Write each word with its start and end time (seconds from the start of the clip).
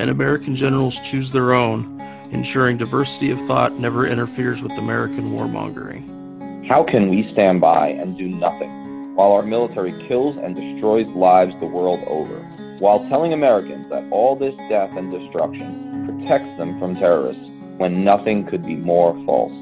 and 0.00 0.08
American 0.08 0.56
generals 0.56 0.98
choose 1.00 1.30
their 1.30 1.52
own, 1.52 2.00
ensuring 2.30 2.78
diversity 2.78 3.30
of 3.30 3.38
thought 3.42 3.78
never 3.78 4.06
interferes 4.06 4.62
with 4.62 4.72
American 4.72 5.32
warmongering. 5.32 6.66
How 6.66 6.82
can 6.82 7.10
we 7.10 7.30
stand 7.32 7.60
by 7.60 7.88
and 7.88 8.16
do 8.16 8.26
nothing 8.26 9.14
while 9.14 9.32
our 9.32 9.42
military 9.42 9.92
kills 10.08 10.38
and 10.38 10.56
destroys 10.56 11.06
lives 11.10 11.52
the 11.60 11.66
world 11.66 12.00
over, 12.06 12.38
while 12.78 13.06
telling 13.10 13.34
Americans 13.34 13.90
that 13.90 14.10
all 14.10 14.36
this 14.36 14.54
death 14.70 14.90
and 14.96 15.12
destruction 15.12 16.06
protects 16.06 16.56
them 16.56 16.78
from 16.78 16.94
terrorists 16.94 17.44
when 17.76 18.02
nothing 18.02 18.46
could 18.46 18.64
be 18.64 18.76
more 18.76 19.12
false. 19.26 19.52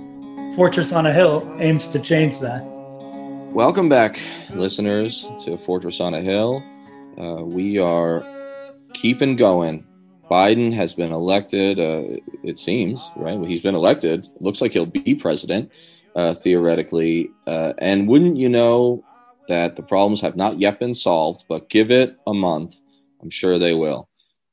Fortress 0.54 0.92
on 0.92 1.04
a 1.06 1.12
Hill 1.12 1.42
aims 1.58 1.88
to 1.88 1.98
change 1.98 2.38
that. 2.38 2.62
Welcome 3.52 3.88
back, 3.88 4.20
listeners, 4.50 5.26
to 5.44 5.58
Fortress 5.58 5.98
on 5.98 6.14
a 6.14 6.20
Hill. 6.20 6.62
Uh, 7.18 7.44
we 7.44 7.78
are 7.78 8.22
keeping 8.94 9.34
going. 9.34 9.84
Biden 10.30 10.72
has 10.72 10.94
been 10.94 11.12
elected, 11.12 11.80
uh, 11.80 12.02
it 12.42 12.58
seems, 12.58 13.10
right? 13.16 13.38
Well, 13.38 13.48
he's 13.48 13.62
been 13.62 13.74
elected. 13.74 14.28
Looks 14.40 14.60
like 14.60 14.72
he'll 14.72 14.86
be 14.86 15.14
president, 15.14 15.70
uh, 16.14 16.34
theoretically. 16.34 17.30
Uh, 17.46 17.72
and 17.78 18.08
wouldn't 18.08 18.36
you 18.36 18.48
know 18.48 19.04
that 19.48 19.76
the 19.76 19.82
problems 19.82 20.20
have 20.20 20.36
not 20.36 20.58
yet 20.58 20.78
been 20.78 20.94
solved, 20.94 21.44
but 21.48 21.70
give 21.70 21.90
it 21.90 22.16
a 22.26 22.34
month, 22.34 22.76
I'm 23.22 23.30
sure 23.30 23.58
they 23.58 23.74
will. 23.74 24.08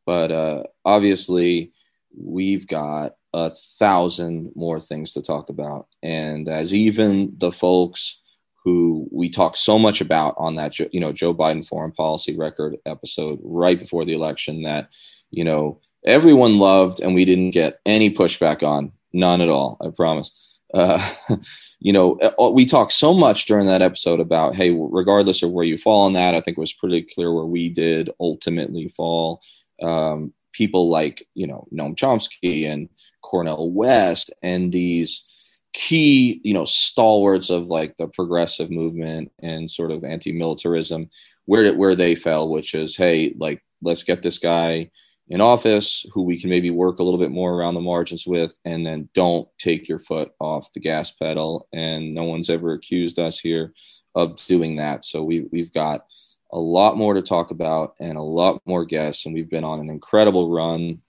But 0.05 0.31
uh, 0.31 0.63
obviously, 0.85 1.73
we've 2.17 2.65
got 2.67 3.15
a 3.33 3.49
thousand 3.49 4.51
more 4.55 4.79
things 4.79 5.13
to 5.13 5.21
talk 5.21 5.49
about. 5.49 5.87
And 6.01 6.47
as 6.47 6.73
even 6.73 7.33
the 7.37 7.51
folks 7.51 8.21
who 8.63 9.07
we 9.11 9.29
talk 9.29 9.57
so 9.57 9.77
much 9.77 9.99
about 9.99 10.35
on 10.37 10.55
that, 10.55 10.79
you 10.79 10.99
know, 10.99 11.11
Joe 11.11 11.33
Biden 11.33 11.67
foreign 11.67 11.91
policy 11.91 12.35
record 12.35 12.77
episode 12.85 13.39
right 13.43 13.77
before 13.77 14.05
the 14.05 14.13
election 14.13 14.63
that, 14.63 14.89
you 15.31 15.43
know, 15.43 15.79
everyone 16.05 16.59
loved 16.59 16.99
and 16.99 17.15
we 17.15 17.25
didn't 17.25 17.51
get 17.51 17.79
any 17.85 18.09
pushback 18.09 18.63
on, 18.63 18.91
none 19.13 19.41
at 19.41 19.49
all, 19.49 19.77
I 19.81 19.89
promise. 19.89 20.31
Uh, 20.73 21.13
you 21.79 21.93
know, 21.93 22.19
we 22.53 22.65
talked 22.65 22.93
so 22.93 23.13
much 23.13 23.45
during 23.45 23.67
that 23.67 23.81
episode 23.81 24.19
about, 24.19 24.55
hey, 24.55 24.71
regardless 24.71 25.43
of 25.43 25.51
where 25.51 25.65
you 25.65 25.77
fall 25.77 26.05
on 26.05 26.13
that, 26.13 26.35
I 26.35 26.41
think 26.41 26.57
it 26.57 26.61
was 26.61 26.73
pretty 26.73 27.01
clear 27.01 27.33
where 27.33 27.45
we 27.45 27.69
did 27.69 28.09
ultimately 28.19 28.93
fall. 28.95 29.41
Um, 29.81 30.33
people 30.55 30.89
like 30.89 31.27
you 31.35 31.45
know 31.45 31.67
Noam 31.71 31.95
Chomsky 31.95 32.65
and 32.65 32.89
Cornel 33.21 33.71
West 33.71 34.33
and 34.41 34.71
these 34.71 35.25
key 35.73 36.39
you 36.43 36.53
know 36.53 36.65
stalwarts 36.65 37.49
of 37.49 37.67
like 37.67 37.97
the 37.97 38.07
progressive 38.07 38.71
movement 38.71 39.31
and 39.41 39.69
sort 39.69 39.91
of 39.91 40.05
anti-militarism 40.05 41.09
where 41.45 41.73
where 41.73 41.95
they 41.95 42.15
fell 42.15 42.49
which 42.49 42.73
is 42.73 42.95
hey 42.95 43.35
like 43.37 43.61
let's 43.81 44.03
get 44.03 44.23
this 44.23 44.39
guy 44.39 44.89
in 45.29 45.41
office 45.41 46.05
who 46.13 46.21
we 46.21 46.39
can 46.39 46.49
maybe 46.49 46.69
work 46.69 46.99
a 46.99 47.03
little 47.03 47.19
bit 47.19 47.31
more 47.31 47.53
around 47.53 47.73
the 47.73 47.81
margins 47.81 48.27
with 48.27 48.51
and 48.63 48.85
then 48.85 49.09
don't 49.13 49.47
take 49.57 49.89
your 49.89 49.99
foot 49.99 50.31
off 50.39 50.71
the 50.73 50.79
gas 50.79 51.11
pedal 51.11 51.67
and 51.73 52.13
no 52.13 52.23
one's 52.23 52.49
ever 52.49 52.73
accused 52.73 53.17
us 53.17 53.39
here 53.39 53.73
of 54.13 54.35
doing 54.45 54.75
that 54.75 55.03
so 55.03 55.23
we 55.23 55.47
we've 55.51 55.73
got 55.73 56.05
a 56.51 56.59
lot 56.59 56.97
more 56.97 57.13
to 57.13 57.21
talk 57.21 57.51
about 57.51 57.95
and 57.99 58.17
a 58.17 58.21
lot 58.21 58.61
more 58.65 58.85
guests. 58.85 59.25
And 59.25 59.35
we've 59.35 59.49
been 59.49 59.65
on 59.65 59.79
an 59.79 59.89
incredible 59.89 60.49
run 60.49 61.01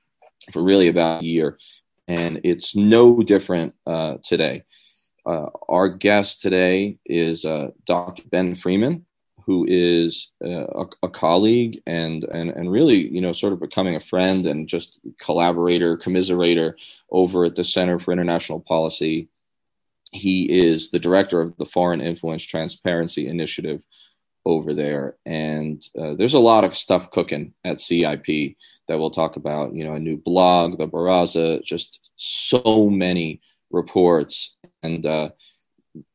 for 0.53 0.63
really 0.63 0.89
about 0.89 1.23
a 1.23 1.27
year. 1.27 1.59
And 2.09 2.41
it's 2.45 2.75
no 2.77 3.23
different 3.23 3.75
uh, 3.87 4.17
today. 4.25 4.65
Uh, 5.25 5.47
our 5.69 5.89
guest 5.89 6.41
today 6.41 6.99
is 7.05 7.45
uh, 7.45 7.69
Dr. 7.85 8.25
Ben 8.31 8.55
Freeman, 8.55 9.07
who 9.47 9.65
is 9.69 10.33
uh, 10.45 10.67
a, 10.67 10.87
a, 11.05 11.09
colleague 11.09 11.81
and, 11.87 12.25
and, 12.25 12.51
and 12.51 12.71
really, 12.71 13.07
you 13.09 13.21
know, 13.21 13.33
sort 13.33 13.53
of 13.53 13.61
becoming 13.61 13.95
a 13.95 14.01
friend 14.01 14.45
and 14.45 14.69
just 14.69 14.99
collaborator, 15.21 15.97
commiserator 15.97 16.75
over 17.11 17.45
at 17.45 17.55
the 17.55 17.63
Center 17.63 18.01
for 18.01 18.11
International 18.11 18.59
Policy. 18.59 19.29
He 20.11 20.51
is 20.51 20.91
the 20.91 20.99
director 20.99 21.41
of 21.41 21.57
the 21.59 21.67
Foreign 21.67 22.01
Influence 22.01 22.43
Transparency 22.43 23.29
Initiative, 23.29 23.83
over 24.47 24.73
there. 24.73 25.17
And 25.27 25.85
uh, 25.99 26.15
there's 26.15 26.35
a 26.35 26.39
lot 26.39 26.65
of 26.65 26.77
stuff 26.77 27.11
cooking 27.11 27.53
at 27.65 27.81
CIP 27.81 28.57
that 28.87 28.97
we'll 28.99 29.11
talk 29.11 29.37
about. 29.37 29.75
You 29.75 29.85
know, 29.85 29.95
a 29.95 30.01
new 30.01 30.17
blog, 30.17 30.79
the 30.79 30.87
Baraza, 30.87 31.63
just 31.65 32.01
so 32.15 32.89
many 32.89 33.43
reports. 33.71 34.57
And 34.85 35.05
uh, 35.05 35.31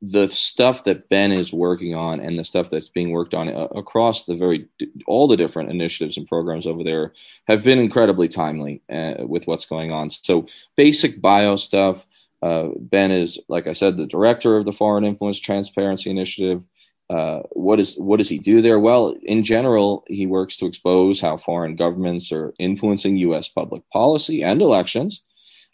the 0.01 0.27
stuff 0.27 0.83
that 0.85 1.09
Ben 1.09 1.31
is 1.31 1.53
working 1.53 1.95
on 1.95 2.19
and 2.19 2.37
the 2.37 2.43
stuff 2.43 2.69
that's 2.69 2.89
being 2.89 3.11
worked 3.11 3.33
on 3.33 3.49
uh, 3.49 3.67
across 3.75 4.23
the 4.25 4.35
very 4.35 4.67
all 5.07 5.27
the 5.27 5.37
different 5.37 5.69
initiatives 5.69 6.17
and 6.17 6.27
programs 6.27 6.67
over 6.67 6.83
there 6.83 7.13
have 7.47 7.63
been 7.63 7.79
incredibly 7.79 8.27
timely 8.27 8.81
uh, 8.91 9.15
with 9.19 9.47
what's 9.47 9.65
going 9.65 9.91
on. 9.91 10.09
So 10.09 10.47
basic 10.75 11.21
bio 11.21 11.55
stuff. 11.55 12.05
Uh, 12.41 12.69
ben 12.79 13.11
is, 13.11 13.39
like 13.49 13.67
I 13.67 13.73
said, 13.73 13.97
the 13.97 14.07
director 14.07 14.57
of 14.57 14.65
the 14.65 14.73
Foreign 14.73 15.03
Influence 15.03 15.39
Transparency 15.39 16.09
Initiative. 16.09 16.63
Uh, 17.09 17.41
what 17.51 17.79
is 17.79 17.95
what 17.97 18.17
does 18.17 18.29
he 18.29 18.39
do 18.39 18.61
there? 18.61 18.79
Well, 18.79 19.15
in 19.23 19.43
general, 19.43 20.05
he 20.07 20.25
works 20.25 20.55
to 20.57 20.65
expose 20.65 21.19
how 21.19 21.37
foreign 21.37 21.75
governments 21.75 22.31
are 22.31 22.53
influencing 22.57 23.17
U.S. 23.17 23.49
public 23.49 23.83
policy 23.91 24.43
and 24.43 24.61
elections, 24.61 25.21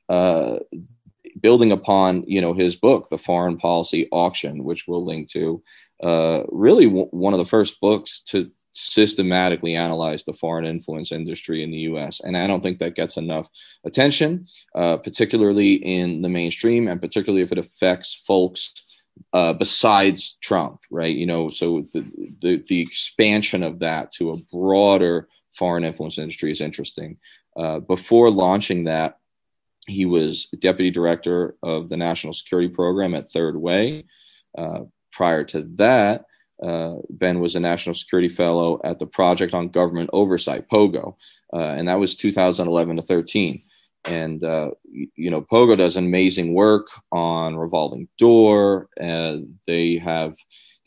uh, 0.09 0.57
building 1.42 1.72
upon 1.72 2.24
you 2.28 2.42
know 2.42 2.53
his 2.53 2.75
book, 2.75 3.09
The 3.09 3.18
Foreign 3.18 3.58
Policy 3.58 4.08
Auction, 4.12 4.64
which 4.64 4.86
we'll 4.88 5.06
link 5.06 5.30
to. 5.31 5.62
Uh, 6.02 6.44
really, 6.50 6.86
w- 6.86 7.08
one 7.12 7.34
of 7.34 7.40
the 7.40 7.46
first 7.46 7.80
books 7.81 8.22
to 8.28 8.52
systematically 8.72 9.76
analyze 9.76 10.24
the 10.24 10.34
foreign 10.34 10.66
influence 10.66 11.12
industry 11.12 11.64
in 11.64 11.72
the 11.72 11.80
U.S. 11.80 12.22
And 12.24 12.38
I 12.38 12.46
don't 12.46 12.62
think 12.62 12.78
that 12.80 12.96
gets 12.96 13.18
enough 13.18 13.47
attention, 13.84 14.47
uh, 14.76 14.97
particularly 14.97 15.74
in 15.74 16.22
the 16.22 16.30
mainstream, 16.30 16.88
and 16.88 17.02
particularly 17.02 17.42
if 17.42 17.52
it 17.52 17.58
affects 17.58 18.22
folks 18.26 18.74
uh, 19.34 19.53
besides 19.53 20.38
Trump, 20.42 20.81
right? 20.92 21.16
You 21.16 21.26
know, 21.26 21.50
so 21.50 21.88
the, 21.94 22.06
the, 22.42 22.64
the 22.68 22.81
expansion 22.81 23.64
of 23.64 23.80
that 23.80 24.12
to 24.14 24.31
a 24.31 24.38
broader 24.52 25.28
foreign 25.56 25.84
influence 25.84 26.20
industry 26.20 26.52
is 26.52 26.62
interesting. 26.62 27.18
Uh, 27.56 27.80
before 27.80 28.30
launching 28.30 28.84
that, 28.84 29.18
he 29.88 30.06
was 30.06 30.48
deputy 30.59 30.92
director 30.92 31.56
of 31.64 31.90
the 31.90 31.98
national 31.98 32.34
security 32.34 32.70
program 32.70 33.16
at 33.16 33.31
Third 33.31 33.56
Way. 33.56 34.06
Uh, 34.58 34.81
prior 35.12 35.44
to 35.46 35.64
that, 35.75 36.25
uh, 36.64 36.96
Ben 37.09 37.40
was 37.40 37.56
a 37.56 37.59
national 37.59 37.96
security 37.96 38.30
fellow 38.30 38.81
at 38.84 39.00
the 39.00 39.06
Project 39.06 39.53
on 39.53 39.70
Government 39.70 40.09
Oversight, 40.14 40.68
POGO, 40.70 41.16
uh, 41.53 41.58
and 41.58 41.88
that 41.88 42.00
was 42.00 42.16
2011 42.16 42.97
to 42.97 43.02
13 43.02 43.64
and 44.06 44.44
uh, 44.44 44.72
you 45.16 45.30
know 45.30 45.42
pogo 45.42 45.78
does 45.78 45.97
amazing 45.97 46.53
work 46.53 46.88
on 47.12 47.56
revolving 47.56 48.08
door 48.18 48.90
and 48.97 49.58
they 49.68 49.97
have 49.97 50.36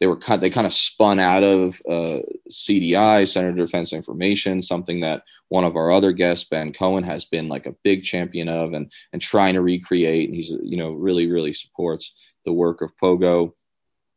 they 0.00 0.06
were 0.06 0.16
cut 0.16 0.40
they 0.40 0.50
kind 0.50 0.66
of 0.66 0.72
spun 0.72 1.20
out 1.20 1.44
of 1.44 1.80
uh, 1.88 2.18
cdi 2.50 3.28
center 3.28 3.52
defense 3.52 3.92
information 3.92 4.62
something 4.62 5.00
that 5.00 5.22
one 5.48 5.64
of 5.64 5.76
our 5.76 5.92
other 5.92 6.12
guests 6.12 6.48
ben 6.48 6.72
cohen 6.72 7.04
has 7.04 7.24
been 7.24 7.48
like 7.48 7.66
a 7.66 7.76
big 7.84 8.02
champion 8.02 8.48
of 8.48 8.72
and 8.72 8.90
and 9.12 9.22
trying 9.22 9.54
to 9.54 9.60
recreate 9.60 10.28
and 10.28 10.36
he's 10.36 10.50
you 10.62 10.76
know 10.76 10.92
really 10.92 11.30
really 11.30 11.52
supports 11.52 12.12
the 12.44 12.52
work 12.52 12.80
of 12.80 12.90
pogo. 12.96 13.52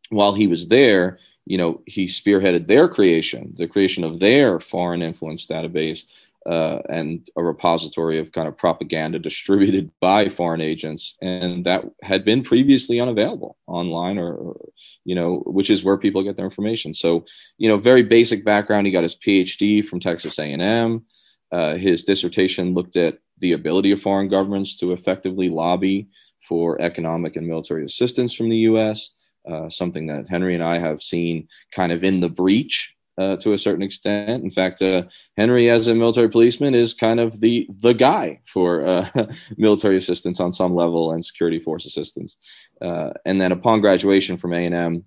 While 0.09 0.33
he 0.33 0.47
was 0.47 0.67
there 0.67 1.19
you 1.45 1.57
know 1.57 1.81
he 1.85 2.05
spearheaded 2.05 2.67
their 2.67 2.87
creation 2.87 3.53
the 3.57 3.67
creation 3.67 4.03
of 4.03 4.19
their 4.19 4.59
foreign 4.59 5.01
influence 5.01 5.45
database 5.45 6.03
uh, 6.45 6.79
and 6.89 7.27
a 7.37 7.43
repository 7.43 8.19
of 8.19 8.31
kind 8.31 8.47
of 8.47 8.57
propaganda 8.57 9.19
distributed 9.19 9.89
by 10.01 10.29
foreign 10.29 10.61
agents, 10.61 11.15
and 11.21 11.65
that 11.65 11.85
had 12.01 12.25
been 12.25 12.43
previously 12.43 12.99
unavailable 12.99 13.57
online, 13.67 14.17
or, 14.17 14.33
or, 14.33 14.69
you 15.05 15.15
know, 15.15 15.43
which 15.45 15.69
is 15.69 15.83
where 15.83 15.97
people 15.97 16.23
get 16.23 16.35
their 16.35 16.45
information. 16.45 16.93
So, 16.93 17.25
you 17.57 17.67
know, 17.67 17.77
very 17.77 18.03
basic 18.03 18.43
background. 18.43 18.85
He 18.85 18.93
got 18.93 19.03
his 19.03 19.15
PhD 19.15 19.85
from 19.85 19.99
Texas 19.99 20.37
A&M. 20.39 21.05
Uh, 21.51 21.75
his 21.75 22.03
dissertation 22.03 22.73
looked 22.73 22.97
at 22.97 23.19
the 23.39 23.53
ability 23.53 23.91
of 23.91 24.01
foreign 24.01 24.27
governments 24.27 24.77
to 24.77 24.91
effectively 24.91 25.49
lobby 25.49 26.07
for 26.47 26.81
economic 26.81 27.35
and 27.35 27.47
military 27.47 27.85
assistance 27.85 28.33
from 28.33 28.49
the 28.49 28.57
U.S. 28.57 29.11
Uh, 29.49 29.69
something 29.69 30.07
that 30.07 30.29
Henry 30.29 30.55
and 30.55 30.63
I 30.63 30.79
have 30.79 31.01
seen 31.01 31.47
kind 31.71 31.91
of 31.91 32.03
in 32.03 32.19
the 32.21 32.29
breach 32.29 32.92
uh, 33.17 33.35
to 33.37 33.53
a 33.53 33.57
certain 33.57 33.83
extent. 33.83 34.43
In 34.43 34.51
fact, 34.51 34.81
uh, 34.81 35.03
Henry, 35.37 35.69
as 35.69 35.87
a 35.87 35.95
military 35.95 36.29
policeman, 36.29 36.73
is 36.73 36.93
kind 36.93 37.19
of 37.19 37.39
the 37.39 37.67
the 37.81 37.93
guy 37.93 38.41
for 38.45 38.85
uh, 38.85 39.09
military 39.57 39.97
assistance 39.97 40.39
on 40.39 40.53
some 40.53 40.73
level 40.73 41.11
and 41.11 41.23
security 41.23 41.59
force 41.59 41.85
assistance. 41.85 42.37
Uh, 42.81 43.11
and 43.25 43.39
then 43.39 43.51
upon 43.51 43.81
graduation 43.81 44.37
from 44.37 44.53
A 44.53 44.65
and 44.65 44.75
M, 44.75 45.03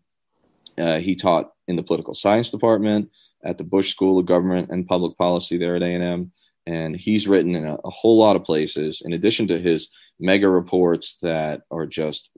uh, 0.79 0.99
he 0.99 1.15
taught 1.15 1.53
in 1.69 1.77
the 1.77 1.83
political 1.83 2.15
science 2.15 2.51
department 2.51 3.11
at 3.45 3.59
the 3.59 3.65
Bush 3.65 3.91
School 3.91 4.19
of 4.19 4.27
Government 4.27 4.71
and 4.71 4.87
Public 4.87 5.17
Policy 5.19 5.59
there 5.59 5.77
at 5.77 5.83
A 5.83 5.95
and 5.95 6.05
M. 6.05 6.33
And 6.69 6.97
he's 6.97 7.29
written 7.29 7.55
in 7.55 7.65
a, 7.65 7.77
a 7.85 7.91
whole 7.91 8.19
lot 8.19 8.35
of 8.35 8.45
places, 8.45 9.03
in 9.05 9.13
addition 9.13 9.47
to 9.49 9.61
his 9.61 9.89
mega 10.19 10.49
reports 10.49 11.17
that 11.23 11.63
are 11.71 11.87
just 11.87 12.31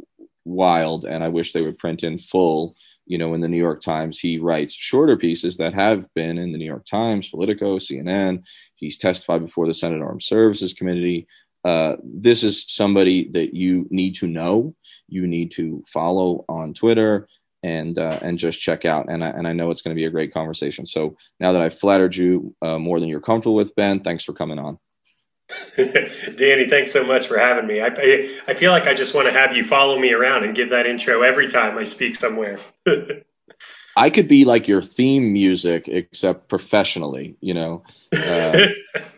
wild, 0.45 1.05
and 1.05 1.23
I 1.23 1.29
wish 1.29 1.53
they 1.53 1.63
would 1.63 1.79
print 1.79 2.03
in 2.03 2.19
full 2.19 2.75
you 3.09 3.19
know, 3.19 3.35
in 3.35 3.41
the 3.41 3.49
New 3.49 3.57
York 3.59 3.81
Times, 3.81 4.19
he 4.19 4.39
writes 4.39 4.75
shorter 4.75 5.17
pieces 5.17 5.57
that 5.57 5.75
have 5.75 6.13
been 6.15 6.39
in 6.39 6.53
the 6.53 6.59
New 6.59 6.67
York 6.67 6.85
Times, 6.85 7.31
Politico, 7.31 7.79
CNN. 7.79 8.43
He's 8.77 8.99
testified 8.99 9.45
before 9.45 9.67
the 9.67 9.75
Senate 9.75 10.03
Armed 10.03 10.23
Services 10.23 10.75
Committee. 10.75 11.27
Uh, 11.65 11.97
this 12.05 12.45
is 12.45 12.65
somebody 12.69 13.29
that 13.31 13.55
you 13.55 13.87
need 13.91 14.15
to 14.17 14.27
know. 14.27 14.75
You 15.09 15.27
need 15.27 15.51
to 15.53 15.83
follow 15.89 16.45
on 16.49 16.75
Twitter 16.75 17.29
and 17.63 17.99
uh, 17.99 18.19
and 18.23 18.39
just 18.39 18.61
check 18.61 18.85
out. 18.85 19.09
And 19.09 19.25
I, 19.25 19.29
and 19.29 19.49
I 19.49 19.53
know 19.55 19.71
it's 19.71 19.83
going 19.83 19.95
to 19.95 20.01
be 20.01 20.07
a 20.07 20.11
great 20.11 20.33
conversation. 20.33 20.87
So 20.87 21.17
now 21.41 21.53
that 21.53 21.63
I've 21.63 21.79
flattered 21.79 22.15
you 22.15 22.55
uh, 22.63 22.79
more 22.79 23.01
than 23.01 23.09
you're 23.09 23.21
comfortable 23.21 23.57
with, 23.57 23.75
Ben, 23.75 24.01
thanks 24.01 24.23
for 24.23 24.35
coming 24.35 24.59
on. 24.59 24.79
Danny, 25.77 26.69
thanks 26.69 26.93
so 26.93 27.05
much 27.05 27.27
for 27.27 27.39
having 27.39 27.67
me. 27.67 27.81
I, 27.81 27.89
I, 28.47 28.55
feel 28.55 28.71
like 28.71 28.87
I 28.87 28.95
just 28.95 29.15
want 29.15 29.29
to 29.29 29.33
have 29.33 29.57
you 29.57 29.65
follow 29.65 29.99
me 29.99 30.13
around 30.13 30.45
and 30.45 30.55
give 30.55 30.71
that 30.71 30.87
intro 30.87 31.23
every 31.23 31.49
time 31.49 31.79
I 31.79 31.85
speak 31.85 32.17
somewhere. 32.17 32.59
I 33.97 34.11
could 34.11 34.29
be 34.29 34.45
like 34.45 34.69
your 34.69 34.83
theme 34.83 35.33
music, 35.33 35.89
except 35.89 36.49
professionally. 36.49 37.37
You 37.41 37.55
know, 37.55 37.83
uh, 38.13 38.67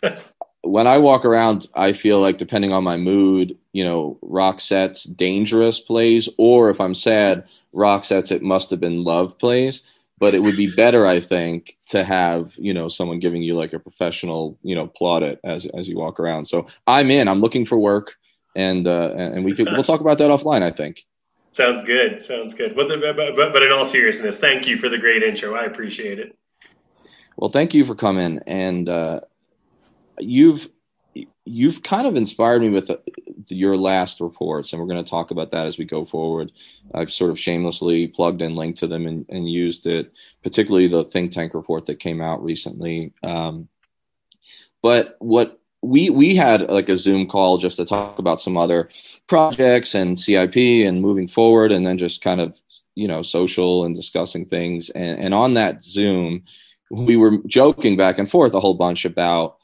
when 0.62 0.86
I 0.86 0.98
walk 0.98 1.24
around, 1.24 1.66
I 1.74 1.92
feel 1.92 2.20
like 2.20 2.38
depending 2.38 2.72
on 2.72 2.84
my 2.84 2.96
mood, 2.96 3.58
you 3.72 3.84
know, 3.84 4.18
Roxette 4.22 5.16
"Dangerous" 5.16 5.80
plays, 5.80 6.28
or 6.38 6.70
if 6.70 6.80
I'm 6.80 6.94
sad, 6.94 7.44
Roxette 7.74 8.32
"It 8.32 8.42
Must 8.42 8.70
Have 8.70 8.80
Been 8.80 9.04
Love" 9.04 9.36
plays 9.38 9.82
but 10.20 10.34
it 10.34 10.42
would 10.42 10.56
be 10.56 10.70
better, 10.70 11.06
I 11.06 11.18
think, 11.18 11.76
to 11.86 12.04
have 12.04 12.54
you 12.56 12.72
know 12.72 12.88
someone 12.88 13.18
giving 13.18 13.42
you 13.42 13.56
like 13.56 13.72
a 13.72 13.80
professional 13.80 14.58
you 14.62 14.76
know 14.76 14.86
plaudit 14.86 15.38
as 15.42 15.66
as 15.66 15.88
you 15.88 15.96
walk 15.96 16.20
around. 16.20 16.44
So 16.44 16.66
I'm 16.86 17.10
in. 17.10 17.26
I'm 17.26 17.40
looking 17.40 17.66
for 17.66 17.78
work, 17.78 18.14
and 18.54 18.86
uh, 18.86 19.10
and 19.16 19.44
we 19.44 19.54
could 19.54 19.66
we'll 19.72 19.82
talk 19.82 20.00
about 20.00 20.18
that 20.18 20.30
offline. 20.30 20.62
I 20.62 20.70
think. 20.70 21.04
Sounds 21.52 21.82
good. 21.82 22.20
Sounds 22.20 22.54
good. 22.54 22.76
But, 22.76 22.88
but 22.88 23.34
but 23.34 23.62
in 23.62 23.72
all 23.72 23.84
seriousness, 23.84 24.38
thank 24.38 24.68
you 24.68 24.78
for 24.78 24.88
the 24.88 24.98
great 24.98 25.24
intro. 25.24 25.56
I 25.56 25.64
appreciate 25.64 26.20
it. 26.20 26.36
Well, 27.36 27.50
thank 27.50 27.74
you 27.74 27.84
for 27.84 27.96
coming, 27.96 28.40
and 28.46 28.88
uh, 28.88 29.20
you've 30.18 30.68
you've 31.44 31.82
kind 31.82 32.06
of 32.06 32.16
inspired 32.16 32.62
me 32.62 32.68
with 32.68 32.90
uh, 32.90 32.96
your 33.48 33.76
last 33.76 34.20
reports, 34.20 34.72
and 34.72 34.80
we're 34.80 34.88
going 34.88 35.02
to 35.02 35.10
talk 35.10 35.30
about 35.30 35.50
that 35.50 35.66
as 35.66 35.78
we 35.78 35.84
go 35.84 36.04
forward. 36.04 36.52
I've 36.94 37.10
sort 37.10 37.30
of 37.30 37.38
shamelessly 37.38 38.08
plugged 38.08 38.42
and 38.42 38.56
linked 38.56 38.78
to 38.80 38.86
them 38.86 39.06
and, 39.06 39.26
and 39.28 39.50
used 39.50 39.86
it, 39.86 40.12
particularly 40.42 40.88
the 40.88 41.04
think 41.04 41.32
tank 41.32 41.54
report 41.54 41.86
that 41.86 42.00
came 42.00 42.20
out 42.20 42.42
recently. 42.42 43.12
Um, 43.22 43.68
but 44.82 45.16
what 45.18 45.60
we 45.82 46.10
we 46.10 46.36
had 46.36 46.70
like 46.70 46.88
a 46.88 46.98
Zoom 46.98 47.26
call 47.26 47.58
just 47.58 47.76
to 47.76 47.84
talk 47.84 48.18
about 48.18 48.40
some 48.40 48.56
other 48.56 48.88
projects 49.26 49.94
and 49.94 50.18
CIP 50.18 50.56
and 50.56 51.00
moving 51.00 51.28
forward, 51.28 51.72
and 51.72 51.86
then 51.86 51.98
just 51.98 52.22
kind 52.22 52.40
of 52.40 52.58
you 52.94 53.08
know 53.08 53.22
social 53.22 53.84
and 53.84 53.94
discussing 53.94 54.44
things. 54.44 54.90
And, 54.90 55.18
and 55.18 55.34
on 55.34 55.54
that 55.54 55.82
Zoom, 55.82 56.44
we 56.90 57.16
were 57.16 57.38
joking 57.46 57.96
back 57.96 58.18
and 58.18 58.30
forth 58.30 58.52
a 58.54 58.60
whole 58.60 58.74
bunch 58.74 59.04
about 59.04 59.59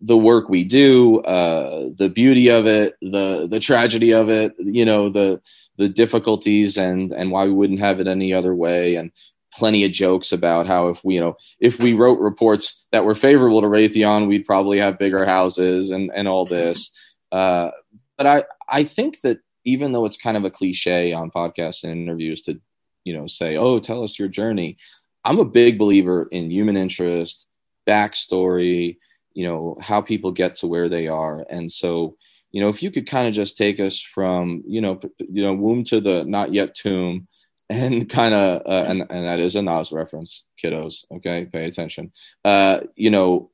the 0.00 0.16
work 0.16 0.48
we 0.48 0.64
do, 0.64 1.20
uh, 1.20 1.88
the 1.96 2.08
beauty 2.08 2.48
of 2.48 2.66
it, 2.66 2.96
the 3.00 3.46
the 3.50 3.60
tragedy 3.60 4.12
of 4.12 4.28
it, 4.28 4.54
you 4.58 4.84
know, 4.84 5.08
the 5.10 5.40
the 5.78 5.88
difficulties 5.88 6.76
and 6.76 7.12
and 7.12 7.30
why 7.30 7.44
we 7.44 7.52
wouldn't 7.52 7.80
have 7.80 8.00
it 8.00 8.06
any 8.06 8.32
other 8.32 8.54
way, 8.54 8.96
and 8.96 9.12
plenty 9.52 9.84
of 9.84 9.92
jokes 9.92 10.32
about 10.32 10.66
how 10.66 10.88
if 10.88 11.04
we 11.04 11.14
you 11.14 11.20
know 11.20 11.36
if 11.60 11.78
we 11.78 11.92
wrote 11.92 12.20
reports 12.20 12.84
that 12.92 13.04
were 13.04 13.14
favorable 13.14 13.60
to 13.60 13.66
Raytheon, 13.66 14.28
we'd 14.28 14.46
probably 14.46 14.78
have 14.78 14.98
bigger 14.98 15.24
houses 15.26 15.90
and 15.90 16.10
and 16.14 16.28
all 16.28 16.44
this. 16.44 16.90
Uh, 17.30 17.70
but 18.16 18.26
I 18.26 18.44
I 18.68 18.84
think 18.84 19.20
that 19.22 19.38
even 19.64 19.92
though 19.92 20.04
it's 20.04 20.16
kind 20.16 20.36
of 20.36 20.44
a 20.44 20.50
cliche 20.50 21.12
on 21.12 21.30
podcasts 21.30 21.84
and 21.84 21.92
interviews 21.92 22.42
to 22.42 22.60
you 23.04 23.16
know 23.16 23.26
say 23.26 23.56
oh 23.56 23.80
tell 23.80 24.02
us 24.04 24.18
your 24.18 24.28
journey, 24.28 24.76
I'm 25.24 25.38
a 25.38 25.44
big 25.44 25.78
believer 25.78 26.28
in 26.30 26.50
human 26.50 26.76
interest, 26.76 27.46
backstory 27.86 28.98
you 29.34 29.46
know 29.46 29.76
how 29.80 30.00
people 30.00 30.32
get 30.32 30.56
to 30.56 30.66
where 30.66 30.88
they 30.88 31.08
are. 31.08 31.44
And 31.48 31.70
so 31.70 32.16
you 32.50 32.60
know 32.60 32.68
if 32.68 32.82
you 32.82 32.90
could 32.90 33.06
kind 33.06 33.26
of 33.26 33.34
just 33.34 33.56
take 33.56 33.80
us 33.80 34.00
from 34.00 34.62
you 34.66 34.80
know 34.80 35.00
you 35.18 35.42
know 35.42 35.54
womb 35.54 35.84
to 35.84 36.00
the 36.00 36.24
not 36.24 36.52
yet 36.52 36.74
tomb 36.74 37.26
and 37.70 38.08
kind 38.08 38.34
of 38.34 38.62
uh, 38.66 38.84
and 38.88 39.00
and 39.08 39.24
that 39.24 39.40
is 39.40 39.56
a 39.56 39.62
Nas 39.62 39.92
reference 39.92 40.44
kiddos 40.62 41.04
okay? 41.16 41.46
Pay 41.46 41.66
attention. 41.66 42.12
Uh 42.44 42.80
you 42.96 43.10
know 43.10 43.50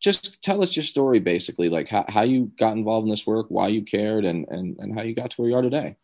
just 0.00 0.40
tell 0.42 0.62
us 0.62 0.74
your 0.74 0.82
story 0.82 1.20
basically 1.20 1.68
like 1.68 1.88
how, 1.88 2.04
how 2.08 2.22
you 2.22 2.50
got 2.58 2.72
involved 2.72 3.04
in 3.04 3.10
this 3.10 3.26
work 3.26 3.46
why 3.48 3.68
you 3.68 3.82
cared 3.82 4.24
and 4.24 4.46
and 4.48 4.78
and 4.78 4.94
how 4.94 5.02
you 5.02 5.14
got 5.14 5.30
to 5.30 5.40
where 5.40 5.50
you 5.50 5.56
are 5.56 5.62
today. 5.62 5.96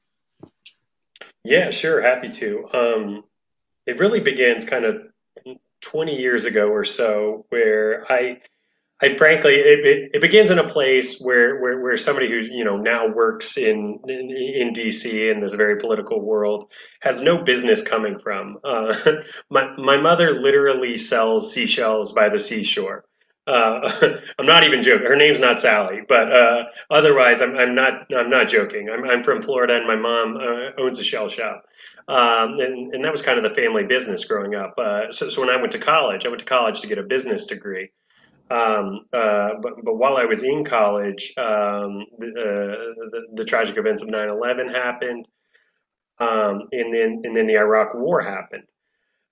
Yeah 1.44 1.70
sure 1.70 2.00
happy 2.00 2.30
to. 2.30 2.68
Um 2.72 3.24
it 3.86 3.98
really 3.98 4.20
begins 4.20 4.64
kind 4.64 4.84
of 4.84 5.02
20 5.80 6.16
years 6.16 6.44
ago 6.44 6.68
or 6.68 6.84
so 6.84 7.46
where 7.50 8.10
i 8.10 8.40
I 9.00 9.16
frankly, 9.16 9.54
it, 9.54 9.86
it, 9.86 10.10
it, 10.14 10.20
begins 10.20 10.50
in 10.50 10.58
a 10.58 10.66
place 10.68 11.20
where, 11.20 11.60
where, 11.60 11.80
where 11.80 11.96
somebody 11.96 12.28
who's, 12.28 12.48
you 12.48 12.64
know, 12.64 12.78
now 12.78 13.06
works 13.08 13.56
in, 13.56 14.00
in, 14.08 14.30
in 14.30 14.72
DC 14.74 15.32
in 15.32 15.40
this 15.40 15.54
very 15.54 15.80
political 15.80 16.20
world 16.20 16.72
has 17.00 17.20
no 17.20 17.38
business 17.44 17.82
coming 17.82 18.18
from. 18.18 18.58
Uh, 18.64 18.96
my, 19.50 19.76
my 19.76 19.98
mother 19.98 20.40
literally 20.40 20.96
sells 20.96 21.52
seashells 21.54 22.12
by 22.12 22.28
the 22.28 22.40
seashore. 22.40 23.04
Uh, 23.46 24.16
I'm 24.38 24.46
not 24.46 24.64
even 24.64 24.82
joking. 24.82 25.06
Her 25.06 25.16
name's 25.16 25.40
not 25.40 25.60
Sally, 25.60 26.00
but 26.06 26.32
uh, 26.32 26.64
otherwise, 26.90 27.40
I'm, 27.40 27.56
I'm 27.56 27.74
not. 27.74 28.12
I'm 28.14 28.28
not 28.28 28.48
joking. 28.48 28.90
I'm, 28.90 29.04
I'm 29.08 29.24
from 29.24 29.40
Florida, 29.42 29.74
and 29.76 29.86
my 29.86 29.96
mom 29.96 30.36
uh, 30.36 30.82
owns 30.82 30.98
a 30.98 31.04
shell 31.04 31.30
shop, 31.30 31.64
um, 32.08 32.60
and, 32.60 32.92
and 32.92 33.04
that 33.04 33.12
was 33.12 33.22
kind 33.22 33.38
of 33.38 33.44
the 33.44 33.58
family 33.58 33.84
business 33.84 34.26
growing 34.26 34.54
up. 34.54 34.74
Uh, 34.76 35.12
so, 35.12 35.30
so 35.30 35.40
when 35.40 35.48
I 35.48 35.56
went 35.56 35.72
to 35.72 35.78
college, 35.78 36.26
I 36.26 36.28
went 36.28 36.40
to 36.40 36.44
college 36.44 36.82
to 36.82 36.88
get 36.88 36.98
a 36.98 37.02
business 37.02 37.46
degree. 37.46 37.90
Um, 38.50 39.06
uh, 39.12 39.50
but, 39.62 39.72
but 39.84 39.96
while 39.96 40.16
I 40.16 40.24
was 40.24 40.42
in 40.42 40.64
college, 40.64 41.34
um, 41.36 42.06
the, 42.18 42.28
uh, 42.28 43.04
the, 43.10 43.20
the, 43.34 43.44
tragic 43.44 43.76
events 43.76 44.00
of 44.00 44.08
9/11 44.08 44.72
happened, 44.72 45.26
um, 46.18 46.62
and 46.72 46.94
then 46.94 47.20
and 47.24 47.36
then 47.36 47.46
the 47.46 47.58
Iraq 47.58 47.94
War 47.94 48.22
happened. 48.22 48.64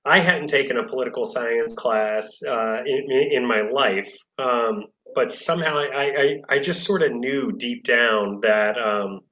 I 0.05 0.21
hadn't 0.21 0.49
taken 0.49 0.77
a 0.77 0.87
political 0.87 1.27
science 1.27 1.75
class 1.75 2.41
uh, 2.47 2.83
in, 2.87 3.11
in, 3.33 3.47
my 3.47 3.63
life, 3.63 4.17
um, 4.39 4.85
but 5.17 5.33
somehow 5.33 5.79
I, 5.79 5.85
I, 5.95 6.37
I, 6.49 6.59
just 6.61 6.85
sort 6.85 7.03
of 7.03 7.13
knew 7.13 7.51
deep 7.51 7.83
down 7.83 8.41
that 8.43 8.79
um, 8.79 9.23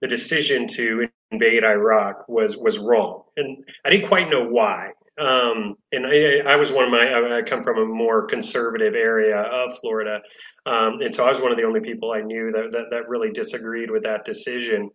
the 0.00 0.08
decision 0.08 0.66
to 0.68 1.08
invade 1.30 1.62
Iraq 1.62 2.26
was 2.26 2.56
was 2.56 2.78
wrong, 2.78 3.24
and 3.36 3.64
I 3.84 3.90
didn't 3.90 4.08
quite 4.08 4.30
know 4.30 4.46
why. 4.48 4.92
Um, 5.18 5.76
and 5.92 6.06
I, 6.06 6.52
I, 6.52 6.56
was 6.56 6.72
one 6.72 6.84
of 6.84 6.90
my, 6.90 7.38
I 7.38 7.42
come 7.42 7.62
from 7.62 7.78
a 7.78 7.84
more 7.84 8.26
conservative 8.26 8.94
area 8.94 9.36
of 9.40 9.78
Florida. 9.78 10.20
Um, 10.66 11.00
and 11.02 11.14
so 11.14 11.24
I 11.24 11.28
was 11.28 11.40
one 11.40 11.52
of 11.52 11.56
the 11.56 11.64
only 11.64 11.80
people 11.80 12.10
I 12.10 12.20
knew 12.20 12.50
that, 12.50 12.72
that, 12.72 12.84
that 12.90 13.08
really 13.08 13.30
disagreed 13.30 13.90
with 13.90 14.02
that 14.02 14.24
decision. 14.24 14.90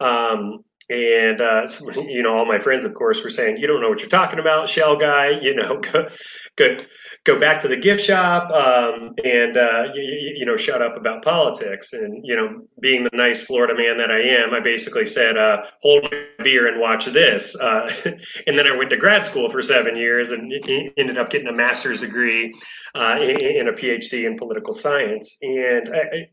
Um, 0.00 0.64
and 0.90 1.40
uh, 1.40 1.66
you 1.96 2.22
know, 2.22 2.36
all 2.36 2.46
my 2.46 2.58
friends, 2.58 2.84
of 2.84 2.94
course, 2.94 3.22
were 3.24 3.30
saying, 3.30 3.56
"You 3.56 3.66
don't 3.66 3.80
know 3.80 3.88
what 3.88 4.00
you're 4.00 4.08
talking 4.08 4.38
about, 4.38 4.68
shell 4.68 4.96
guy. 4.96 5.30
You 5.40 5.54
know, 5.54 5.80
go 5.92 6.08
go, 6.56 6.76
go 7.24 7.40
back 7.40 7.60
to 7.60 7.68
the 7.68 7.76
gift 7.76 8.04
shop 8.04 8.50
um, 8.50 9.14
and 9.24 9.56
uh, 9.56 9.84
you, 9.94 10.02
you, 10.36 10.46
know, 10.46 10.56
shut 10.56 10.82
up 10.82 10.96
about 10.96 11.24
politics." 11.24 11.92
And 11.94 12.24
you 12.24 12.36
know, 12.36 12.66
being 12.80 13.04
the 13.04 13.10
nice 13.16 13.42
Florida 13.44 13.74
man 13.74 13.98
that 13.98 14.10
I 14.10 14.20
am, 14.42 14.52
I 14.52 14.60
basically 14.60 15.06
said, 15.06 15.38
uh, 15.38 15.62
"Hold 15.82 16.10
my 16.10 16.24
beer 16.42 16.66
and 16.68 16.80
watch 16.80 17.06
this." 17.06 17.56
Uh, 17.58 17.90
and 18.46 18.58
then 18.58 18.66
I 18.66 18.76
went 18.76 18.90
to 18.90 18.96
grad 18.96 19.24
school 19.24 19.48
for 19.48 19.62
seven 19.62 19.96
years 19.96 20.32
and 20.32 20.52
ended 20.98 21.16
up 21.16 21.30
getting 21.30 21.48
a 21.48 21.52
master's 21.52 22.00
degree 22.00 22.54
uh, 22.94 23.18
in, 23.20 23.68
a 23.68 23.72
PhD 23.72 24.26
in 24.26 24.36
political 24.36 24.72
science. 24.72 25.38
And 25.40 25.88
I, 25.94 26.28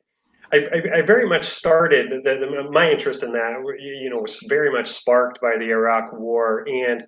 I, 0.54 0.98
I, 0.98 1.02
very 1.02 1.28
much 1.28 1.46
started 1.46 2.24
the, 2.24 2.36
the, 2.36 2.70
my 2.72 2.92
interest 2.92 3.24
in 3.24 3.32
that. 3.34 3.54
You 3.80 4.10
know, 4.10 4.18
was 4.18 4.40
very 4.50 4.72
much 4.72 4.92
sparked 4.92 5.40
by 5.42 5.58
the 5.58 5.70
Iraq 5.70 6.12
War, 6.14 6.66
and 6.68 7.04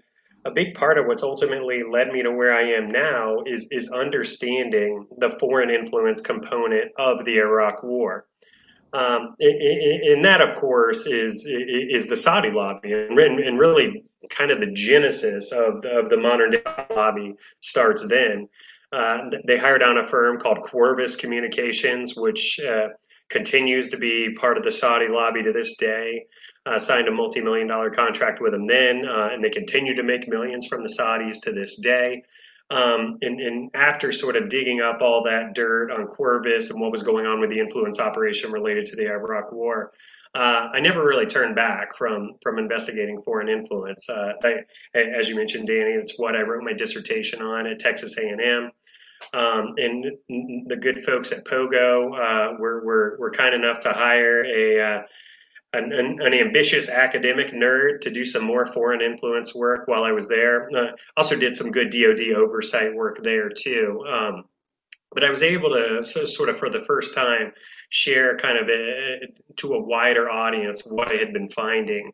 a 0.45 0.51
big 0.51 0.75
part 0.75 0.97
of 0.97 1.05
what's 1.05 1.23
ultimately 1.23 1.83
led 1.89 2.09
me 2.09 2.21
to 2.23 2.31
where 2.31 2.53
I 2.53 2.63
am 2.71 2.91
now 2.91 3.43
is 3.45 3.67
is 3.71 3.91
understanding 3.91 5.07
the 5.17 5.31
foreign 5.31 5.69
influence 5.69 6.21
component 6.21 6.91
of 6.97 7.25
the 7.25 7.37
Iraq 7.37 7.83
War. 7.83 8.25
Um, 8.93 9.35
and, 9.39 10.23
that, 10.23 10.39
of 10.39 10.55
course, 10.55 11.07
is 11.07 11.47
is 11.47 12.07
the 12.07 12.15
Saudi 12.15 12.51
lobby, 12.51 12.93
and, 12.93 13.17
and 13.17 13.59
really 13.59 14.03
kind 14.29 14.51
of 14.51 14.59
the 14.59 14.71
genesis 14.71 15.51
of 15.51 15.81
the, 15.81 15.89
of 15.89 16.09
the 16.09 16.17
modern 16.17 16.51
day 16.51 16.61
lobby 16.95 17.33
starts 17.61 18.07
then. 18.07 18.47
Uh, 18.91 19.29
they 19.47 19.57
hired 19.57 19.81
on 19.81 19.97
a 19.97 20.07
firm 20.07 20.39
called 20.39 20.59
Qorvis 20.59 21.17
Communications, 21.17 22.15
which 22.15 22.59
uh, 22.59 22.89
continues 23.29 23.89
to 23.89 23.97
be 23.97 24.35
part 24.39 24.57
of 24.57 24.63
the 24.63 24.71
Saudi 24.71 25.07
lobby 25.09 25.43
to 25.43 25.51
this 25.51 25.75
day. 25.77 26.25
Uh, 26.65 26.79
signed 26.79 27.09
a 27.09 27.11
multi-million 27.11 27.67
dollar 27.67 27.89
contract 27.89 28.39
with 28.41 28.53
them 28.53 28.65
then, 28.67 29.03
uh, 29.05 29.29
and 29.33 29.43
they 29.43 29.49
continue 29.49 29.95
to 29.95 30.03
make 30.03 30.29
millions 30.29 30.65
from 30.67 30.81
the 30.81 30.95
Saudis 30.97 31.41
to 31.41 31.51
this 31.51 31.75
day. 31.75 32.23
Um, 32.71 33.17
and, 33.21 33.39
and, 33.41 33.69
after 33.73 34.13
sort 34.13 34.37
of 34.37 34.47
digging 34.47 34.79
up 34.79 35.01
all 35.01 35.23
that 35.23 35.53
dirt 35.53 35.91
on 35.91 36.07
Qorvis 36.07 36.71
and 36.71 36.79
what 36.79 36.91
was 36.91 37.03
going 37.03 37.25
on 37.25 37.41
with 37.41 37.49
the 37.49 37.59
influence 37.59 37.99
operation 37.99 38.51
related 38.51 38.85
to 38.85 38.95
the 38.95 39.07
Iraq 39.07 39.51
War, 39.51 39.91
uh, 40.35 40.69
I 40.73 40.79
never 40.79 41.05
really 41.05 41.27
turned 41.27 41.55
back 41.55 41.95
from 41.95 42.31
from 42.41 42.57
investigating 42.57 43.21
foreign 43.21 43.49
influence. 43.49 44.09
Uh, 44.09 44.31
I, 44.43 44.63
as 44.95 45.29
you 45.29 45.35
mentioned, 45.35 45.67
Danny, 45.67 45.91
it's 45.91 46.17
what 46.17 46.35
I 46.35 46.41
wrote 46.41 46.63
my 46.63 46.73
dissertation 46.73 47.41
on 47.41 47.67
at 47.67 47.79
Texas 47.79 48.17
A&M. 48.17 48.71
Um, 49.33 49.75
and 49.77 50.05
the 50.67 50.75
good 50.75 51.03
folks 51.03 51.31
at 51.31 51.45
Pogo 51.45 52.13
uh, 52.13 52.57
were, 52.59 52.83
were, 52.83 53.17
were 53.19 53.31
kind 53.31 53.55
enough 53.55 53.79
to 53.79 53.93
hire 53.93 54.43
a 54.43 54.97
uh, 54.97 55.01
an, 55.73 55.91
an, 55.91 56.19
an, 56.21 56.33
ambitious 56.33 56.87
academic 56.87 57.51
nerd 57.51 58.01
to 58.01 58.11
do 58.11 58.23
some 58.23 58.43
more 58.43 58.65
foreign 58.65 59.01
influence 59.01 59.55
work 59.55 59.87
while 59.87 60.03
I 60.03 60.11
was 60.11 60.27
there. 60.27 60.69
Uh, 60.75 60.91
also 61.17 61.35
did 61.35 61.55
some 61.55 61.71
good 61.71 61.89
DoD 61.89 62.35
oversight 62.37 62.93
work 62.93 63.23
there 63.23 63.49
too. 63.49 64.05
Um, 64.07 64.43
but 65.11 65.23
I 65.23 65.29
was 65.29 65.43
able 65.43 65.69
to 65.71 66.03
so, 66.03 66.25
sort 66.25 66.49
of 66.49 66.59
for 66.59 66.69
the 66.69 66.81
first 66.81 67.15
time 67.15 67.53
share 67.89 68.37
kind 68.37 68.57
of 68.57 68.69
a, 68.69 69.19
to 69.57 69.73
a 69.73 69.81
wider 69.81 70.29
audience 70.29 70.83
what 70.85 71.11
I 71.11 71.15
had 71.15 71.33
been 71.33 71.49
finding 71.49 72.11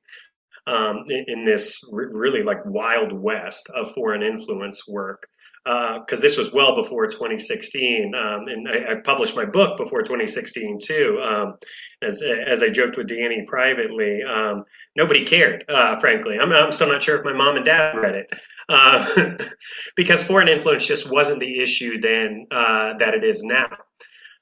um, 0.68 1.06
in, 1.10 1.25
in, 1.28 1.46
this 1.46 1.82
really 1.92 2.44
like 2.44 2.66
wild 2.66 3.12
west 3.12 3.70
of 3.74 3.94
foreign 3.94 4.22
influence 4.22 4.88
work 4.88 5.28
because 5.63 6.20
uh, 6.20 6.22
this 6.22 6.38
was 6.38 6.54
well 6.54 6.75
before 6.75 7.08
2016, 7.08 8.13
um, 8.16 8.48
and 8.48 8.68
I, 8.68 8.94
I, 8.94 8.96
published 9.04 9.36
my 9.36 9.46
book 9.46 9.78
before 9.78 10.01
2016 10.01 10.80
too. 10.82 11.22
Um, 11.22 11.56
as 12.01 12.22
as 12.22 12.63
I 12.63 12.70
joked 12.70 12.98
with 12.98 13.08
Danny 13.08 13.46
privately, 13.48 14.22
um, 14.24 14.63
nobody 14.96 15.25
cared, 15.25 15.66
uh, 15.68 16.00
frankly. 16.00 16.38
I'm, 16.39 16.51
I'm, 16.51 16.72
still 16.72 16.88
not 16.88 17.04
sure 17.04 17.18
if 17.18 17.25
my 17.25 17.34
mom 17.34 17.58
and 17.58 17.66
dad 17.66 17.98
read 17.98 18.16
it 18.16 18.34
uh, 18.70 19.38
because 19.96 20.24
foreign 20.24 20.48
influence 20.48 20.86
just 20.86 21.12
wasn't 21.12 21.39
the 21.39 21.62
issue 21.62 22.00
then 22.00 22.48
uh, 22.51 22.98
that 22.98 23.13
it 23.13 23.24
is 23.24 23.44
now. 23.44 23.68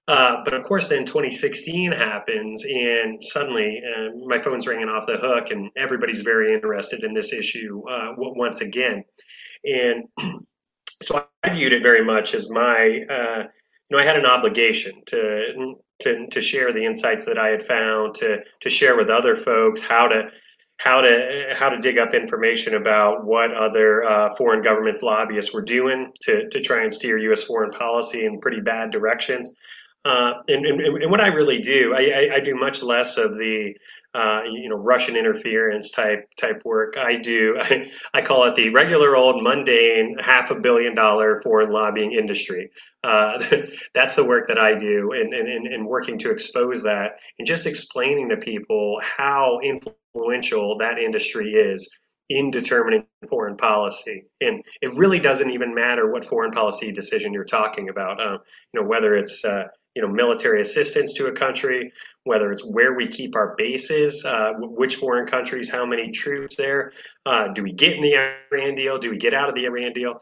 Uh, 0.07 0.41
but 0.45 0.53
of 0.53 0.63
course, 0.63 0.87
then 0.87 1.05
2016 1.05 1.91
happens, 1.91 2.63
and 2.63 3.21
suddenly 3.21 3.81
uh, 3.83 4.25
my 4.25 4.41
phone's 4.41 4.65
ringing 4.65 4.87
off 4.87 5.05
the 5.05 5.17
hook, 5.17 5.51
and 5.51 5.69
everybody's 5.75 6.21
very 6.21 6.53
interested 6.53 7.03
in 7.03 7.13
this 7.13 7.33
issue 7.33 7.81
once 8.17 8.61
again. 8.61 9.03
And 9.65 10.05
so 11.03 11.25
I 11.43 11.49
viewed 11.49 11.73
it 11.73 11.81
very 11.81 12.03
much 12.03 12.33
as 12.33 12.49
my, 12.49 13.05
uh, 13.09 13.43
you 13.89 13.95
know, 13.95 13.99
I 13.99 14.05
had 14.05 14.17
an 14.17 14.25
obligation 14.25 15.01
to, 15.07 15.75
to 16.01 16.27
to 16.27 16.41
share 16.41 16.73
the 16.73 16.85
insights 16.85 17.25
that 17.25 17.37
I 17.37 17.49
had 17.49 17.65
found, 17.65 18.15
to 18.15 18.39
to 18.61 18.69
share 18.69 18.97
with 18.97 19.09
other 19.09 19.35
folks 19.35 19.81
how 19.81 20.07
to 20.07 20.29
how 20.79 21.01
to 21.01 21.53
how 21.53 21.69
to 21.69 21.79
dig 21.79 21.97
up 21.97 22.13
information 22.13 22.75
about 22.75 23.25
what 23.25 23.53
other 23.53 24.03
uh, 24.03 24.35
foreign 24.35 24.61
governments 24.61 25.01
lobbyists 25.01 25.53
were 25.53 25.63
doing 25.63 26.11
to 26.21 26.49
to 26.49 26.61
try 26.61 26.83
and 26.83 26.93
steer 26.93 27.17
U.S. 27.17 27.43
foreign 27.43 27.71
policy 27.71 28.25
in 28.25 28.39
pretty 28.39 28.61
bad 28.61 28.91
directions. 28.91 29.55
Uh, 30.07 30.41
and, 30.47 30.65
and, 30.65 30.79
and, 30.79 31.11
what 31.11 31.19
I 31.19 31.27
really 31.27 31.59
do, 31.59 31.93
I, 31.93 32.01
I, 32.01 32.35
I, 32.35 32.39
do 32.39 32.55
much 32.55 32.81
less 32.81 33.17
of 33.17 33.37
the 33.37 33.73
uh, 34.13 34.43
you 34.49 34.69
know 34.69 34.77
Russian 34.77 35.17
interference 35.17 35.91
type 35.91 36.29
type 36.39 36.61
work. 36.63 36.95
I 36.97 37.17
do 37.17 37.57
I, 37.61 37.91
I, 38.13 38.21
call 38.21 38.45
it 38.45 38.55
the 38.55 38.69
regular 38.69 39.17
old 39.17 39.43
mundane 39.43 40.15
half 40.17 40.49
a 40.49 40.55
billion 40.55 40.95
dollar 40.95 41.41
foreign 41.41 41.71
lobbying 41.71 42.13
industry. 42.13 42.69
Uh, 43.03 43.43
that's 43.93 44.15
the 44.15 44.23
work 44.23 44.47
that 44.47 44.57
I 44.57 44.75
do, 44.75 45.11
and, 45.11 45.33
and 45.33 45.67
and 45.67 45.85
working 45.85 46.17
to 46.19 46.31
expose 46.31 46.83
that 46.83 47.17
and 47.37 47.45
just 47.45 47.65
explaining 47.65 48.29
to 48.29 48.37
people 48.37 49.01
how 49.01 49.59
influential 49.61 50.77
that 50.77 50.99
industry 50.99 51.51
is 51.51 51.89
in 52.29 52.51
determining 52.51 53.05
foreign 53.29 53.57
policy. 53.57 54.25
And 54.41 54.63
it 54.81 54.93
really 54.95 55.19
doesn't 55.19 55.49
even 55.49 55.73
matter 55.73 56.11
what 56.11 56.25
foreign 56.25 56.51
policy 56.51 56.91
decision 56.91 57.33
you're 57.33 57.45
talking 57.45 57.89
about. 57.89 58.21
Uh, 58.21 58.37
you 58.73 58.81
know 58.81 58.87
whether 58.87 59.15
it's 59.15 59.43
uh, 59.43 59.65
you 59.97 60.03
know 60.03 60.07
military 60.07 60.61
assistance 60.61 61.13
to 61.13 61.25
a 61.25 61.31
country, 61.31 61.91
whether 62.23 62.51
it's 62.51 62.63
where 62.63 62.93
we 62.93 63.07
keep 63.07 63.35
our 63.35 63.55
bases, 63.57 64.23
uh, 64.23 64.53
which 64.59 64.97
foreign 64.97 65.25
countries, 65.25 65.67
how 65.67 65.87
many 65.87 66.11
troops 66.11 66.55
there, 66.55 66.91
uh, 67.25 67.47
do 67.47 67.63
we 67.63 67.71
get 67.71 67.93
in 67.93 68.03
the 68.03 68.13
Iran 68.15 68.75
deal, 68.75 68.99
do 68.99 69.09
we 69.09 69.17
get 69.17 69.33
out 69.33 69.49
of 69.49 69.55
the 69.55 69.65
Iran 69.65 69.93
deal? 69.93 70.21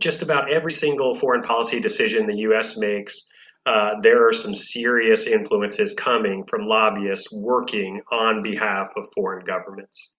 Just 0.00 0.22
about 0.22 0.50
every 0.50 0.72
single 0.72 1.14
foreign 1.14 1.42
policy 1.42 1.78
decision 1.78 2.26
the 2.26 2.38
U.S. 2.48 2.76
makes, 2.76 3.30
uh, 3.64 4.00
there 4.02 4.26
are 4.26 4.32
some 4.32 4.56
serious 4.56 5.28
influences 5.28 5.92
coming 5.92 6.42
from 6.44 6.62
lobbyists 6.62 7.32
working 7.32 8.02
on 8.10 8.42
behalf 8.42 8.88
of 8.96 9.06
foreign 9.14 9.44
governments. 9.44 10.10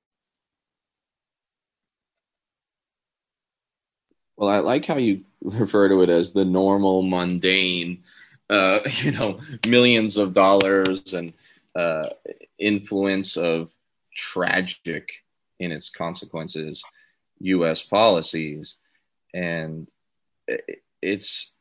Well, 4.37 4.49
I 4.49 4.59
like 4.59 4.85
how 4.85 4.95
you 4.95 5.25
refer 5.41 5.89
to 5.89 6.03
it 6.03 6.09
as 6.09 6.31
the 6.31 6.45
normal, 6.45 7.01
mundane 7.01 8.03
uh, 8.53 8.79
you 9.01 9.11
know, 9.11 9.39
millions 9.67 10.17
of 10.17 10.33
dollars 10.33 11.13
and 11.13 11.33
uh, 11.75 12.07
influence 12.59 13.35
of 13.35 13.71
tragic 14.15 15.11
in 15.59 15.71
its 15.71 15.89
consequences 15.89 16.83
U.S. 17.39 17.81
policies, 17.81 18.75
and 19.33 19.87
it's 21.01 21.51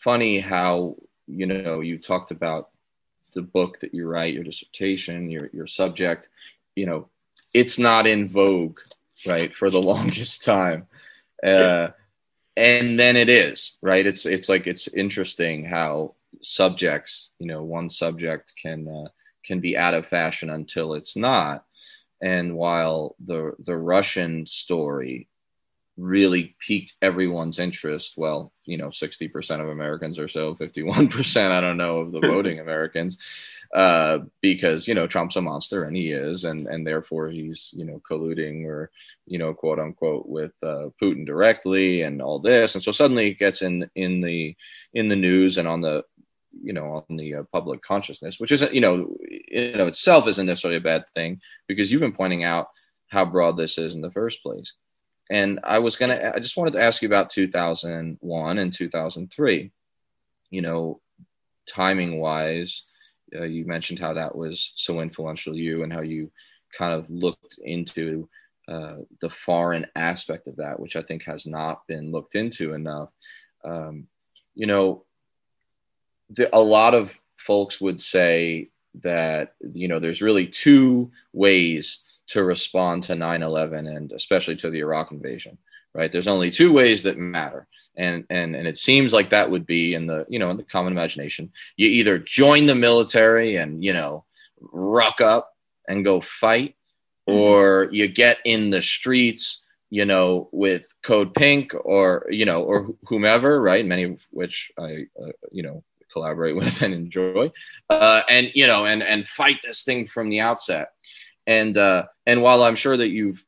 funny 0.00 0.40
how 0.40 0.96
you 1.26 1.46
know 1.46 1.80
you 1.80 1.98
talked 1.98 2.30
about 2.30 2.70
the 3.34 3.42
book 3.42 3.80
that 3.80 3.94
you 3.94 4.08
write, 4.08 4.34
your 4.34 4.42
dissertation, 4.42 5.30
your 5.30 5.50
your 5.52 5.66
subject. 5.66 6.28
You 6.74 6.86
know, 6.86 7.08
it's 7.52 7.78
not 7.78 8.06
in 8.06 8.28
vogue, 8.28 8.80
right, 9.26 9.54
for 9.54 9.70
the 9.70 9.82
longest 9.92 10.44
time. 10.44 10.86
Uh, 11.42 11.88
and 12.56 12.98
then 12.98 13.16
it 13.16 13.28
is 13.30 13.76
right 13.80 14.06
it's 14.06 14.26
it's 14.26 14.48
like 14.48 14.66
it's 14.66 14.86
interesting 14.88 15.64
how 15.64 16.14
subjects 16.42 17.30
you 17.38 17.46
know 17.46 17.62
one 17.62 17.88
subject 17.90 18.52
can 18.60 18.88
uh, 18.88 19.08
can 19.44 19.60
be 19.60 19.76
out 19.76 19.94
of 19.94 20.06
fashion 20.06 20.50
until 20.50 20.94
it's 20.94 21.16
not. 21.16 21.64
And 22.20 22.54
while 22.56 23.16
the 23.24 23.52
the 23.64 23.76
russian 23.76 24.46
story 24.46 25.28
really 25.98 26.56
piqued 26.58 26.94
everyone's 27.02 27.58
interest 27.58 28.14
well 28.16 28.50
you 28.64 28.78
know 28.78 28.88
60% 28.88 29.60
of 29.60 29.68
americans 29.68 30.18
or 30.18 30.26
so 30.26 30.54
51% 30.54 31.50
i 31.50 31.60
don't 31.60 31.76
know 31.76 31.98
of 31.98 32.12
the 32.12 32.20
voting 32.34 32.60
americans 32.60 33.18
uh, 33.72 34.18
because 34.42 34.86
you 34.86 34.94
know 34.94 35.06
Trump's 35.06 35.36
a 35.36 35.40
monster 35.40 35.84
and 35.84 35.96
he 35.96 36.12
is, 36.12 36.44
and 36.44 36.66
and 36.66 36.86
therefore 36.86 37.30
he's 37.30 37.70
you 37.72 37.86
know 37.86 38.02
colluding 38.08 38.66
or 38.66 38.90
you 39.26 39.38
know 39.38 39.54
quote 39.54 39.78
unquote 39.78 40.28
with 40.28 40.52
uh, 40.62 40.88
Putin 41.00 41.24
directly 41.24 42.02
and 42.02 42.20
all 42.20 42.38
this, 42.38 42.74
and 42.74 42.84
so 42.84 42.92
suddenly 42.92 43.28
it 43.28 43.38
gets 43.38 43.62
in 43.62 43.88
in 43.94 44.20
the 44.20 44.54
in 44.92 45.08
the 45.08 45.16
news 45.16 45.56
and 45.56 45.66
on 45.66 45.80
the 45.80 46.04
you 46.62 46.72
know 46.72 47.04
on 47.08 47.16
the 47.16 47.34
uh, 47.36 47.42
public 47.52 47.82
consciousness, 47.82 48.40
which 48.40 48.52
isn't 48.52 48.74
you 48.74 48.80
know 48.80 49.16
in 49.48 49.80
of 49.80 49.88
itself 49.88 50.26
isn't 50.26 50.46
necessarily 50.46 50.78
a 50.78 50.80
bad 50.80 51.04
thing 51.14 51.40
because 51.66 51.90
you've 51.90 52.00
been 52.00 52.12
pointing 52.12 52.44
out 52.44 52.68
how 53.08 53.24
broad 53.24 53.56
this 53.56 53.78
is 53.78 53.94
in 53.94 54.00
the 54.00 54.10
first 54.10 54.42
place. 54.42 54.72
And 55.30 55.60
I 55.64 55.78
was 55.78 55.96
gonna, 55.96 56.32
I 56.34 56.38
just 56.40 56.56
wanted 56.56 56.72
to 56.72 56.82
ask 56.82 57.02
you 57.02 57.08
about 57.08 57.30
2001 57.30 58.58
and 58.58 58.72
2003. 58.72 59.70
You 60.50 60.62
know, 60.62 61.00
timing 61.66 62.20
wise, 62.20 62.84
uh, 63.34 63.44
you 63.44 63.64
mentioned 63.64 63.98
how 63.98 64.14
that 64.14 64.34
was 64.34 64.72
so 64.76 65.00
influential 65.00 65.52
to 65.52 65.58
you 65.58 65.82
and 65.82 65.92
how 65.92 66.02
you 66.02 66.30
kind 66.76 66.92
of 66.94 67.08
looked 67.08 67.58
into 67.62 68.28
uh, 68.68 68.96
the 69.20 69.30
foreign 69.30 69.86
aspect 69.96 70.46
of 70.46 70.56
that, 70.56 70.78
which 70.78 70.96
I 70.96 71.02
think 71.02 71.24
has 71.24 71.46
not 71.46 71.86
been 71.86 72.12
looked 72.12 72.34
into 72.34 72.74
enough. 72.74 73.10
Um, 73.64 74.06
you 74.54 74.66
know, 74.66 75.04
the, 76.34 76.54
a 76.54 76.60
lot 76.60 76.94
of 76.94 77.14
folks 77.36 77.80
would 77.80 78.00
say 78.00 78.68
that, 79.02 79.54
you 79.72 79.88
know, 79.88 79.98
there's 79.98 80.22
really 80.22 80.46
two 80.46 81.10
ways 81.32 82.00
to 82.28 82.42
respond 82.42 83.02
to 83.04 83.14
9 83.14 83.42
11 83.42 83.86
and 83.86 84.12
especially 84.12 84.56
to 84.56 84.70
the 84.70 84.80
Iraq 84.80 85.12
invasion, 85.12 85.58
right? 85.94 86.10
There's 86.10 86.28
only 86.28 86.50
two 86.50 86.72
ways 86.72 87.02
that 87.02 87.18
matter 87.18 87.66
and 87.96 88.24
and 88.30 88.56
and 88.56 88.66
it 88.66 88.78
seems 88.78 89.12
like 89.12 89.30
that 89.30 89.50
would 89.50 89.66
be 89.66 89.94
in 89.94 90.06
the 90.06 90.24
you 90.28 90.38
know 90.38 90.50
in 90.50 90.56
the 90.56 90.62
common 90.62 90.92
imagination 90.92 91.52
you 91.76 91.88
either 91.88 92.18
join 92.18 92.66
the 92.66 92.74
military 92.74 93.56
and 93.56 93.84
you 93.84 93.92
know 93.92 94.24
ruck 94.60 95.20
up 95.20 95.54
and 95.88 96.04
go 96.04 96.20
fight 96.20 96.74
mm-hmm. 97.28 97.38
or 97.38 97.88
you 97.92 98.08
get 98.08 98.38
in 98.44 98.70
the 98.70 98.80
streets 98.80 99.62
you 99.90 100.04
know 100.04 100.48
with 100.52 100.86
code 101.02 101.34
pink 101.34 101.74
or 101.84 102.26
you 102.30 102.46
know 102.46 102.62
or 102.62 102.88
whomever 103.04 103.60
right 103.60 103.84
many 103.84 104.04
of 104.04 104.18
which 104.30 104.72
i 104.78 105.04
uh, 105.22 105.32
you 105.50 105.62
know 105.62 105.82
collaborate 106.12 106.56
with 106.60 106.82
and 106.82 106.94
enjoy 106.94 107.50
uh, 107.90 108.22
and 108.28 108.50
you 108.54 108.66
know 108.66 108.86
and 108.86 109.02
and 109.02 109.26
fight 109.26 109.58
this 109.62 109.82
thing 109.84 110.06
from 110.06 110.28
the 110.28 110.40
outset 110.40 110.92
and 111.46 111.76
uh 111.78 112.04
and 112.26 112.42
while 112.42 112.62
i'm 112.62 112.76
sure 112.76 112.96
that 112.96 113.08
you've 113.08 113.44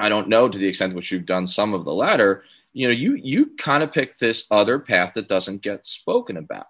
I 0.00 0.08
don't 0.08 0.28
know 0.28 0.48
to 0.48 0.58
the 0.58 0.66
extent 0.66 0.94
which 0.94 1.12
you've 1.12 1.26
done 1.26 1.46
some 1.46 1.74
of 1.74 1.84
the 1.84 1.92
latter. 1.92 2.42
You 2.72 2.88
know, 2.88 2.94
you 2.94 3.14
you 3.14 3.50
kind 3.58 3.82
of 3.82 3.92
pick 3.92 4.16
this 4.16 4.46
other 4.50 4.78
path 4.78 5.12
that 5.14 5.28
doesn't 5.28 5.60
get 5.60 5.84
spoken 5.84 6.38
about, 6.38 6.66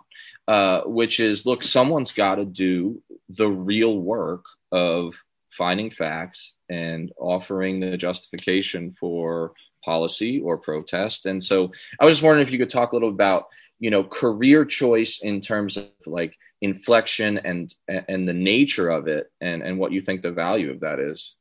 uh, 0.49 0.83
which 0.83 1.21
is 1.21 1.47
look, 1.47 1.63
someone's 1.63 2.13
got 2.13 2.35
to 2.35 2.45
do 2.45 3.01
the 3.29 3.49
real 3.49 3.99
work 3.99 4.45
of 4.73 5.15
finding 5.51 5.91
facts 5.91 6.55
and 6.69 7.13
offering 7.19 7.79
the 7.79 7.97
justification 7.97 8.93
for 8.99 9.53
policy 9.85 10.41
or 10.41 10.59
protest. 10.59 11.27
And 11.27 11.43
so 11.43 11.73
I 12.01 12.05
was 12.05 12.17
just 12.17 12.25
wondering 12.25 12.47
if 12.47 12.53
you 12.53 12.59
could 12.59 12.71
talk 12.71 12.93
a 12.93 12.97
little 12.97 13.09
about, 13.11 13.47
you 13.81 13.91
know, 13.91 14.05
career 14.05 14.65
choice 14.65 15.19
in 15.21 15.41
terms 15.41 15.77
of 15.77 15.89
like 16.07 16.37
inflection 16.61 17.39
and 17.39 17.75
and 17.89 18.29
the 18.29 18.35
nature 18.35 18.91
of 18.91 19.09
it 19.09 19.33
and 19.41 19.63
and 19.63 19.79
what 19.79 19.93
you 19.93 20.01
think 20.01 20.23
the 20.23 20.31
value 20.31 20.71
of 20.71 20.81
that 20.81 21.01
is. 21.01 21.35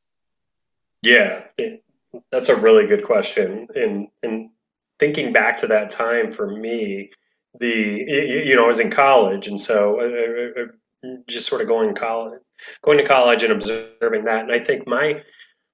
Yeah, 1.02 1.44
that's 2.32 2.50
a 2.50 2.56
really 2.56 2.88
good 2.88 3.06
question. 3.06 3.68
And 3.76 4.08
and 4.24 4.50
thinking 5.00 5.34
back 5.34 5.58
to 5.58 5.68
that 5.68 5.90
time 5.90 6.34
for 6.34 6.50
me, 6.50 7.12
the 7.60 7.68
you, 7.68 8.56
know 8.56 8.64
I 8.64 8.68
was 8.68 8.80
in 8.80 8.92
college, 8.92 9.48
and 9.48 9.60
so 9.60 10.00
uh, 10.00 10.62
uh, 10.62 10.64
uh 10.64 11.16
just 11.28 11.48
sort 11.48 11.62
of 11.62 11.68
going 11.68 11.96
college, 11.96 12.42
going 12.84 12.98
to 12.98 13.08
college 13.08 13.44
and 13.44 13.54
observing 13.54 14.26
that. 14.26 14.44
And 14.44 14.52
I 14.52 14.64
think 14.64 14.88
my 14.88 15.24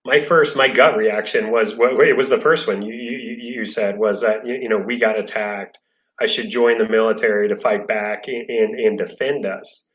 my 0.04 0.20
first 0.20 0.56
my 0.56 0.68
gut 0.68 0.98
reaction 0.98 1.52
was 1.52 1.74
it 1.74 2.18
was 2.18 2.30
the 2.30 2.40
first 2.40 2.68
one 2.68 2.82
you 2.82 2.94
you, 2.94 3.60
you 3.60 3.66
said 3.66 3.98
was 3.98 4.22
that 4.22 4.46
you 4.46 4.70
know 4.70 4.78
we 4.78 5.00
got 5.00 5.20
attacked. 5.20 5.80
I 6.20 6.28
should 6.28 6.50
join 6.50 6.78
the 6.78 6.88
military 6.88 7.50
to 7.50 7.58
fight 7.58 7.88
back 7.88 8.28
and 8.28 8.50
and, 8.50 8.98
defend 8.98 9.46
us. 9.46 9.92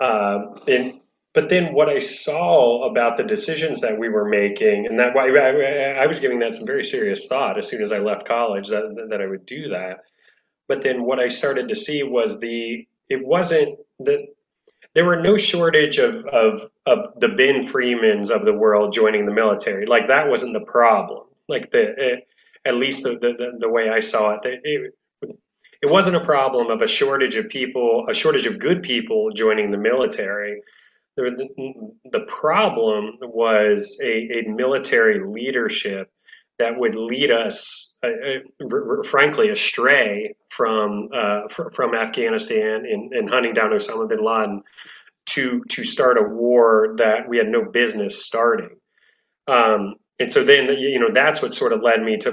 Uh, 0.00 0.54
and 0.66 1.00
but 1.34 1.48
then 1.48 1.72
what 1.72 1.88
I 1.88 2.00
saw 2.00 2.90
about 2.90 3.16
the 3.16 3.22
decisions 3.22 3.82
that 3.82 3.98
we 3.98 4.08
were 4.08 4.28
making, 4.28 4.86
and 4.86 4.98
that 4.98 5.16
I, 5.16 6.02
I 6.02 6.06
was 6.06 6.18
giving 6.18 6.40
that 6.40 6.54
some 6.54 6.66
very 6.66 6.84
serious 6.84 7.26
thought 7.26 7.58
as 7.58 7.68
soon 7.68 7.82
as 7.82 7.92
I 7.92 7.98
left 7.98 8.26
college 8.26 8.68
that 8.68 9.08
that 9.10 9.20
I 9.20 9.26
would 9.26 9.46
do 9.46 9.68
that. 9.70 9.98
But 10.66 10.82
then 10.82 11.04
what 11.04 11.20
I 11.20 11.28
started 11.28 11.68
to 11.68 11.76
see 11.76 12.02
was 12.02 12.40
the 12.40 12.86
it 13.08 13.24
wasn't 13.24 13.78
that 14.00 14.26
there 14.94 15.04
were 15.04 15.22
no 15.22 15.36
shortage 15.36 15.98
of, 15.98 16.26
of 16.26 16.70
of 16.86 17.20
the 17.20 17.28
Ben 17.28 17.66
Freemans 17.66 18.30
of 18.30 18.44
the 18.44 18.52
world 18.52 18.92
joining 18.92 19.26
the 19.26 19.32
military. 19.32 19.86
Like 19.86 20.08
that 20.08 20.28
wasn't 20.28 20.54
the 20.54 20.66
problem. 20.66 21.26
Like 21.48 21.70
the 21.70 21.94
it, 21.96 22.28
at 22.64 22.74
least 22.74 23.04
the, 23.04 23.12
the 23.12 23.58
the 23.58 23.68
way 23.68 23.88
I 23.88 24.00
saw 24.00 24.34
it, 24.34 24.40
it 24.44 24.94
it 25.80 25.90
wasn't 25.90 26.16
a 26.16 26.24
problem 26.24 26.70
of 26.70 26.82
a 26.82 26.88
shortage 26.88 27.36
of 27.36 27.48
people, 27.48 28.06
a 28.08 28.14
shortage 28.14 28.46
of 28.46 28.58
good 28.58 28.82
people 28.82 29.30
joining 29.32 29.70
the 29.70 29.78
military. 29.78 30.62
The, 31.16 31.48
the 32.12 32.20
problem 32.20 33.18
was 33.20 33.98
a, 34.02 34.44
a 34.46 34.48
military 34.48 35.20
leadership 35.24 36.10
that 36.58 36.78
would 36.78 36.94
lead 36.94 37.30
us, 37.30 37.98
uh, 38.02 38.08
uh, 38.08 39.02
frankly, 39.04 39.50
astray 39.50 40.34
from 40.48 41.08
uh, 41.14 41.42
fr- 41.48 41.70
from 41.70 41.94
Afghanistan 41.94 42.84
and, 42.84 43.12
and, 43.12 43.30
hunting 43.30 43.54
down 43.54 43.70
Osama 43.70 44.08
bin 44.08 44.24
Laden 44.24 44.62
to 45.26 45.62
to 45.70 45.84
start 45.84 46.18
a 46.18 46.22
war 46.22 46.94
that 46.98 47.28
we 47.28 47.38
had 47.38 47.48
no 47.48 47.64
business 47.64 48.24
starting. 48.24 48.76
Um, 49.46 49.94
and 50.18 50.30
so 50.30 50.44
then, 50.44 50.68
you 50.78 50.98
know, 50.98 51.10
that's 51.12 51.40
what 51.40 51.54
sort 51.54 51.72
of 51.72 51.82
led 51.82 52.02
me 52.02 52.16
to, 52.18 52.30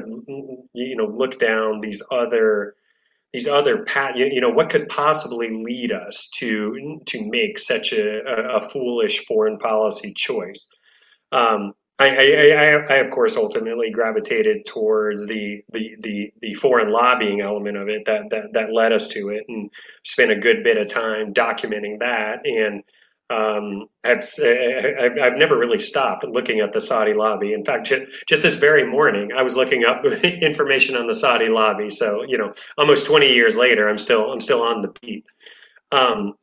you 0.73 0.95
know, 0.95 1.05
look 1.05 1.39
down 1.39 1.81
these 1.81 2.01
other 2.11 2.75
these 3.35 3.47
other 3.49 3.85
you 4.15 4.39
know 4.39 4.49
what 4.49 4.69
could 4.69 4.87
possibly 4.87 5.49
lead 5.49 5.91
us 5.91 6.29
to 6.33 7.01
to 7.05 7.29
make 7.29 7.59
such 7.59 7.91
a, 7.91 8.21
a, 8.21 8.57
a 8.57 8.69
foolish 8.69 9.25
foreign 9.25 9.57
policy 9.59 10.13
choice 10.13 10.69
um, 11.33 11.73
I, 11.97 12.09
I, 12.09 12.93
I, 12.93 12.95
of 12.97 13.11
course, 13.11 13.37
ultimately 13.37 13.89
gravitated 13.89 14.65
towards 14.65 15.25
the, 15.27 15.61
the, 15.71 15.95
the, 16.01 16.33
the, 16.41 16.53
foreign 16.53 16.91
lobbying 16.91 17.39
element 17.39 17.77
of 17.77 17.87
it 17.87 18.03
that, 18.05 18.29
that, 18.31 18.51
that 18.51 18.73
led 18.73 18.91
us 18.91 19.07
to 19.09 19.29
it 19.29 19.45
and 19.47 19.69
spent 20.03 20.31
a 20.31 20.35
good 20.35 20.61
bit 20.61 20.75
of 20.75 20.91
time 20.91 21.33
documenting 21.33 21.99
that. 21.99 22.45
And 22.45 22.83
um, 23.29 23.87
I've, 24.03 24.23
I've 24.39 25.37
never 25.37 25.57
really 25.57 25.79
stopped 25.79 26.23
looking 26.25 26.59
at 26.59 26.73
the 26.73 26.81
Saudi 26.81 27.13
lobby. 27.13 27.53
In 27.53 27.65
fact, 27.65 27.91
just 28.27 28.43
this 28.43 28.57
very 28.57 28.85
morning, 28.85 29.31
I 29.35 29.41
was 29.41 29.55
looking 29.55 29.83
up 29.83 30.05
information 30.05 30.95
on 30.95 31.07
the 31.07 31.15
Saudi 31.15 31.49
lobby. 31.49 31.89
So, 31.89 32.23
you 32.23 32.37
know, 32.37 32.53
almost 32.77 33.07
20 33.07 33.33
years 33.33 33.57
later, 33.57 33.87
I'm 33.87 33.97
still, 33.97 34.31
I'm 34.31 34.41
still 34.41 34.61
on 34.61 34.81
the 34.81 34.93
beat. 35.01 35.25
Um, 35.91 36.33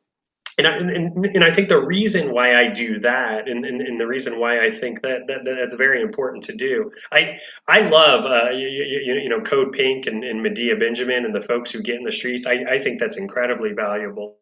and 0.57 0.67
I, 0.67 0.77
and, 0.77 1.25
and 1.25 1.43
I 1.43 1.51
think 1.51 1.69
the 1.69 1.83
reason 1.83 2.31
why 2.31 2.55
I 2.55 2.69
do 2.69 2.99
that, 2.99 3.47
and, 3.47 3.65
and, 3.65 3.81
and 3.81 3.99
the 3.99 4.05
reason 4.05 4.39
why 4.39 4.63
I 4.63 4.69
think 4.69 5.01
that, 5.01 5.27
that, 5.27 5.45
that 5.45 5.55
that's 5.59 5.73
very 5.73 6.01
important 6.01 6.43
to 6.43 6.55
do, 6.55 6.91
I 7.11 7.39
I 7.67 7.81
love 7.81 8.25
uh, 8.25 8.51
you, 8.51 8.67
you, 8.67 9.13
you, 9.23 9.29
know 9.29 9.41
Code 9.41 9.71
Pink 9.71 10.05
and, 10.05 10.23
and 10.23 10.43
Medea 10.43 10.75
Benjamin 10.75 11.25
and 11.25 11.33
the 11.33 11.41
folks 11.41 11.71
who 11.71 11.81
get 11.81 11.95
in 11.95 12.03
the 12.03 12.11
streets. 12.11 12.45
I, 12.45 12.63
I 12.69 12.79
think 12.79 12.99
that's 12.99 13.17
incredibly 13.17 13.73
valuable. 13.73 14.37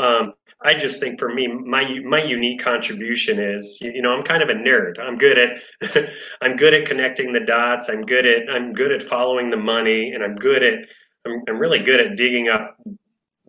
Um, 0.00 0.32
I 0.62 0.74
just 0.74 1.00
think 1.00 1.18
for 1.18 1.28
me, 1.28 1.46
my 1.46 1.98
my 2.04 2.22
unique 2.22 2.62
contribution 2.62 3.38
is, 3.38 3.78
you 3.80 4.02
know, 4.02 4.10
I'm 4.10 4.24
kind 4.24 4.42
of 4.42 4.48
a 4.48 4.54
nerd. 4.54 4.98
I'm 4.98 5.18
good 5.18 5.38
at 5.38 6.08
I'm 6.40 6.56
good 6.56 6.74
at 6.74 6.86
connecting 6.86 7.32
the 7.32 7.40
dots. 7.40 7.88
I'm 7.88 8.02
good 8.02 8.26
at 8.26 8.48
I'm 8.50 8.72
good 8.72 8.92
at 8.92 9.02
following 9.02 9.50
the 9.50 9.56
money, 9.56 10.12
and 10.12 10.22
I'm 10.22 10.34
good 10.34 10.62
at 10.62 10.74
I'm, 11.26 11.42
I'm 11.48 11.58
really 11.58 11.80
good 11.80 12.00
at 12.00 12.16
digging 12.16 12.48
up 12.48 12.76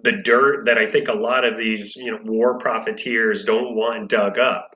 the 0.04 0.12
dirt 0.12 0.66
that 0.66 0.78
I 0.78 0.86
think 0.86 1.08
a 1.08 1.14
lot 1.14 1.46
of 1.46 1.58
these 1.58 1.96
you 1.96 2.12
know 2.12 2.20
war 2.24 2.60
profiteers 2.60 3.46
don't 3.46 3.76
want 3.76 4.10
dug 4.10 4.38
up. 4.38 4.76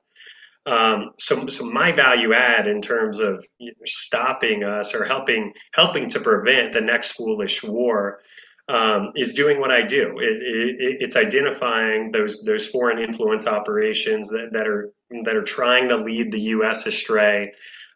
Um, 0.66 1.12
so, 1.18 1.48
so 1.48 1.64
my 1.64 1.90
value 1.92 2.34
add 2.34 2.68
in 2.68 2.82
terms 2.82 3.18
of 3.18 3.44
stopping 3.86 4.62
us 4.62 4.94
or 4.94 5.04
helping 5.04 5.54
helping 5.72 6.08
to 6.10 6.20
prevent 6.20 6.72
the 6.72 6.82
next 6.82 7.12
foolish 7.12 7.62
war 7.62 8.20
um, 8.68 9.12
is 9.16 9.34
doing 9.34 9.60
what 9.60 9.70
I 9.70 9.82
do. 9.86 10.18
It, 10.18 10.42
it, 10.42 10.96
it's 11.00 11.16
identifying 11.16 12.10
those 12.12 12.44
those 12.44 12.66
foreign 12.66 12.98
influence 12.98 13.46
operations 13.46 14.28
that, 14.28 14.50
that 14.52 14.66
are 14.66 14.90
that 15.24 15.36
are 15.36 15.44
trying 15.44 15.88
to 15.88 15.96
lead 15.96 16.32
the 16.32 16.40
U.S. 16.40 16.86
astray 16.86 17.52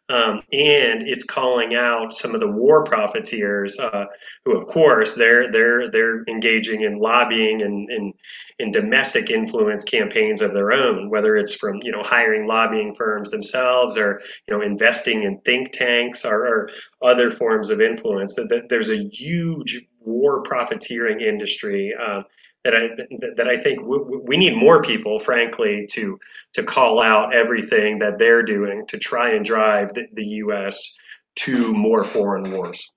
um, 0.07 0.43
and 0.51 1.07
it's 1.07 1.23
calling 1.23 1.73
out 1.73 2.13
some 2.13 2.35
of 2.35 2.39
the 2.39 2.47
war 2.47 2.83
profiteers 2.83 3.79
uh, 3.79 4.05
who, 4.43 4.55
of 4.55 4.67
course, 4.67 5.15
they're 5.15 5.51
they're 5.51 5.89
they're 5.89 6.23
engaging 6.27 6.83
in 6.83 6.99
lobbying 6.99 7.63
and 7.63 7.89
in, 7.89 8.13
in 8.59 8.71
domestic 8.71 9.31
influence 9.31 9.83
campaigns 9.83 10.41
of 10.41 10.53
their 10.53 10.71
own, 10.71 11.09
whether 11.09 11.35
it's 11.35 11.55
from 11.55 11.79
you 11.81 11.91
know 11.91 12.03
hiring 12.03 12.45
lobbying 12.45 12.93
firms 12.93 13.31
themselves 13.31 13.97
or 13.97 14.21
you 14.47 14.55
know 14.55 14.61
investing 14.61 15.23
in 15.23 15.39
think 15.41 15.71
tanks 15.71 16.23
or, 16.23 16.45
or 16.45 16.69
other 17.01 17.31
forms 17.31 17.71
of 17.71 17.81
influence. 17.81 18.35
That, 18.35 18.49
that 18.49 18.69
there's 18.69 18.91
a 18.91 19.09
huge 19.11 19.87
war 20.05 20.41
profiteering 20.41 21.21
industry. 21.21 21.93
Uh, 21.99 22.23
that 22.65 22.73
I 22.75 22.87
that 23.35 23.47
I 23.47 23.57
think 23.57 23.79
we 23.83 24.37
need 24.37 24.57
more 24.57 24.81
people, 24.81 25.19
frankly, 25.19 25.87
to 25.91 26.19
to 26.53 26.63
call 26.63 26.99
out 26.99 27.33
everything 27.33 27.99
that 27.99 28.17
they're 28.17 28.41
doing 28.41 28.87
to 28.87 28.97
try 28.97 29.35
and 29.35 29.45
drive 29.45 29.93
the, 29.93 30.07
the 30.13 30.25
U.S. 30.25 30.93
to 31.35 31.73
more 31.73 32.03
foreign 32.03 32.51
wars. 32.51 32.91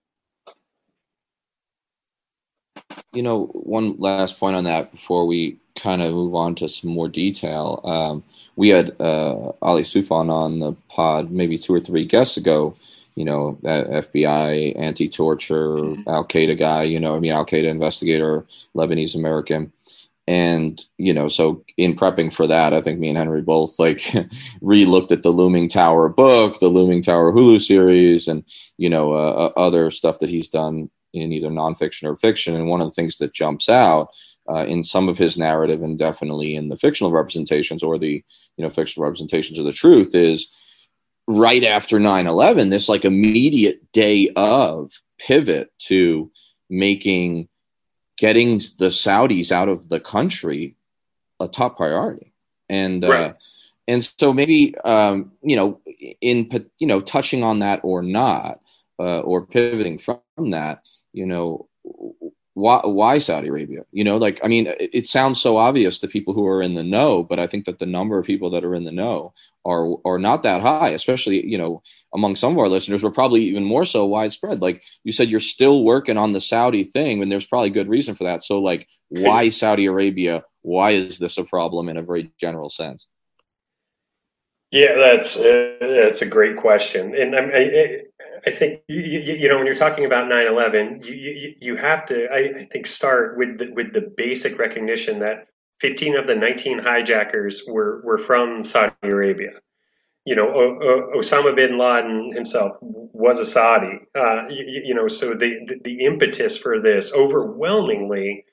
You 3.12 3.22
know, 3.22 3.46
one 3.46 3.96
last 3.98 4.40
point 4.40 4.56
on 4.56 4.64
that 4.64 4.90
before 4.90 5.26
we 5.26 5.58
kind 5.76 6.02
of 6.02 6.12
move 6.12 6.34
on 6.34 6.54
to 6.56 6.68
some 6.68 6.90
more 6.90 7.08
detail. 7.08 7.80
Um, 7.84 8.24
we 8.56 8.70
had 8.70 8.96
uh, 9.00 9.52
Ali 9.60 9.82
Soufan 9.82 10.30
on 10.30 10.60
the 10.60 10.72
pod 10.88 11.30
maybe 11.30 11.58
two 11.58 11.74
or 11.74 11.80
three 11.80 12.06
guests 12.06 12.38
ago 12.38 12.74
you 13.18 13.24
know, 13.24 13.58
FBI 13.64 14.78
anti-torture, 14.78 15.70
mm-hmm. 15.70 16.08
Al 16.08 16.24
Qaeda 16.24 16.56
guy, 16.56 16.84
you 16.84 17.00
know, 17.00 17.16
I 17.16 17.18
mean, 17.18 17.32
Al 17.32 17.44
Qaeda 17.44 17.64
investigator, 17.64 18.46
Lebanese 18.76 19.16
American. 19.16 19.72
And, 20.28 20.84
you 20.98 21.12
know, 21.12 21.26
so 21.26 21.64
in 21.76 21.96
prepping 21.96 22.32
for 22.32 22.46
that, 22.46 22.72
I 22.72 22.80
think 22.80 23.00
me 23.00 23.08
and 23.08 23.18
Henry 23.18 23.42
both 23.42 23.76
like 23.80 24.04
re-looked 24.60 25.10
at 25.10 25.24
the 25.24 25.30
Looming 25.30 25.68
Tower 25.68 26.08
book, 26.08 26.60
the 26.60 26.68
Looming 26.68 27.02
Tower 27.02 27.32
Hulu 27.32 27.60
series, 27.60 28.28
and, 28.28 28.44
you 28.76 28.88
know, 28.88 29.14
uh, 29.14 29.50
uh, 29.56 29.60
other 29.60 29.90
stuff 29.90 30.20
that 30.20 30.28
he's 30.28 30.48
done 30.48 30.88
in 31.12 31.32
either 31.32 31.48
nonfiction 31.48 32.04
or 32.04 32.14
fiction. 32.14 32.54
And 32.54 32.68
one 32.68 32.80
of 32.80 32.86
the 32.86 32.94
things 32.94 33.16
that 33.16 33.34
jumps 33.34 33.68
out 33.68 34.10
uh, 34.48 34.64
in 34.64 34.84
some 34.84 35.08
of 35.08 35.18
his 35.18 35.36
narrative 35.36 35.82
and 35.82 35.98
definitely 35.98 36.54
in 36.54 36.68
the 36.68 36.76
fictional 36.76 37.10
representations 37.10 37.82
or 37.82 37.98
the, 37.98 38.22
you 38.56 38.62
know, 38.64 38.70
fictional 38.70 39.06
representations 39.08 39.58
of 39.58 39.64
the 39.64 39.72
truth 39.72 40.14
is, 40.14 40.46
right 41.28 41.62
after 41.62 41.98
9-11 41.98 42.70
this 42.70 42.88
like 42.88 43.04
immediate 43.04 43.92
day 43.92 44.30
of 44.34 44.90
pivot 45.18 45.70
to 45.78 46.30
making 46.70 47.48
getting 48.16 48.58
the 48.78 48.88
saudis 48.88 49.52
out 49.52 49.68
of 49.68 49.90
the 49.90 50.00
country 50.00 50.74
a 51.38 51.46
top 51.46 51.76
priority 51.76 52.32
and 52.70 53.04
uh, 53.04 53.08
right. 53.08 53.30
uh, 53.30 53.32
and 53.88 54.04
so 54.04 54.32
maybe 54.32 54.74
um, 54.78 55.30
you 55.42 55.54
know 55.54 55.80
in 56.22 56.48
you 56.78 56.86
know 56.86 57.00
touching 57.00 57.44
on 57.44 57.58
that 57.58 57.80
or 57.82 58.02
not 58.02 58.60
uh, 58.98 59.20
or 59.20 59.44
pivoting 59.44 59.98
from 59.98 60.20
that 60.50 60.82
you 61.12 61.26
know 61.26 61.68
why, 62.58 62.80
why 62.84 63.18
Saudi 63.18 63.48
Arabia? 63.48 63.84
You 63.92 64.02
know, 64.02 64.16
like, 64.16 64.40
I 64.42 64.48
mean, 64.48 64.66
it, 64.66 64.90
it, 64.92 65.06
sounds 65.06 65.40
so 65.40 65.56
obvious 65.56 66.00
to 66.00 66.08
people 66.08 66.34
who 66.34 66.46
are 66.46 66.60
in 66.60 66.74
the 66.74 66.82
know, 66.82 67.22
but 67.22 67.38
I 67.38 67.46
think 67.46 67.66
that 67.66 67.78
the 67.78 67.86
number 67.86 68.18
of 68.18 68.26
people 68.26 68.50
that 68.50 68.64
are 68.64 68.74
in 68.74 68.82
the 68.82 68.90
know 68.90 69.32
are, 69.64 69.94
are 70.04 70.18
not 70.18 70.42
that 70.42 70.60
high, 70.60 70.88
especially, 70.88 71.46
you 71.46 71.56
know, 71.56 71.82
among 72.12 72.34
some 72.34 72.52
of 72.52 72.58
our 72.58 72.68
listeners, 72.68 73.02
but 73.02 73.14
probably 73.14 73.44
even 73.44 73.62
more 73.62 73.84
so 73.84 74.06
widespread. 74.06 74.60
Like 74.60 74.82
you 75.04 75.12
said, 75.12 75.28
you're 75.28 75.38
still 75.38 75.84
working 75.84 76.18
on 76.18 76.32
the 76.32 76.40
Saudi 76.40 76.82
thing, 76.82 77.22
and 77.22 77.30
there's 77.30 77.46
probably 77.46 77.70
good 77.70 77.88
reason 77.88 78.16
for 78.16 78.24
that. 78.24 78.42
So, 78.42 78.58
like, 78.58 78.88
why 79.08 79.50
Saudi 79.50 79.86
Arabia? 79.86 80.42
Why 80.62 80.90
is 80.90 81.18
this 81.18 81.38
a 81.38 81.44
problem 81.44 81.88
in 81.88 81.96
a 81.96 82.02
very 82.02 82.32
general 82.40 82.70
sense? 82.70 83.06
Yeah, 84.72 84.96
that's 84.96 85.36
uh, 85.36 85.76
that's 85.80 86.22
a 86.22 86.26
great 86.26 86.56
question, 86.56 87.14
and 87.14 87.34
I, 87.34 87.40
I, 87.40 88.02
I 88.46 88.50
think 88.50 88.82
you, 88.88 89.00
you, 89.00 89.48
know 89.48 89.56
when 89.56 89.66
you're 89.66 89.74
talking 89.74 90.04
about 90.04 90.30
9/11, 90.30 91.04
you 91.04 91.14
you, 91.14 91.54
you 91.60 91.76
have 91.76 92.06
to 92.06 92.26
I, 92.26 92.60
I 92.60 92.64
think 92.64 92.86
start 92.86 93.38
with 93.38 93.58
the, 93.58 93.72
with 93.72 93.92
the 93.92 94.12
basic 94.16 94.58
recognition 94.58 95.20
that 95.20 95.48
15 95.80 96.16
of 96.16 96.26
the 96.26 96.34
19 96.34 96.78
hijackers 96.78 97.64
were 97.66 98.00
were 98.04 98.18
from 98.18 98.64
Saudi 98.64 98.94
Arabia. 99.02 99.52
You 100.24 100.36
know, 100.36 100.48
o, 100.48 101.12
o, 101.14 101.18
Osama 101.18 101.56
bin 101.56 101.78
Laden 101.78 102.32
himself 102.32 102.76
was 102.80 103.38
a 103.38 103.46
Saudi. 103.46 104.00
Uh, 104.14 104.48
you, 104.48 104.82
you, 104.84 104.94
know, 104.94 105.08
so 105.08 105.34
the, 105.34 105.64
the 105.66 105.80
the 105.82 106.04
impetus 106.04 106.56
for 106.58 106.80
this 106.80 107.12
overwhelmingly 107.14 108.44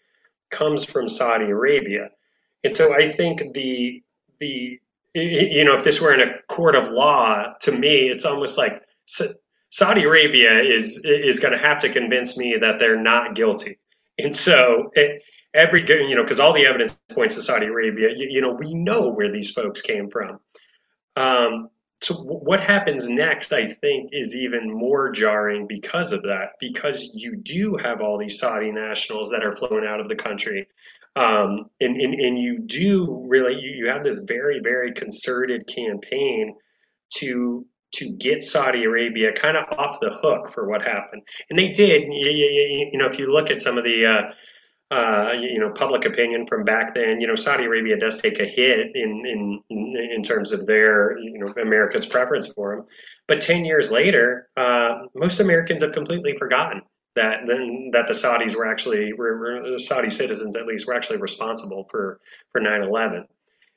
comes 0.50 0.86
from 0.86 1.10
Saudi 1.10 1.46
Arabia, 1.46 2.12
and 2.64 2.76
so 2.76 2.94
I 2.94 3.12
think 3.12 3.54
the 3.54 4.04
the 4.40 4.80
you 5.16 5.64
know, 5.64 5.76
if 5.76 5.84
this 5.84 6.02
were 6.02 6.14
in 6.14 6.22
a 6.22 6.42
court 6.50 6.76
of 6.76 6.90
law, 6.90 7.54
to 7.62 7.72
me, 7.72 8.10
it's 8.10 8.26
almost 8.26 8.58
like 8.58 8.82
Saudi 9.76 10.04
Arabia 10.04 10.62
is 10.64 11.02
is 11.04 11.40
going 11.40 11.52
to 11.52 11.60
have 11.60 11.82
to 11.82 11.90
convince 11.90 12.38
me 12.38 12.56
that 12.62 12.80
they're 12.80 13.02
not 13.02 13.36
guilty. 13.36 13.78
And 14.18 14.34
so 14.34 14.90
it, 14.94 15.22
every 15.54 15.86
you 15.86 16.16
know, 16.16 16.24
because 16.24 16.40
all 16.40 16.54
the 16.54 16.66
evidence 16.66 16.96
points 17.12 17.36
to 17.36 17.42
Saudi 17.42 17.66
Arabia. 17.66 18.08
You, 18.16 18.28
you, 18.30 18.42
know, 18.42 18.54
we 18.54 18.74
know 18.74 19.12
where 19.12 19.34
these 19.34 19.52
folks 19.52 19.82
came 19.82 20.10
from. 20.10 20.40
Um, 21.18 21.68
so 22.00 22.14
what 22.16 22.62
happens 22.62 23.10
next, 23.10 23.52
I 23.52 23.74
think, 23.74 24.12
is 24.14 24.34
even 24.34 24.74
more 24.74 25.12
jarring 25.12 25.68
because 25.68 26.14
of 26.14 26.22
that. 26.22 26.52
Because 26.62 27.12
you 27.14 27.36
do 27.36 27.76
have 27.76 28.00
all 28.00 28.18
these 28.18 28.40
Saudi 28.40 28.72
nationals 28.72 29.32
that 29.32 29.44
are 29.44 29.58
flown 29.58 29.86
out 29.86 30.00
of 30.00 30.08
the 30.08 30.16
country. 30.16 30.68
Um, 31.18 31.70
and, 31.82 32.00
and, 32.00 32.14
and 32.14 32.40
you 32.40 32.60
do 32.60 33.26
really, 33.28 33.56
you, 33.56 33.72
you 33.72 33.88
have 33.90 34.06
this 34.06 34.20
very, 34.20 34.62
very 34.64 34.94
concerted 34.94 35.68
campaign 35.68 36.56
to 37.16 37.66
to 37.96 38.10
get 38.10 38.42
Saudi 38.42 38.84
Arabia 38.84 39.32
kind 39.34 39.58
of 39.58 39.78
off 39.78 40.00
the 40.00 40.12
hook 40.22 40.54
for 40.54 40.68
what 40.68 40.82
happened. 40.82 41.22
And 41.50 41.58
they 41.58 41.70
did. 41.70 42.04
You, 42.04 42.32
you, 42.32 42.90
you 42.92 42.98
know, 42.98 43.08
if 43.08 43.20
you 43.20 43.32
look 43.32 43.50
at 43.50 43.60
some 43.60 43.78
of 43.78 43.84
the, 43.84 44.06
uh, 44.06 44.94
uh, 44.94 45.32
you 45.34 45.60
know, 45.60 45.72
public 45.72 46.06
opinion 46.06 46.46
from 46.46 46.64
back 46.64 46.94
then, 46.94 47.20
you 47.20 47.28
know, 47.28 47.36
Saudi 47.36 47.66
Arabia 47.66 47.98
does 47.98 48.22
take 48.22 48.40
a 48.40 48.46
hit 48.46 48.96
in 48.96 49.24
in 49.26 49.62
in 50.14 50.24
terms 50.24 50.52
of 50.52 50.66
their, 50.66 51.18
you 51.18 51.40
know, 51.40 51.54
America's 51.62 52.06
preference 52.06 52.48
for 52.54 52.76
them. 52.76 52.86
But 53.28 53.40
ten 53.40 53.66
years 53.66 53.92
later, 53.92 54.48
uh, 54.56 55.08
most 55.16 55.40
Americans 55.40 55.82
have 55.82 55.94
completely 55.94 56.36
forgotten 56.38 56.82
that 57.16 57.48
then 57.48 57.90
that 57.94 58.08
the 58.08 58.14
Saudis 58.14 58.56
were 58.56 58.68
actually 58.68 59.14
were, 59.14 59.38
were, 59.38 59.80
Saudi 59.80 60.10
citizens 60.10 60.56
at 60.56 60.68
least 60.68 60.86
were 60.86 60.94
actually 60.94 61.18
responsible 61.18 61.88
for 61.90 62.20
for 62.52 62.62
9/11. 62.62 63.26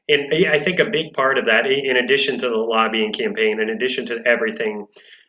And 0.09 0.33
I 0.47 0.59
think 0.59 0.79
a 0.81 0.87
big 0.87 1.12
part 1.12 1.38
of 1.38 1.47
that, 1.47 1.66
in 1.66 1.97
addition 1.97 2.38
to 2.40 2.49
the 2.49 2.57
lobbying 2.57 3.12
campaign, 3.12 3.61
in 3.61 3.68
addition 3.68 4.07
to 4.07 4.21
everything 4.27 4.87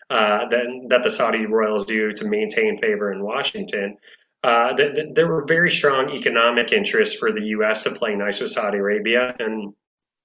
uh, 0.09 0.47
that 0.49 0.85
that 0.89 1.03
the 1.03 1.11
Saudi 1.11 1.45
royals 1.45 1.85
do 1.85 2.11
to 2.13 2.25
maintain 2.25 2.77
favor 2.77 3.11
in 3.11 3.23
Washington, 3.23 3.97
uh, 4.43 4.75
th- 4.75 4.95
th- 4.95 5.07
there 5.13 5.27
were 5.27 5.45
very 5.45 5.69
strong 5.69 6.11
economic 6.11 6.71
interests 6.71 7.15
for 7.15 7.31
the 7.31 7.41
U.S. 7.57 7.83
to 7.83 7.91
play 7.91 8.15
nice 8.15 8.39
with 8.39 8.51
Saudi 8.51 8.77
Arabia, 8.77 9.35
and 9.37 9.73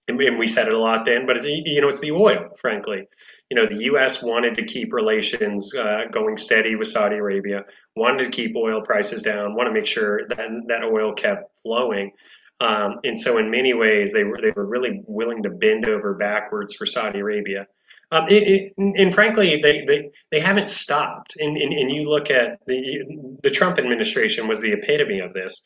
and 0.06 0.38
we 0.38 0.46
said 0.46 0.68
it 0.68 0.74
a 0.74 0.78
lot 0.78 1.04
then, 1.06 1.26
but 1.26 1.36
it's, 1.36 1.46
you 1.46 1.80
know 1.80 1.88
it's 1.88 2.00
the 2.00 2.12
oil, 2.12 2.50
frankly 2.60 3.08
you 3.50 3.56
know, 3.56 3.66
the 3.68 3.84
U.S. 3.84 4.22
wanted 4.22 4.54
to 4.56 4.64
keep 4.64 4.92
relations 4.92 5.74
uh, 5.74 6.02
going 6.10 6.36
steady 6.38 6.76
with 6.76 6.88
Saudi 6.88 7.16
Arabia, 7.16 7.64
wanted 7.94 8.24
to 8.24 8.30
keep 8.30 8.56
oil 8.56 8.82
prices 8.82 9.22
down, 9.22 9.54
want 9.54 9.68
to 9.68 9.72
make 9.72 9.86
sure 9.86 10.26
that 10.28 10.38
that 10.68 10.84
oil 10.84 11.12
kept 11.12 11.52
flowing. 11.62 12.12
Um, 12.60 13.00
and 13.04 13.18
so, 13.18 13.38
in 13.38 13.50
many 13.50 13.74
ways, 13.74 14.12
they 14.12 14.24
were 14.24 14.38
they 14.40 14.50
were 14.50 14.66
really 14.66 15.02
willing 15.06 15.42
to 15.42 15.50
bend 15.50 15.88
over 15.88 16.14
backwards 16.14 16.74
for 16.74 16.86
Saudi 16.86 17.20
Arabia. 17.20 17.66
Um, 18.12 18.26
it, 18.28 18.42
it, 18.42 18.72
and 18.76 19.12
frankly, 19.12 19.60
they, 19.60 19.84
they, 19.86 20.10
they 20.30 20.38
haven't 20.38 20.68
stopped. 20.68 21.34
And, 21.38 21.56
and, 21.56 21.72
and, 21.72 21.90
you 21.90 22.08
look 22.08 22.30
at 22.30 22.60
the 22.66 23.38
the 23.42 23.50
Trump 23.50 23.78
administration 23.78 24.46
was 24.46 24.60
the 24.60 24.72
epitome 24.72 25.20
of 25.20 25.32
this, 25.32 25.64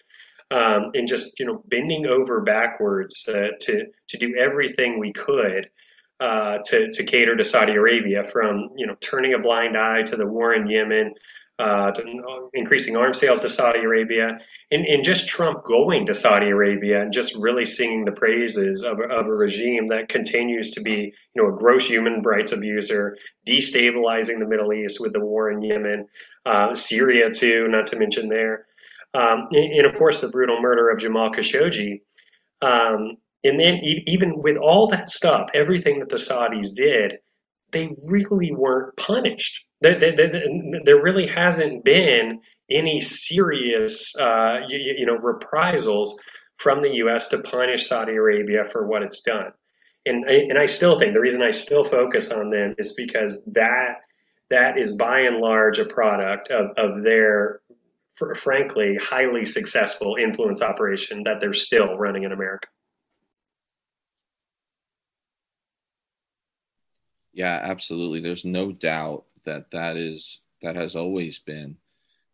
um, 0.51 0.92
just 1.07 1.38
you 1.38 1.46
know 1.46 1.62
bending 1.66 2.07
over 2.07 2.40
backwards 2.40 3.29
uh, 3.29 3.48
to 3.61 3.87
to 4.09 4.18
do 4.18 4.35
everything 4.37 4.98
we 4.98 5.12
could 5.12 5.68
uh, 6.20 6.59
to, 6.64 6.90
to 6.90 7.05
cater 7.05 7.37
to 7.37 7.44
Saudi 7.44 7.72
Arabia, 7.72 8.24
from 8.24 8.70
you 8.77 8.87
know 8.87 8.96
turning 9.01 9.35
a 9.35 9.38
blind 9.38 9.77
eye 9.77 10.03
to 10.03 10.16
the 10.16 10.27
war 10.27 10.55
in 10.55 10.68
Yemen, 10.68 11.14
uh, 11.59 11.90
to 11.92 12.51
increasing 12.55 12.96
arms 12.96 13.20
sales 13.20 13.42
to 13.42 13.51
Saudi 13.51 13.81
Arabia, 13.81 14.38
and, 14.70 14.85
and 14.85 15.04
just 15.04 15.28
Trump 15.28 15.64
going 15.64 16.07
to 16.07 16.14
Saudi 16.14 16.48
Arabia 16.48 17.00
and 17.00 17.12
just 17.12 17.35
really 17.37 17.64
singing 17.64 18.04
the 18.04 18.12
praises 18.12 18.83
of, 18.83 19.00
of 19.00 19.26
a 19.26 19.33
regime 19.33 19.88
that 19.88 20.09
continues 20.09 20.72
to 20.72 20.83
be 20.83 21.12
you 21.35 21.42
know 21.42 21.48
a 21.48 21.57
gross 21.57 21.87
human 21.87 22.22
rights 22.22 22.52
abuser, 22.52 23.16
destabilizing 23.46 24.38
the 24.38 24.46
Middle 24.46 24.72
East 24.72 25.00
with 25.00 25.12
the 25.12 25.20
war 25.20 25.50
in 25.50 25.62
Yemen, 25.62 26.07
uh, 26.44 26.74
Syria 26.74 27.31
too, 27.33 27.68
not 27.68 27.87
to 27.88 27.98
mention 27.98 28.28
there, 28.28 28.66
um, 29.14 29.48
and, 29.52 29.72
and, 29.72 29.87
of 29.87 29.94
course 29.94 30.20
the 30.20 30.28
brutal 30.28 30.61
murder 30.61 30.90
of 30.90 30.98
Jamal 30.98 31.33
Khashoggi. 31.33 32.00
Um, 32.61 33.16
and 33.44 33.59
then 33.59 33.81
even 33.83 34.42
with 34.42 34.57
all 34.57 34.88
that 34.88 35.09
stuff, 35.09 35.48
everything 35.54 36.00
that 36.00 36.09
the 36.09 36.16
Saudis 36.16 36.74
did, 36.74 37.18
they 37.72 37.90
really 38.07 38.52
weren't 38.52 38.96
punished. 38.96 39.66
There, 39.81 39.98
there, 40.85 41.02
really 41.02 41.26
hasn't 41.26 41.85
been 41.85 42.40
any 42.70 43.00
serious, 43.00 44.16
uh, 44.16 44.61
you, 44.68 44.78
you, 44.98 45.07
know, 45.07 45.16
reprisals 45.16 46.20
from 46.57 46.83
the 46.83 46.90
U.S. 46.94 47.28
to 47.28 47.38
punish 47.38 47.87
Saudi 47.87 48.12
Arabia 48.12 48.64
for 48.64 48.87
what 48.87 49.02
it's 49.02 49.22
done. 49.22 49.52
And 50.07 50.24
and 50.24 50.59
I 50.59 50.66
still 50.66 50.98
think 50.98 51.12
the 51.12 51.20
reason 51.20 51.42
I 51.42 51.50
still 51.50 51.85
focus 51.85 52.31
on 52.31 52.50
them 52.50 52.74
is 52.78 52.94
because 52.94 53.42
that 53.52 53.96
that 54.50 54.78
is 54.78 54.96
by 54.96 55.20
and 55.20 55.38
large 55.38 55.78
a 55.78 55.85
product 55.85 56.50
of, 56.50 56.70
of 56.76 57.02
their, 57.02 57.61
frankly, 58.37 58.96
highly 59.00 59.44
successful 59.44 60.16
influence 60.16 60.62
operation 60.62 61.24
that 61.24 61.40
they're 61.40 61.52
still 61.52 61.96
running 61.96 62.24
in 62.24 62.33
America. 62.33 62.68
Yeah, 67.38 67.61
absolutely. 67.62 68.18
There's 68.18 68.44
no 68.44 68.72
doubt 68.72 69.22
that 69.44 69.70
that 69.70 69.96
is 69.96 70.40
that 70.61 70.74
has 70.74 70.96
always 70.96 71.38
been 71.38 71.77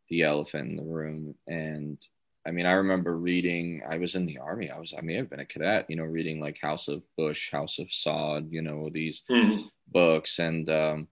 the 0.09 0.23
elephant 0.23 0.71
in 0.71 0.77
the 0.77 0.83
room. 0.83 1.35
And 1.47 1.99
I 2.47 2.53
mean, 2.53 2.65
I 2.65 2.73
remember 2.73 3.15
reading. 3.15 3.83
I 3.87 3.99
was 3.99 4.15
in 4.15 4.25
the 4.25 4.39
army. 4.39 4.71
I 4.71 4.79
was. 4.79 4.95
I 4.97 5.03
may 5.03 5.17
have 5.17 5.29
been 5.29 5.41
a 5.41 5.45
cadet. 5.45 5.91
You 5.91 5.97
know, 5.97 6.05
reading 6.05 6.41
like 6.41 6.57
House 6.59 6.89
of 6.89 7.03
Bush, 7.19 7.53
House 7.53 7.79
of 7.79 7.89
Saud. 7.89 8.51
You 8.51 8.63
know 8.63 8.89
these 8.89 9.21
mm-hmm. 9.31 9.67
books, 9.93 10.39
and 10.39 10.71
um, 10.71 11.09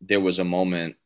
there 0.00 0.20
was 0.20 0.40
a 0.40 0.44
moment 0.44 0.96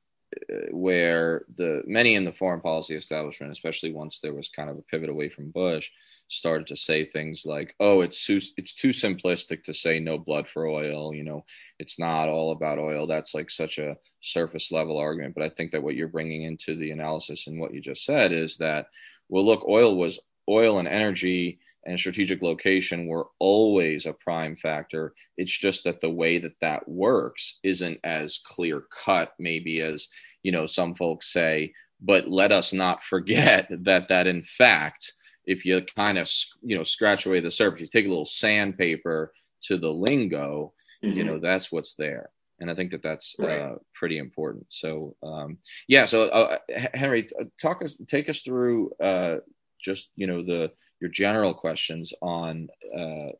uh, 0.50 0.70
where 0.70 1.44
the 1.54 1.82
many 1.84 2.14
in 2.14 2.24
the 2.24 2.32
foreign 2.32 2.62
policy 2.62 2.94
establishment, 2.94 3.52
especially 3.52 3.92
once 3.92 4.20
there 4.20 4.32
was 4.32 4.48
kind 4.48 4.70
of 4.70 4.78
a 4.78 4.82
pivot 4.82 5.10
away 5.10 5.28
from 5.28 5.50
Bush, 5.50 5.90
started 6.28 6.66
to 6.68 6.76
say 6.76 7.04
things 7.04 7.44
like, 7.44 7.74
"Oh, 7.80 8.00
it's 8.00 8.24
too 8.24 8.40
it's 8.56 8.74
too 8.74 8.90
simplistic 8.90 9.62
to 9.64 9.74
say 9.74 10.00
no 10.00 10.18
blood 10.18 10.48
for 10.48 10.66
oil." 10.66 11.14
You 11.14 11.24
know, 11.24 11.44
it's 11.78 11.98
not 11.98 12.28
all 12.28 12.52
about 12.52 12.78
oil. 12.78 13.06
That's 13.06 13.34
like 13.34 13.50
such 13.50 13.78
a 13.78 13.96
surface 14.20 14.72
level 14.72 14.98
argument. 14.98 15.34
But 15.34 15.44
I 15.44 15.50
think 15.50 15.72
that 15.72 15.82
what 15.82 15.96
you're 15.96 16.08
bringing 16.08 16.42
into 16.42 16.76
the 16.76 16.90
analysis 16.90 17.46
and 17.46 17.60
what 17.60 17.74
you 17.74 17.80
just 17.80 18.04
said 18.04 18.32
is 18.32 18.56
that, 18.56 18.86
well, 19.28 19.44
look, 19.44 19.64
oil 19.68 19.96
was 19.96 20.18
oil 20.48 20.78
and 20.78 20.88
energy 20.88 21.58
and 21.86 21.98
strategic 21.98 22.42
location 22.42 23.06
were 23.06 23.28
always 23.38 24.06
a 24.06 24.12
prime 24.12 24.56
factor. 24.56 25.14
It's 25.36 25.56
just 25.56 25.84
that 25.84 26.00
the 26.00 26.10
way 26.10 26.38
that 26.38 26.58
that 26.60 26.88
works 26.88 27.58
isn't 27.62 28.00
as 28.04 28.40
clear 28.44 28.84
cut, 29.04 29.34
maybe 29.38 29.80
as 29.80 30.08
you 30.42 30.52
know 30.52 30.66
some 30.66 30.94
folks 30.94 31.32
say. 31.32 31.72
But 32.00 32.28
let 32.28 32.52
us 32.52 32.72
not 32.72 33.02
forget 33.02 33.68
that 33.84 34.08
that 34.08 34.26
in 34.26 34.42
fact 34.42 35.12
if 35.46 35.64
you 35.64 35.82
kind 35.96 36.18
of 36.18 36.30
you 36.62 36.76
know 36.76 36.84
scratch 36.84 37.26
away 37.26 37.40
the 37.40 37.50
surface, 37.50 37.80
you 37.80 37.86
take 37.86 38.06
a 38.06 38.08
little 38.08 38.24
sandpaper 38.24 39.32
to 39.62 39.78
the 39.78 39.90
lingo, 39.90 40.72
mm-hmm. 41.02 41.16
you 41.16 41.24
know 41.24 41.38
that's 41.38 41.70
what's 41.72 41.94
there. 41.94 42.30
And 42.60 42.70
I 42.70 42.74
think 42.74 42.92
that 42.92 43.02
that's 43.02 43.34
right. 43.38 43.60
uh, 43.60 43.74
pretty 43.94 44.18
important. 44.18 44.66
So 44.68 45.16
um, 45.22 45.58
yeah, 45.88 46.06
so 46.06 46.24
uh, 46.28 46.58
Henry, 46.94 47.28
talk 47.60 47.82
us, 47.82 47.96
take 48.06 48.28
us 48.28 48.40
through 48.40 48.92
uh, 49.02 49.36
just 49.80 50.10
you 50.16 50.26
know 50.26 50.42
the 50.42 50.70
your 51.00 51.10
general 51.10 51.52
questions 51.52 52.14
on 52.22 52.68
uh, 52.96 53.30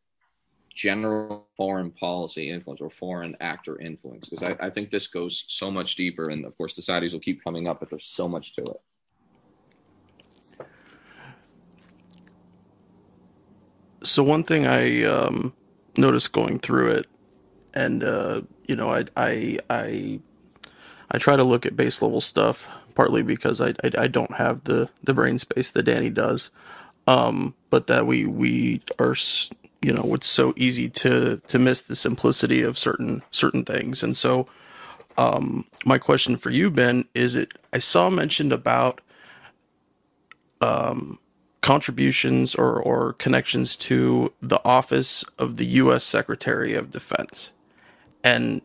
general 0.74 1.46
foreign 1.56 1.90
policy 1.90 2.50
influence 2.50 2.80
or 2.80 2.90
foreign 2.90 3.36
actor 3.40 3.80
influence 3.80 4.28
because 4.28 4.42
I, 4.42 4.66
I, 4.66 4.70
think 4.70 4.90
this 4.90 5.06
goes 5.06 5.44
so 5.46 5.70
much 5.70 5.94
deeper 5.94 6.30
and 6.30 6.44
of 6.44 6.56
course 6.58 6.74
the 6.74 6.82
saudis 6.82 7.12
will 7.12 7.20
keep 7.20 7.44
coming 7.44 7.68
up 7.68 7.78
but 7.78 7.90
there's 7.90 8.06
so 8.06 8.26
much 8.26 8.54
to 8.54 8.62
it 8.62 8.80
so 14.04 14.22
one 14.22 14.44
thing 14.44 14.66
I 14.66 15.04
um, 15.04 15.54
noticed 15.96 16.32
going 16.32 16.58
through 16.60 16.92
it, 16.92 17.06
and 17.74 18.04
uh, 18.04 18.42
you 18.66 18.76
know, 18.76 18.90
I 18.90 19.04
I 19.16 19.58
I 19.70 20.20
I 21.10 21.18
try 21.18 21.36
to 21.36 21.44
look 21.44 21.66
at 21.66 21.76
base 21.76 22.02
level 22.02 22.20
stuff 22.20 22.68
partly 22.94 23.22
because 23.22 23.60
I 23.60 23.70
I, 23.84 23.90
I 23.98 24.08
don't 24.08 24.34
have 24.34 24.64
the 24.64 24.88
the 25.02 25.14
brain 25.14 25.38
space 25.38 25.70
that 25.72 25.84
Danny 25.84 26.10
does, 26.10 26.50
um, 27.06 27.54
but 27.70 27.86
that 27.88 28.06
we 28.06 28.26
we 28.26 28.82
are 28.98 29.14
you 29.82 29.92
know 29.92 30.14
it's 30.14 30.28
so 30.28 30.54
easy 30.56 30.88
to 30.90 31.40
to 31.48 31.58
miss 31.58 31.82
the 31.82 31.96
simplicity 31.96 32.62
of 32.62 32.78
certain 32.78 33.22
certain 33.30 33.64
things, 33.64 34.02
and 34.02 34.16
so 34.16 34.46
um, 35.16 35.64
my 35.84 35.98
question 35.98 36.36
for 36.36 36.50
you, 36.50 36.70
Ben, 36.70 37.04
is 37.14 37.36
it 37.36 37.52
I 37.72 37.78
saw 37.78 38.10
mentioned 38.10 38.52
about 38.52 39.00
um, 40.60 41.18
contributions 41.64 42.54
or, 42.54 42.78
or 42.78 43.14
connections 43.14 43.74
to 43.74 44.30
the 44.42 44.62
office 44.66 45.24
of 45.38 45.56
the 45.56 45.64
U.S. 45.80 46.04
Secretary 46.04 46.74
of 46.74 46.90
Defense. 46.90 47.52
And 48.22 48.60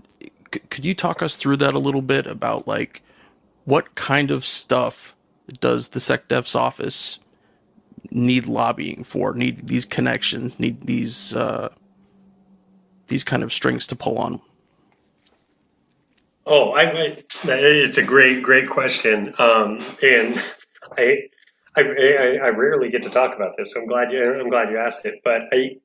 c- 0.53 0.59
could 0.69 0.83
you 0.83 0.93
talk 0.93 1.21
us 1.21 1.37
through 1.37 1.55
that 1.57 1.73
a 1.73 1.79
little 1.79 2.01
bit 2.01 2.27
about 2.27 2.67
like 2.67 3.01
what 3.63 3.95
kind 3.95 4.31
of 4.31 4.43
stuff 4.43 5.15
does 5.61 5.89
the 5.89 5.99
SecDef's 5.99 6.55
office 6.55 7.19
need 8.11 8.47
lobbying 8.47 9.05
for? 9.05 9.33
Need 9.33 9.69
these 9.69 9.85
connections? 9.85 10.59
Need 10.59 10.85
these 10.85 11.33
uh, 11.33 11.69
these 13.07 13.23
kind 13.23 13.43
of 13.43 13.53
strings 13.53 13.87
to 13.87 13.95
pull 13.95 14.17
on? 14.17 14.41
Oh, 16.45 16.71
I, 16.71 16.83
it's 17.45 17.97
a 17.97 18.03
great, 18.03 18.43
great 18.43 18.69
question. 18.69 19.33
Um, 19.39 19.85
and 20.03 20.43
I, 20.97 21.28
I, 21.75 21.81
I, 21.81 22.49
rarely 22.49 22.89
get 22.89 23.03
to 23.03 23.09
talk 23.09 23.35
about 23.35 23.55
this. 23.57 23.73
So 23.73 23.81
I'm 23.81 23.87
glad 23.87 24.11
you, 24.11 24.23
I'm 24.23 24.49
glad 24.49 24.69
you 24.69 24.77
asked 24.77 25.05
it. 25.05 25.21
But 25.23 25.43
I, 25.51 25.77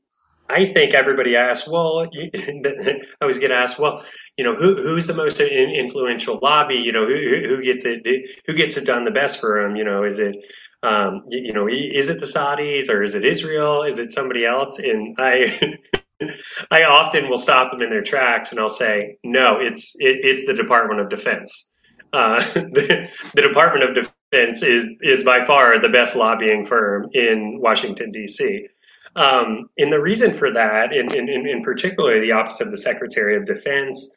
I 0.49 0.67
think 0.67 0.95
everybody 0.95 1.37
asks, 1.37 1.69
well, 1.69 2.07
I 2.35 3.01
always 3.21 3.39
get 3.39 3.51
asked, 3.51 3.79
well, 3.79 4.05
you 4.37 4.45
know, 4.45 4.55
who, 4.55 4.83
who's 4.83 5.07
the 5.07 5.15
most 5.15 5.41
influential 5.41 6.39
lobby? 6.43 6.77
You 6.77 6.93
know, 6.93 7.07
who, 7.07 7.49
who 7.49 7.63
gets 7.63 7.85
it, 7.85 8.07
who 8.47 8.55
gets 8.55 8.77
it 8.77 8.87
done 8.87 9.05
the 9.05 9.11
best 9.11 9.41
for 9.41 9.63
them? 9.63 9.77
You 9.77 9.85
know, 9.85 10.05
is 10.05 10.19
it, 10.19 10.37
um, 10.83 11.25
you 11.29 11.53
know, 11.53 11.69
is 11.69 12.11
it 12.11 12.21
the 12.21 12.27
Saudis 12.27 12.91
or 12.91 13.03
is 13.03 13.15
it 13.15 13.25
Israel? 13.25 13.85
Is 13.85 13.99
it 13.99 14.11
somebody 14.11 14.45
else? 14.45 14.79
And 14.79 15.17
I, 15.19 15.79
I 16.71 16.85
often 16.85 17.29
will 17.29 17.39
stop 17.39 17.73
them 17.73 17.83
in 17.83 17.91
their 17.91 18.03
tracks 18.03 18.51
and 18.51 18.61
I'll 18.61 18.69
say, 18.69 19.19
no, 19.25 19.61
it's, 19.61 19.95
it, 19.99 20.19
it's 20.23 20.47
the 20.47 20.55
Department 20.55 21.01
of 21.01 21.09
Defense. 21.09 21.71
Uh, 22.13 22.39
the, 22.55 23.09
the, 23.35 23.43
Department 23.43 23.99
of 23.99 24.14
Is 24.35 24.97
is 25.01 25.25
by 25.25 25.45
far 25.45 25.81
the 25.81 25.89
best 25.89 26.17
lobbying 26.17 26.67
firm 26.67 27.11
in 27.13 27.61
Washington 27.61 28.11
D.C. 28.11 28.69
Um, 29.17 29.71
and 29.79 29.93
the 29.93 30.01
reason 30.01 30.35
for 30.35 30.53
that, 30.53 30.93
in, 30.93 31.17
in, 31.17 31.47
in 31.47 31.63
particular, 31.63 32.21
the 32.21 32.33
Office 32.33 32.61
of 32.61 32.73
the 32.73 32.77
Secretary 32.77 33.37
of 33.37 33.45
Defense, 33.45 34.11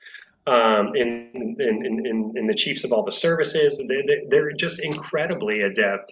um, 0.48 0.96
in, 0.96 1.56
in, 1.60 1.86
in, 1.86 2.34
in, 2.36 2.48
the 2.48 2.56
chiefs 2.56 2.84
of 2.84 2.92
all 2.92 3.04
the 3.04 3.12
services, 3.12 3.80
they, 3.88 4.26
they're 4.28 4.54
just 4.54 4.80
incredibly 4.80 5.62
adept 5.62 6.12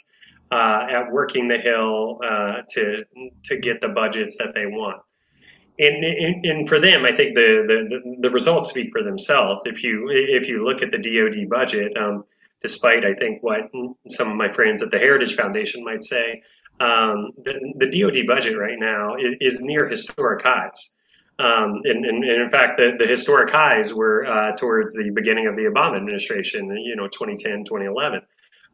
uh, 0.52 0.86
at 0.88 1.12
working 1.12 1.48
the 1.48 1.58
hill 1.58 2.20
uh, 2.24 2.62
to 2.70 3.04
to 3.46 3.60
get 3.60 3.82
the 3.82 3.88
budgets 3.88 4.38
that 4.38 4.54
they 4.54 4.68
want 4.68 5.02
and, 5.78 6.04
and, 6.04 6.46
and, 6.46 6.70
for 6.70 6.80
them, 6.80 7.06
I 7.06 7.14
think 7.14 7.36
the, 7.36 7.88
the, 7.90 8.18
the, 8.22 8.30
results 8.30 8.70
speak 8.70 8.92
for 8.94 9.04
themselves. 9.04 9.64
If 9.66 9.84
you 9.84 10.08
if 10.10 10.48
you 10.48 10.64
look 10.66 10.82
at 10.82 10.92
the 10.92 10.98
DoD 10.98 11.50
budget, 11.50 11.98
um, 11.98 12.24
despite 12.66 13.06
I 13.06 13.14
think 13.14 13.44
what 13.44 13.70
some 14.10 14.32
of 14.32 14.36
my 14.36 14.52
friends 14.52 14.82
at 14.82 14.90
the 14.90 14.98
Heritage 14.98 15.36
Foundation 15.36 15.84
might 15.84 16.04
say, 16.04 16.42
um, 16.80 17.30
the, 17.46 17.54
the, 17.78 17.90
DoD 17.94 18.26
budget 18.28 18.58
right 18.58 18.80
now 18.80 19.16
is, 19.16 19.36
is 19.40 19.62
near 19.62 19.88
historic 19.88 20.42
highs. 20.44 20.98
Um, 21.38 21.82
and, 21.84 22.04
and, 22.04 22.24
and, 22.24 22.42
in 22.42 22.50
fact, 22.50 22.78
the, 22.78 22.96
the 22.98 23.06
historic 23.06 23.52
highs 23.52 23.94
were 23.94 24.26
uh, 24.26 24.56
towards 24.56 24.94
the 24.94 25.12
beginning 25.12 25.48
of 25.48 25.56
the 25.56 25.64
Obama 25.64 25.96
administration, 25.98 26.76
you 26.84 26.96
know, 26.96 27.08
2010, 27.08 27.66
2011. 27.66 28.22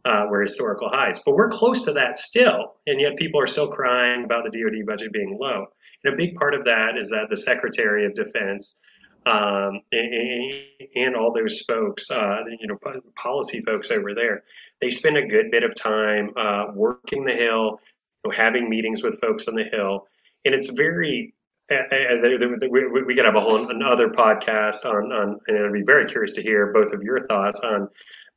Uh, 0.04 0.26
were 0.32 0.42
historical 0.42 0.90
highs, 0.90 1.22
but 1.24 1.36
we're 1.36 1.50
close 1.50 1.84
to 1.84 1.94
that 1.94 2.18
still, 2.18 2.74
and 2.88 3.00
yet 3.00 3.16
people 3.18 3.40
are 3.40 3.46
still 3.46 3.68
crying 3.68 4.24
about 4.24 4.44
the 4.44 4.50
DoD 4.50 4.84
budget 4.84 5.14
being 5.14 5.38
low. 5.40 5.68
And 6.04 6.16
a 6.16 6.18
big 6.18 6.34
part 6.34 6.56
of 6.56 6.64
that 6.66 6.98
is 7.00 7.12
that 7.12 7.30
the 7.30 7.38
Secretary 7.38 8.08
of 8.08 8.16
Defense 8.16 8.80
um, 9.26 9.82
and, 9.92 10.64
and, 10.96 11.16
all 11.16 11.34
those 11.34 11.62
folks, 11.62 12.10
uh, 12.10 12.40
you 12.60 12.68
know, 12.68 12.78
policy 13.16 13.62
folks 13.62 13.92
over 13.92 14.16
there, 14.16 14.44
they 14.80 14.90
spend 14.90 15.18
a 15.18 15.28
good 15.28 15.52
bit 15.52 15.64
of 15.64 15.76
time 15.76 16.32
uh, 16.36 16.66
working 16.74 17.26
the 17.26 17.34
Hill, 17.34 17.80
you 18.24 18.26
know, 18.26 18.32
having 18.32 18.70
meetings 18.70 19.04
with 19.04 19.22
folks 19.22 19.48
on 19.48 19.56
the 19.56 19.64
Hill, 19.64 20.08
and 20.46 20.56
it's 20.56 20.68
very. 20.68 21.34
Uh, 21.70 21.78
we, 22.70 23.04
we 23.04 23.16
could 23.16 23.24
have 23.24 23.36
a 23.36 23.40
whole 23.40 23.70
another 23.70 24.10
podcast 24.10 24.84
on, 24.84 25.10
on, 25.14 25.40
and 25.48 25.66
I'd 25.66 25.72
be 25.72 25.84
very 25.86 26.06
curious 26.06 26.34
to 26.34 26.42
hear 26.42 26.74
both 26.74 26.92
of 26.92 27.02
your 27.02 27.26
thoughts 27.28 27.62
on 27.62 27.88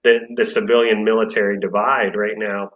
the, 0.04 0.20
the 0.36 0.44
civilian 0.44 1.02
military 1.02 1.58
divide 1.58 2.14
right 2.14 2.36
now. 2.36 2.70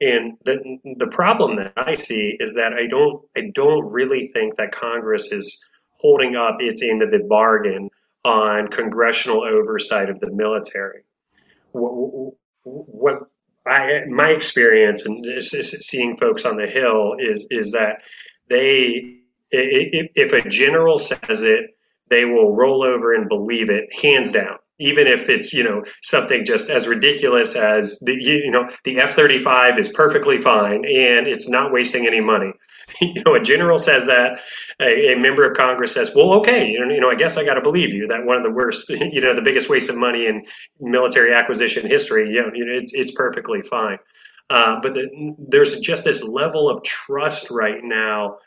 And 0.00 0.38
the 0.44 0.78
the 0.96 1.06
problem 1.06 1.56
that 1.56 1.74
I 1.76 1.94
see 1.94 2.36
is 2.40 2.54
that 2.54 2.72
I 2.72 2.86
don't 2.88 3.22
I 3.36 3.52
don't 3.54 3.92
really 3.92 4.30
think 4.32 4.56
that 4.56 4.72
Congress 4.72 5.30
is 5.30 5.64
holding 6.00 6.36
up 6.36 6.56
its 6.60 6.82
end 6.82 7.02
of 7.02 7.10
the 7.10 7.26
bargain 7.28 7.90
on 8.24 8.68
congressional 8.68 9.42
oversight 9.42 10.08
of 10.08 10.20
the 10.20 10.30
military. 10.30 11.02
What, 11.72 12.34
what 12.64 13.22
I 13.66 14.04
my 14.08 14.30
experience 14.30 15.04
and 15.06 15.24
seeing 15.42 16.16
folks 16.16 16.44
on 16.44 16.56
the 16.56 16.66
Hill 16.66 17.16
is 17.18 17.46
is 17.50 17.72
that 17.72 18.02
they 18.48 19.18
if, 19.50 20.10
if 20.14 20.32
a 20.32 20.48
general 20.48 20.98
says 20.98 21.42
it, 21.42 21.70
they 22.08 22.24
will 22.24 22.54
roll 22.54 22.84
over 22.84 23.14
and 23.14 23.28
believe 23.28 23.68
it 23.70 23.92
hands 23.92 24.32
down 24.32 24.58
even 24.80 25.06
if 25.06 25.28
it's 25.28 25.52
you 25.52 25.62
know 25.62 25.84
something 26.02 26.44
just 26.44 26.70
as 26.70 26.88
ridiculous 26.88 27.54
as 27.54 27.98
the 28.00 28.14
you 28.14 28.50
know 28.50 28.68
the 28.84 28.98
F-35 29.00 29.78
is 29.78 29.90
perfectly 29.90 30.40
fine 30.40 30.84
and 30.84 31.26
it's 31.26 31.48
not 31.48 31.72
wasting 31.72 32.06
any 32.06 32.20
money. 32.20 32.52
You 33.00 33.22
know, 33.24 33.36
a 33.36 33.40
general 33.40 33.78
says 33.78 34.06
that, 34.06 34.40
a, 34.80 35.12
a 35.12 35.16
member 35.16 35.48
of 35.48 35.56
Congress 35.56 35.92
says, 35.92 36.12
"Well, 36.12 36.32
okay, 36.40 36.66
you 36.66 36.84
know, 36.84 36.92
you 36.92 37.00
know 37.00 37.08
I 37.08 37.14
guess 37.14 37.36
I 37.36 37.44
got 37.44 37.54
to 37.54 37.60
believe 37.60 37.90
you 37.94 38.08
that 38.08 38.26
one 38.26 38.36
of 38.36 38.42
the 38.42 38.50
worst, 38.50 38.88
you 38.88 39.20
know, 39.20 39.32
the 39.32 39.42
biggest 39.42 39.70
waste 39.70 39.90
of 39.90 39.96
money 39.96 40.26
in 40.26 40.44
military 40.80 41.32
acquisition 41.32 41.86
history, 41.86 42.30
you 42.30 42.42
know, 42.42 42.50
it's 42.52 42.92
it's 42.92 43.12
perfectly 43.12 43.62
fine." 43.62 43.98
Uh, 44.50 44.80
but 44.82 44.94
the, 44.94 45.36
there's 45.38 45.78
just 45.78 46.02
this 46.02 46.24
level 46.24 46.68
of 46.68 46.82
trust 46.82 47.48
right 47.50 47.78
now 47.84 48.38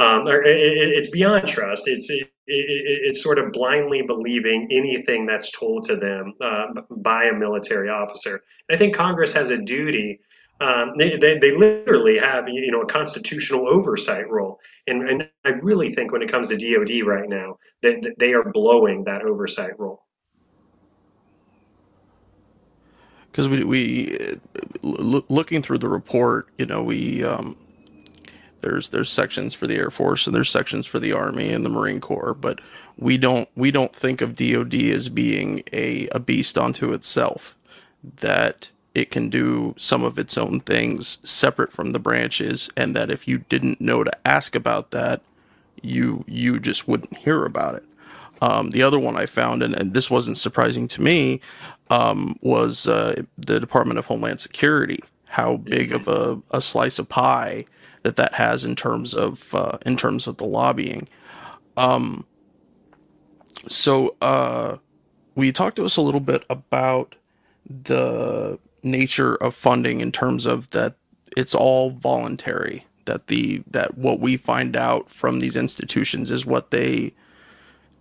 um, 0.00 0.26
it, 0.28 0.42
it's 0.46 1.10
beyond 1.10 1.46
trust. 1.46 1.86
It's 1.86 2.08
it, 2.10 2.29
it, 2.29 2.29
it's 2.50 3.22
sort 3.22 3.38
of 3.38 3.52
blindly 3.52 4.02
believing 4.02 4.66
anything 4.70 5.24
that's 5.26 5.50
told 5.52 5.84
to 5.84 5.96
them 5.96 6.34
uh, 6.40 6.66
by 6.90 7.24
a 7.24 7.32
military 7.32 7.88
officer. 7.88 8.42
I 8.70 8.76
think 8.76 8.94
Congress 8.94 9.32
has 9.32 9.50
a 9.50 9.58
duty. 9.58 10.20
Um, 10.60 10.92
they, 10.98 11.16
they, 11.16 11.38
they, 11.38 11.52
literally 11.52 12.18
have 12.18 12.46
you 12.48 12.70
know 12.70 12.82
a 12.82 12.86
constitutional 12.86 13.66
oversight 13.66 14.28
role, 14.28 14.58
and, 14.86 15.08
and 15.08 15.30
I 15.44 15.50
really 15.50 15.94
think 15.94 16.12
when 16.12 16.20
it 16.20 16.30
comes 16.30 16.48
to 16.48 16.56
DoD 16.56 17.06
right 17.06 17.28
now 17.28 17.56
that, 17.82 18.02
that 18.02 18.18
they 18.18 18.34
are 18.34 18.44
blowing 18.44 19.04
that 19.04 19.22
oversight 19.22 19.78
role. 19.78 20.02
Because 23.30 23.48
we 23.48 23.64
we 23.64 24.38
looking 24.82 25.62
through 25.62 25.78
the 25.78 25.88
report, 25.88 26.48
you 26.58 26.66
know, 26.66 26.82
we 26.82 27.24
um, 27.24 27.56
there's 28.62 28.90
there's 28.90 29.10
sections 29.10 29.54
for 29.54 29.66
the 29.66 29.76
Air 29.76 29.90
Force 29.90 30.26
and 30.26 30.34
there's 30.34 30.50
sections 30.50 30.86
for 30.86 30.98
the 30.98 31.12
Army 31.12 31.52
and 31.52 31.64
the 31.64 31.70
Marine 31.70 32.00
Corps, 32.00 32.34
but 32.34 32.60
we 32.96 33.18
don't 33.18 33.48
we 33.56 33.70
don't 33.70 33.94
think 33.94 34.20
of 34.20 34.36
DoD 34.36 34.74
as 34.74 35.08
being 35.08 35.62
a, 35.72 36.08
a 36.08 36.20
beast 36.20 36.58
unto 36.58 36.92
itself. 36.92 37.56
That 38.02 38.70
it 38.94 39.10
can 39.10 39.30
do 39.30 39.74
some 39.78 40.02
of 40.02 40.18
its 40.18 40.36
own 40.36 40.60
things 40.60 41.18
separate 41.22 41.72
from 41.72 41.90
the 41.90 41.98
branches, 41.98 42.68
and 42.76 42.94
that 42.96 43.10
if 43.10 43.28
you 43.28 43.38
didn't 43.38 43.80
know 43.80 44.04
to 44.04 44.28
ask 44.28 44.54
about 44.54 44.90
that, 44.90 45.22
you 45.82 46.24
you 46.26 46.58
just 46.58 46.88
wouldn't 46.88 47.18
hear 47.18 47.44
about 47.44 47.74
it. 47.76 47.84
Um, 48.42 48.70
the 48.70 48.82
other 48.82 48.98
one 48.98 49.16
I 49.16 49.26
found, 49.26 49.62
and, 49.62 49.74
and 49.74 49.92
this 49.92 50.10
wasn't 50.10 50.38
surprising 50.38 50.88
to 50.88 51.02
me, 51.02 51.40
um, 51.90 52.38
was 52.40 52.88
uh, 52.88 53.22
the 53.36 53.60
Department 53.60 53.98
of 53.98 54.06
Homeland 54.06 54.40
Security. 54.40 55.00
How 55.30 55.56
big 55.56 55.92
of 55.92 56.08
a, 56.08 56.40
a 56.50 56.60
slice 56.60 56.98
of 56.98 57.08
pie 57.08 57.64
that 58.02 58.16
that 58.16 58.34
has 58.34 58.64
in 58.64 58.76
terms 58.76 59.14
of 59.14 59.54
uh, 59.54 59.78
in 59.86 59.96
terms 59.96 60.26
of 60.26 60.36
the 60.38 60.44
lobbying. 60.44 61.08
Um, 61.76 62.24
so 63.68 64.16
uh, 64.20 64.76
we 65.34 65.52
talked 65.52 65.76
to 65.76 65.84
us 65.84 65.96
a 65.96 66.02
little 66.02 66.20
bit 66.20 66.44
about 66.50 67.14
the 67.68 68.58
nature 68.82 69.34
of 69.36 69.54
funding 69.54 70.00
in 70.00 70.10
terms 70.12 70.46
of 70.46 70.70
that 70.70 70.94
it's 71.36 71.54
all 71.54 71.90
voluntary 71.90 72.86
that 73.04 73.26
the 73.28 73.62
that 73.70 73.96
what 73.98 74.20
we 74.20 74.36
find 74.36 74.76
out 74.76 75.10
from 75.10 75.40
these 75.40 75.56
institutions 75.56 76.30
is 76.30 76.46
what 76.46 76.70
they 76.70 77.12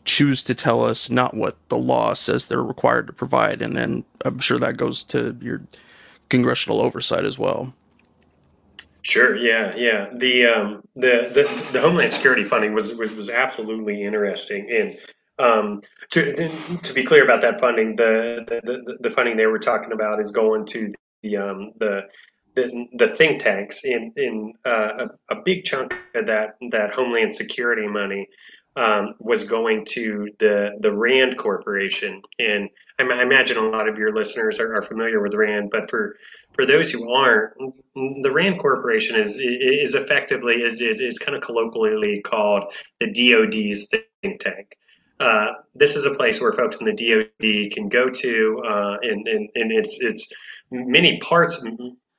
choose 0.06 0.44
to 0.44 0.56
tell 0.56 0.84
us 0.84 1.10
not 1.10 1.34
what 1.34 1.58
the 1.68 1.78
law 1.78 2.14
says 2.14 2.48
they're 2.48 2.64
required 2.64 3.08
to 3.08 3.14
provide 3.14 3.62
and 3.62 3.76
then 3.76 4.04
i'm 4.24 4.40
sure 4.40 4.58
that 4.58 4.78
goes 4.78 5.04
to 5.04 5.38
your 5.42 5.62
congressional 6.30 6.80
oversight 6.80 7.26
as 7.26 7.38
well 7.38 7.74
Sure. 9.02 9.36
Yeah. 9.36 9.76
Yeah. 9.76 10.10
The 10.14 10.46
um, 10.46 10.84
the, 10.96 11.30
the 11.34 11.72
the 11.72 11.82
Homeland 11.82 12.12
Security 12.12 12.44
funding 12.44 12.74
was 12.74 12.94
was, 12.96 13.14
was 13.14 13.30
absolutely 13.30 14.04
interesting, 14.04 14.70
and 14.70 14.98
um, 15.40 15.82
to 16.12 16.50
to 16.84 16.94
be 16.94 17.04
clear 17.04 17.24
about 17.24 17.42
that 17.42 17.60
funding, 17.60 17.96
the, 17.96 18.46
the 18.48 18.98
the 19.00 19.10
funding 19.10 19.38
they 19.38 19.46
were 19.46 19.60
talking 19.60 19.94
about 19.94 20.20
is 20.20 20.32
going 20.32 20.66
to 20.68 20.94
the 21.24 21.38
um, 21.38 21.72
the 21.80 22.02
the, 22.56 22.88
the 22.94 23.08
think 23.16 23.42
tanks 23.42 23.86
in 23.86 24.12
in 24.18 24.54
uh, 24.66 25.08
a, 25.30 25.36
a, 25.36 25.42
big 25.44 25.64
chunk 25.64 25.94
of 26.14 26.28
that 26.28 26.56
that 26.72 26.94
Homeland 26.94 27.34
Security 27.34 27.88
money 27.88 28.28
um, 28.76 29.16
was 29.20 29.46
going 29.46 29.86
to 29.92 30.30
the 30.40 30.72
the 30.82 30.92
Rand 30.92 31.38
Corporation, 31.38 32.22
and 32.38 32.70
I, 33.00 33.22
imagine 33.22 33.58
a 33.58 33.62
lot 33.62 33.88
of 33.88 33.98
your 33.98 34.14
listeners 34.14 34.60
are, 34.60 34.76
are, 34.76 34.82
familiar 34.82 35.22
with 35.22 35.34
Rand, 35.34 35.70
but 35.72 35.90
for 35.90 36.16
for 36.54 36.66
those 36.66 36.92
who 36.92 37.12
aren't, 37.12 37.54
the 37.96 38.32
Rand 38.32 38.60
Corporation 38.60 39.20
is 39.20 39.40
is 39.40 39.96
effectively 39.96 40.56
it, 40.56 40.80
it's 40.80 41.20
kind 41.20 41.36
of 41.36 41.42
colloquially 41.42 42.22
called 42.22 42.74
the 43.00 43.08
DoD's 43.08 43.90
think 43.90 44.40
tank. 44.40 44.78
Uh, 45.20 45.48
this 45.76 45.96
is 45.96 46.06
a 46.06 46.12
place 46.12 46.40
where 46.40 46.54
folks 46.54 46.80
in 46.80 46.86
the 46.86 46.94
DoD 46.94 47.72
can 47.72 47.90
go 47.90 48.10
to, 48.10 48.64
uh, 48.66 48.98
and, 49.02 49.28
and, 49.28 49.50
and 49.56 49.72
it's 49.72 49.98
it's 50.00 50.32
many 50.72 51.20
parts 51.20 51.66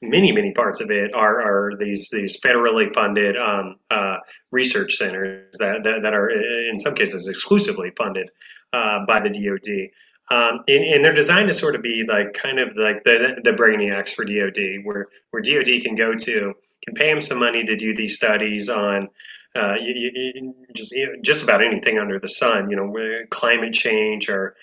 many 0.02 0.32
many 0.32 0.52
parts 0.52 0.80
of 0.80 0.90
it 0.90 1.14
are, 1.14 1.40
are 1.40 1.76
these 1.78 2.08
these 2.10 2.40
federally 2.40 2.92
funded 2.92 3.36
um, 3.36 3.76
uh, 3.90 4.16
research 4.50 4.94
centers 4.94 5.54
that, 5.58 5.84
that, 5.84 6.02
that 6.02 6.14
are 6.14 6.30
in 6.30 6.78
some 6.78 6.94
cases 6.94 7.28
exclusively 7.28 7.90
funded 7.96 8.30
uh, 8.72 9.04
by 9.06 9.20
the 9.20 9.28
DoD. 9.28 9.90
Um, 10.30 10.62
and, 10.68 10.84
and, 10.84 11.04
they're 11.04 11.12
designed 11.12 11.48
to 11.48 11.54
sort 11.54 11.74
of 11.74 11.82
be 11.82 12.04
like 12.08 12.34
kind 12.34 12.60
of 12.60 12.76
like 12.76 13.02
the 13.02 13.40
the 13.42 13.50
brainiacs 13.50 14.10
for 14.10 14.24
DoD, 14.24 14.84
where 14.84 15.08
where 15.30 15.42
DoD 15.42 15.82
can 15.82 15.96
go 15.96 16.14
to, 16.14 16.54
can 16.84 16.94
pay 16.94 17.10
them 17.10 17.20
some 17.20 17.40
money 17.40 17.64
to 17.64 17.76
do 17.76 17.96
these 17.96 18.16
studies 18.16 18.68
on 18.68 19.08
uh, 19.56 19.74
you, 19.74 20.10
you, 20.14 20.54
just 20.74 20.92
you 20.92 21.06
know, 21.06 21.12
just 21.22 21.42
about 21.42 21.64
anything 21.64 21.98
under 21.98 22.20
the 22.20 22.28
sun, 22.28 22.70
you 22.70 22.76
know, 22.76 22.94
climate 23.30 23.74
change 23.74 24.28
or 24.28 24.54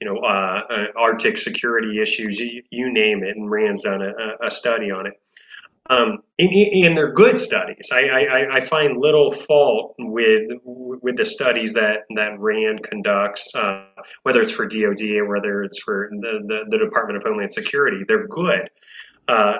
you 0.00 0.06
know, 0.06 0.18
uh, 0.18 0.62
uh, 0.68 0.86
Arctic 0.96 1.38
security 1.38 2.00
issues, 2.02 2.38
you, 2.38 2.62
you, 2.70 2.92
name 2.92 3.22
it, 3.22 3.36
and 3.36 3.50
Rand's 3.50 3.82
done 3.82 4.02
a, 4.02 4.46
a 4.46 4.50
study 4.50 4.90
on 4.90 5.06
it. 5.06 5.14
Um, 5.90 6.18
and, 6.38 6.50
and, 6.50 6.96
they're 6.96 7.12
good 7.12 7.38
studies. 7.38 7.90
I, 7.92 8.08
I, 8.08 8.56
I, 8.56 8.60
find 8.62 8.96
little 8.96 9.30
fault 9.30 9.94
with 9.98 10.50
with 10.64 11.18
the 11.18 11.26
studies 11.26 11.74
that, 11.74 12.04
that 12.14 12.40
Rand 12.40 12.82
conducts, 12.82 13.54
uh, 13.54 13.84
whether 14.22 14.40
it's 14.40 14.50
for 14.50 14.66
DoD 14.66 15.02
or 15.18 15.28
whether 15.28 15.62
it's 15.62 15.78
for 15.80 16.08
the, 16.10 16.40
the, 16.46 16.60
the 16.70 16.78
Department 16.78 17.18
of 17.18 17.22
Homeland 17.22 17.52
Security. 17.52 18.02
They're 18.08 18.26
good. 18.26 18.70
Uh, 19.28 19.56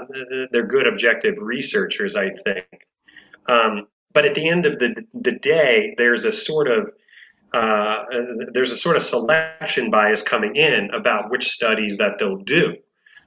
they're 0.50 0.66
good 0.66 0.86
objective 0.86 1.34
researchers, 1.38 2.16
I 2.16 2.30
think. 2.30 2.66
Um, 3.46 3.86
but 4.14 4.24
at 4.24 4.34
the 4.34 4.48
end 4.48 4.64
of 4.64 4.78
the 4.78 5.04
the 5.12 5.32
day, 5.32 5.94
there's 5.98 6.24
a 6.24 6.32
sort 6.32 6.68
of 6.68 6.90
uh, 7.52 8.04
there's 8.52 8.70
a 8.70 8.76
sort 8.76 8.96
of 8.96 9.02
selection 9.02 9.90
bias 9.90 10.22
coming 10.22 10.56
in 10.56 10.88
about 10.94 11.30
which 11.30 11.50
studies 11.50 11.98
that 11.98 12.18
they'll 12.18 12.38
do. 12.38 12.76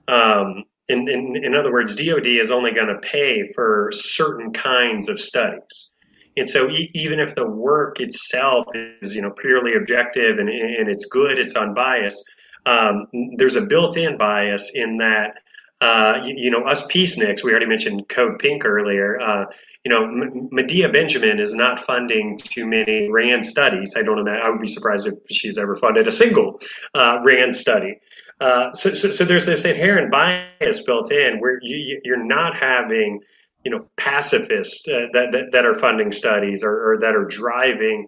Um, 0.08 0.64
in, 0.90 1.10
in, 1.10 1.36
in, 1.44 1.56
other 1.56 1.72
words, 1.72 1.96
DoD 1.96 2.28
is 2.28 2.52
only 2.52 2.72
going 2.72 2.88
to 2.88 3.00
pay 3.00 3.52
for 3.54 3.92
certain 3.94 4.54
kinds 4.54 5.10
of 5.10 5.20
studies. 5.20 5.92
And 6.38 6.48
so 6.48 6.70
e- 6.70 6.92
even 6.94 7.20
if 7.20 7.36
the 7.36 7.48
work 7.48 8.00
itself 8.00 8.68
is, 8.74 9.16
you 9.16 9.22
know, 9.22 9.32
purely 9.32 9.76
objective 9.76 10.38
and, 10.40 10.50
and 10.50 10.90
it's 10.90 11.06
good, 11.06 11.40
it's 11.40 11.56
unbiased, 11.56 12.24
um, 12.66 13.08
there's 13.38 13.56
a 13.56 13.62
built-in 13.62 14.18
bias 14.18 14.72
in 14.74 14.98
that, 14.98 15.40
uh, 15.82 16.24
you, 16.26 16.36
you, 16.38 16.52
know, 16.52 16.64
us 16.64 16.86
peaceniks, 16.88 17.44
we 17.44 17.52
already 17.52 17.66
mentioned 17.66 18.08
Code 18.10 18.40
Pink 18.40 18.66
earlier, 18.66 19.20
uh, 19.20 19.46
you 19.88 19.94
know, 19.94 20.50
Medea 20.52 20.90
Benjamin 20.90 21.40
is 21.40 21.54
not 21.54 21.80
funding 21.80 22.38
too 22.38 22.68
many 22.68 23.10
RAND 23.10 23.46
studies. 23.46 23.94
I 23.96 24.02
don't 24.02 24.22
know. 24.26 24.32
I 24.32 24.50
would 24.50 24.60
be 24.60 24.68
surprised 24.68 25.08
if 25.08 25.14
she's 25.30 25.58
ever 25.58 25.78
funded 25.78 26.08
a 26.08 26.12
single 26.12 26.60
uh, 26.94 27.20
RAND 27.24 27.56
study. 27.56 28.00
Uh, 28.40 28.72
so, 28.74 28.94
so, 28.94 29.12
so, 29.12 29.26
there's 29.26 29.46
this 29.46 29.66
inherent 29.66 30.12
bias 30.12 30.84
built 30.84 31.12
in 31.12 31.40
where 31.40 31.60
you, 31.62 32.00
you're 32.04 32.24
not 32.24 32.56
having, 32.56 33.20
you 33.64 33.72
know, 33.72 33.88
pacifists 33.96 34.88
uh, 34.88 35.08
that, 35.14 35.32
that, 35.32 35.44
that 35.52 35.66
are 35.66 35.74
funding 35.74 36.12
studies 36.12 36.64
or, 36.64 36.92
or 36.92 37.00
that 37.00 37.16
are 37.16 37.26
driving 37.26 38.08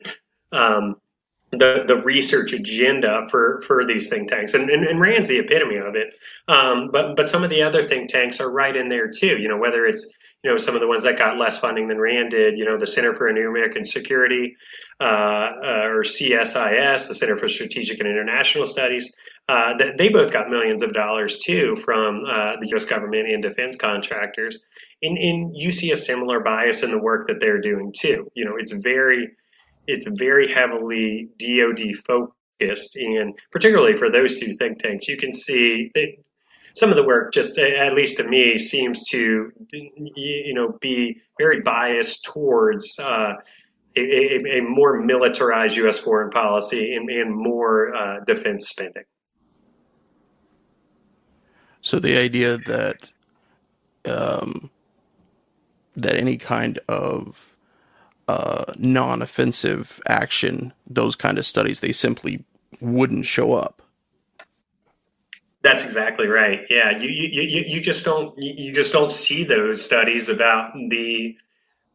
um, 0.52 0.96
the 1.52 1.84
the 1.88 1.98
research 2.04 2.54
agenda 2.54 3.28
for 3.32 3.62
for 3.66 3.88
these 3.88 4.08
think 4.08 4.30
tanks. 4.30 4.54
And, 4.54 4.70
and, 4.70 4.86
and 4.86 5.02
Rand's 5.02 5.28
the 5.28 5.40
epitome 5.40 5.78
of 5.78 5.96
it. 5.96 6.14
Um, 6.48 6.90
but 6.92 7.16
but 7.16 7.28
some 7.28 7.44
of 7.44 7.50
the 7.50 7.64
other 7.64 7.88
think 7.88 8.10
tanks 8.10 8.40
are 8.40 8.52
right 8.52 8.76
in 8.76 8.88
there 8.88 9.10
too 9.10 9.36
you 9.40 9.48
know 9.48 9.58
whether 9.58 9.88
it's 9.88 10.08
you 10.44 10.50
know, 10.50 10.58
some 10.58 10.76
of 10.76 10.82
the 10.82 10.88
ones 10.88 11.04
that 11.04 11.18
got 11.18 11.38
less 11.38 11.60
funding 11.60 11.88
than 11.88 12.00
RAND 12.00 12.32
did, 12.32 12.58
you 12.58 12.64
know, 12.64 12.78
the 12.78 12.88
Center 12.88 13.14
for 13.14 13.32
New 13.32 13.50
American 13.50 13.86
Security, 13.86 14.56
uh, 15.00 15.04
uh, 15.04 15.84
or 15.86 16.04
CSIS, 16.04 17.08
the 17.08 17.16
Center 17.16 17.38
for 17.38 17.50
Strategic 17.50 18.00
and 18.00 18.08
International 18.08 18.66
Studies, 18.66 19.14
uh, 19.50 19.76
that 19.78 19.98
they 19.98 20.10
both 20.10 20.32
got 20.32 20.48
millions 20.48 20.84
of 20.84 20.94
dollars 20.94 21.40
too 21.40 21.76
from 21.84 22.24
uh, 22.24 22.52
the 22.62 22.68
U.S. 22.70 22.86
government 22.86 23.28
and 23.28 23.42
defense 23.42 23.76
contractors. 23.76 24.60
And, 25.02 25.18
and 25.18 25.58
you 25.58 25.72
see 25.72 25.92
a 25.92 25.98
similar 25.98 26.40
bias 26.40 26.84
in 26.84 26.92
the 26.92 27.00
work 27.00 27.28
that 27.30 27.40
they're 27.40 27.60
doing 27.60 27.92
too. 27.98 28.30
You 28.36 28.46
know, 28.46 28.58
it's 28.60 28.72
very, 28.72 29.32
it's 29.88 30.06
very 30.08 30.52
heavily 30.52 31.30
DoD 31.40 31.96
focused, 32.06 32.96
and 32.96 33.34
particularly 33.52 33.98
for 33.98 34.12
those 34.12 34.40
two 34.40 34.54
think 34.54 34.84
tanks, 34.84 35.08
you 35.08 35.18
can 35.18 35.34
see 35.34 35.92
some 36.76 36.92
of 36.92 36.96
the 36.96 37.04
work 37.04 37.34
just 37.34 37.58
at 37.58 37.94
least 37.94 38.18
to 38.18 38.24
me 38.26 38.60
seems 38.60 39.06
to 39.10 39.52
you 39.72 40.54
know 40.54 40.78
be 40.80 41.22
very 41.40 41.62
biased 41.62 42.24
towards 42.24 43.00
uh, 43.00 43.34
a, 43.98 44.60
a, 44.60 44.62
more 44.62 45.02
militarized 45.02 45.76
U.S. 45.78 45.98
foreign 45.98 46.30
policy 46.30 46.94
and, 46.94 47.10
and 47.10 47.36
more 47.36 47.96
uh, 47.96 48.20
defense 48.28 48.70
spending. 48.70 49.06
So 51.82 52.00
the 52.00 52.18
idea 52.18 52.58
that 52.58 53.12
um, 54.06 54.70
that 55.96 56.16
any 56.16 56.38
kind 56.38 56.80
of 56.88 57.56
uh, 58.28 58.66
non-offensive 58.78 60.00
action, 60.08 60.74
those 60.88 61.16
kind 61.16 61.38
of 61.38 61.46
studies, 61.46 61.80
they 61.80 61.92
simply 61.92 62.44
wouldn't 62.80 63.26
show 63.26 63.54
up. 63.54 63.82
That's 65.62 65.84
exactly 65.84 66.28
right. 66.28 66.62
Yeah, 66.70 66.98
you 66.98 67.10
you, 67.10 67.42
you, 67.42 67.64
you 67.68 67.82
just 67.82 68.06
don't 68.06 68.38
you 68.38 68.74
just 68.74 68.94
don't 68.94 69.12
see 69.12 69.44
those 69.44 69.84
studies 69.84 70.30
about 70.30 70.74
the 70.74 71.36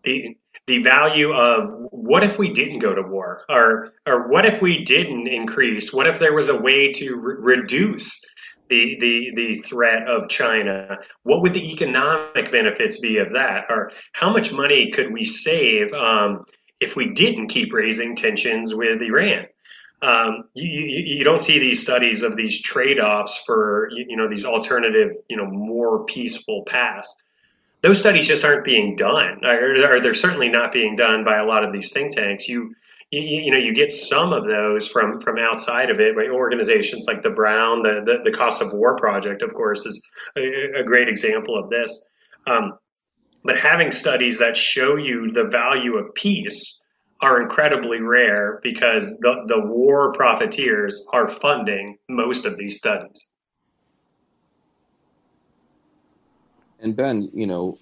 the 0.02 0.36
the 0.66 0.82
value 0.82 1.32
of 1.32 1.72
what 1.90 2.24
if 2.24 2.38
we 2.38 2.52
didn't 2.52 2.80
go 2.80 2.94
to 2.94 3.02
war 3.02 3.42
or 3.48 3.92
or 4.06 4.28
what 4.28 4.44
if 4.44 4.60
we 4.60 4.84
didn't 4.84 5.28
increase 5.28 5.92
what 5.92 6.06
if 6.06 6.18
there 6.18 6.34
was 6.34 6.48
a 6.48 6.58
way 6.58 6.92
to 6.92 7.16
re- 7.16 7.56
reduce 7.56 8.22
the, 8.68 8.96
the 9.00 9.32
the 9.34 9.54
threat 9.62 10.08
of 10.08 10.28
China. 10.28 10.98
What 11.22 11.42
would 11.42 11.54
the 11.54 11.72
economic 11.72 12.50
benefits 12.50 12.98
be 12.98 13.18
of 13.18 13.32
that? 13.32 13.66
Or 13.68 13.92
how 14.12 14.32
much 14.32 14.52
money 14.52 14.90
could 14.90 15.12
we 15.12 15.24
save 15.24 15.92
um, 15.92 16.44
if 16.80 16.96
we 16.96 17.12
didn't 17.12 17.48
keep 17.48 17.72
raising 17.72 18.16
tensions 18.16 18.74
with 18.74 19.02
Iran? 19.02 19.46
Um, 20.02 20.44
you, 20.54 20.68
you, 20.68 21.16
you, 21.18 21.24
don't 21.24 21.40
see 21.40 21.58
these 21.58 21.82
studies 21.82 22.22
of 22.22 22.36
these 22.36 22.60
trade-offs 22.60 23.42
for 23.46 23.88
you, 23.90 24.04
you, 24.08 24.16
know 24.16 24.28
these 24.28 24.44
alternative 24.44 25.12
you 25.30 25.36
know 25.36 25.46
more 25.46 26.04
peaceful 26.04 26.64
paths. 26.66 27.14
Those 27.80 28.00
studies 28.00 28.26
just 28.26 28.44
aren't 28.44 28.64
being 28.64 28.96
done. 28.96 29.44
Or, 29.44 29.94
or, 29.94 30.00
they're 30.00 30.14
certainly 30.14 30.48
not 30.48 30.72
being 30.72 30.96
done 30.96 31.24
by 31.24 31.38
a 31.38 31.46
lot 31.46 31.64
of 31.64 31.72
these 31.72 31.92
think 31.92 32.14
tanks? 32.14 32.48
You 32.48 32.74
you, 33.20 33.50
know 33.50 33.58
you 33.58 33.74
get 33.74 33.90
some 33.90 34.32
of 34.32 34.44
those 34.44 34.88
from 34.88 35.20
from 35.20 35.38
outside 35.38 35.90
of 35.90 36.00
it 36.00 36.14
by 36.16 36.26
organizations 36.28 37.06
like 37.06 37.22
the 37.22 37.30
brown 37.30 37.82
the, 37.82 38.02
the, 38.04 38.30
the 38.30 38.36
cost 38.36 38.62
of 38.62 38.72
war 38.72 38.96
project 38.96 39.42
of 39.42 39.52
course 39.52 39.84
is 39.86 40.02
a, 40.36 40.80
a 40.80 40.84
great 40.84 41.08
example 41.08 41.58
of 41.58 41.70
this 41.70 42.08
um, 42.46 42.72
but 43.44 43.58
having 43.58 43.90
studies 43.90 44.38
that 44.38 44.56
show 44.56 44.96
you 44.96 45.30
the 45.30 45.44
value 45.44 45.96
of 45.96 46.14
peace 46.14 46.82
are 47.20 47.40
incredibly 47.40 48.00
rare 48.00 48.60
because 48.62 49.16
the, 49.20 49.44
the 49.46 49.60
war 49.60 50.12
profiteers 50.12 51.06
are 51.12 51.28
funding 51.28 51.96
most 52.08 52.44
of 52.44 52.56
these 52.56 52.76
studies. 52.76 53.30
And 56.80 56.94
Ben, 56.94 57.30
you 57.32 57.46
know, 57.46 57.78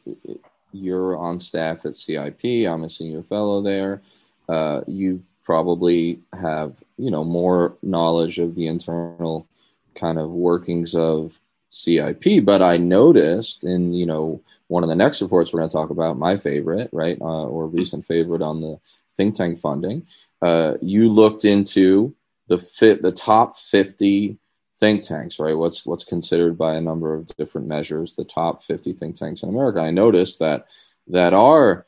you're 0.72 1.16
on 1.16 1.40
staff 1.40 1.84
at 1.86 1.96
CIP. 1.96 2.44
I'm 2.44 2.84
a 2.84 2.88
senior 2.88 3.22
fellow 3.22 3.62
there. 3.62 4.00
Uh, 4.48 4.82
you 4.86 5.22
probably 5.42 6.20
have, 6.32 6.82
you 6.98 7.10
know, 7.10 7.24
more 7.24 7.76
knowledge 7.82 8.38
of 8.38 8.54
the 8.54 8.66
internal 8.66 9.46
kind 9.94 10.18
of 10.18 10.30
workings 10.30 10.94
of 10.94 11.40
CIP. 11.70 12.44
But 12.44 12.62
I 12.62 12.76
noticed 12.76 13.64
in, 13.64 13.92
you 13.92 14.06
know, 14.06 14.40
one 14.68 14.82
of 14.82 14.88
the 14.88 14.96
next 14.96 15.22
reports 15.22 15.52
we're 15.52 15.60
going 15.60 15.70
to 15.70 15.76
talk 15.76 15.90
about, 15.90 16.18
my 16.18 16.36
favorite, 16.36 16.90
right, 16.92 17.18
uh, 17.20 17.44
or 17.44 17.66
recent 17.66 18.06
favorite 18.06 18.42
on 18.42 18.60
the 18.60 18.78
think 19.16 19.34
tank 19.34 19.58
funding, 19.58 20.06
uh, 20.42 20.74
you 20.80 21.08
looked 21.08 21.44
into 21.44 22.14
the 22.48 22.58
fit 22.58 23.02
the 23.02 23.12
top 23.12 23.56
50 23.56 24.38
think 24.78 25.02
tanks, 25.02 25.38
right? 25.38 25.56
What's 25.56 25.86
what's 25.86 26.04
considered 26.04 26.58
by 26.58 26.74
a 26.74 26.80
number 26.80 27.14
of 27.14 27.26
different 27.38 27.68
measures 27.68 28.14
the 28.14 28.24
top 28.24 28.62
50 28.62 28.94
think 28.94 29.16
tanks 29.16 29.42
in 29.42 29.48
America. 29.48 29.80
I 29.80 29.90
noticed 29.90 30.38
that 30.40 30.66
that 31.08 31.32
are 31.32 31.86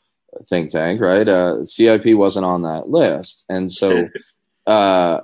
think 0.48 0.70
tank, 0.70 1.00
right? 1.00 1.28
Uh, 1.28 1.64
CIP 1.64 2.14
wasn't 2.14 2.46
on 2.46 2.62
that 2.62 2.88
list, 2.88 3.44
and 3.48 3.70
so 3.70 4.08
uh, 4.66 5.20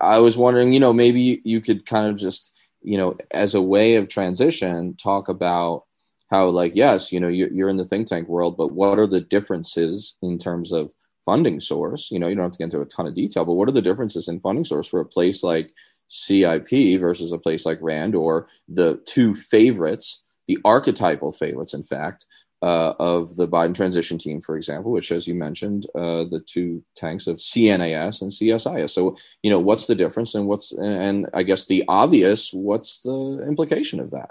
I 0.00 0.18
was 0.18 0.36
wondering, 0.36 0.72
you 0.72 0.80
know, 0.80 0.92
maybe 0.92 1.40
you 1.44 1.60
could 1.60 1.86
kind 1.86 2.06
of 2.06 2.16
just, 2.16 2.52
you 2.82 2.98
know, 2.98 3.16
as 3.30 3.54
a 3.54 3.62
way 3.62 3.96
of 3.96 4.08
transition, 4.08 4.94
talk 4.96 5.28
about 5.28 5.84
how, 6.30 6.48
like, 6.48 6.74
yes, 6.74 7.12
you 7.12 7.20
know, 7.20 7.28
you're 7.28 7.68
in 7.68 7.76
the 7.76 7.84
think 7.84 8.08
tank 8.08 8.28
world, 8.28 8.56
but 8.56 8.72
what 8.72 8.98
are 8.98 9.06
the 9.06 9.20
differences 9.20 10.16
in 10.22 10.38
terms 10.38 10.72
of 10.72 10.92
funding 11.24 11.60
source? 11.60 12.10
You 12.10 12.18
know, 12.18 12.28
you 12.28 12.34
don't 12.34 12.44
have 12.44 12.52
to 12.52 12.58
get 12.58 12.64
into 12.64 12.80
a 12.80 12.84
ton 12.84 13.06
of 13.06 13.14
detail, 13.14 13.44
but 13.44 13.54
what 13.54 13.68
are 13.68 13.72
the 13.72 13.82
differences 13.82 14.28
in 14.28 14.40
funding 14.40 14.64
source 14.64 14.88
for 14.88 15.00
a 15.00 15.04
place 15.04 15.42
like 15.42 15.72
CIP 16.08 17.00
versus 17.00 17.32
a 17.32 17.38
place 17.38 17.64
like 17.64 17.78
RAND 17.80 18.14
or 18.14 18.48
the 18.68 19.00
two 19.06 19.34
favorites, 19.34 20.22
the 20.46 20.58
archetypal 20.64 21.32
favorites, 21.32 21.74
in 21.74 21.84
fact, 21.84 22.26
uh, 22.62 22.94
of 22.98 23.36
the 23.36 23.46
Biden 23.46 23.74
transition 23.74 24.18
team, 24.18 24.40
for 24.40 24.56
example, 24.56 24.90
which, 24.90 25.12
as 25.12 25.28
you 25.28 25.34
mentioned, 25.34 25.86
uh, 25.94 26.24
the 26.24 26.40
two 26.40 26.82
tanks 26.94 27.26
of 27.26 27.36
CNAS 27.36 28.22
and 28.22 28.30
CSIS. 28.30 28.90
So, 28.90 29.16
you 29.42 29.50
know, 29.50 29.60
what's 29.60 29.86
the 29.86 29.94
difference, 29.94 30.34
and 30.34 30.46
what's 30.46 30.72
and 30.72 31.28
I 31.34 31.42
guess 31.42 31.66
the 31.66 31.84
obvious, 31.88 32.52
what's 32.52 33.00
the 33.02 33.44
implication 33.46 34.00
of 34.00 34.10
that? 34.12 34.30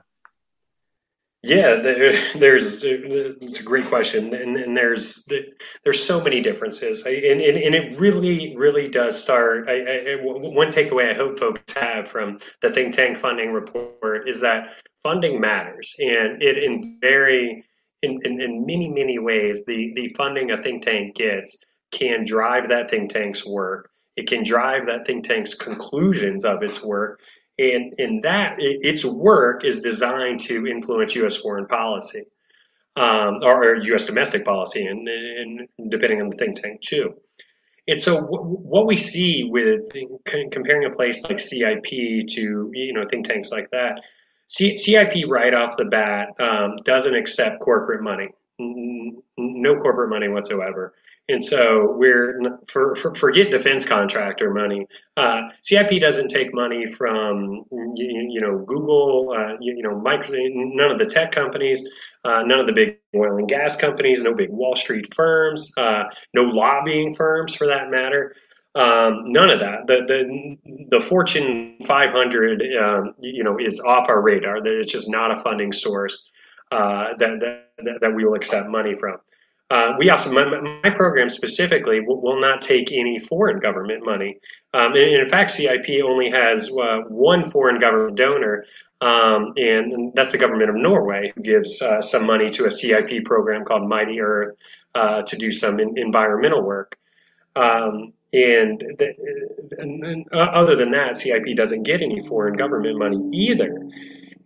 Yeah, 1.45 1.75
there, 1.75 2.19
there's 2.33 2.83
it's 2.83 3.59
a 3.59 3.63
great 3.63 3.85
question, 3.85 4.33
and, 4.33 4.57
and 4.57 4.75
there's 4.75 5.29
there's 5.83 6.03
so 6.03 6.19
many 6.19 6.41
differences, 6.41 7.05
and, 7.05 7.23
and, 7.23 7.57
and 7.57 7.75
it 7.75 7.99
really 7.99 8.55
really 8.57 8.87
does 8.87 9.21
start. 9.21 9.69
I, 9.69 10.13
I, 10.13 10.15
one 10.21 10.69
takeaway 10.69 11.11
I 11.11 11.13
hope 11.13 11.37
folks 11.37 11.73
have 11.73 12.07
from 12.07 12.39
the 12.61 12.71
think 12.71 12.95
tank 12.95 13.19
funding 13.19 13.53
report 13.53 14.27
is 14.27 14.41
that 14.41 14.69
funding 15.03 15.39
matters, 15.39 15.95
and 15.99 16.41
it 16.41 16.63
in 16.63 16.97
very 16.99 17.63
in, 18.05 18.19
in, 18.23 18.41
in 18.41 18.65
many, 18.65 18.87
many 18.87 19.19
ways, 19.19 19.65
the, 19.65 19.91
the 19.95 20.13
funding 20.17 20.51
a 20.51 20.61
think 20.61 20.83
tank 20.83 21.15
gets 21.15 21.63
can 21.91 22.23
drive 22.25 22.69
that 22.69 22.89
think 22.89 23.11
tank's 23.11 23.45
work. 23.45 23.89
It 24.15 24.27
can 24.27 24.43
drive 24.43 24.85
that 24.85 25.05
think 25.05 25.25
tank's 25.25 25.53
conclusions 25.53 26.45
of 26.45 26.63
its 26.63 26.83
work. 26.83 27.19
And 27.57 27.93
in 27.97 28.21
that, 28.21 28.57
it, 28.59 28.79
its 28.83 29.03
work 29.03 29.65
is 29.65 29.81
designed 29.81 30.41
to 30.41 30.67
influence 30.67 31.15
U.S. 31.15 31.37
foreign 31.37 31.67
policy 31.67 32.23
um, 32.95 33.39
or, 33.43 33.75
U.S. 33.75 34.05
domestic 34.05 34.45
policy, 34.45 34.85
and, 34.85 35.07
and, 35.07 35.91
depending 35.91 36.21
on 36.21 36.29
the 36.29 36.37
think 36.37 36.61
tank, 36.61 36.81
too. 36.81 37.13
And 37.87 38.01
so, 38.01 38.21
w- 38.21 38.41
what 38.41 38.87
we 38.87 38.97
see 38.97 39.47
with 39.49 39.81
comparing 40.25 40.85
a 40.85 40.89
place 40.89 41.23
like 41.23 41.39
CIP 41.39 41.85
to 41.85 42.71
you 42.73 42.93
know 42.93 43.05
think 43.09 43.27
tanks 43.27 43.51
like 43.51 43.69
that 43.71 44.01
C- 44.47 44.77
CIP 44.77 45.27
right 45.27 45.53
off 45.53 45.77
the 45.77 45.85
bat 45.85 46.29
um, 46.39 46.77
doesn't 46.85 47.15
accept 47.15 47.59
corporate 47.59 48.03
money, 48.03 48.29
no 48.59 49.75
corporate 49.77 50.09
money 50.09 50.27
whatsoever. 50.27 50.93
And 51.27 51.43
so 51.43 51.95
we're 51.97 52.39
for, 52.67 52.95
for 52.95 53.15
forget 53.15 53.49
defense 53.49 53.83
contractor 53.83 54.53
money. 54.53 54.85
Uh, 55.17 55.41
CIP 55.63 55.99
doesn't 55.99 56.27
take 56.27 56.53
money 56.53 56.93
from 56.95 57.63
you, 57.71 58.27
you 58.29 58.41
know 58.41 58.59
Google, 58.59 59.33
uh, 59.35 59.57
you, 59.59 59.75
you, 59.77 59.81
know 59.81 59.99
Microsoft, 59.99 60.51
none 60.53 60.91
of 60.91 60.99
the 60.99 61.05
tech 61.05 61.31
companies, 61.31 61.81
uh, 62.25 62.43
none 62.45 62.59
of 62.59 62.67
the 62.67 62.73
big 62.73 62.97
oil 63.15 63.37
and 63.37 63.47
gas 63.47 63.75
companies, 63.75 64.21
no 64.21 64.35
big 64.35 64.51
Wall 64.51 64.75
Street 64.75 65.15
firms, 65.15 65.71
uh, 65.77 66.03
no 66.35 66.43
lobbying 66.43 67.15
firms 67.15 67.55
for 67.55 67.65
that 67.67 67.89
matter. 67.89 68.35
Um, 68.75 69.31
none 69.31 69.49
of 69.49 69.59
that. 69.59 69.87
The 69.87 70.03
the 70.05 70.87
the 70.89 70.99
Fortune 70.99 71.77
500, 71.85 72.61
um, 72.83 73.13
you 73.19 73.43
know, 73.43 73.57
is 73.57 73.79
off 73.79 74.09
our 74.09 74.21
radar. 74.21 74.57
It's 74.65 74.91
just 74.91 75.09
not 75.09 75.35
a 75.35 75.39
funding 75.39 75.71
source 75.71 76.29
uh, 76.71 77.13
that, 77.17 77.39
that 77.39 77.99
that 78.01 78.13
we 78.13 78.25
will 78.25 78.35
accept 78.35 78.67
money 78.67 78.95
from. 78.95 79.17
Uh, 79.71 79.93
we 79.97 80.09
also 80.09 80.31
my, 80.31 80.45
my, 80.83 80.89
program 80.91 81.27
specifically 81.27 81.99
will, 81.99 82.21
will, 82.21 82.39
not 82.39 82.61
take 82.61 82.91
any 82.91 83.17
foreign 83.17 83.59
government 83.59 84.05
money. 84.05 84.37
Um, 84.75 84.91
and, 84.91 84.97
in 84.97 85.27
fact, 85.27 85.51
CIP 85.51 85.87
only 86.03 86.29
has 86.29 86.69
uh, 86.69 86.99
one 87.07 87.49
foreign 87.49 87.79
government 87.79 88.15
donor, 88.15 88.65
um, 89.01 89.53
and, 89.57 89.91
and, 89.91 90.13
that's 90.13 90.31
the 90.31 90.37
government 90.37 90.69
of 90.69 90.75
Norway, 90.75 91.33
who 91.35 91.41
gives 91.41 91.81
uh, 91.81 91.99
some 92.03 92.27
money 92.27 92.51
to 92.51 92.65
a 92.65 92.71
CIP 92.71 93.25
program 93.25 93.65
called 93.65 93.89
Mighty 93.89 94.21
Earth 94.21 94.55
uh, 94.93 95.23
to 95.23 95.35
do 95.35 95.51
some 95.51 95.79
in, 95.79 95.97
environmental 95.97 96.61
work. 96.61 96.95
Um, 97.55 98.13
and, 98.35 98.83
the, 98.99 99.13
and, 99.77 100.25
uh, 100.33 100.37
other 100.37 100.75
than 100.75 100.91
that, 100.91 101.15
CIP 101.15 101.55
doesn't 101.55 101.83
get 101.83 102.01
any 102.01 102.19
foreign 102.27 102.55
government 102.55 102.99
money 102.99 103.29
either. 103.33 103.73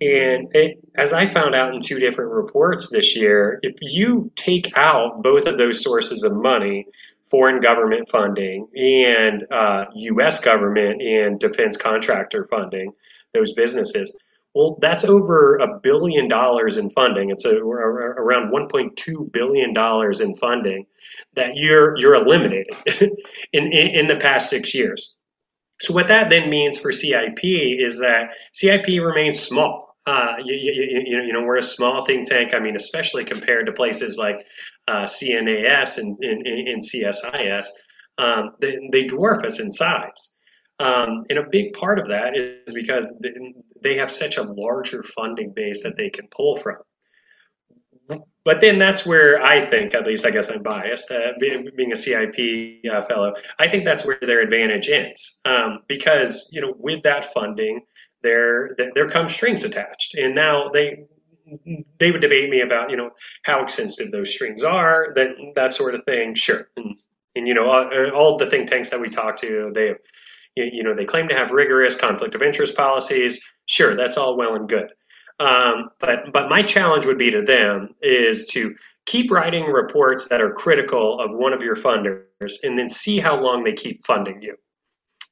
And 0.01 0.47
it, 0.55 0.77
as 0.95 1.11
I 1.11 1.25
found 1.25 1.55
out 1.55 1.73
in 1.73 1.81
two 1.81 1.99
different 1.99 2.31
reports 2.31 2.89
this 2.89 3.15
year, 3.15 3.59
if 3.63 3.75
you 3.81 4.31
take 4.35 4.77
out 4.77 5.23
both 5.23 5.45
of 5.45 5.57
those 5.57 5.83
sources 5.83 6.23
of 6.23 6.33
money, 6.33 6.85
foreign 7.31 7.61
government 7.61 8.09
funding 8.09 8.67
and 8.75 9.45
uh, 9.51 9.85
U.S. 9.95 10.39
government 10.39 11.01
and 11.01 11.39
defense 11.39 11.75
contractor 11.75 12.47
funding, 12.49 12.93
those 13.33 13.53
businesses, 13.53 14.15
well, 14.53 14.77
that's 14.81 15.03
over 15.03 15.57
a 15.57 15.79
billion 15.79 16.27
dollars 16.27 16.77
in 16.77 16.91
funding. 16.91 17.31
It's 17.31 17.45
a, 17.45 17.57
around 17.57 18.51
1.2 18.51 19.31
billion 19.31 19.73
dollars 19.73 20.21
in 20.21 20.37
funding 20.37 20.85
that 21.39 21.55
you're 21.55 21.97
you're 21.97 22.15
eliminating 22.15 22.75
in, 23.53 23.73
in, 23.73 23.87
in 23.99 24.07
the 24.07 24.17
past 24.17 24.49
six 24.49 24.73
years. 24.73 25.15
So 25.81 25.93
what 25.93 26.09
that 26.09 26.29
then 26.29 26.49
means 26.49 26.77
for 26.77 26.91
CIP 26.91 27.39
is 27.43 27.99
that 27.99 28.31
CIP 28.53 28.87
remains 28.87 29.39
small. 29.39 29.95
Uh, 30.05 30.33
you, 30.43 30.55
you, 30.55 31.03
you, 31.05 31.21
you, 31.27 31.33
know, 31.33 31.43
we're 31.43 31.57
a 31.57 31.63
small 31.63 32.03
think 32.05 32.27
tank. 32.27 32.53
I 32.53 32.59
mean, 32.59 32.75
especially 32.75 33.25
compared 33.25 33.67
to 33.67 33.71
places 33.71 34.17
like 34.17 34.45
uh, 34.87 35.03
CNAS 35.03 35.97
and, 35.97 36.17
and, 36.19 36.45
and 36.45 36.81
CSIS, 36.81 37.67
um, 38.17 38.51
they, 38.59 38.77
they, 38.91 39.05
dwarf 39.05 39.45
us 39.45 39.59
in 39.59 39.71
size. 39.71 40.37
Um, 40.79 41.25
and 41.29 41.37
a 41.37 41.49
big 41.49 41.73
part 41.73 41.99
of 41.99 42.07
that 42.07 42.35
is 42.35 42.73
because 42.73 43.23
they 43.81 43.97
have 43.97 44.11
such 44.11 44.37
a 44.37 44.43
larger 44.43 45.03
funding 45.03 45.53
base 45.55 45.83
that 45.83 45.95
they 45.95 46.09
can 46.09 46.27
pull 46.27 46.57
from. 46.57 46.77
But 48.49 48.61
then 48.61 48.79
that's 48.79 49.05
where 49.05 49.39
I 49.43 49.63
think, 49.63 49.93
at 49.93 50.07
least 50.07 50.25
I 50.25 50.31
guess 50.31 50.49
I'm 50.49 50.63
biased, 50.63 51.11
uh, 51.11 51.33
being 51.39 51.91
a 51.91 51.95
CIP 51.95 52.83
uh, 52.91 53.03
fellow, 53.03 53.35
I 53.59 53.69
think 53.69 53.85
that's 53.85 54.03
where 54.03 54.17
their 54.19 54.41
advantage 54.41 54.89
ends. 54.89 55.39
Um, 55.45 55.81
because, 55.87 56.49
you 56.51 56.59
know, 56.59 56.73
with 56.75 57.03
that 57.03 57.31
funding, 57.31 57.81
there, 58.23 58.75
there 58.95 59.07
come 59.07 59.29
strings 59.29 59.63
attached. 59.63 60.15
And 60.15 60.33
now 60.33 60.69
they, 60.73 61.05
they 61.99 62.09
would 62.09 62.21
debate 62.21 62.49
me 62.49 62.61
about, 62.61 62.89
you 62.89 62.97
know, 62.97 63.11
how 63.43 63.61
extensive 63.61 64.09
those 64.09 64.31
strings 64.31 64.63
are, 64.63 65.13
that, 65.13 65.27
that 65.53 65.71
sort 65.73 65.93
of 65.93 66.03
thing. 66.05 66.33
Sure. 66.33 66.69
And, 66.75 66.95
and 67.35 67.47
you 67.47 67.53
know, 67.53 67.69
all, 67.69 68.11
all 68.15 68.37
the 68.39 68.49
think 68.49 68.67
tanks 68.67 68.89
that 68.89 68.99
we 68.99 69.09
talk 69.09 69.37
to, 69.41 69.71
they, 69.75 69.93
you 70.55 70.81
know, 70.81 70.95
they 70.95 71.05
claim 71.05 71.27
to 71.27 71.35
have 71.35 71.51
rigorous 71.51 71.95
conflict 71.95 72.33
of 72.33 72.41
interest 72.41 72.75
policies. 72.75 73.45
Sure, 73.67 73.95
that's 73.95 74.17
all 74.17 74.35
well 74.35 74.55
and 74.55 74.67
good. 74.67 74.91
Um, 75.39 75.89
but 75.99 76.31
but 76.33 76.49
my 76.49 76.61
challenge 76.61 77.05
would 77.05 77.17
be 77.17 77.31
to 77.31 77.41
them 77.41 77.95
is 78.01 78.47
to 78.47 78.75
keep 79.05 79.31
writing 79.31 79.65
reports 79.65 80.27
that 80.27 80.41
are 80.41 80.51
critical 80.51 81.19
of 81.19 81.31
one 81.31 81.53
of 81.53 81.63
your 81.63 81.75
funders, 81.75 82.53
and 82.63 82.77
then 82.77 82.89
see 82.89 83.19
how 83.19 83.41
long 83.41 83.63
they 83.63 83.73
keep 83.73 84.05
funding 84.05 84.41
you. 84.41 84.55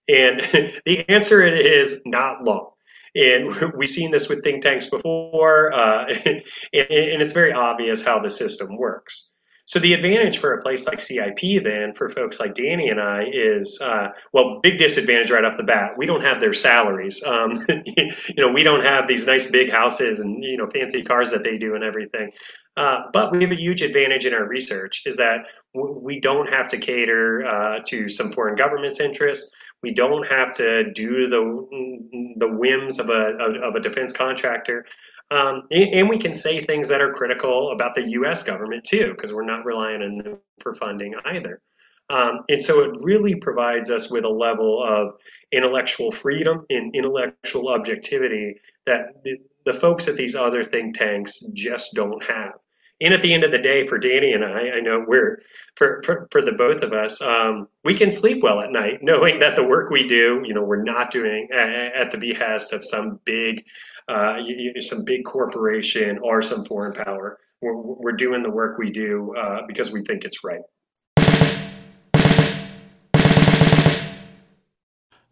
And 0.08 0.42
the 0.86 1.06
answer 1.10 1.46
is 1.46 2.02
not 2.06 2.44
long. 2.44 2.72
And 3.16 3.74
we've 3.78 3.90
seen 3.90 4.12
this 4.12 4.30
with 4.30 4.44
think 4.44 4.64
tanks 4.64 4.90
before, 4.90 5.74
uh, 5.74 6.06
and, 6.26 6.42
and 6.74 7.22
it's 7.22 7.34
very 7.34 7.54
obvious 7.54 8.04
how 8.04 8.20
the 8.20 8.30
system 8.30 8.78
works. 8.78 9.32
So 9.68 9.80
the 9.80 9.94
advantage 9.94 10.38
for 10.38 10.54
a 10.54 10.62
place 10.62 10.88
like 10.88 11.02
CIP 11.02 11.62
then 11.62 11.94
for 11.94 12.08
folks 12.10 12.40
like 12.40 12.56
Danny 12.56 12.88
and 12.88 13.02
I 13.02 13.26
is, 13.32 13.78
uh, 13.82 14.08
well, 14.32 14.62
big 14.64 14.78
disadvantage 14.78 15.30
right 15.30 15.44
off 15.44 15.58
the 15.58 15.64
bat. 15.64 15.92
We 15.98 16.06
don't 16.06 16.22
have 16.22 16.40
their 16.40 16.54
salaries. 16.54 17.22
Um, 17.22 17.66
you 17.86 18.36
know, 18.38 18.50
we 18.50 18.64
don't 18.64 18.84
have 18.86 19.10
these 19.10 19.26
nice 19.26 19.52
big 19.52 19.70
houses 19.70 20.22
and, 20.22 20.42
you 20.42 20.56
know, 20.56 20.70
fancy 20.70 21.04
cars 21.04 21.32
that 21.32 21.44
they 21.44 21.58
do 21.58 21.76
and 21.76 21.84
everything. 21.84 22.32
Uh, 22.78 23.02
but 23.12 23.34
we 23.34 23.44
have 23.44 23.52
a 23.52 23.60
huge 23.60 23.82
advantage 23.82 24.26
in 24.26 24.34
our 24.34 24.48
research 24.48 25.04
is 25.06 25.18
that 25.18 25.40
w- 25.76 26.00
we 26.02 26.22
don't 26.22 26.48
have 26.48 26.70
to 26.70 26.78
cater 26.78 27.46
uh, 27.46 27.80
to 27.88 28.08
some 28.08 28.32
foreign 28.32 28.56
government's 28.56 29.02
interests. 29.02 29.52
We 29.84 29.94
don't 29.94 30.26
have 30.28 30.54
to 30.54 30.92
do 30.94 31.28
the 31.28 32.36
the 32.38 32.48
whims 32.48 33.00
of 33.00 33.10
a 33.10 33.38
of 33.64 33.76
a 33.76 33.80
defense 33.80 34.12
contractor. 34.12 34.86
Um, 35.30 35.64
and, 35.72 35.94
and, 35.94 36.10
we 36.10 36.20
can 36.20 36.34
say 36.34 36.62
things 36.62 36.88
that 36.88 37.02
are 37.02 37.12
critical 37.12 37.72
about 37.74 37.96
the 37.96 38.10
U.S. 38.12 38.44
government 38.44 38.86
too, 38.86 39.14
because 39.14 39.34
we're 39.34 39.44
not 39.44 39.66
relying 39.66 40.02
on 40.02 40.18
them 40.20 40.38
for 40.62 40.74
funding 40.74 41.16
either. 41.26 41.62
Um, 42.10 42.46
and 42.48 42.62
so 42.62 42.84
it 42.84 43.02
really 43.02 43.36
provides 43.36 43.90
us 43.90 44.10
with 44.10 44.24
a 44.24 44.30
level 44.30 44.82
of 44.82 45.16
intellectual 45.52 46.12
freedom 46.12 46.66
and 46.70 46.96
intellectual 46.96 47.70
objectivity 47.70 48.56
that 48.86 49.22
the, 49.26 49.38
the 49.66 49.74
folks 49.74 50.08
at 50.08 50.16
these 50.16 50.36
other 50.36 50.64
think 50.64 50.98
tanks 50.98 51.42
just 51.54 51.94
don't 51.94 52.24
have. 52.24 52.54
And 53.00 53.14
at 53.14 53.22
the 53.22 53.34
end 53.34 53.44
of 53.44 53.52
the 53.52 53.60
day, 53.60 53.86
for 53.86 54.00
Danny 54.00 54.34
and 54.34 54.44
I, 54.44 54.78
I 54.78 54.80
know 54.80 55.04
we're 55.06 55.42
for 55.76 56.02
for, 56.04 56.28
for 56.32 56.42
the 56.42 56.54
both 56.54 56.82
of 56.82 56.94
us, 56.94 57.22
um, 57.22 57.68
we 57.84 57.94
can 57.94 58.10
sleep 58.10 58.42
well 58.42 58.60
at 58.60 58.72
night, 58.72 59.00
knowing 59.02 59.40
that 59.40 59.56
the 59.56 59.64
work 59.64 59.92
we 59.92 60.08
do, 60.08 60.42
you 60.46 60.54
know, 60.54 60.64
we're 60.64 60.84
not 60.84 61.12
doing 61.12 61.50
at, 61.54 61.70
at 61.96 62.12
the 62.12 62.18
behest 62.18 62.74
of 62.74 62.86
some 62.86 63.20
big 63.26 63.64
uh, 64.08 64.38
you, 64.38 64.72
you, 64.74 64.82
some 64.82 65.04
big 65.04 65.26
corporation 65.26 66.18
or 66.20 66.42
some 66.42 66.64
foreign 66.66 66.94
power. 66.94 67.38
we're, 67.62 67.76
we're 67.76 68.12
doing 68.12 68.44
the 68.44 68.50
work 68.50 68.78
we 68.78 68.90
do 68.90 69.36
uh, 69.36 69.62
because 69.68 69.92
we 69.92 70.04
think 70.04 70.24
it's 70.24 70.44
right. 70.44 70.62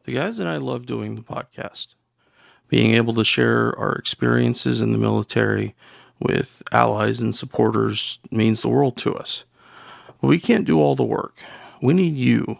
The 0.05 0.13
guys 0.13 0.37
and 0.37 0.47
I 0.47 0.57
love 0.57 0.85
doing 0.85 1.15
the 1.15 1.23
podcast. 1.23 1.87
Being 2.67 2.93
able 2.93 3.13
to 3.15 3.23
share 3.23 3.77
our 3.79 3.93
experiences 3.93 4.81
in 4.81 4.91
the 4.91 4.97
military 4.97 5.75
with 6.19 6.61
allies 6.71 7.21
and 7.21 7.35
supporters 7.35 8.19
means 8.31 8.61
the 8.61 8.69
world 8.69 8.97
to 8.97 9.15
us. 9.15 9.43
But 10.21 10.27
we 10.27 10.39
can't 10.39 10.65
do 10.65 10.79
all 10.79 10.95
the 10.95 11.03
work. 11.03 11.39
We 11.81 11.93
need 11.93 12.15
you 12.15 12.59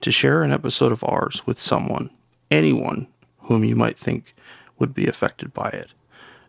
to 0.00 0.10
share 0.10 0.42
an 0.42 0.52
episode 0.52 0.92
of 0.92 1.04
ours 1.04 1.46
with 1.46 1.60
someone, 1.60 2.10
anyone 2.50 3.06
whom 3.42 3.64
you 3.64 3.74
might 3.74 3.98
think 3.98 4.34
would 4.78 4.94
be 4.94 5.06
affected 5.06 5.52
by 5.52 5.68
it. 5.68 5.92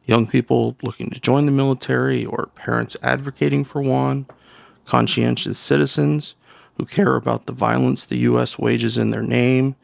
Young 0.06 0.28
people 0.28 0.76
looking 0.82 1.10
to 1.12 1.20
join 1.20 1.46
the 1.46 1.52
military 1.52 2.26
or 2.26 2.50
parents 2.56 2.98
advocating 3.04 3.64
for 3.64 3.82
one, 3.82 4.26
conscientious 4.86 5.58
citizens 5.58 6.36
who 6.78 6.86
care 6.86 7.16
about 7.16 7.46
the 7.46 7.54
violence 7.54 8.06
the 8.06 8.18
U.S. 8.20 8.58
wages 8.58 8.98
in 8.98 9.12
their 9.12 9.22
name, 9.22 9.76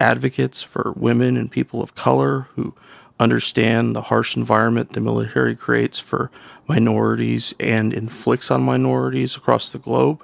advocates 0.00 0.62
for 0.62 0.92
women 0.96 1.36
and 1.36 1.50
people 1.50 1.82
of 1.82 1.94
color 1.94 2.48
who 2.54 2.74
understand 3.20 3.94
the 3.94 4.02
harsh 4.02 4.36
environment 4.36 4.92
the 4.92 5.00
military 5.00 5.56
creates 5.56 5.98
for 5.98 6.30
minorities 6.68 7.54
and 7.58 7.92
inflicts 7.92 8.50
on 8.50 8.62
minorities 8.62 9.36
across 9.36 9.72
the 9.72 9.78
globe, 9.78 10.22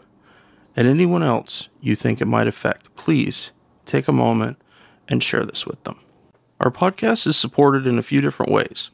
and 0.77 0.87
anyone 0.87 1.23
else 1.23 1.69
you 1.81 1.97
think 1.97 2.21
it 2.21 2.27
might 2.27 2.47
affect, 2.47 2.95
please 2.97 3.51
take 3.85 4.09
a 4.09 4.13
moment 4.13 4.57
and 5.09 5.23
share 5.23 5.45
this 5.45 5.67
with 5.67 5.83
them. 5.85 5.99
Our 6.65 6.71
podcast 6.71 7.27
is 7.27 7.37
supported 7.37 7.87
in 7.87 7.99
a 7.99 8.03
few 8.03 8.23
different 8.23 8.51
ways. 8.51 8.89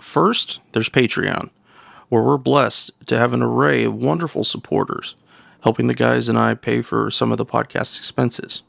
First, 0.00 0.58
there's 0.72 0.88
Patreon, 0.88 1.50
where 2.08 2.20
we're 2.20 2.36
blessed 2.36 2.90
to 3.06 3.16
have 3.16 3.32
an 3.32 3.42
array 3.44 3.84
of 3.84 3.94
wonderful 3.94 4.42
supporters, 4.42 5.14
helping 5.60 5.86
the 5.86 5.94
guys 5.94 6.28
and 6.28 6.36
I 6.36 6.54
pay 6.54 6.82
for 6.82 7.12
some 7.12 7.30
of 7.30 7.38
the 7.38 7.46
podcast 7.46 7.96
expenses. 7.96 8.64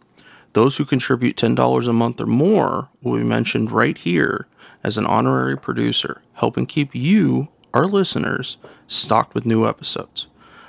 Those 0.54 0.78
who 0.78 0.86
contribute 0.86 1.36
$10 1.36 1.88
a 1.88 1.94
month 1.94 2.22
or 2.22 2.28
more 2.28 2.90
will 3.02 3.18
be 3.18 3.24
mentioned 3.24 3.72
right 3.72 3.98
here 3.98 4.46
as 4.84 5.00
an 5.00 5.08
honorary 5.08 5.58
producer, 5.58 6.22
helping 6.34 6.68
keep 6.68 6.94
you, 6.94 7.48
our 7.74 7.88
listeners, 7.88 8.58
stocked 8.88 9.34
with 9.34 9.48
new 9.48 9.68
episodes. 9.68 10.28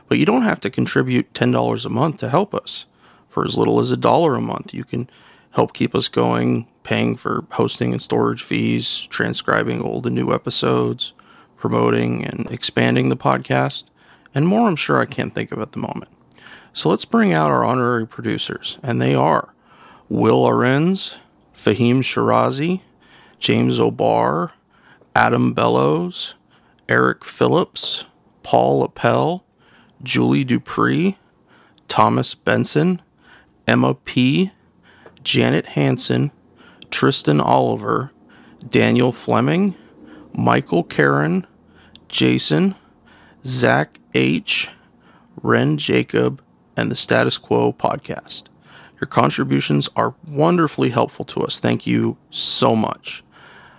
But 0.08 0.16
you 0.16 0.24
don't 0.24 0.40
have 0.40 0.60
to 0.60 0.70
contribute 0.70 1.34
$10 1.34 1.84
a 1.84 1.90
month 1.90 2.16
to 2.20 2.30
help 2.30 2.54
us. 2.54 2.86
For 3.28 3.44
as 3.44 3.58
little 3.58 3.78
as 3.78 3.90
a 3.90 3.96
dollar 3.98 4.36
a 4.36 4.40
month, 4.40 4.72
you 4.72 4.84
can 4.84 5.10
help 5.54 5.72
keep 5.72 5.94
us 5.94 6.08
going, 6.08 6.66
paying 6.82 7.16
for 7.16 7.44
hosting 7.52 7.92
and 7.92 8.02
storage 8.02 8.42
fees, 8.42 9.06
transcribing 9.08 9.80
old 9.80 10.04
and 10.04 10.14
new 10.14 10.32
episodes, 10.32 11.12
promoting 11.56 12.24
and 12.24 12.50
expanding 12.50 13.08
the 13.08 13.16
podcast, 13.16 13.84
and 14.34 14.48
more 14.48 14.66
I'm 14.66 14.76
sure 14.76 14.98
I 14.98 15.06
can't 15.06 15.32
think 15.32 15.52
of 15.52 15.60
at 15.60 15.72
the 15.72 15.78
moment. 15.78 16.10
So 16.72 16.88
let's 16.88 17.04
bring 17.04 17.32
out 17.32 17.52
our 17.52 17.64
honorary 17.64 18.06
producers, 18.06 18.78
and 18.82 19.00
they 19.00 19.14
are 19.14 19.54
Will 20.08 20.44
Arenz, 20.44 21.14
Fahim 21.56 21.98
Shirazi, 21.98 22.80
James 23.38 23.78
O'Barr, 23.78 24.52
Adam 25.14 25.52
Bellows, 25.52 26.34
Eric 26.88 27.24
Phillips, 27.24 28.04
Paul 28.42 28.82
Appel, 28.82 29.44
Julie 30.02 30.42
Dupree, 30.42 31.16
Thomas 31.86 32.34
Benson, 32.34 33.00
Emma 33.68 33.94
P., 33.94 34.50
Janet 35.24 35.66
Hanson, 35.66 36.30
Tristan 36.90 37.40
Oliver, 37.40 38.12
Daniel 38.70 39.12
Fleming, 39.12 39.74
Michael 40.32 40.84
Karen, 40.84 41.46
Jason, 42.08 42.74
Zach 43.44 43.98
H., 44.14 44.68
Ren 45.42 45.76
Jacob, 45.76 46.42
and 46.76 46.90
the 46.90 46.96
Status 46.96 47.38
Quo 47.38 47.72
podcast. 47.72 48.44
Your 49.00 49.08
contributions 49.08 49.88
are 49.96 50.14
wonderfully 50.28 50.90
helpful 50.90 51.24
to 51.26 51.40
us. 51.40 51.58
Thank 51.58 51.86
you 51.86 52.16
so 52.30 52.76
much. 52.76 53.24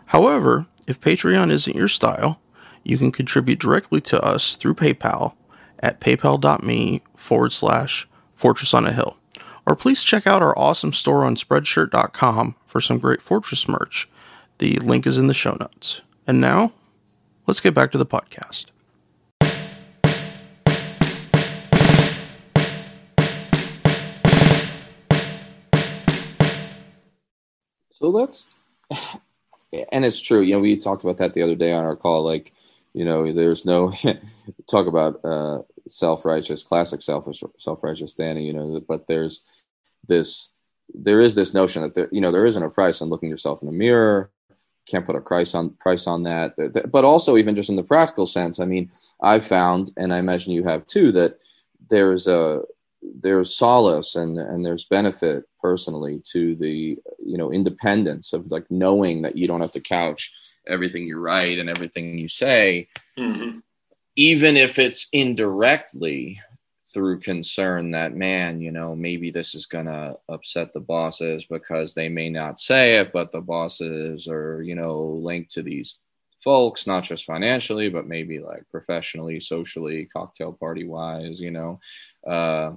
However, 0.08 0.68
if 0.88 1.00
Patreon 1.00 1.52
isn't 1.52 1.76
your 1.76 1.88
style, 1.88 2.40
you 2.84 2.98
can 2.98 3.12
contribute 3.12 3.60
directly 3.60 4.02
to 4.02 4.22
us 4.22 4.56
through 4.56 4.76
PayPal 4.76 5.34
at 5.80 6.00
paypal.me 6.00 7.02
forward 7.16 7.54
slash 7.54 8.08
fortress 8.36 8.74
on 8.74 8.86
a 8.86 8.94
hill. 8.94 9.18
Or 9.66 9.76
please 9.76 10.04
check 10.04 10.28
out 10.28 10.44
our 10.44 10.58
awesome 10.58 10.94
store 10.94 11.24
on 11.24 11.36
spreadshirt.com 11.36 12.56
for 12.68 12.82
some 12.82 13.00
great 13.00 13.22
Fortress 13.22 13.68
merch. 13.68 14.08
The 14.60 14.78
link 14.78 15.08
is 15.08 15.18
in 15.18 15.28
the 15.28 15.34
show 15.34 15.58
notes. 15.60 16.02
And 16.28 16.40
now, 16.40 16.72
let's 17.48 17.60
get 17.60 17.74
back 17.74 17.92
to 17.92 17.98
the 17.98 18.06
podcast. 18.06 18.68
So 27.92 28.10
let's, 28.10 28.46
and 29.92 30.06
it's 30.06 30.20
true. 30.20 30.42
You 30.42 30.56
know, 30.56 30.60
we 30.60 30.78
talked 30.78 31.04
about 31.04 31.18
that 31.18 31.34
the 31.34 31.42
other 31.42 31.56
day 31.56 31.74
on 31.74 31.86
our 31.86 31.96
call. 31.96 32.24
Like, 32.24 32.54
you 32.96 33.04
know, 33.04 33.34
there's 33.34 33.66
no 33.66 33.92
talk 34.70 34.88
about 34.88 35.20
uh, 35.26 35.60
self-righteous, 35.86 36.64
classic 36.64 37.02
self 37.02 37.28
self-righteous 37.58 38.12
standing. 38.12 38.46
You 38.46 38.54
know, 38.54 38.82
but 38.88 39.06
there's 39.06 39.42
this, 40.08 40.54
there 40.94 41.20
is 41.20 41.36
this 41.36 41.54
notion 41.54 41.82
that 41.82 41.94
there, 41.94 42.08
you 42.14 42.22
know, 42.22 42.32
there 42.32 42.46
isn't 42.46 42.64
a 42.64 42.70
price 42.70 43.02
on 43.02 43.10
looking 43.10 43.30
yourself 43.30 43.62
in 43.62 43.66
the 43.66 43.74
mirror. 43.74 44.32
Can't 44.88 45.06
put 45.06 45.18
a 45.18 45.22
price 45.22 45.54
on 45.54 45.72
price 45.72 46.08
on 46.08 46.24
that. 46.24 46.54
But 46.90 47.04
also, 47.04 47.36
even 47.36 47.54
just 47.54 47.70
in 47.70 47.76
the 47.76 47.84
practical 47.84 48.26
sense, 48.26 48.62
I 48.62 48.66
mean, 48.66 48.90
I've 49.22 49.46
found, 49.46 49.92
and 49.98 50.14
I 50.14 50.20
imagine 50.20 50.54
you 50.54 50.64
have 50.64 50.86
too, 50.86 51.12
that 51.12 51.40
there's 51.90 52.28
a 52.28 52.62
there's 53.20 53.58
solace 53.58 54.16
and 54.16 54.38
and 54.38 54.66
there's 54.66 54.86
benefit 54.86 55.44
personally 55.62 56.22
to 56.32 56.56
the 56.56 56.98
you 57.20 57.38
know 57.38 57.52
independence 57.52 58.32
of 58.32 58.50
like 58.52 58.72
knowing 58.72 59.22
that 59.24 59.38
you 59.38 59.48
don't 59.50 59.62
have 59.62 59.72
to 59.72 59.82
couch 59.82 60.32
everything 60.68 61.08
you 61.08 61.18
write 61.18 61.60
and 61.60 61.70
everything 61.70 62.18
you 62.18 62.28
say 62.28 62.88
mm-hmm. 63.18 63.60
even 64.16 64.58
if 64.58 64.80
it's 64.80 65.08
indirectly 65.14 66.40
through 66.94 67.20
concern 67.20 67.92
that 67.92 68.16
man 68.16 68.62
you 68.62 68.72
know 68.72 68.96
maybe 68.96 69.32
this 69.32 69.54
is 69.54 69.66
going 69.66 69.86
to 69.86 70.16
upset 70.30 70.72
the 70.74 70.80
bosses 70.80 71.46
because 71.46 71.94
they 71.94 72.08
may 72.08 72.30
not 72.30 72.60
say 72.60 73.00
it 73.00 73.12
but 73.12 73.32
the 73.32 73.42
bosses 73.42 74.28
are 74.28 74.62
you 74.62 74.76
know 74.76 75.20
linked 75.22 75.52
to 75.52 75.62
these 75.62 75.98
folks, 76.46 76.86
not 76.86 77.04
just 77.04 77.26
financially, 77.26 77.90
but 77.90 78.08
maybe 78.08 78.40
like 78.40 78.64
professionally, 78.70 79.40
socially, 79.40 80.06
cocktail 80.06 80.54
party 80.54 80.86
wise, 80.86 81.42
you 81.42 81.50
know. 81.52 81.80
Uh. 82.26 82.74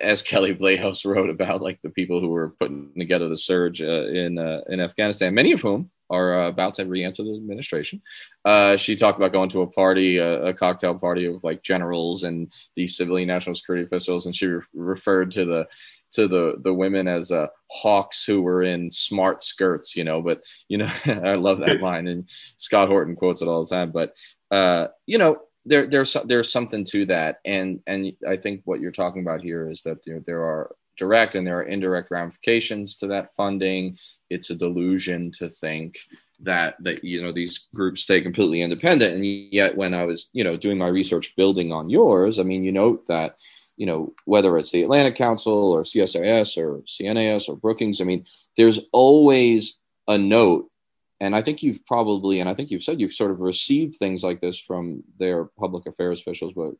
As 0.00 0.22
Kelley 0.22 0.54
Vlahos 0.54 1.04
wrote 1.10 1.28
about, 1.28 1.60
like 1.60 1.80
the 1.82 1.90
people 1.90 2.20
who 2.20 2.28
were 2.28 2.54
putting 2.60 2.92
together 2.96 3.28
the 3.28 3.36
surge 3.36 3.82
uh, 3.82 4.06
in 4.06 4.38
uh, 4.38 4.60
in 4.68 4.80
Afghanistan, 4.80 5.34
many 5.34 5.52
of 5.52 5.60
whom 5.60 5.90
are 6.10 6.42
uh, 6.42 6.48
about 6.48 6.74
to 6.74 6.84
re-enter 6.84 7.22
the 7.22 7.36
administration. 7.36 8.02
Uh, 8.44 8.76
she 8.76 8.96
talked 8.96 9.18
about 9.18 9.32
going 9.32 9.48
to 9.48 9.62
a 9.62 9.66
party, 9.66 10.18
a, 10.18 10.46
a, 10.46 10.54
cocktail 10.54 10.94
party 10.98 11.26
of 11.26 11.42
like 11.44 11.62
generals 11.62 12.24
and 12.24 12.52
these 12.76 12.96
civilian 12.96 13.28
national 13.28 13.54
security 13.54 13.84
officials, 13.84 14.26
and 14.26 14.34
she 14.34 14.46
re- 14.46 14.62
referred 14.74 15.30
to 15.30 15.44
the 15.44 15.66
to 16.12 16.26
the 16.26 16.54
the 16.62 16.74
women 16.74 17.06
as 17.06 17.30
uh, 17.30 17.46
hawks 17.70 18.24
who 18.24 18.42
were 18.42 18.62
in 18.62 18.90
smart 18.90 19.44
skirts, 19.44 19.96
you 19.96 20.04
know. 20.04 20.20
But 20.20 20.42
you 20.68 20.78
know, 20.78 20.90
I 21.06 21.34
love 21.34 21.60
that 21.60 21.80
line, 21.82 22.08
and 22.08 22.28
Scott 22.56 22.88
Horton 22.88 23.16
quotes 23.16 23.42
it 23.42 23.48
all 23.48 23.64
the 23.64 23.74
time. 23.74 23.92
But 23.92 24.14
uh, 24.50 24.88
you 25.06 25.18
know, 25.18 25.38
there 25.64 25.86
there's 25.86 26.16
there's 26.24 26.50
something 26.50 26.84
to 26.86 27.06
that, 27.06 27.38
and 27.44 27.80
and 27.86 28.12
I 28.28 28.36
think 28.36 28.62
what 28.64 28.80
you're 28.80 28.90
talking 28.90 29.22
about 29.22 29.42
here 29.42 29.70
is 29.70 29.82
that 29.82 30.04
there 30.04 30.20
there 30.26 30.42
are 30.42 30.74
direct 31.00 31.34
and 31.34 31.44
there 31.44 31.58
are 31.58 31.64
indirect 31.64 32.12
ramifications 32.12 32.94
to 32.98 33.08
that 33.08 33.34
funding. 33.36 33.98
It's 34.30 34.50
a 34.50 34.54
delusion 34.54 35.32
to 35.38 35.50
think 35.50 35.98
that 36.42 36.76
that 36.80 37.02
you 37.02 37.20
know 37.22 37.32
these 37.32 37.66
groups 37.74 38.02
stay 38.02 38.20
completely 38.20 38.62
independent, 38.62 39.14
and 39.14 39.26
yet 39.26 39.76
when 39.76 39.92
I 39.94 40.04
was 40.04 40.30
you 40.32 40.44
know 40.44 40.56
doing 40.56 40.78
my 40.78 40.88
research 40.88 41.34
building 41.36 41.72
on 41.72 41.90
yours, 41.90 42.38
I 42.38 42.44
mean, 42.44 42.62
you 42.62 42.72
note 42.72 43.06
that 43.08 43.36
you 43.80 43.86
know, 43.86 44.12
whether 44.26 44.58
it's 44.58 44.72
the 44.72 44.82
Atlantic 44.82 45.14
Council 45.16 45.72
or 45.72 45.84
CSIS 45.84 46.58
or 46.58 46.82
CNAS 46.82 47.48
or 47.48 47.56
Brookings, 47.56 48.02
I 48.02 48.04
mean, 48.04 48.26
there's 48.58 48.80
always 48.92 49.78
a 50.06 50.18
note. 50.18 50.70
And 51.18 51.34
I 51.34 51.40
think 51.40 51.62
you've 51.62 51.84
probably, 51.86 52.40
and 52.40 52.48
I 52.48 52.54
think 52.54 52.70
you've 52.70 52.82
said 52.82 53.00
you've 53.00 53.14
sort 53.14 53.30
of 53.30 53.40
received 53.40 53.96
things 53.96 54.22
like 54.22 54.42
this 54.42 54.60
from 54.60 55.02
their 55.18 55.46
public 55.58 55.86
affairs 55.86 56.20
officials, 56.20 56.52
but, 56.54 56.74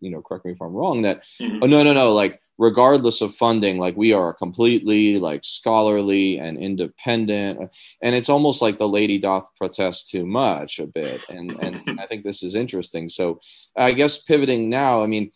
you 0.00 0.10
know, 0.10 0.22
correct 0.22 0.46
me 0.46 0.52
if 0.52 0.62
I'm 0.62 0.72
wrong, 0.72 1.02
that, 1.02 1.24
mm-hmm. 1.38 1.58
oh, 1.62 1.66
no, 1.66 1.82
no, 1.82 1.92
no, 1.92 2.14
like, 2.14 2.40
regardless 2.58 3.20
of 3.20 3.34
funding, 3.34 3.78
like, 3.78 3.96
we 3.96 4.12
are 4.12 4.32
completely, 4.32 5.18
like, 5.18 5.44
scholarly 5.44 6.38
and 6.38 6.58
independent. 6.58 7.70
And 8.02 8.14
it's 8.14 8.28
almost 8.28 8.62
like 8.62 8.78
the 8.78 8.88
lady 8.88 9.18
doth 9.18 9.48
protest 9.56 10.08
too 10.08 10.26
much 10.26 10.78
a 10.78 10.86
bit. 10.86 11.20
And, 11.28 11.52
and 11.62 12.00
I 12.00 12.06
think 12.06 12.24
this 12.24 12.42
is 12.42 12.54
interesting. 12.54 13.08
So 13.08 13.40
I 13.76 13.92
guess 13.92 14.18
pivoting 14.18 14.70
now, 14.70 15.02
I 15.02 15.06
mean, 15.06 15.32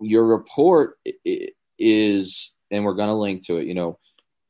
your 0.00 0.26
report 0.26 0.98
is, 1.78 2.52
and 2.70 2.84
we're 2.84 2.94
going 2.94 3.08
to 3.08 3.14
link 3.14 3.46
to 3.46 3.56
it, 3.56 3.66
you 3.66 3.74
know, 3.74 3.98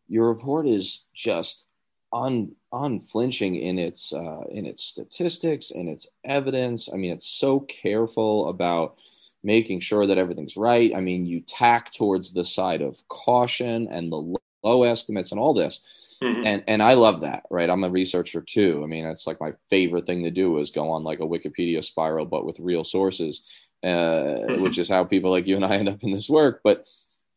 your 0.08 0.28
report 0.28 0.66
is 0.66 1.04
just 1.14 1.64
un, 2.12 2.52
unflinching 2.72 3.56
in 3.56 3.78
its 3.78 4.12
uh, 4.12 4.44
in 4.50 4.66
its 4.66 4.84
statistics, 4.84 5.70
in 5.70 5.88
its 5.88 6.06
evidence. 6.24 6.88
I 6.92 6.96
mean, 6.96 7.12
it's 7.12 7.28
so 7.28 7.60
careful 7.60 8.48
about 8.48 8.96
making 9.42 9.80
sure 9.80 10.06
that 10.06 10.18
everything's 10.18 10.56
right. 10.56 10.92
I 10.94 11.00
mean, 11.00 11.26
you 11.26 11.40
tack 11.40 11.92
towards 11.92 12.32
the 12.32 12.44
side 12.44 12.82
of 12.82 12.96
caution 13.08 13.88
and 13.90 14.10
the 14.10 14.38
low 14.62 14.82
estimates 14.82 15.30
and 15.30 15.40
all 15.40 15.54
this. 15.54 15.80
Mm-hmm. 16.22 16.46
And 16.46 16.64
and 16.66 16.82
I 16.82 16.94
love 16.94 17.20
that, 17.20 17.44
right? 17.48 17.70
I'm 17.70 17.84
a 17.84 17.90
researcher 17.90 18.40
too. 18.42 18.80
I 18.82 18.86
mean, 18.86 19.06
it's 19.06 19.26
like 19.26 19.40
my 19.40 19.52
favorite 19.70 20.06
thing 20.06 20.24
to 20.24 20.30
do 20.30 20.58
is 20.58 20.72
go 20.72 20.90
on 20.90 21.04
like 21.04 21.20
a 21.20 21.26
Wikipedia 21.26 21.82
spiral, 21.82 22.26
but 22.26 22.44
with 22.44 22.58
real 22.58 22.82
sources, 22.82 23.42
uh, 23.84 23.86
mm-hmm. 23.86 24.62
which 24.62 24.78
is 24.78 24.88
how 24.88 25.04
people 25.04 25.30
like 25.30 25.46
you 25.46 25.54
and 25.54 25.64
I 25.64 25.76
end 25.76 25.88
up 25.88 26.02
in 26.02 26.12
this 26.12 26.28
work. 26.28 26.60
But 26.64 26.88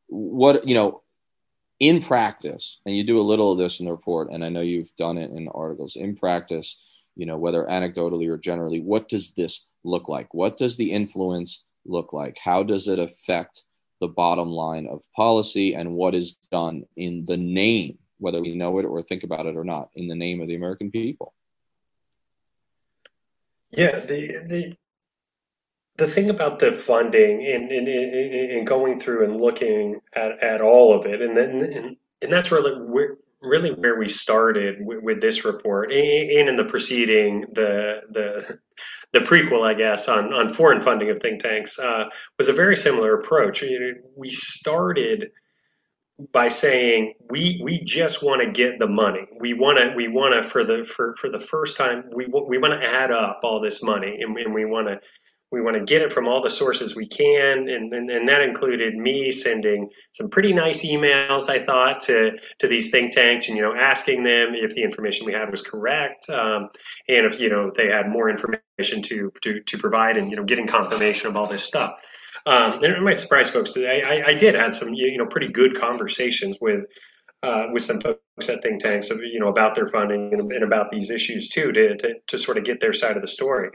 what 0.07 0.67
you 0.67 0.73
know, 0.73 1.03
in 1.79 2.01
practice, 2.01 2.79
and 2.85 2.97
you 2.97 3.03
do 3.03 3.19
a 3.19 3.23
little 3.23 3.51
of 3.51 3.59
this 3.59 3.79
in 3.79 3.85
the 3.85 3.91
report, 3.91 4.31
and 4.31 4.43
I 4.43 4.49
know 4.49 4.61
you've 4.61 4.95
done 4.95 5.19
it 5.19 5.29
in 5.29 5.47
articles. 5.49 5.95
In 5.95 6.15
practice, 6.15 6.77
you 7.15 7.27
know, 7.27 7.37
whether 7.37 7.65
anecdotally 7.65 8.27
or 8.27 8.37
generally, 8.37 8.79
what 8.79 9.07
does 9.07 9.31
this 9.31 9.67
look 9.83 10.09
like? 10.09 10.33
What 10.33 10.57
does 10.57 10.75
the 10.77 10.91
influence 10.91 11.63
look 11.85 12.13
like? 12.13 12.37
How 12.37 12.63
does 12.63 12.87
it 12.87 12.99
affect 12.99 13.63
the 13.99 14.07
bottom 14.07 14.49
line 14.49 14.87
of 14.87 15.03
policy 15.15 15.75
and 15.75 15.93
what 15.93 16.15
is 16.15 16.33
done 16.51 16.83
in 16.95 17.23
the 17.25 17.37
name, 17.37 17.97
whether 18.17 18.41
we 18.41 18.55
know 18.55 18.79
it 18.79 18.85
or 18.85 19.01
think 19.01 19.23
about 19.23 19.45
it 19.45 19.55
or 19.55 19.63
not, 19.63 19.89
in 19.95 20.07
the 20.07 20.15
name 20.15 20.41
of 20.41 20.47
the 20.47 20.55
American 20.55 20.91
people? 20.91 21.33
Yeah, 23.71 23.99
the 23.99 24.43
the 24.45 24.75
the 25.97 26.07
thing 26.07 26.29
about 26.29 26.59
the 26.59 26.75
funding 26.75 27.45
and, 27.45 27.71
and, 27.71 27.87
and 27.87 28.65
going 28.65 28.99
through 28.99 29.23
and 29.23 29.39
looking 29.39 30.01
at, 30.13 30.41
at 30.41 30.61
all 30.61 30.97
of 30.97 31.05
it, 31.05 31.21
and 31.21 31.37
then 31.37 31.61
and, 31.61 31.97
and 32.21 32.33
that's 32.33 32.51
really 32.51 32.73
where, 32.81 33.17
really 33.41 33.71
where 33.71 33.97
we 33.97 34.07
started 34.07 34.77
with, 34.79 35.03
with 35.03 35.21
this 35.21 35.45
report, 35.45 35.91
and 35.91 36.49
in 36.49 36.55
the 36.55 36.65
preceding 36.65 37.45
the 37.53 38.01
the 38.09 38.59
the 39.13 39.19
prequel, 39.19 39.65
I 39.67 39.73
guess, 39.73 40.07
on, 40.07 40.31
on 40.33 40.53
foreign 40.53 40.81
funding 40.81 41.09
of 41.09 41.19
think 41.19 41.41
tanks 41.41 41.77
uh, 41.77 42.05
was 42.37 42.47
a 42.47 42.53
very 42.53 42.77
similar 42.77 43.19
approach. 43.19 43.63
We 44.15 44.31
started 44.31 45.31
by 46.31 46.49
saying 46.49 47.15
we 47.29 47.59
we 47.63 47.83
just 47.83 48.21
want 48.21 48.41
to 48.41 48.51
get 48.51 48.79
the 48.79 48.87
money. 48.87 49.27
We 49.39 49.53
want 49.53 49.79
to 49.79 49.95
we 49.95 50.07
want 50.07 50.41
to 50.41 50.47
for 50.47 50.63
the 50.63 50.83
for 50.83 51.15
for 51.15 51.29
the 51.29 51.39
first 51.39 51.77
time 51.77 52.05
we 52.13 52.27
we 52.27 52.57
want 52.57 52.79
to 52.79 52.87
add 52.87 53.11
up 53.11 53.41
all 53.43 53.59
this 53.59 53.81
money 53.81 54.19
and, 54.21 54.37
and 54.37 54.53
we 54.53 54.65
want 54.65 54.87
to 54.87 54.99
we 55.51 55.61
want 55.61 55.75
to 55.75 55.83
get 55.83 56.01
it 56.01 56.11
from 56.11 56.27
all 56.27 56.41
the 56.41 56.49
sources 56.49 56.95
we 56.95 57.07
can 57.07 57.67
and, 57.69 57.93
and, 57.93 58.09
and, 58.09 58.29
that 58.29 58.41
included 58.41 58.95
me 58.95 59.31
sending 59.31 59.89
some 60.11 60.29
pretty 60.29 60.53
nice 60.53 60.85
emails 60.85 61.49
i 61.49 61.63
thought 61.63 62.01
to, 62.01 62.31
to 62.59 62.67
these 62.67 62.89
think 62.89 63.13
tanks 63.13 63.47
and 63.47 63.57
you 63.57 63.63
know 63.63 63.75
asking 63.75 64.23
them 64.23 64.53
if 64.53 64.73
the 64.73 64.83
information 64.83 65.25
we 65.25 65.33
had 65.33 65.51
was 65.51 65.61
correct 65.61 66.29
um, 66.29 66.69
and 67.07 67.25
if 67.25 67.39
you 67.39 67.49
know 67.49 67.71
they 67.75 67.87
had 67.87 68.09
more 68.09 68.29
information 68.29 69.01
to, 69.03 69.31
to, 69.41 69.61
to 69.61 69.77
provide 69.77 70.17
and 70.17 70.31
you 70.31 70.37
know 70.37 70.43
getting 70.43 70.67
confirmation 70.67 71.27
of 71.27 71.37
all 71.37 71.47
this 71.47 71.63
stuff. 71.63 71.93
Um, 72.47 72.83
and 72.83 72.85
it 72.85 73.01
might 73.01 73.19
surprise 73.19 73.49
folks 73.49 73.73
I, 73.77 74.01
I, 74.03 74.23
I 74.29 74.33
did 74.33 74.55
have 74.55 74.73
some 74.75 74.93
you 74.93 75.17
know 75.17 75.27
pretty 75.27 75.49
good 75.49 75.79
conversations 75.79 76.57
with 76.59 76.85
uh, 77.43 77.67
with 77.71 77.83
some 77.83 77.99
folks 77.99 78.49
at 78.49 78.61
think 78.61 78.83
tanks, 78.83 79.09
of, 79.09 79.19
you 79.23 79.39
know, 79.39 79.47
about 79.47 79.73
their 79.73 79.87
funding 79.87 80.31
and, 80.33 80.51
and 80.51 80.63
about 80.63 80.91
these 80.91 81.09
issues 81.09 81.49
too, 81.49 81.71
to, 81.71 81.97
to, 81.97 82.13
to 82.27 82.37
sort 82.37 82.57
of 82.57 82.63
get 82.63 82.79
their 82.79 82.93
side 82.93 83.15
of 83.15 83.23
the 83.23 83.27
story 83.27 83.71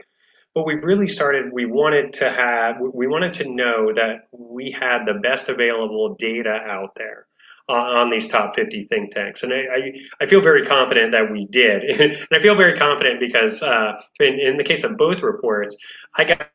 but 0.57 0.65
we 0.65 0.73
really 0.73 1.07
started 1.07 1.53
we 1.53 1.67
wanted 1.67 2.13
to 2.13 2.31
have 2.31 2.77
we 2.79 3.05
wanted 3.05 3.31
to 3.31 3.47
know 3.47 3.93
that 3.93 4.27
we 4.31 4.71
had 4.71 5.05
the 5.05 5.13
best 5.13 5.49
available 5.49 6.15
data 6.15 6.49
out 6.49 6.93
there 6.95 7.27
uh, 7.69 7.73
on 7.73 8.09
these 8.09 8.27
top 8.27 8.55
50 8.55 8.87
think 8.91 9.13
tanks. 9.13 9.43
And 9.43 9.53
I, 9.53 9.57
I, 9.57 9.99
I 10.21 10.25
feel 10.25 10.41
very 10.41 10.65
confident 10.65 11.11
that 11.11 11.31
we 11.31 11.45
did. 11.45 11.83
And 12.01 12.17
i 12.31 12.39
feel 12.39 12.55
very 12.55 12.75
confident 12.75 13.19
because 13.19 13.61
uh, 13.61 14.01
in, 14.19 14.39
in 14.39 14.57
the 14.57 14.63
case 14.63 14.83
of 14.83 14.97
both 14.97 15.21
reports 15.21 15.77
i 16.15 16.23
got 16.23 16.49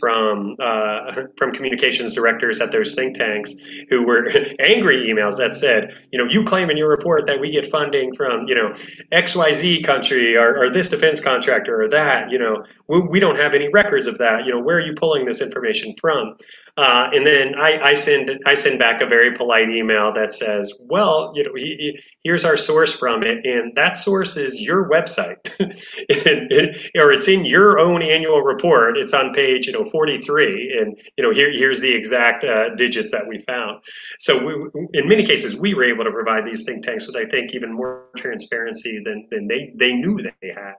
from 0.00 0.56
uh, 0.60 1.12
from 1.36 1.52
communications 1.52 2.14
directors 2.14 2.60
at 2.60 2.72
those 2.72 2.94
think 2.94 3.16
tanks 3.16 3.52
who 3.90 4.02
were 4.06 4.28
angry 4.60 5.08
emails 5.08 5.36
that 5.36 5.54
said, 5.54 5.94
you 6.10 6.18
know, 6.18 6.30
you 6.30 6.44
claim 6.44 6.70
in 6.70 6.76
your 6.76 6.88
report 6.88 7.26
that 7.26 7.40
we 7.40 7.50
get 7.50 7.70
funding 7.70 8.14
from, 8.14 8.44
you 8.46 8.54
know, 8.54 8.74
XYZ 9.12 9.84
country 9.84 10.36
or, 10.36 10.64
or 10.64 10.70
this 10.70 10.88
defense 10.88 11.20
contractor 11.20 11.82
or 11.82 11.88
that, 11.90 12.30
you 12.30 12.38
know, 12.38 12.64
we, 12.88 13.00
we, 13.00 13.20
don't 13.20 13.38
have 13.38 13.54
any 13.54 13.68
records 13.68 14.06
of 14.06 14.18
that. 14.18 14.46
You 14.46 14.54
know, 14.54 14.60
where 14.60 14.76
are 14.76 14.80
you 14.80 14.94
pulling 14.94 15.26
this 15.26 15.40
information 15.40 15.94
from? 16.00 16.36
Uh, 16.78 17.10
and 17.12 17.26
then 17.26 17.54
I, 17.58 17.90
I, 17.90 17.94
send 17.94 18.30
I 18.46 18.54
send 18.54 18.78
back 18.78 19.00
a 19.00 19.06
very 19.06 19.34
polite 19.34 19.68
email 19.68 20.14
that 20.14 20.32
says, 20.32 20.72
well, 20.78 21.32
you 21.34 21.42
know, 21.42 21.50
he, 21.56 21.74
he, 21.76 22.00
here's 22.22 22.44
our 22.44 22.56
source 22.56 22.92
from 22.92 23.24
it, 23.24 23.44
and 23.44 23.74
that 23.74 23.96
source 23.96 24.36
is 24.36 24.60
your 24.60 24.88
website, 24.88 25.38
and, 25.58 26.52
and, 26.52 26.76
or 26.94 27.10
it's 27.10 27.26
in 27.26 27.44
your 27.44 27.80
own 27.80 28.00
annual 28.02 28.42
report. 28.42 28.96
It's 28.96 29.12
on 29.12 29.34
page 29.34 29.66
you 29.66 29.72
know 29.72 29.84
43, 29.84 30.78
and 30.80 30.96
you 31.16 31.24
know 31.24 31.32
here 31.32 31.50
here's 31.52 31.80
the 31.80 31.92
exact 31.92 32.44
uh, 32.44 32.76
digits 32.76 33.10
that 33.10 33.26
we 33.26 33.40
found. 33.40 33.82
So 34.20 34.38
we, 34.38 34.88
in 34.94 35.08
many 35.08 35.26
cases, 35.26 35.56
we 35.56 35.74
were 35.74 35.84
able 35.84 36.04
to 36.04 36.12
provide 36.12 36.46
these 36.46 36.64
think 36.64 36.84
tanks 36.84 37.08
with 37.08 37.16
I 37.16 37.26
think 37.26 37.54
even 37.54 37.72
more 37.72 38.06
transparency 38.16 39.02
than 39.04 39.26
than 39.32 39.48
they 39.48 39.72
they 39.74 39.94
knew 39.94 40.22
that 40.22 40.34
they 40.40 40.52
had. 40.54 40.74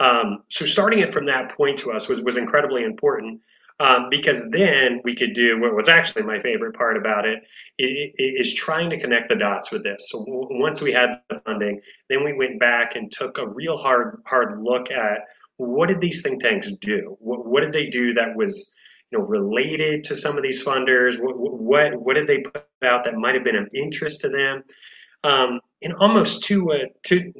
Um, 0.00 0.42
so 0.48 0.66
starting 0.66 1.00
it 1.00 1.12
from 1.12 1.26
that 1.26 1.56
point 1.56 1.78
to 1.78 1.92
us 1.92 2.08
was 2.08 2.20
was 2.20 2.36
incredibly 2.36 2.84
important 2.84 3.40
um, 3.80 4.08
because 4.10 4.48
then 4.50 5.00
we 5.04 5.14
could 5.14 5.34
do 5.34 5.60
what 5.60 5.74
was 5.74 5.88
actually 5.88 6.22
my 6.22 6.38
favorite 6.38 6.76
part 6.76 6.96
about 6.96 7.24
it 7.26 7.42
is 7.78 8.54
trying 8.54 8.90
to 8.90 8.98
connect 8.98 9.28
the 9.28 9.34
dots 9.34 9.72
with 9.72 9.82
this. 9.82 10.08
So 10.10 10.24
once 10.26 10.80
we 10.80 10.92
had 10.92 11.20
the 11.28 11.40
funding, 11.40 11.80
then 12.08 12.24
we 12.24 12.32
went 12.32 12.60
back 12.60 12.94
and 12.94 13.10
took 13.10 13.38
a 13.38 13.48
real 13.48 13.76
hard 13.76 14.22
hard 14.26 14.62
look 14.62 14.90
at 14.90 15.20
what 15.56 15.88
did 15.88 16.00
these 16.00 16.22
think 16.22 16.42
tanks 16.42 16.72
do? 16.80 17.16
What, 17.18 17.46
what 17.46 17.60
did 17.60 17.72
they 17.72 17.86
do 17.86 18.14
that 18.14 18.36
was 18.36 18.74
you 19.10 19.18
know 19.18 19.24
related 19.24 20.04
to 20.04 20.16
some 20.16 20.36
of 20.36 20.42
these 20.42 20.64
funders? 20.64 21.20
What 21.20 21.36
what, 21.38 21.94
what 22.00 22.14
did 22.14 22.28
they 22.28 22.38
put 22.38 22.64
out 22.82 23.04
that 23.04 23.14
might 23.14 23.34
have 23.34 23.44
been 23.44 23.56
of 23.56 23.68
interest 23.74 24.20
to 24.20 24.28
them? 24.28 24.62
Um, 25.24 25.60
and 25.82 25.94
almost 25.94 26.44
to 26.44 26.72
a 26.72 26.78
to 27.08 27.32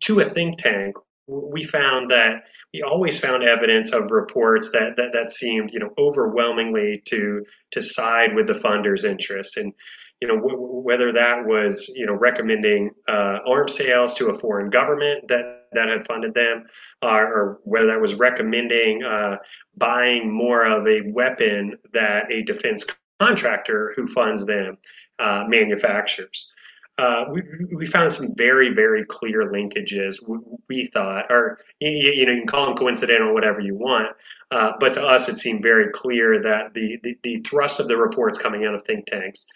to 0.00 0.20
a 0.20 0.24
think 0.24 0.58
tank, 0.58 0.96
we 1.26 1.64
found 1.64 2.10
that 2.10 2.44
we 2.72 2.82
always 2.82 3.18
found 3.18 3.42
evidence 3.42 3.92
of 3.92 4.10
reports 4.10 4.70
that, 4.72 4.96
that, 4.96 5.10
that 5.12 5.30
seemed, 5.30 5.72
you 5.72 5.78
know, 5.78 5.92
overwhelmingly 5.98 7.02
to 7.06 7.44
to 7.72 7.82
side 7.82 8.34
with 8.34 8.46
the 8.46 8.54
funders' 8.54 9.04
interest, 9.04 9.56
and 9.56 9.72
you 10.20 10.28
know 10.28 10.36
w- 10.36 10.56
whether 10.56 11.12
that 11.12 11.44
was, 11.44 11.90
you 11.94 12.06
know, 12.06 12.14
recommending 12.14 12.90
uh, 13.08 13.38
arms 13.46 13.76
sales 13.76 14.14
to 14.14 14.30
a 14.30 14.38
foreign 14.38 14.70
government 14.70 15.28
that 15.28 15.66
that 15.72 15.88
had 15.88 16.06
funded 16.06 16.34
them, 16.34 16.64
or 17.02 17.60
whether 17.64 17.88
that 17.88 18.00
was 18.00 18.14
recommending 18.14 19.02
uh, 19.02 19.36
buying 19.76 20.32
more 20.32 20.64
of 20.64 20.86
a 20.86 21.10
weapon 21.12 21.76
that 21.92 22.30
a 22.32 22.42
defense 22.42 22.84
contractor 23.20 23.92
who 23.96 24.08
funds 24.08 24.46
them 24.46 24.78
uh, 25.18 25.44
manufactures 25.46 26.52
uh, 26.98 27.24
we, 27.30 27.42
we 27.74 27.86
found 27.86 28.12
some 28.12 28.34
very, 28.34 28.74
very 28.74 29.04
clear 29.04 29.50
linkages. 29.50 30.16
We, 30.26 30.38
we 30.68 30.90
thought, 30.92 31.30
or 31.30 31.58
you, 31.80 31.90
you, 31.90 32.26
know, 32.26 32.32
you 32.32 32.40
can 32.40 32.46
call 32.46 32.66
them 32.66 32.76
coincidental, 32.76 33.32
whatever 33.32 33.60
you 33.60 33.74
want, 33.74 34.08
uh, 34.50 34.72
but 34.78 34.94
to 34.94 35.02
us, 35.02 35.28
it 35.28 35.38
seemed 35.38 35.62
very 35.62 35.90
clear 35.92 36.42
that 36.42 36.74
the, 36.74 36.98
the, 37.02 37.16
the 37.22 37.40
thrust 37.40 37.80
of 37.80 37.88
the 37.88 37.96
reports 37.96 38.38
coming 38.38 38.66
out 38.66 38.74
of 38.74 38.84
think 38.84 39.06
tanks 39.06 39.46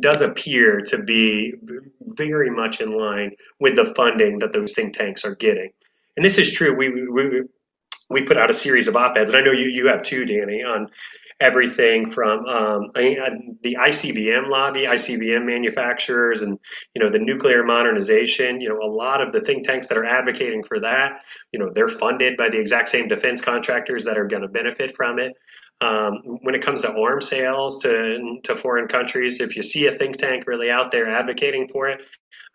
does 0.00 0.20
appear 0.20 0.80
to 0.80 1.02
be 1.02 1.52
very 2.00 2.50
much 2.50 2.80
in 2.80 2.96
line 2.96 3.32
with 3.58 3.76
the 3.76 3.92
funding 3.94 4.38
that 4.38 4.52
those 4.52 4.72
think 4.72 4.96
tanks 4.96 5.24
are 5.24 5.34
getting. 5.34 5.70
And 6.16 6.24
this 6.24 6.38
is 6.38 6.50
true. 6.50 6.74
We, 6.74 6.88
we, 6.88 7.42
we 8.08 8.22
put 8.24 8.36
out 8.36 8.50
a 8.50 8.54
series 8.54 8.88
of 8.88 8.96
op-eds, 8.96 9.30
and 9.30 9.38
I 9.38 9.42
know 9.42 9.52
you, 9.52 9.68
you 9.68 9.88
have 9.88 10.02
too, 10.02 10.24
Danny, 10.24 10.62
on 10.62 10.88
everything 11.40 12.10
from 12.10 12.44
um, 12.46 12.90
the 12.94 13.76
ICBM 13.80 14.48
lobby, 14.48 14.84
ICBM 14.84 15.44
manufacturers, 15.46 16.42
and 16.42 16.58
you 16.94 17.02
know 17.02 17.10
the 17.10 17.18
nuclear 17.18 17.64
modernization. 17.64 18.60
You 18.60 18.68
know, 18.70 18.80
a 18.82 18.92
lot 18.92 19.20
of 19.20 19.32
the 19.32 19.40
think 19.40 19.66
tanks 19.66 19.88
that 19.88 19.98
are 19.98 20.04
advocating 20.04 20.62
for 20.64 20.80
that, 20.80 21.22
you 21.52 21.58
know, 21.58 21.70
they're 21.74 21.88
funded 21.88 22.36
by 22.36 22.50
the 22.50 22.58
exact 22.58 22.90
same 22.90 23.08
defense 23.08 23.40
contractors 23.40 24.04
that 24.04 24.18
are 24.18 24.28
going 24.28 24.42
to 24.42 24.48
benefit 24.48 24.94
from 24.96 25.18
it. 25.18 25.32
Um, 25.82 26.38
when 26.42 26.54
it 26.54 26.62
comes 26.62 26.82
to 26.82 26.92
arms 26.92 27.28
sales 27.28 27.78
to 27.80 28.38
to 28.44 28.54
foreign 28.54 28.88
countries, 28.88 29.40
if 29.40 29.56
you 29.56 29.62
see 29.62 29.86
a 29.86 29.96
think 29.96 30.18
tank 30.18 30.46
really 30.46 30.70
out 30.70 30.90
there 30.90 31.08
advocating 31.08 31.68
for 31.72 31.88
it, 31.88 32.00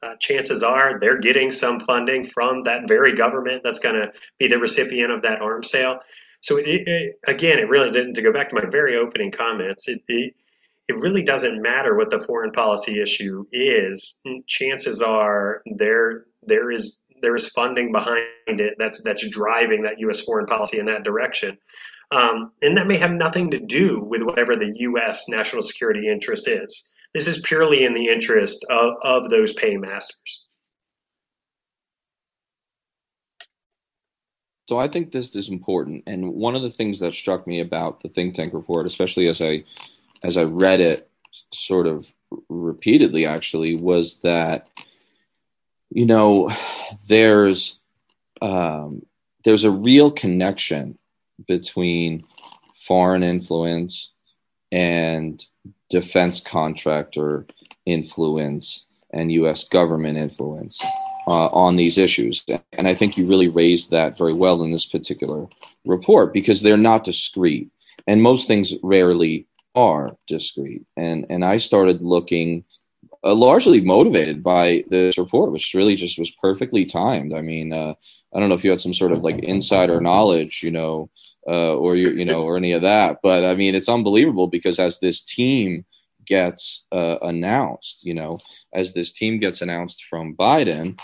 uh, 0.03 0.13
chances 0.19 0.61
are 0.61 0.99
they're 0.99 1.19
getting 1.19 1.51
some 1.51 1.79
funding 1.79 2.25
from 2.25 2.63
that 2.63 2.87
very 2.87 3.15
government 3.15 3.61
that's 3.63 3.79
going 3.79 3.95
to 3.95 4.11
be 4.37 4.47
the 4.47 4.59
recipient 4.59 5.11
of 5.11 5.23
that 5.23 5.41
arms 5.41 5.71
sale. 5.71 5.99
So 6.45 6.57
it, 6.57 6.67
it, 6.67 7.19
again, 7.27 7.57
it 7.57 7.69
really 7.69 7.89
didn't. 7.89 8.13
To 8.13 8.21
go 8.21 8.31
back 8.31 8.49
to 8.49 8.55
my 8.55 8.65
very 8.69 8.97
opening 8.97 9.31
comments, 9.31 9.87
it, 9.87 10.03
it 10.07 10.35
it 10.87 10.95
really 10.97 11.23
doesn't 11.23 11.59
matter 11.59 11.97
what 11.97 12.11
the 12.11 12.19
foreign 12.19 12.51
policy 12.51 13.01
issue 13.01 13.45
is. 13.51 14.21
Chances 14.45 15.01
are 15.01 15.63
there 15.65 16.25
there 16.43 16.71
is 16.71 17.07
there 17.19 17.35
is 17.35 17.49
funding 17.49 17.91
behind 17.91 18.27
it 18.45 18.75
that's 18.77 19.01
that's 19.01 19.27
driving 19.27 19.81
that 19.83 19.99
U.S. 20.01 20.21
foreign 20.21 20.45
policy 20.45 20.77
in 20.77 20.85
that 20.85 21.03
direction, 21.03 21.57
um, 22.11 22.51
and 22.61 22.77
that 22.77 22.85
may 22.85 22.97
have 22.99 23.11
nothing 23.11 23.49
to 23.49 23.59
do 23.59 23.99
with 23.99 24.21
whatever 24.21 24.55
the 24.55 24.71
U.S. 24.75 25.27
national 25.27 25.63
security 25.63 26.07
interest 26.07 26.47
is. 26.47 26.91
This 27.15 27.25
is 27.25 27.39
purely 27.39 27.85
in 27.85 27.95
the 27.95 28.09
interest 28.09 28.63
of, 28.69 28.93
of 29.01 29.31
those 29.31 29.53
paymasters. 29.53 30.44
So 34.67 34.79
I 34.79 34.87
think 34.87 35.11
this 35.11 35.35
is 35.35 35.49
important, 35.49 36.03
and 36.07 36.33
one 36.33 36.55
of 36.55 36.63
the 36.63 36.71
things 36.71 36.99
that 36.99 37.13
struck 37.13 37.45
me 37.45 37.59
about 37.59 38.01
the 38.01 38.09
think 38.09 38.33
tank 38.33 38.53
report, 38.53 38.87
especially 38.87 39.27
as 39.27 39.41
I 39.41 39.63
as 40.23 40.37
I 40.37 40.43
read 40.43 40.81
it, 40.81 41.07
sort 41.53 41.85
of 41.85 42.11
repeatedly, 42.49 43.27
actually, 43.27 43.75
was 43.75 44.21
that 44.21 44.67
you 45.91 46.07
know 46.07 46.51
there's 47.07 47.79
um, 48.41 49.05
there's 49.43 49.65
a 49.65 49.71
real 49.71 50.09
connection 50.09 50.97
between 51.47 52.23
foreign 52.75 53.21
influence 53.21 54.13
and 54.71 55.45
defense 55.89 56.39
contractor 56.39 57.45
influence 57.85 58.87
and 59.11 59.31
U.S. 59.31 59.63
government 59.63 60.17
influence 60.17 60.81
uh, 61.27 61.47
on 61.47 61.75
these 61.75 61.97
issues. 61.97 62.45
And 62.73 62.87
I 62.87 62.93
think 62.93 63.17
you 63.17 63.27
really 63.27 63.47
raised 63.47 63.91
that 63.91 64.17
very 64.17 64.33
well 64.33 64.61
in 64.63 64.71
this 64.71 64.85
particular 64.85 65.47
report 65.85 66.33
because 66.33 66.61
they're 66.61 66.77
not 66.77 67.03
discrete, 67.03 67.69
and 68.07 68.21
most 68.21 68.47
things 68.47 68.73
rarely 68.83 69.47
are 69.75 70.09
discrete. 70.27 70.85
And 70.95 71.25
and 71.29 71.43
I 71.43 71.57
started 71.57 72.01
looking 72.01 72.63
uh, 73.25 73.33
largely 73.33 73.81
motivated 73.81 74.43
by 74.43 74.83
this 74.89 75.17
report, 75.17 75.51
which 75.51 75.73
really 75.73 75.95
just 75.95 76.19
was 76.19 76.29
perfectly 76.29 76.85
timed. 76.85 77.33
I 77.33 77.41
mean, 77.41 77.73
uh, 77.73 77.95
I 78.33 78.39
don't 78.39 78.49
know 78.49 78.55
if 78.55 78.63
you 78.63 78.69
had 78.69 78.79
some 78.79 78.93
sort 78.93 79.11
of 79.11 79.23
like 79.23 79.39
insider 79.39 79.99
knowledge, 79.99 80.61
you 80.61 80.69
know, 80.69 81.09
uh, 81.47 81.75
or 81.75 81.95
you, 81.95 82.11
you 82.11 82.25
know, 82.25 82.43
or 82.43 82.55
any 82.55 82.73
of 82.73 82.83
that, 82.83 83.19
but 83.23 83.43
I 83.43 83.55
mean, 83.55 83.73
it's 83.73 83.89
unbelievable 83.89 84.47
because 84.47 84.77
as 84.77 84.99
this 84.99 85.21
team 85.23 85.85
gets 86.25 86.85
uh, 86.91 87.17
announced, 87.21 88.03
you 88.03 88.13
know, 88.13 88.39
as 88.73 88.93
this 88.93 89.11
team 89.11 89.39
gets 89.39 89.61
announced 89.61 90.05
from 90.05 90.35
Biden, 90.35 90.99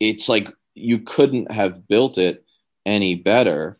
it's 0.00 0.28
like 0.28 0.48
you 0.74 0.98
couldn't 1.00 1.50
have 1.50 1.86
built 1.88 2.18
it 2.18 2.44
any 2.84 3.14
better 3.14 3.76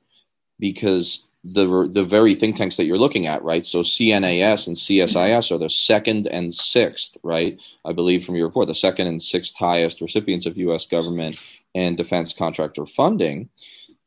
because 0.59 1.27
the 1.45 1.89
the 1.93 2.05
very 2.05 2.35
think 2.35 2.57
tanks 2.57 2.77
that 2.77 2.87
you're 2.87 2.97
looking 2.97 3.27
at, 3.27 3.45
right? 3.45 3.67
So 3.67 3.81
CNAS 3.81 4.67
and 4.67 4.77
CSIS 4.77 5.53
are 5.53 5.59
the 5.59 5.69
second 5.69 6.27
and 6.27 6.55
sixth, 6.55 7.19
right? 7.23 7.61
I 7.85 7.93
believe 7.93 8.25
from 8.25 8.37
your 8.37 8.47
report, 8.47 8.69
the 8.69 8.75
second 8.75 9.09
and 9.09 9.21
sixth 9.21 9.55
highest 9.55 10.01
recipients 10.01 10.47
of 10.47 10.57
U.S. 10.57 10.87
government 10.87 11.39
and 11.75 11.97
defense 11.97 12.33
contractor 12.33 12.87
funding. 12.87 13.51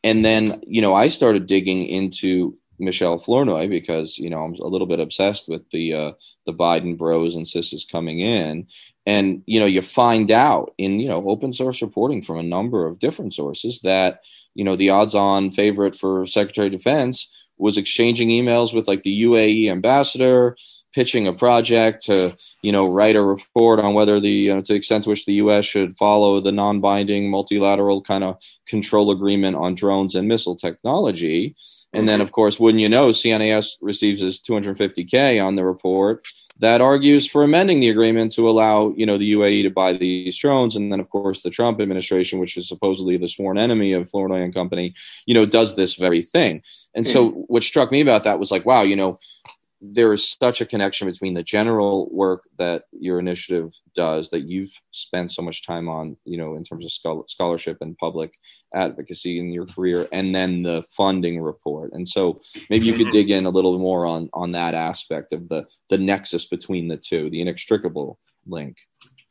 And 0.03 0.25
then, 0.25 0.63
you 0.65 0.81
know, 0.81 0.95
I 0.95 1.09
started 1.09 1.45
digging 1.45 1.83
into 1.83 2.57
Michelle 2.79 3.17
Flournoy 3.19 3.67
because 3.67 4.17
you 4.17 4.29
know 4.29 4.43
I'm 4.43 4.53
a 4.55 4.67
little 4.67 4.87
bit 4.87 4.99
obsessed 4.99 5.47
with 5.47 5.69
the 5.71 5.93
uh, 5.93 6.11
the 6.45 6.53
Biden 6.53 6.97
bros 6.97 7.35
and 7.35 7.47
sisters 7.47 7.85
coming 7.89 8.19
in, 8.19 8.67
and 9.05 9.43
you 9.45 9.59
know 9.59 9.65
you 9.65 9.81
find 9.81 10.31
out 10.31 10.73
in 10.77 10.99
you 10.99 11.07
know 11.07 11.27
open 11.27 11.53
source 11.53 11.81
reporting 11.81 12.21
from 12.21 12.37
a 12.37 12.43
number 12.43 12.85
of 12.85 12.99
different 12.99 13.33
sources 13.33 13.81
that 13.81 14.21
you 14.53 14.63
know 14.63 14.75
the 14.75 14.89
odds-on 14.89 15.51
favorite 15.51 15.95
for 15.95 16.25
Secretary 16.25 16.67
of 16.67 16.73
Defense 16.73 17.33
was 17.57 17.77
exchanging 17.77 18.29
emails 18.29 18.73
with 18.73 18.87
like 18.87 19.03
the 19.03 19.23
UAE 19.23 19.71
ambassador, 19.71 20.55
pitching 20.93 21.27
a 21.27 21.33
project 21.33 22.05
to 22.05 22.35
you 22.61 22.71
know 22.71 22.85
write 22.85 23.15
a 23.15 23.23
report 23.23 23.79
on 23.79 23.93
whether 23.95 24.19
the 24.19 24.29
you 24.29 24.53
know, 24.53 24.61
to 24.61 24.73
the 24.73 24.77
extent 24.77 25.03
to 25.05 25.09
which 25.09 25.25
the 25.25 25.33
U.S. 25.33 25.65
should 25.65 25.97
follow 25.97 26.39
the 26.41 26.51
non-binding 26.51 27.31
multilateral 27.31 28.01
kind 28.01 28.23
of 28.23 28.37
control 28.67 29.09
agreement 29.09 29.55
on 29.55 29.73
drones 29.73 30.15
and 30.15 30.27
missile 30.27 30.55
technology 30.55 31.55
and 31.93 32.07
then, 32.07 32.21
of 32.21 32.31
course, 32.31 32.59
wouldn't 32.59 32.81
you 32.81 32.89
know, 32.89 33.09
CNAS 33.09 33.77
receives 33.81 34.21
his 34.21 34.41
250K 34.41 35.43
on 35.43 35.55
the 35.55 35.65
report 35.65 36.27
that 36.59 36.81
argues 36.81 37.27
for 37.27 37.43
amending 37.43 37.79
the 37.79 37.89
agreement 37.89 38.31
to 38.33 38.49
allow, 38.49 38.91
you 38.95 39.05
know, 39.05 39.17
the 39.17 39.33
UAE 39.33 39.63
to 39.63 39.69
buy 39.69 39.93
these 39.93 40.37
drones. 40.37 40.75
And 40.75 40.91
then, 40.91 40.99
of 40.99 41.09
course, 41.09 41.41
the 41.41 41.49
Trump 41.49 41.79
administration, 41.79 42.39
which 42.39 42.57
is 42.57 42.67
supposedly 42.67 43.17
the 43.17 43.27
sworn 43.27 43.57
enemy 43.57 43.93
of 43.93 44.09
Flournoy 44.09 44.41
and 44.41 44.53
Company, 44.53 44.95
you 45.25 45.33
know, 45.33 45.45
does 45.45 45.75
this 45.75 45.95
very 45.95 46.23
thing. 46.23 46.63
And 46.95 47.07
so 47.07 47.29
hmm. 47.29 47.39
what 47.41 47.63
struck 47.63 47.91
me 47.91 48.01
about 48.01 48.23
that 48.23 48.39
was 48.39 48.51
like, 48.51 48.65
wow, 48.65 48.81
you 48.81 48.95
know, 48.95 49.19
there 49.79 50.11
is 50.11 50.35
such 50.41 50.59
a 50.59 50.65
connection 50.65 51.07
between 51.07 51.33
the 51.33 51.43
general 51.43 52.09
work 52.11 52.43
that 52.57 52.85
your 52.91 53.19
initiative 53.19 53.71
does 53.93 54.29
that 54.31 54.47
you've 54.47 54.73
spent 54.91 55.31
so 55.31 55.41
much 55.41 55.65
time 55.65 55.87
on 55.87 56.17
you 56.25 56.37
know 56.37 56.55
in 56.55 56.63
terms 56.63 56.85
of 56.85 57.25
scholarship 57.27 57.77
and 57.81 57.97
public 57.97 58.33
advocacy 58.73 59.39
in 59.39 59.51
your 59.51 59.65
career 59.65 60.07
and 60.11 60.33
then 60.33 60.61
the 60.61 60.83
funding 60.95 61.39
report. 61.39 61.91
And 61.93 62.07
so 62.07 62.41
maybe 62.69 62.85
you 62.85 62.93
could 62.93 63.07
mm-hmm. 63.07 63.11
dig 63.11 63.31
in 63.31 63.45
a 63.45 63.49
little 63.49 63.77
more 63.79 64.05
on 64.05 64.29
on 64.33 64.51
that 64.53 64.73
aspect 64.73 65.33
of 65.33 65.47
the 65.49 65.65
the 65.89 65.97
nexus 65.97 66.45
between 66.45 66.87
the 66.87 66.97
two 66.97 67.29
the 67.29 67.41
inextricable 67.41 68.19
link. 68.45 68.77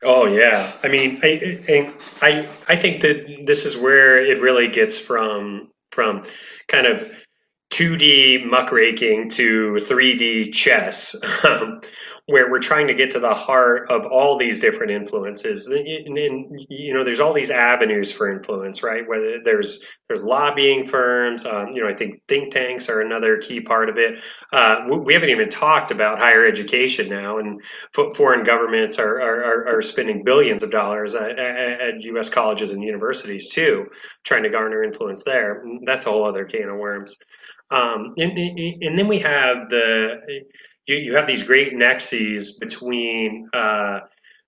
Oh 0.02 0.26
yeah. 0.26 0.72
I 0.82 0.88
mean 0.88 1.20
i 1.22 1.92
i 2.22 2.48
i 2.68 2.76
think 2.76 3.02
that 3.02 3.44
this 3.46 3.64
is 3.64 3.76
where 3.76 4.24
it 4.24 4.40
really 4.40 4.68
gets 4.68 4.98
from 4.98 5.70
from 5.90 6.24
kind 6.68 6.86
of 6.86 7.12
2D 7.76 8.46
muckraking 8.46 9.28
to 9.32 9.74
3D 9.82 10.50
chess, 10.50 11.14
um, 11.44 11.82
where 12.24 12.50
we're 12.50 12.58
trying 12.58 12.86
to 12.86 12.94
get 12.94 13.10
to 13.10 13.20
the 13.20 13.34
heart 13.34 13.90
of 13.90 14.06
all 14.06 14.38
these 14.38 14.60
different 14.60 14.92
influences. 14.92 15.66
And, 15.66 16.16
and, 16.18 16.66
you 16.70 16.94
know, 16.94 17.04
there's 17.04 17.20
all 17.20 17.34
these 17.34 17.50
avenues 17.50 18.10
for 18.10 18.32
influence, 18.32 18.82
right? 18.82 19.06
Whether 19.06 19.40
there's 19.44 19.84
there's 20.08 20.22
lobbying 20.22 20.86
firms, 20.86 21.44
um, 21.44 21.68
you 21.72 21.82
know, 21.82 21.88
I 21.88 21.94
think 21.94 22.22
think 22.28 22.50
tanks 22.52 22.88
are 22.88 23.02
another 23.02 23.36
key 23.36 23.60
part 23.60 23.90
of 23.90 23.98
it. 23.98 24.20
Uh, 24.52 24.86
we 25.04 25.12
haven't 25.12 25.30
even 25.30 25.50
talked 25.50 25.90
about 25.90 26.18
higher 26.18 26.46
education 26.46 27.10
now, 27.10 27.38
and 27.38 27.60
foreign 28.14 28.44
governments 28.44 28.98
are 28.98 29.20
are, 29.20 29.76
are 29.76 29.82
spending 29.82 30.24
billions 30.24 30.62
of 30.62 30.70
dollars 30.70 31.14
at, 31.14 31.38
at 31.38 32.00
U.S. 32.00 32.30
colleges 32.30 32.70
and 32.72 32.82
universities 32.82 33.50
too, 33.50 33.84
trying 34.24 34.44
to 34.44 34.50
garner 34.50 34.82
influence 34.82 35.24
there. 35.24 35.62
That's 35.84 36.06
a 36.06 36.10
whole 36.10 36.24
other 36.24 36.46
can 36.46 36.70
of 36.70 36.78
worms. 36.78 37.14
Um, 37.70 38.14
and, 38.16 38.38
and, 38.82 38.96
then 38.96 39.08
we 39.08 39.18
have 39.20 39.68
the 39.70 40.20
you, 40.86 40.96
you, 40.96 41.16
have 41.16 41.26
these 41.26 41.42
great 41.42 41.72
nexes 41.72 42.60
between 42.60 43.48
uh, 43.52 44.00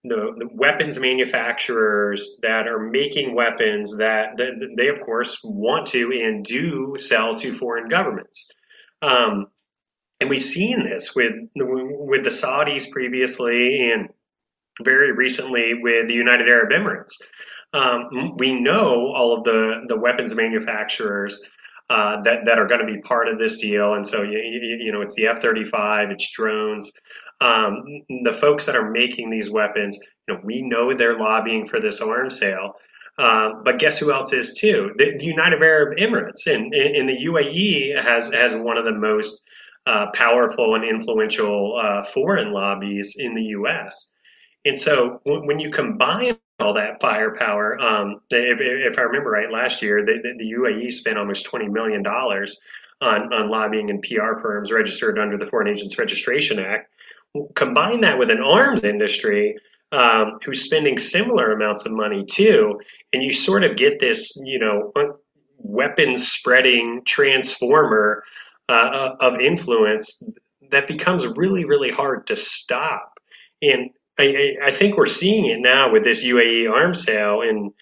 the, 0.05 0.35
the, 0.39 0.49
weapons 0.53 0.99
manufacturers 1.01 2.39
that 2.43 2.69
are 2.69 2.79
making 2.79 3.35
weapons 3.35 3.97
that, 3.97 4.37
that, 4.37 4.75
they 4.77 4.87
of 4.87 5.01
course 5.01 5.41
want 5.43 5.89
to 5.89 6.13
and 6.13 6.45
do 6.45 6.95
sell 6.97 7.35
to 7.37 7.53
foreign 7.53 7.89
governments. 7.89 8.53
Um, 9.03 9.47
and 10.21 10.31
we've 10.31 10.45
seen 10.45 10.85
this 10.85 11.15
with 11.15 11.33
with 11.55 12.23
the 12.23 12.31
Saudis 12.31 12.91
previously 12.91 13.91
and 13.91 14.09
very 14.83 15.13
recently 15.13 15.75
with 15.81 16.09
the 16.09 16.15
United 16.15 16.49
Arab 16.49 16.71
Emirates. 16.71 17.15
Um, 17.73 18.37
we 18.37 18.59
know 18.59 19.13
all 19.15 19.37
of 19.37 19.45
the, 19.45 19.85
the 19.89 19.99
weapons 19.99 20.35
manufacturers 20.35 21.45
uh, 21.91 22.21
that 22.23 22.45
that 22.45 22.59
are 22.59 22.67
going 22.67 22.81
to 22.81 22.93
be 22.93 23.01
part 23.01 23.29
of 23.29 23.39
this 23.39 23.59
deal. 23.61 23.95
And 23.95 24.07
so 24.07 24.23
you, 24.23 24.39
you, 24.39 24.79
you 24.81 24.93
know 24.93 25.01
it's 25.01 25.15
the 25.15 25.27
F-35, 25.29 26.13
it's 26.13 26.31
drones. 26.31 26.93
Um, 27.41 27.85
the 28.25 28.33
folks 28.33 28.67
that 28.67 28.77
are 28.77 28.91
making 28.91 29.31
these 29.31 29.49
weapons, 29.49 29.97
you 30.27 30.35
know, 30.35 30.41
we 30.43 30.63
know 30.63 30.93
they're 30.95 31.19
lobbying 31.19 31.67
for 31.67 31.81
this 31.81 32.01
arms 32.01 32.39
sale. 32.39 32.75
Uh, 33.17 33.51
but 33.65 33.79
guess 33.79 33.99
who 33.99 34.13
else 34.13 34.33
is 34.33 34.55
too? 34.55 34.93
The, 34.97 35.17
the 35.19 35.25
United 35.25 35.61
Arab 35.61 35.99
Emirates 35.99 36.47
in, 36.47 36.73
in, 36.73 36.95
in, 36.95 37.07
the 37.07 37.17
UAE 37.25 38.01
has 38.01 38.33
has 38.33 38.55
one 38.55 38.77
of 38.77 38.85
the 38.85 38.93
most 38.93 39.43
uh, 39.87 40.07
powerful 40.15 40.77
and 40.77 40.85
influential 40.85 41.81
uh, 41.83 42.05
foreign 42.05 42.53
lobbies 42.53 43.17
in 43.19 43.35
the 43.35 43.43
U.S. 43.43 44.13
And 44.65 44.79
so 44.79 45.21
when 45.25 45.59
you 45.59 45.71
combine 45.71 46.37
all 46.61 46.75
that 46.75 47.01
firepower. 47.01 47.79
Um, 47.79 48.21
if, 48.31 48.61
if, 48.61 48.99
I 48.99 49.03
remember 49.03 49.31
right, 49.31 49.51
last 49.51 49.83
year 49.83 50.05
the, 50.05 50.35
the, 50.39 50.53
UAE 50.53 50.93
spent 50.93 51.19
almost 51.19 51.47
twenty 51.47 51.69
million 51.69 52.03
dollars 52.03 52.59
on 53.01 53.33
on 53.33 53.51
lobbying 53.51 53.91
and 53.91 54.03
PR 54.03 54.41
firms 54.41 54.73
registered 54.73 55.19
under 55.19 55.39
the 55.39 55.47
Foreign 55.47 55.69
Agents 55.69 55.99
Registration 55.99 56.59
Act. 56.59 56.91
Combine 57.55 58.01
that 58.01 58.19
with 58.19 58.31
an 58.31 58.43
arms 58.43 58.83
industry 58.85 59.57
um, 59.93 60.39
who's 60.45 60.65
spending 60.65 60.99
similar 60.99 61.53
amounts 61.53 61.87
of 61.87 61.93
money 61.93 62.25
too, 62.25 62.81
and 63.13 63.23
you 63.23 63.33
sort 63.33 63.65
of 63.65 63.77
get 63.77 64.01
this, 64.01 64.35
you 64.45 64.59
know, 64.59 64.93
weapons 65.59 66.29
spreading 66.29 67.03
transformer 67.07 68.23
uh, 68.69 69.13
of 69.21 69.41
influence 69.41 70.23
that 70.71 70.87
becomes 70.87 71.27
really, 71.27 71.65
really 71.65 71.91
hard 71.91 72.27
to 72.27 72.37
stop. 72.37 73.15
And 73.63 73.91
I, 74.19 74.57
I, 74.65 74.71
think 74.73 74.97
we're 74.97 75.07
seeing 75.07 75.47
it 75.47 75.61
now 75.61 75.93
with 75.93 76.05
this 76.05 76.25
UAE 76.25 76.71
arms 76.71 77.05
sale, 77.05 77.43
and 77.43 77.73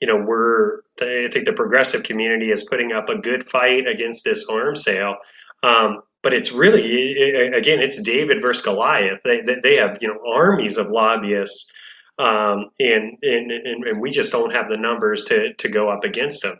you 0.00 0.08
know 0.08 0.24
we're 0.26 0.80
I 1.00 1.28
think 1.30 1.44
the 1.44 1.52
progressive 1.52 2.02
community 2.02 2.50
is 2.50 2.64
putting 2.64 2.92
up 2.92 3.08
a 3.08 3.18
good 3.18 3.48
fight 3.48 3.86
against 3.86 4.24
this 4.24 4.44
arms 4.48 4.82
sale. 4.82 5.16
Um, 5.62 6.02
but 6.22 6.34
it's 6.34 6.52
really 6.52 7.52
again 7.54 7.80
it's 7.80 8.00
David 8.02 8.40
versus 8.40 8.64
Goliath. 8.64 9.20
They 9.24 9.40
they 9.62 9.76
have 9.76 9.98
you 10.00 10.08
know 10.08 10.20
armies 10.26 10.78
of 10.78 10.88
lobbyists, 10.88 11.70
um, 12.18 12.70
and, 12.78 13.18
and 13.22 13.50
and 13.52 14.00
we 14.00 14.10
just 14.10 14.32
don't 14.32 14.52
have 14.52 14.68
the 14.68 14.76
numbers 14.76 15.26
to 15.26 15.54
to 15.54 15.68
go 15.68 15.90
up 15.90 16.04
against 16.04 16.42
them. 16.42 16.58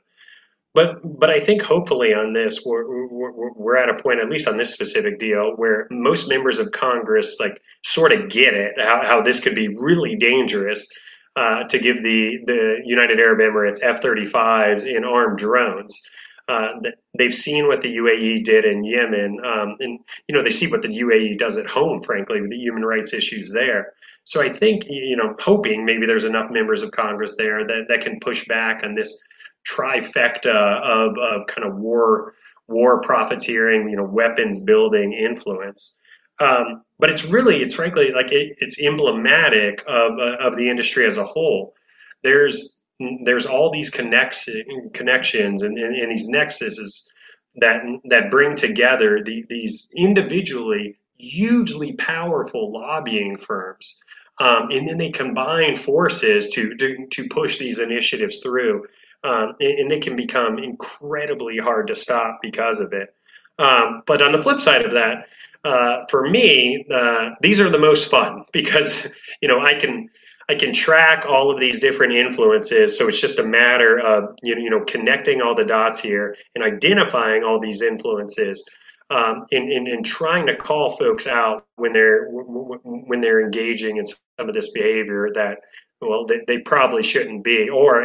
But 0.74 1.00
but 1.04 1.30
I 1.30 1.40
think 1.40 1.62
hopefully 1.62 2.12
on 2.12 2.32
this 2.32 2.62
we're, 2.66 3.06
we're, 3.06 3.52
we're 3.52 3.76
at 3.76 3.88
a 3.88 4.02
point 4.02 4.20
at 4.20 4.28
least 4.28 4.48
on 4.48 4.56
this 4.56 4.72
specific 4.72 5.20
deal 5.20 5.52
where 5.54 5.86
most 5.90 6.28
members 6.28 6.58
of 6.58 6.72
Congress 6.72 7.38
like 7.38 7.62
sort 7.84 8.10
of 8.12 8.28
get 8.28 8.54
it 8.54 8.72
how, 8.78 9.02
how 9.04 9.22
this 9.22 9.40
could 9.40 9.54
be 9.54 9.68
really 9.68 10.16
dangerous 10.16 10.88
uh, 11.36 11.64
to 11.64 11.78
give 11.78 12.02
the, 12.02 12.38
the 12.46 12.76
United 12.84 13.18
Arab 13.18 13.38
Emirates 13.38 13.80
F 13.82 14.00
35s 14.00 14.84
and 14.84 15.04
armed 15.04 15.38
drones. 15.38 16.00
Uh, 16.46 16.68
they've 17.16 17.34
seen 17.34 17.66
what 17.66 17.80
the 17.80 17.96
UAE 17.96 18.44
did 18.44 18.66
in 18.66 18.84
Yemen, 18.84 19.38
um, 19.44 19.76
and 19.80 19.98
you 20.28 20.34
know 20.34 20.42
they 20.42 20.50
see 20.50 20.70
what 20.70 20.82
the 20.82 20.88
UAE 20.88 21.38
does 21.38 21.56
at 21.56 21.66
home. 21.66 22.02
Frankly, 22.02 22.40
with 22.40 22.50
the 22.50 22.58
human 22.58 22.84
rights 22.84 23.14
issues 23.14 23.50
there. 23.50 23.94
So 24.24 24.42
I 24.42 24.52
think 24.52 24.84
you 24.88 25.16
know, 25.16 25.34
hoping 25.38 25.86
maybe 25.86 26.06
there's 26.06 26.24
enough 26.24 26.50
members 26.50 26.82
of 26.82 26.90
Congress 26.90 27.36
there 27.36 27.66
that, 27.66 27.86
that 27.88 28.02
can 28.02 28.20
push 28.20 28.46
back 28.46 28.82
on 28.84 28.94
this 28.94 29.22
trifecta 29.68 30.80
of, 30.82 31.16
of 31.18 31.46
kind 31.46 31.66
of 31.66 31.76
war 31.76 32.34
war 32.66 33.00
profiteering, 33.00 33.88
you 33.90 33.96
know, 33.96 34.04
weapons 34.04 34.60
building 34.60 35.12
influence. 35.12 35.98
Um, 36.40 36.82
but 36.98 37.10
it's 37.10 37.24
really, 37.24 37.62
it's 37.62 37.74
frankly 37.74 38.10
like 38.14 38.32
it, 38.32 38.56
it's 38.58 38.80
emblematic 38.80 39.84
of 39.86 40.18
uh, 40.18 40.36
of 40.40 40.56
the 40.56 40.68
industry 40.68 41.06
as 41.06 41.16
a 41.16 41.24
whole. 41.24 41.74
There's 42.22 42.80
there's 43.24 43.46
all 43.46 43.70
these 43.70 43.90
connects, 43.90 44.48
connections 44.92 45.62
and, 45.62 45.76
and, 45.78 45.94
and 45.96 46.12
these 46.12 46.28
nexuses 46.28 47.08
that 47.56 47.82
that 48.04 48.30
bring 48.30 48.56
together 48.56 49.22
the, 49.24 49.44
these 49.48 49.92
individually 49.96 50.96
hugely 51.16 51.92
powerful 51.92 52.72
lobbying 52.72 53.36
firms, 53.36 54.00
um, 54.40 54.70
and 54.70 54.88
then 54.88 54.98
they 54.98 55.10
combine 55.10 55.76
forces 55.76 56.48
to, 56.50 56.74
to 56.76 57.06
to 57.12 57.28
push 57.28 57.58
these 57.58 57.78
initiatives 57.78 58.38
through, 58.38 58.86
um, 59.24 59.54
and, 59.58 59.78
and, 59.80 59.90
they 59.90 59.98
can 59.98 60.16
become 60.16 60.58
incredibly 60.58 61.56
hard 61.58 61.88
to 61.88 61.94
stop 61.94 62.40
because 62.42 62.78
of 62.78 62.92
it. 62.92 63.14
Um, 63.58 64.02
but 64.06 64.20
on 64.20 64.32
the 64.32 64.42
flip 64.42 64.60
side 64.60 64.84
of 64.84 64.92
that, 64.92 65.28
uh, 65.64 66.04
for 66.10 66.28
me, 66.28 66.84
uh, 66.92 67.30
these 67.40 67.60
are 67.60 67.70
the 67.70 67.78
most 67.78 68.10
fun 68.10 68.44
because 68.52 69.10
you 69.40 69.48
know 69.48 69.60
I 69.60 69.74
can 69.74 70.10
I 70.48 70.54
can 70.56 70.74
track 70.74 71.24
all 71.26 71.50
of 71.50 71.58
these 71.58 71.80
different 71.80 72.12
influences. 72.12 72.98
So 72.98 73.08
it's 73.08 73.20
just 73.20 73.38
a 73.38 73.44
matter 73.44 73.98
of 73.98 74.36
you 74.42 74.54
know, 74.54 74.60
you 74.60 74.70
know 74.70 74.84
connecting 74.84 75.40
all 75.40 75.54
the 75.54 75.64
dots 75.64 75.98
here 75.98 76.36
and 76.54 76.62
identifying 76.62 77.44
all 77.44 77.58
these 77.58 77.80
influences, 77.80 78.62
um, 79.10 79.46
and, 79.52 79.72
and, 79.72 79.88
and 79.88 80.04
trying 80.04 80.46
to 80.46 80.56
call 80.56 80.96
folks 80.96 81.26
out 81.26 81.66
when 81.76 81.92
they're 81.92 82.28
when 82.28 83.20
they're 83.20 83.42
engaging 83.42 83.96
in 83.96 84.04
some 84.06 84.18
of 84.38 84.52
this 84.52 84.70
behavior 84.72 85.30
that 85.34 85.58
well 86.06 86.26
they, 86.26 86.40
they 86.46 86.58
probably 86.58 87.02
shouldn't 87.02 87.44
be, 87.44 87.68
or 87.68 88.04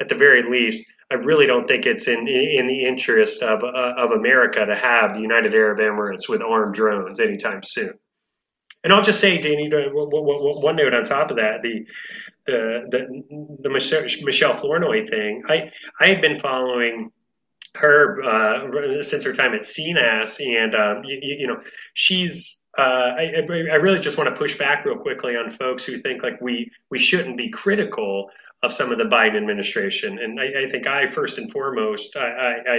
at 0.00 0.08
the 0.08 0.14
very 0.14 0.42
least 0.42 0.90
I 1.10 1.14
really 1.14 1.46
don't 1.46 1.66
think 1.66 1.86
it's 1.86 2.06
in 2.06 2.28
in 2.28 2.66
the 2.68 2.84
interest 2.84 3.42
of 3.42 3.64
uh, 3.64 3.94
of 3.96 4.12
America 4.12 4.64
to 4.64 4.76
have 4.76 5.14
the 5.14 5.20
United 5.20 5.54
Arab 5.54 5.78
Emirates 5.78 6.28
with 6.28 6.40
armed 6.40 6.74
drones 6.74 7.18
anytime 7.18 7.62
soon. 7.62 7.94
And 8.82 8.92
I'll 8.92 9.02
just 9.02 9.20
say, 9.20 9.40
Danny, 9.40 9.68
one 9.70 10.76
note 10.76 10.94
on 10.94 11.04
top 11.04 11.30
of 11.30 11.36
that, 11.36 11.62
the 11.62 11.84
the 12.46 12.86
the, 12.90 13.58
the 13.62 13.70
Michelle 14.24 14.56
Flournoy 14.56 15.08
thing. 15.08 15.42
I 15.48 15.70
I 16.00 16.08
had 16.08 16.20
been 16.20 16.38
following 16.38 17.10
her 17.74 18.22
uh, 18.22 19.02
since 19.02 19.24
her 19.24 19.32
time 19.32 19.54
at 19.54 19.62
CNAS, 19.62 20.40
and 20.40 20.74
um, 20.74 21.04
you, 21.04 21.18
you, 21.40 21.46
know 21.46 21.60
she's. 21.94 22.59
Uh, 22.78 22.82
I, 22.82 23.32
I 23.48 23.76
really 23.76 23.98
just 23.98 24.16
want 24.16 24.30
to 24.30 24.36
push 24.36 24.56
back 24.56 24.84
real 24.84 24.96
quickly 24.96 25.36
on 25.36 25.50
folks 25.50 25.84
who 25.84 25.98
think 25.98 26.22
like 26.22 26.40
we 26.40 26.70
we 26.88 26.98
shouldn't 26.98 27.36
be 27.36 27.50
critical 27.50 28.30
of 28.62 28.74
some 28.74 28.92
of 28.92 28.98
the 28.98 29.04
Biden 29.04 29.36
administration. 29.36 30.18
And 30.18 30.38
I, 30.38 30.64
I 30.64 30.66
think 30.66 30.86
I 30.86 31.08
first 31.08 31.38
and 31.38 31.50
foremost, 31.50 32.16
I, 32.16 32.20
I, 32.20 32.50
I 32.50 32.76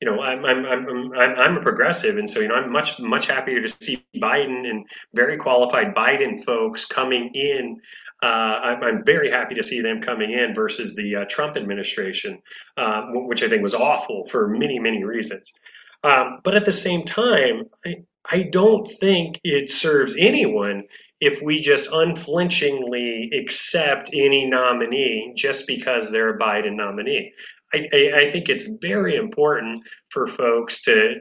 you 0.00 0.10
know, 0.10 0.20
I'm, 0.20 0.44
I'm, 0.44 0.64
I'm, 0.64 1.12
I'm, 1.14 1.56
a 1.58 1.60
progressive. 1.60 2.16
And 2.16 2.28
so, 2.28 2.40
you 2.40 2.48
know, 2.48 2.54
I'm 2.54 2.72
much, 2.72 2.98
much 2.98 3.26
happier 3.26 3.60
to 3.60 3.68
see 3.68 4.04
Biden 4.16 4.68
and 4.68 4.86
very 5.12 5.36
qualified 5.36 5.94
Biden 5.94 6.42
folks 6.42 6.86
coming 6.86 7.30
in. 7.34 7.76
Uh, 8.22 8.26
I'm, 8.26 8.82
I'm, 8.82 9.04
very 9.04 9.30
happy 9.30 9.56
to 9.56 9.62
see 9.62 9.80
them 9.80 10.00
coming 10.00 10.32
in 10.32 10.54
versus 10.54 10.96
the 10.96 11.16
uh, 11.16 11.24
Trump 11.28 11.56
administration, 11.56 12.40
uh, 12.76 13.02
which 13.12 13.42
I 13.42 13.48
think 13.48 13.62
was 13.62 13.74
awful 13.74 14.24
for 14.24 14.48
many, 14.48 14.78
many 14.78 15.04
reasons. 15.04 15.52
Um, 16.02 16.40
but 16.42 16.56
at 16.56 16.64
the 16.64 16.72
same 16.72 17.04
time, 17.04 17.64
I, 18.30 18.36
I 18.36 18.42
don't 18.50 18.86
think 19.00 19.40
it 19.44 19.70
serves 19.70 20.16
anyone 20.18 20.84
if 21.20 21.42
we 21.42 21.60
just 21.60 21.90
unflinchingly 21.92 23.30
accept 23.38 24.10
any 24.12 24.46
nominee 24.46 25.32
just 25.36 25.66
because 25.66 26.10
they're 26.10 26.36
a 26.36 26.38
Biden 26.38 26.76
nominee. 26.76 27.32
I, 27.72 28.12
I, 28.16 28.30
think 28.30 28.48
it's 28.48 28.64
very 28.80 29.16
important 29.16 29.82
for 30.10 30.26
folks 30.26 30.82
to 30.84 31.16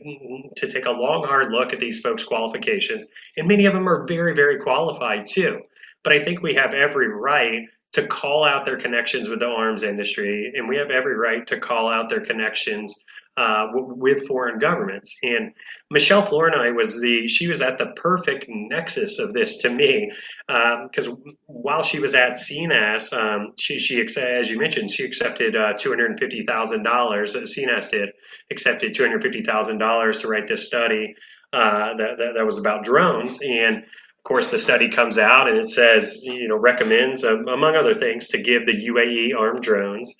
to 0.55 0.72
take 0.72 0.86
a 0.86 0.91
long, 0.91 1.26
hard 1.28 1.51
look 1.51 1.74
at 1.74 1.80
these 1.82 1.99
folks' 1.99 2.24
qualifications, 2.24 3.05
and 3.36 3.49
many 3.49 3.66
of 3.66 3.74
them 3.74 3.89
are 3.89 4.05
very, 4.08 4.34
very 4.34 4.58
qualified 4.60 5.26
too. 5.26 5.60
But 6.05 6.14
I 6.14 6.24
think 6.24 6.41
we 6.41 6.53
have 6.55 6.74
every 6.74 7.10
right 7.10 7.64
to 7.93 8.08
call 8.08 8.45
out 8.45 8.64
their 8.64 8.80
connections 8.80 9.28
with 9.28 9.39
the 9.39 9.47
arms 9.47 9.84
industry, 9.84 10.53
and 10.55 10.70
we 10.70 10.78
have 10.78 10.89
every 10.89 11.16
right 11.16 11.45
to 11.47 11.60
call 11.60 11.89
out 11.91 12.08
their 12.08 12.26
connections 12.26 12.95
uh, 13.38 13.67
with 13.73 14.25
foreign 14.25 14.57
governments. 14.57 15.15
And 15.21 15.53
Michelle 15.91 16.25
Flournoy 16.25 16.73
was 16.73 16.99
the 16.99 17.27
she 17.27 17.47
was 17.47 17.61
at 17.61 17.77
the 17.77 17.93
perfect 17.95 18.45
nexus 18.47 19.19
of 19.19 19.31
this 19.31 19.59
to 19.59 19.69
me 19.69 20.11
because 20.47 21.07
um, 21.07 21.23
while 21.45 21.83
she 21.83 21.99
was 21.99 22.15
at 22.15 22.33
CNAS, 22.33 23.13
um, 23.13 23.53
she 23.59 23.79
she 23.79 24.01
as 24.01 24.49
you 24.49 24.59
mentioned 24.59 24.89
she 24.89 25.05
accepted 25.05 25.55
uh, 25.55 25.73
two 25.77 25.89
hundred 25.89 26.19
fifty 26.19 26.45
thousand 26.45 26.83
dollars. 26.83 27.35
CNAS 27.35 27.91
did 27.91 28.09
accepted 28.51 28.95
two 28.95 29.03
hundred 29.03 29.21
fifty 29.21 29.43
thousand 29.43 29.77
dollars 29.77 30.19
to 30.19 30.27
write 30.27 30.47
this 30.47 30.65
study 30.65 31.13
uh, 31.53 31.95
that, 31.97 32.17
that, 32.17 32.31
that 32.38 32.45
was 32.45 32.57
about 32.57 32.83
drones 32.83 33.39
and. 33.41 33.83
Of 34.17 34.29
course, 34.29 34.49
the 34.49 34.59
study 34.59 34.89
comes 34.89 35.17
out 35.17 35.47
and 35.47 35.57
it 35.57 35.69
says, 35.69 36.19
you 36.21 36.49
know, 36.49 36.57
recommends, 36.57 37.23
um, 37.23 37.47
among 37.47 37.77
other 37.77 37.95
things, 37.95 38.27
to 38.31 38.38
give 38.38 38.65
the 38.65 38.73
UAE 38.73 39.39
armed 39.39 39.63
drones 39.63 40.17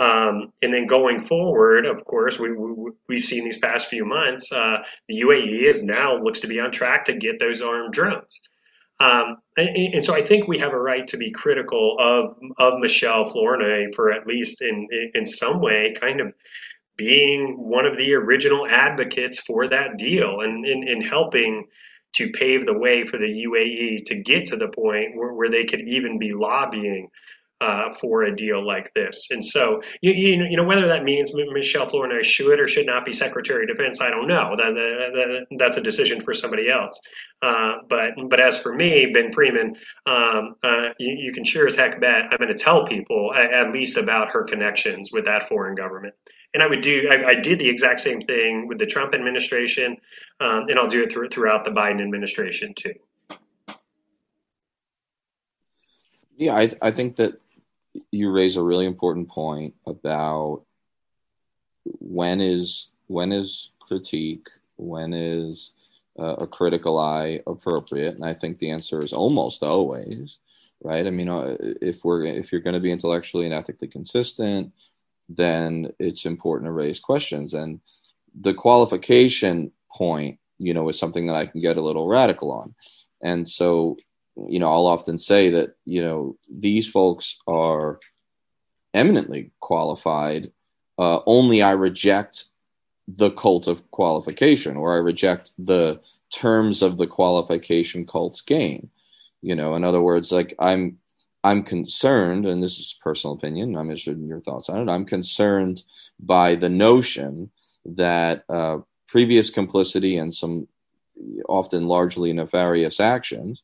um, 0.00 0.50
and 0.62 0.72
then 0.72 0.86
going 0.86 1.20
forward, 1.20 1.84
of 1.84 2.06
course, 2.06 2.38
we, 2.38 2.50
we, 2.52 3.16
have 3.16 3.24
seen 3.24 3.44
these 3.44 3.58
past 3.58 3.88
few 3.88 4.06
months, 4.06 4.50
uh, 4.50 4.78
the 5.08 5.20
UAE 5.20 5.68
is 5.68 5.84
now 5.84 6.16
looks 6.16 6.40
to 6.40 6.46
be 6.46 6.58
on 6.58 6.72
track 6.72 7.04
to 7.04 7.12
get 7.12 7.38
those 7.38 7.60
armed 7.60 7.92
drones. 7.92 8.40
Um, 8.98 9.36
and, 9.58 9.94
and, 9.94 10.04
so 10.04 10.14
I 10.14 10.22
think 10.22 10.48
we 10.48 10.58
have 10.58 10.72
a 10.72 10.78
right 10.78 11.06
to 11.08 11.18
be 11.18 11.30
critical 11.30 11.96
of, 12.00 12.36
of 12.56 12.78
Michelle 12.78 13.26
Flournoy 13.26 13.92
for 13.94 14.10
at 14.10 14.26
least 14.26 14.62
in, 14.62 14.88
in 15.12 15.26
some 15.26 15.60
way 15.60 15.94
kind 16.00 16.22
of 16.22 16.32
being 16.96 17.56
one 17.58 17.84
of 17.84 17.98
the 17.98 18.14
original 18.14 18.66
advocates 18.66 19.38
for 19.38 19.68
that 19.68 19.98
deal 19.98 20.40
and 20.40 20.64
in 20.66 21.02
helping 21.02 21.66
to 22.14 22.30
pave 22.30 22.64
the 22.64 22.78
way 22.78 23.06
for 23.06 23.18
the 23.18 23.46
UAE 23.46 24.04
to 24.06 24.22
get 24.22 24.46
to 24.46 24.56
the 24.56 24.68
point 24.68 25.14
where, 25.14 25.32
where 25.34 25.50
they 25.50 25.64
could 25.64 25.80
even 25.80 26.18
be 26.18 26.32
lobbying 26.32 27.08
uh, 27.60 27.92
for 27.92 28.22
a 28.24 28.34
deal 28.34 28.66
like 28.66 28.92
this. 28.94 29.28
And 29.30 29.44
so, 29.44 29.82
you, 30.00 30.12
you, 30.12 30.56
know, 30.56 30.64
whether 30.64 30.86
that 30.88 31.04
means 31.04 31.32
Michelle 31.34 31.88
Flournoy 31.88 32.22
should 32.22 32.58
or 32.58 32.66
should 32.66 32.86
not 32.86 33.04
be 33.04 33.12
Secretary 33.12 33.64
of 33.64 33.76
Defense, 33.76 34.00
I 34.00 34.08
don't 34.08 34.26
know. 34.26 34.54
That, 34.56 34.72
that, 34.74 35.46
that's 35.58 35.76
a 35.76 35.82
decision 35.82 36.20
for 36.20 36.32
somebody 36.32 36.70
else. 36.70 36.98
Uh, 37.42 37.78
but 37.88 38.10
but 38.28 38.38
as 38.38 38.58
for 38.58 38.74
me, 38.74 39.10
Ben 39.14 39.32
Freeman, 39.32 39.74
um, 40.06 40.56
uh, 40.62 40.90
you, 40.98 41.16
you, 41.18 41.32
can 41.32 41.44
sure 41.44 41.66
as 41.66 41.74
heck 41.74 41.98
bet 41.98 42.24
I'm 42.30 42.36
going 42.36 42.48
to 42.48 42.54
tell 42.54 42.84
people 42.84 43.32
at, 43.34 43.52
at, 43.52 43.72
least 43.72 43.96
about 43.96 44.28
her 44.30 44.44
connections 44.44 45.10
with 45.10 45.24
that 45.24 45.48
foreign 45.48 45.74
government. 45.74 46.14
And 46.52 46.62
I 46.62 46.66
would 46.66 46.82
do. 46.82 47.08
I, 47.10 47.30
I 47.30 47.34
did 47.34 47.58
the 47.58 47.68
exact 47.68 48.00
same 48.00 48.20
thing 48.20 48.68
with 48.68 48.78
the 48.78 48.84
Trump 48.84 49.14
administration, 49.14 49.96
um, 50.40 50.66
and 50.68 50.78
I'll 50.78 50.88
do 50.88 51.02
it 51.02 51.12
through, 51.12 51.30
throughout 51.30 51.64
the 51.64 51.70
Biden 51.70 52.02
administration 52.02 52.74
too. 52.74 52.94
Yeah, 56.36 56.56
I, 56.56 56.70
I 56.82 56.90
think 56.90 57.16
that 57.16 57.40
you 58.10 58.30
raise 58.30 58.56
a 58.56 58.62
really 58.62 58.86
important 58.86 59.28
point 59.28 59.74
about 59.86 60.62
when 61.84 62.40
is 62.40 62.88
when 63.06 63.32
is 63.32 63.70
critique, 63.80 64.48
when 64.76 65.12
is 65.12 65.72
uh, 66.18 66.36
a 66.36 66.46
critical 66.46 66.98
eye 66.98 67.40
appropriate, 67.46 68.14
and 68.14 68.24
I 68.24 68.34
think 68.34 68.58
the 68.58 68.70
answer 68.70 69.02
is 69.02 69.12
almost 69.12 69.62
always 69.62 70.38
right. 70.82 71.06
I 71.06 71.10
mean, 71.10 71.28
uh, 71.28 71.56
if 71.60 72.04
we're 72.04 72.24
if 72.24 72.52
you're 72.52 72.60
going 72.60 72.74
to 72.74 72.80
be 72.80 72.92
intellectually 72.92 73.46
and 73.46 73.54
ethically 73.54 73.88
consistent, 73.88 74.72
then 75.28 75.92
it's 75.98 76.26
important 76.26 76.68
to 76.68 76.72
raise 76.72 77.00
questions, 77.00 77.54
and 77.54 77.80
the 78.40 78.54
qualification 78.54 79.72
point, 79.92 80.38
you 80.58 80.72
know, 80.74 80.88
is 80.88 80.98
something 80.98 81.26
that 81.26 81.36
I 81.36 81.46
can 81.46 81.60
get 81.60 81.76
a 81.76 81.82
little 81.82 82.06
radical 82.06 82.52
on, 82.52 82.74
and 83.22 83.46
so 83.46 83.96
you 84.36 84.58
know, 84.58 84.68
I'll 84.68 84.86
often 84.86 85.18
say 85.18 85.50
that, 85.50 85.76
you 85.84 86.02
know, 86.02 86.36
these 86.48 86.88
folks 86.88 87.38
are 87.46 88.00
eminently 88.94 89.50
qualified. 89.60 90.52
Uh, 90.98 91.20
only 91.26 91.62
I 91.62 91.72
reject 91.72 92.46
the 93.08 93.30
cult 93.30 93.66
of 93.66 93.90
qualification 93.90 94.76
or 94.76 94.94
I 94.94 94.98
reject 94.98 95.52
the 95.58 96.00
terms 96.30 96.82
of 96.82 96.96
the 96.96 97.06
qualification 97.06 98.06
cult's 98.06 98.40
game. 98.40 98.90
You 99.42 99.56
know, 99.56 99.74
in 99.74 99.84
other 99.84 100.00
words, 100.00 100.30
like 100.32 100.54
I'm 100.58 100.98
I'm 101.42 101.62
concerned, 101.62 102.46
and 102.46 102.62
this 102.62 102.78
is 102.78 102.98
personal 103.02 103.34
opinion, 103.34 103.74
I'm 103.74 103.88
interested 103.88 104.18
in 104.18 104.28
your 104.28 104.40
thoughts 104.40 104.68
on 104.68 104.86
it. 104.86 104.92
I'm 104.92 105.06
concerned 105.06 105.82
by 106.18 106.54
the 106.54 106.68
notion 106.68 107.50
that 107.86 108.44
uh, 108.50 108.78
previous 109.08 109.48
complicity 109.48 110.18
and 110.18 110.32
some 110.32 110.68
often 111.48 111.86
largely 111.86 112.32
nefarious 112.34 113.00
actions 113.00 113.62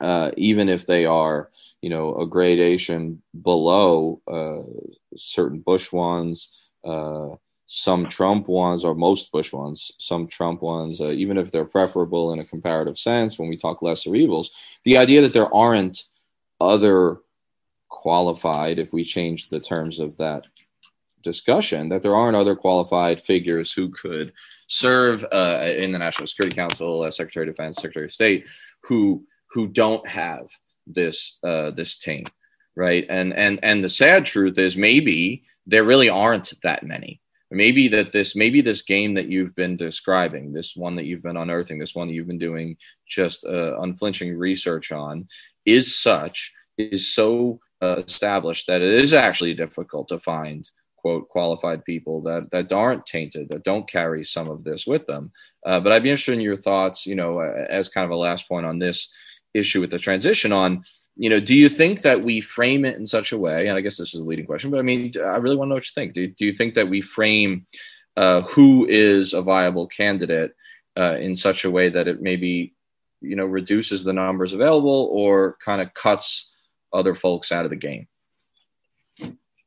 uh, 0.00 0.30
even 0.36 0.68
if 0.68 0.86
they 0.86 1.04
are, 1.04 1.50
you 1.82 1.90
know, 1.90 2.16
a 2.16 2.26
gradation 2.26 3.22
below 3.42 4.20
uh, 4.26 4.62
certain 5.16 5.60
Bush 5.60 5.92
ones, 5.92 6.68
uh, 6.84 7.28
some 7.66 8.08
Trump 8.08 8.48
ones, 8.48 8.84
or 8.84 8.94
most 8.94 9.30
Bush 9.30 9.52
ones, 9.52 9.92
some 9.98 10.26
Trump 10.26 10.62
ones, 10.62 11.00
uh, 11.00 11.10
even 11.10 11.38
if 11.38 11.52
they're 11.52 11.64
preferable 11.64 12.32
in 12.32 12.40
a 12.40 12.44
comparative 12.44 12.98
sense 12.98 13.38
when 13.38 13.48
we 13.48 13.56
talk 13.56 13.82
lesser 13.82 14.14
evils, 14.16 14.50
the 14.84 14.96
idea 14.96 15.20
that 15.20 15.32
there 15.32 15.52
aren't 15.54 16.06
other 16.60 17.18
qualified, 17.88 18.78
if 18.78 18.92
we 18.92 19.04
change 19.04 19.48
the 19.48 19.60
terms 19.60 20.00
of 20.00 20.16
that 20.16 20.46
discussion, 21.22 21.88
that 21.90 22.02
there 22.02 22.16
aren't 22.16 22.36
other 22.36 22.56
qualified 22.56 23.20
figures 23.20 23.72
who 23.72 23.90
could 23.90 24.32
serve 24.66 25.24
uh, 25.32 25.66
in 25.76 25.92
the 25.92 25.98
National 25.98 26.26
Security 26.26 26.54
Council, 26.54 27.02
uh, 27.02 27.10
Secretary 27.10 27.48
of 27.48 27.54
Defense, 27.54 27.76
Secretary 27.76 28.06
of 28.06 28.12
State, 28.12 28.46
who 28.82 29.24
who 29.52 29.66
don't 29.66 30.06
have 30.08 30.46
this 30.86 31.38
uh, 31.42 31.70
this 31.70 31.98
taint, 31.98 32.30
right? 32.76 33.06
And 33.08 33.32
and 33.34 33.58
and 33.62 33.84
the 33.84 33.88
sad 33.88 34.24
truth 34.24 34.58
is 34.58 34.76
maybe 34.76 35.44
there 35.66 35.84
really 35.84 36.08
aren't 36.08 36.52
that 36.62 36.84
many. 36.84 37.20
Maybe 37.52 37.88
that 37.88 38.12
this 38.12 38.36
maybe 38.36 38.60
this 38.60 38.82
game 38.82 39.14
that 39.14 39.28
you've 39.28 39.56
been 39.56 39.76
describing, 39.76 40.52
this 40.52 40.76
one 40.76 40.94
that 40.96 41.04
you've 41.04 41.22
been 41.22 41.36
unearthing, 41.36 41.78
this 41.78 41.94
one 41.94 42.06
that 42.08 42.14
you've 42.14 42.28
been 42.28 42.38
doing 42.38 42.76
just 43.06 43.44
uh, 43.44 43.80
unflinching 43.80 44.36
research 44.36 44.92
on, 44.92 45.26
is 45.64 45.98
such 45.98 46.52
is 46.78 47.12
so 47.12 47.60
uh, 47.82 47.96
established 48.06 48.66
that 48.66 48.82
it 48.82 48.94
is 48.94 49.12
actually 49.12 49.54
difficult 49.54 50.08
to 50.08 50.18
find 50.18 50.70
quote 50.96 51.28
qualified 51.28 51.84
people 51.84 52.20
that 52.20 52.50
that 52.50 52.72
aren't 52.72 53.06
tainted 53.06 53.48
that 53.48 53.64
don't 53.64 53.88
carry 53.88 54.22
some 54.22 54.50
of 54.50 54.64
this 54.64 54.86
with 54.86 55.06
them 55.06 55.32
uh, 55.64 55.80
but 55.80 55.92
i'd 55.92 56.02
be 56.02 56.10
interested 56.10 56.34
in 56.34 56.40
your 56.40 56.56
thoughts 56.56 57.06
you 57.06 57.14
know 57.14 57.40
as 57.40 57.88
kind 57.88 58.04
of 58.04 58.10
a 58.10 58.16
last 58.16 58.46
point 58.46 58.66
on 58.66 58.78
this 58.78 59.08
issue 59.54 59.80
with 59.80 59.90
the 59.90 59.98
transition 59.98 60.52
on 60.52 60.84
you 61.16 61.28
know 61.28 61.40
do 61.40 61.54
you 61.54 61.68
think 61.68 62.02
that 62.02 62.22
we 62.22 62.40
frame 62.40 62.84
it 62.84 62.96
in 62.96 63.06
such 63.06 63.32
a 63.32 63.38
way 63.38 63.66
and 63.66 63.76
i 63.76 63.80
guess 63.80 63.96
this 63.96 64.14
is 64.14 64.20
a 64.20 64.24
leading 64.24 64.46
question 64.46 64.70
but 64.70 64.78
i 64.78 64.82
mean 64.82 65.12
i 65.18 65.36
really 65.36 65.56
want 65.56 65.66
to 65.66 65.70
know 65.70 65.74
what 65.76 65.84
you 65.84 65.92
think. 65.94 66.14
Do, 66.14 66.26
do 66.26 66.44
you 66.46 66.52
think 66.52 66.74
that 66.74 66.88
we 66.88 67.00
frame 67.00 67.66
uh, 68.16 68.42
who 68.42 68.86
is 68.88 69.32
a 69.32 69.42
viable 69.42 69.86
candidate 69.86 70.54
uh, 70.96 71.16
in 71.18 71.36
such 71.36 71.64
a 71.64 71.70
way 71.70 71.88
that 71.88 72.08
it 72.08 72.20
maybe 72.20 72.74
you 73.20 73.36
know 73.36 73.46
reduces 73.46 74.04
the 74.04 74.12
numbers 74.12 74.52
available 74.52 75.08
or 75.12 75.56
kind 75.64 75.80
of 75.80 75.94
cuts 75.94 76.50
other 76.92 77.14
folks 77.14 77.52
out 77.52 77.64
of 77.64 77.70
the 77.70 77.76
game? 77.76 78.08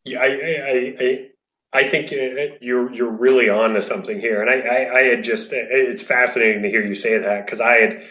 Yeah, 0.06 0.20
I, 0.20 0.26
I, 0.26 0.96
I, 1.00 1.30
I 1.74 1.90
think 1.90 2.12
uh, 2.12 2.58
you're 2.60 2.94
you're 2.94 3.12
really 3.12 3.50
on 3.50 3.74
to 3.74 3.82
something 3.82 4.20
here, 4.20 4.42
and 4.42 4.50
I, 4.50 4.68
I, 4.68 5.00
I 5.00 5.04
had 5.04 5.24
just 5.24 5.52
it's 5.54 6.04
fascinating 6.04 6.64
to 6.64 6.70
hear 6.70 6.86
you 6.86 6.96
say 6.96 7.18
that 7.18 7.46
because 7.46 7.62
I 7.62 7.76
had 7.76 8.04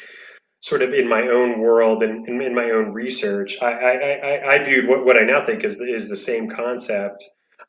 sort 0.62 0.82
of 0.82 0.94
in 0.94 1.08
my 1.08 1.22
own 1.22 1.60
world 1.60 2.02
and 2.02 2.26
in, 2.26 2.54
my 2.54 2.70
own 2.70 2.92
research, 2.92 3.58
I, 3.60 3.72
I, 3.72 3.92
I, 3.92 4.54
I 4.54 4.64
viewed 4.64 4.88
what, 4.88 5.04
what 5.04 5.16
I 5.16 5.24
now 5.24 5.44
think 5.44 5.64
is 5.64 5.80
is 5.80 6.08
the 6.08 6.16
same 6.16 6.48
concept, 6.48 7.22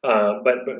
uh, 0.04 0.36
but 0.44 0.66
but 0.66 0.76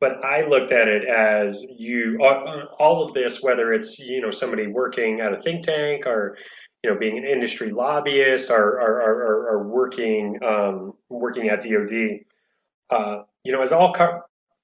but 0.00 0.24
I 0.24 0.46
looked 0.46 0.70
at 0.70 0.86
it 0.86 1.08
as 1.08 1.64
you 1.76 2.18
all 2.22 3.02
of 3.02 3.14
this, 3.14 3.42
whether 3.42 3.72
it's 3.72 3.98
you 3.98 4.20
know 4.20 4.30
somebody 4.30 4.68
working 4.68 5.20
at 5.20 5.32
a 5.32 5.42
think 5.42 5.64
tank 5.64 6.06
or 6.06 6.38
you 6.84 6.90
know 6.90 6.98
being 6.98 7.18
an 7.18 7.24
industry 7.24 7.70
lobbyist 7.70 8.50
or 8.50 8.80
or, 8.80 9.00
or, 9.02 9.48
or 9.50 9.68
working 9.68 10.38
um, 10.44 10.94
working 11.08 11.48
at 11.48 11.62
DoD 11.62 12.20
uh, 12.90 13.22
you 13.44 13.52
know, 13.52 13.62
is 13.62 13.72
all 13.72 13.94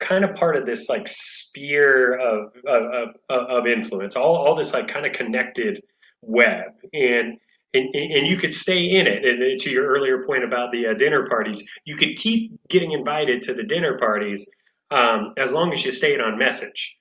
kind 0.01 0.25
of 0.25 0.35
part 0.35 0.57
of 0.57 0.67
this 0.67 0.89
like 0.89 1.09
sphere 1.09 2.19
of, 2.19 2.53
of, 2.67 3.15
of, 3.29 3.47
of 3.49 3.67
influence, 3.67 4.17
all, 4.17 4.37
all 4.37 4.55
this 4.57 4.73
like 4.73 4.89
kind 4.89 5.07
of 5.07 5.13
connected 5.13 5.83
web. 6.27 6.65
And, 6.93 7.39
and, 7.73 7.95
and 7.95 8.27
you 8.27 8.37
could 8.37 8.55
stay 8.55 8.91
in 8.91 9.07
it. 9.07 9.25
And 9.25 9.61
to 9.61 9.71
your 9.71 9.87
earlier 9.87 10.25
point 10.25 10.45
about 10.45 10.73
the 10.73 10.89
uh, 10.89 10.95
dinner 10.95 11.29
parties, 11.29 11.67
you 11.85 11.97
could 11.97 12.17
keep 12.17 12.53
getting 12.69 12.93
invited 12.93 13.43
to 13.43 13.55
the 13.55 13.65
dinner 13.65 13.99
parties 13.99 14.49
um, 14.91 15.35
as 15.37 15.53
long 15.53 15.73
as 15.73 15.85
you 15.85 15.93
stayed 15.93 16.21
on 16.21 16.39
message. 16.39 16.97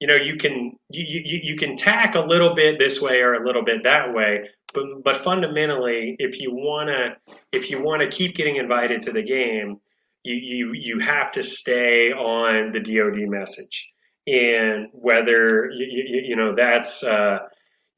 You 0.00 0.06
know, 0.06 0.16
you 0.16 0.36
can 0.36 0.76
you, 0.90 1.04
you, 1.06 1.40
you 1.42 1.56
can 1.56 1.76
tack 1.76 2.14
a 2.14 2.20
little 2.20 2.54
bit 2.54 2.78
this 2.78 3.00
way 3.00 3.20
or 3.20 3.34
a 3.34 3.44
little 3.44 3.64
bit 3.64 3.82
that 3.82 4.14
way, 4.14 4.48
but 4.72 4.84
but 5.02 5.16
fundamentally, 5.16 6.14
if 6.20 6.38
you 6.38 6.54
wanna 6.54 7.16
if 7.50 7.68
you 7.68 7.82
wanna 7.82 8.08
keep 8.08 8.36
getting 8.36 8.56
invited 8.56 9.02
to 9.02 9.12
the 9.12 9.22
game, 9.22 9.80
you, 10.22 10.34
you, 10.34 10.72
you 10.74 10.98
have 11.00 11.32
to 11.32 11.42
stay 11.42 12.12
on 12.12 12.72
the 12.72 12.80
DoD 12.80 13.28
message. 13.28 13.90
And 14.26 14.88
whether, 14.92 15.70
you, 15.70 15.86
you, 15.86 16.22
you 16.28 16.36
know, 16.36 16.54
that's, 16.54 17.02
uh, 17.02 17.38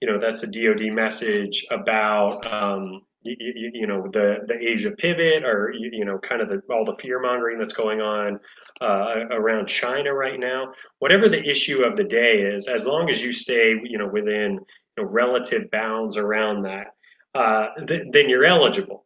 you 0.01 0.09
know, 0.09 0.19
that's 0.19 0.43
a 0.43 0.47
DoD 0.47 0.93
message 0.93 1.67
about, 1.71 2.51
um, 2.53 3.03
you, 3.23 3.71
you, 3.75 3.87
know 3.87 4.09
the 4.09 4.39
the 4.47 4.57
Asia 4.59 4.93
pivot 4.93 5.45
or 5.45 5.75
you, 5.77 5.91
you 5.93 6.07
know 6.07 6.19
kind 6.19 6.41
of 6.41 6.49
the, 6.49 6.63
all 6.71 6.87
the 6.87 6.95
fear 6.95 7.21
mongering 7.21 7.59
that's 7.59 7.75
going 7.75 8.01
on 8.01 8.41
uh, 8.81 9.27
around 9.31 9.67
China 9.67 10.15
right 10.15 10.41
now. 10.41 10.73
Whatever 11.01 11.29
the 11.29 11.43
issue 11.43 11.83
of 11.83 11.99
the 11.99 12.05
day 12.05 12.41
is, 12.41 12.67
as 12.67 12.87
long 12.87 13.11
as 13.11 13.21
you 13.21 13.35
stay 13.35 13.75
you 13.85 13.99
know 13.99 14.09
within 14.09 14.53
you 14.53 14.61
know, 14.97 15.05
relative 15.05 15.71
bounds 15.71 16.17
around 16.17 16.63
that, 16.63 16.95
uh, 17.35 17.75
th- 17.87 18.05
then 18.11 18.31
you're 18.31 18.47
eligible 18.47 19.05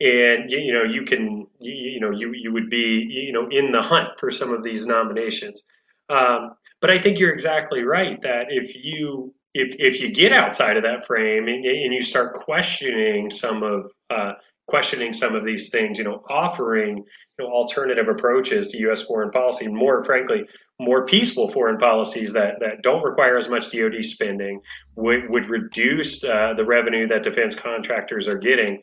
and 0.00 0.50
you, 0.50 0.58
you 0.58 0.72
know 0.72 0.84
you 0.84 1.04
can 1.04 1.46
you, 1.58 1.74
you, 1.74 2.00
know 2.00 2.10
you 2.10 2.32
you 2.32 2.52
would 2.52 2.70
be 2.70 3.06
you 3.08 3.32
know 3.32 3.48
in 3.48 3.72
the 3.72 3.82
hunt 3.82 4.08
for 4.18 4.30
some 4.30 4.52
of 4.52 4.62
these 4.62 4.86
nominations. 4.86 5.64
Um, 6.08 6.52
but 6.80 6.90
I 6.90 7.00
think 7.00 7.18
you're 7.18 7.32
exactly 7.32 7.82
right 7.82 8.20
that 8.22 8.46
if 8.50 8.74
you 8.76 9.34
if 9.58 9.74
if 9.78 10.00
you 10.00 10.10
get 10.10 10.32
outside 10.32 10.76
of 10.76 10.84
that 10.84 11.06
frame 11.06 11.48
and, 11.48 11.64
and 11.64 11.92
you 11.92 12.02
start 12.04 12.34
questioning 12.34 13.30
some 13.30 13.62
of 13.62 13.90
uh, 14.08 14.32
questioning 14.66 15.12
some 15.12 15.34
of 15.34 15.44
these 15.44 15.70
things, 15.70 15.98
you 15.98 16.04
know, 16.04 16.22
offering 16.28 16.98
you 16.98 17.44
know 17.44 17.50
alternative 17.50 18.08
approaches 18.08 18.68
to 18.68 18.78
U.S. 18.78 19.02
foreign 19.02 19.30
policy, 19.30 19.66
more 19.66 20.04
frankly, 20.04 20.44
more 20.78 21.06
peaceful 21.06 21.50
foreign 21.50 21.78
policies 21.78 22.32
that 22.34 22.60
that 22.60 22.82
don't 22.82 23.02
require 23.02 23.36
as 23.36 23.48
much 23.48 23.72
DoD 23.72 24.04
spending 24.04 24.60
would 24.94 25.28
would 25.28 25.46
reduce 25.46 26.22
uh, 26.22 26.54
the 26.56 26.64
revenue 26.64 27.08
that 27.08 27.24
defense 27.24 27.54
contractors 27.54 28.28
are 28.28 28.38
getting 28.38 28.80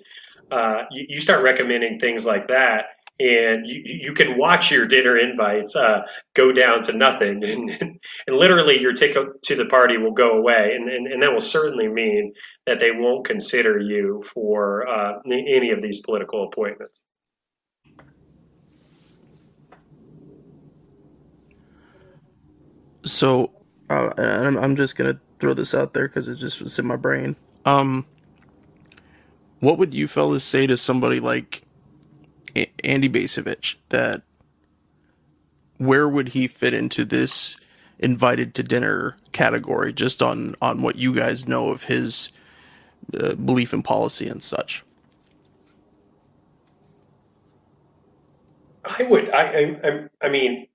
uh, 0.51 0.83
you, 0.91 1.05
you, 1.09 1.21
start 1.21 1.43
recommending 1.43 1.99
things 1.99 2.25
like 2.25 2.47
that, 2.47 2.85
and 3.19 3.65
you, 3.65 3.81
you 3.85 4.13
can 4.13 4.37
watch 4.37 4.71
your 4.71 4.87
dinner 4.87 5.17
invites 5.17 5.75
uh, 5.75 6.01
go 6.33 6.51
down 6.51 6.83
to 6.83 6.93
nothing, 6.93 7.43
and, 7.43 7.99
and 8.27 8.35
literally 8.35 8.79
your 8.79 8.93
ticket 8.93 9.41
to 9.43 9.55
the 9.55 9.65
party 9.65 9.97
will 9.97 10.11
go 10.11 10.31
away, 10.31 10.73
and, 10.75 10.89
and, 10.89 11.07
and, 11.07 11.23
that 11.23 11.31
will 11.31 11.41
certainly 11.41 11.87
mean 11.87 12.33
that 12.65 12.79
they 12.79 12.91
won't 12.91 13.25
consider 13.25 13.79
you 13.79 14.23
for 14.33 14.87
uh, 14.87 15.19
any 15.25 15.71
of 15.71 15.81
these 15.81 16.01
political 16.01 16.43
appointments. 16.43 17.01
So, 23.05 23.51
uh, 23.89 24.09
I'm 24.17 24.75
just 24.75 24.95
gonna 24.95 25.19
throw 25.39 25.53
this 25.53 25.73
out 25.73 25.93
there 25.93 26.07
because 26.07 26.27
it 26.27 26.35
just 26.35 26.61
was 26.61 26.79
in 26.79 26.87
my 26.87 26.95
brain. 26.95 27.35
Um, 27.65 28.05
what 29.59 29.77
would 29.77 29.93
you 29.93 30.07
fellas 30.07 30.43
say 30.43 30.67
to 30.67 30.75
somebody 30.75 31.19
like 31.19 31.65
Andy 32.83 33.09
Bacevich 33.09 33.75
that 33.89 34.21
where 35.77 36.07
would 36.07 36.29
he 36.29 36.47
fit 36.47 36.73
into 36.73 37.03
this 37.05 37.57
invited 37.99 38.53
to 38.55 38.63
dinner 38.63 39.15
category 39.31 39.93
just 39.93 40.21
on 40.21 40.55
on 40.61 40.81
what 40.81 40.95
you 40.95 41.13
guys 41.13 41.47
know 41.47 41.69
of 41.69 41.83
his 41.83 42.31
uh, 43.17 43.35
belief 43.35 43.73
in 43.73 43.83
policy 43.83 44.27
and 44.27 44.41
such? 44.41 44.83
I 48.85 49.03
would 49.03 49.29
I 49.31 49.77
I, 49.83 50.07
I 50.21 50.29
mean 50.29 50.67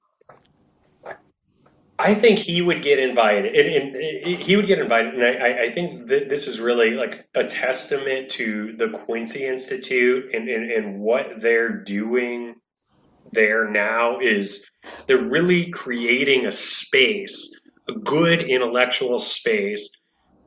I 2.00 2.14
think 2.14 2.38
he 2.38 2.62
would 2.62 2.82
get 2.82 2.98
invited, 2.98 3.54
and, 3.54 3.94
and 3.94 4.42
he 4.42 4.56
would 4.56 4.66
get 4.66 4.78
invited. 4.78 5.14
And 5.14 5.22
I, 5.22 5.66
I 5.66 5.70
think 5.70 6.08
that 6.08 6.28
this 6.30 6.46
is 6.46 6.58
really 6.58 6.92
like 6.92 7.26
a 7.34 7.44
testament 7.44 8.30
to 8.32 8.74
the 8.76 8.88
Quincy 8.88 9.46
Institute 9.46 10.34
and, 10.34 10.48
and, 10.48 10.70
and 10.70 11.00
what 11.00 11.42
they're 11.42 11.84
doing 11.84 12.54
there 13.32 13.70
now 13.70 14.18
is 14.20 14.64
they're 15.06 15.18
really 15.18 15.70
creating 15.70 16.46
a 16.46 16.52
space, 16.52 17.60
a 17.88 17.92
good 17.92 18.42
intellectual 18.42 19.18
space 19.18 19.90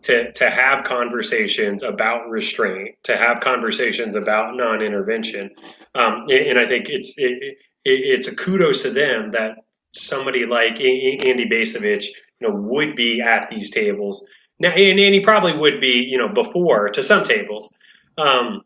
to, 0.03 0.31
to 0.33 0.49
have 0.49 0.83
conversations 0.83 1.83
about 1.83 2.29
restraint, 2.29 2.95
to 3.03 3.15
have 3.15 3.41
conversations 3.41 4.15
about 4.15 4.55
non-intervention. 4.55 5.51
Um, 5.95 6.25
and, 6.29 6.47
and, 6.47 6.59
I 6.59 6.67
think 6.67 6.87
it's, 6.89 7.13
it, 7.17 7.31
it, 7.41 7.57
it's 7.85 8.27
a 8.27 8.35
kudos 8.35 8.81
to 8.81 8.89
them 8.89 9.31
that 9.31 9.59
somebody 9.93 10.45
like 10.45 10.79
Andy 10.79 11.47
Bacevich, 11.49 12.05
you 12.39 12.47
know, 12.47 12.55
would 12.55 12.95
be 12.95 13.21
at 13.21 13.49
these 13.49 13.71
tables. 13.71 14.25
Now, 14.59 14.69
and, 14.69 14.99
and 14.99 15.13
he 15.13 15.21
probably 15.21 15.57
would 15.57 15.79
be, 15.81 16.07
you 16.09 16.17
know, 16.17 16.29
before 16.29 16.89
to 16.89 17.03
some 17.03 17.23
tables. 17.25 17.73
Um, 18.17 18.61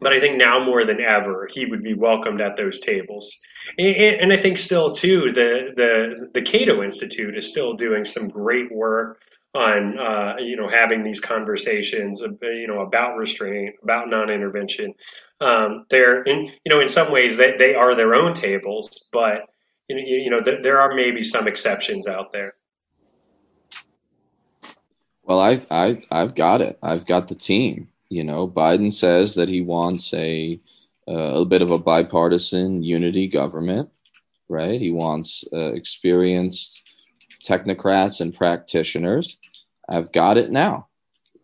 but 0.00 0.12
I 0.12 0.20
think 0.20 0.36
now 0.36 0.64
more 0.64 0.84
than 0.84 1.00
ever, 1.00 1.48
he 1.50 1.66
would 1.66 1.82
be 1.82 1.94
welcomed 1.94 2.40
at 2.40 2.56
those 2.56 2.80
tables. 2.80 3.36
And, 3.78 3.96
and, 4.20 4.32
I 4.32 4.40
think 4.40 4.58
still 4.58 4.94
too, 4.94 5.32
the, 5.32 5.72
the, 5.74 6.28
the 6.34 6.42
Cato 6.42 6.82
Institute 6.82 7.36
is 7.36 7.48
still 7.48 7.74
doing 7.74 8.04
some 8.04 8.28
great 8.28 8.70
work 8.70 9.20
on 9.54 9.98
uh, 9.98 10.36
you 10.38 10.56
know 10.56 10.68
having 10.68 11.02
these 11.02 11.20
conversations, 11.20 12.20
you 12.42 12.66
know, 12.66 12.80
about 12.80 13.16
restraint, 13.16 13.76
about 13.82 14.08
non-intervention. 14.08 14.94
Um, 15.40 15.86
they're 15.90 16.22
in 16.22 16.52
you 16.64 16.70
know 16.70 16.80
in 16.80 16.88
some 16.88 17.12
ways 17.12 17.36
they, 17.36 17.56
they 17.56 17.74
are 17.74 17.94
their 17.94 18.14
own 18.14 18.34
tables, 18.34 19.08
but 19.12 19.42
you 19.88 19.96
know, 19.96 20.02
you 20.02 20.30
know 20.30 20.42
th- 20.42 20.62
there 20.62 20.80
are 20.80 20.94
maybe 20.94 21.22
some 21.22 21.48
exceptions 21.48 22.06
out 22.06 22.32
there. 22.32 22.54
Well, 25.22 25.40
I 25.40 25.62
I 25.70 26.02
I've 26.10 26.34
got 26.34 26.60
it. 26.60 26.78
I've 26.82 27.06
got 27.06 27.28
the 27.28 27.34
team. 27.34 27.88
You 28.08 28.24
know, 28.24 28.48
Biden 28.48 28.92
says 28.92 29.34
that 29.34 29.48
he 29.48 29.60
wants 29.60 30.12
a 30.14 30.60
uh, 31.06 31.40
a 31.40 31.44
bit 31.44 31.62
of 31.62 31.70
a 31.70 31.78
bipartisan 31.78 32.82
unity 32.82 33.28
government, 33.28 33.90
right? 34.48 34.80
He 34.80 34.90
wants 34.90 35.44
uh, 35.52 35.72
experienced 35.72 36.82
technocrats 37.44 38.20
and 38.20 38.34
practitioners. 38.34 39.38
I've 39.88 40.12
got 40.12 40.36
it 40.36 40.50
now, 40.50 40.88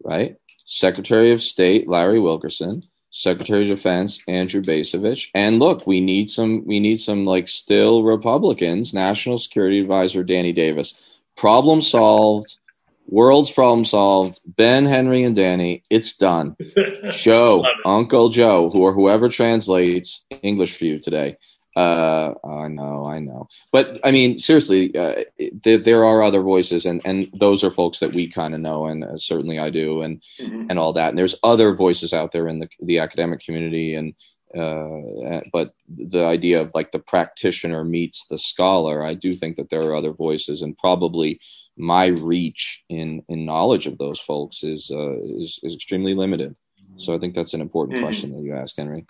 right? 0.02 0.36
Secretary 0.66 1.32
of 1.32 1.42
State 1.42 1.88
Larry 1.88 2.20
Wilkerson, 2.20 2.82
Secretary 3.16 3.62
of 3.62 3.68
Defense 3.68 4.18
Andrew 4.26 4.60
Bacevich, 4.60 5.28
and 5.36 5.60
look, 5.60 5.86
we 5.86 6.00
need 6.00 6.28
some 6.30 6.66
we 6.66 6.80
need 6.80 6.98
some 6.98 7.24
like 7.24 7.46
still 7.46 8.02
Republicans. 8.02 8.92
National 8.92 9.38
Security 9.38 9.78
Advisor 9.78 10.24
Danny 10.24 10.52
Davis. 10.52 10.94
Problem 11.36 11.80
solved. 11.80 12.58
World's 13.06 13.52
problem 13.52 13.84
solved. 13.84 14.40
Ben, 14.44 14.84
Henry, 14.84 15.22
and 15.22 15.36
Danny, 15.36 15.84
it's 15.90 16.14
done. 16.14 16.56
Joe, 17.10 17.64
Uncle 17.84 18.30
Joe, 18.30 18.70
who 18.70 18.80
or 18.80 18.92
whoever 18.92 19.28
translates 19.28 20.24
English 20.42 20.76
for 20.76 20.86
you 20.86 20.98
today. 20.98 21.36
Uh, 21.76 22.34
I 22.44 22.68
know, 22.68 23.04
I 23.04 23.18
know, 23.18 23.48
but 23.72 23.98
I 24.04 24.12
mean, 24.12 24.38
seriously, 24.38 24.94
uh, 24.96 25.24
there, 25.64 25.78
there 25.78 26.04
are 26.04 26.22
other 26.22 26.40
voices, 26.40 26.86
and 26.86 27.02
and 27.04 27.28
those 27.34 27.64
are 27.64 27.70
folks 27.72 27.98
that 27.98 28.12
we 28.12 28.28
kind 28.28 28.54
of 28.54 28.60
know, 28.60 28.86
and 28.86 29.02
uh, 29.02 29.18
certainly 29.18 29.58
I 29.58 29.70
do, 29.70 30.02
and 30.02 30.22
mm-hmm. 30.38 30.66
and 30.70 30.78
all 30.78 30.92
that. 30.92 31.08
And 31.08 31.18
there's 31.18 31.34
other 31.42 31.74
voices 31.74 32.12
out 32.12 32.30
there 32.30 32.46
in 32.46 32.60
the 32.60 32.68
the 32.80 33.00
academic 33.00 33.40
community, 33.40 33.96
and 33.96 34.14
uh, 34.56 35.40
but 35.52 35.74
the 35.88 36.24
idea 36.24 36.60
of 36.60 36.70
like 36.74 36.92
the 36.92 37.00
practitioner 37.00 37.82
meets 37.82 38.26
the 38.26 38.38
scholar, 38.38 39.04
I 39.04 39.14
do 39.14 39.34
think 39.34 39.56
that 39.56 39.68
there 39.68 39.82
are 39.82 39.96
other 39.96 40.12
voices, 40.12 40.62
and 40.62 40.78
probably 40.78 41.40
my 41.76 42.06
reach 42.06 42.84
in 42.88 43.24
in 43.28 43.44
knowledge 43.46 43.88
of 43.88 43.98
those 43.98 44.20
folks 44.20 44.62
is 44.62 44.92
uh, 44.94 45.18
is 45.22 45.58
is 45.64 45.74
extremely 45.74 46.14
limited. 46.14 46.54
So 46.98 47.14
I 47.14 47.18
think 47.18 47.34
that's 47.34 47.54
an 47.54 47.60
important 47.60 47.96
mm-hmm. 47.96 48.04
question 48.04 48.30
that 48.30 48.42
you 48.42 48.54
ask, 48.54 48.76
Henry. 48.76 49.06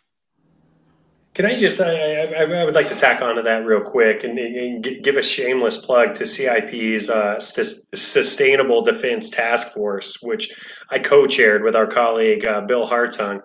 Can 1.35 1.47
I 1.47 1.57
just, 1.57 1.80
I, 1.80 2.22
I, 2.22 2.43
I, 2.45 2.64
would 2.64 2.76
like 2.76 2.91
to 2.91 2.95
tack 2.95 3.20
onto 3.20 3.43
that 3.43 3.66
real 3.66 3.80
quick 3.80 4.22
and, 4.22 4.39
and 4.39 5.03
give 5.03 5.16
a 5.16 5.22
shameless 5.22 5.78
plug 5.78 6.14
to 6.16 6.28
CIP's 6.28 7.11
uh, 7.11 7.41
Sustainable 7.41 8.82
Defense 8.82 9.30
Task 9.30 9.72
Force, 9.74 10.22
which 10.22 10.53
I 10.89 11.01
co-chaired 11.01 11.64
with 11.64 11.74
our 11.74 11.89
colleague 11.89 12.45
uh, 12.45 12.61
Bill 12.61 12.89
Hartung. 12.89 13.41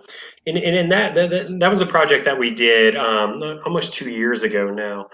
And, 0.46 0.58
and 0.58 0.76
in 0.76 0.90
that, 0.90 1.16
that, 1.16 1.58
that 1.60 1.70
was 1.70 1.82
a 1.82 1.88
project 1.88 2.26
that 2.26 2.38
we 2.38 2.54
did 2.54 2.96
um, 2.96 3.42
almost 3.66 3.96
two 3.96 4.10
years 4.12 4.44
ago 4.44 4.70
now. 4.70 5.08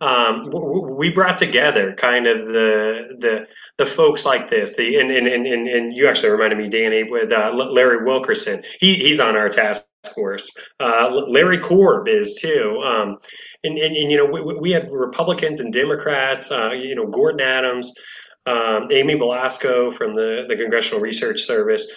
Um, 0.00 0.50
we 0.96 1.10
brought 1.10 1.36
together 1.36 1.94
kind 1.94 2.26
of 2.26 2.46
the 2.46 3.16
the 3.18 3.46
the 3.76 3.84
folks 3.84 4.24
like 4.24 4.48
this. 4.48 4.74
The 4.74 4.96
and 4.96 5.10
and 5.10 5.26
and, 5.26 5.68
and 5.68 5.94
you 5.94 6.08
actually 6.08 6.30
reminded 6.30 6.58
me, 6.58 6.70
Danny, 6.70 7.02
with 7.02 7.30
uh, 7.30 7.52
Larry 7.52 8.02
Wilkerson. 8.06 8.62
He 8.78 8.94
he's 8.94 9.20
on 9.20 9.36
our 9.36 9.50
task 9.50 9.84
force. 10.14 10.48
Uh, 10.78 11.10
Larry 11.28 11.60
Korb 11.60 12.08
is 12.08 12.38
too. 12.40 12.82
Um, 12.84 13.16
and, 13.62 13.78
and, 13.78 13.96
and, 13.96 14.10
you 14.10 14.16
know 14.16 14.26
we, 14.26 14.58
we 14.58 14.70
had 14.70 14.90
Republicans 14.90 15.60
and 15.60 15.72
Democrats. 15.72 16.50
Uh, 16.50 16.70
you 16.72 16.94
know 16.94 17.06
Gordon 17.06 17.40
Adams, 17.40 17.92
um, 18.46 18.88
Amy 18.90 19.16
Belasco 19.16 19.90
from 19.90 20.14
the 20.14 20.44
the 20.48 20.56
Congressional 20.56 21.00
Research 21.00 21.42
Service 21.42 21.90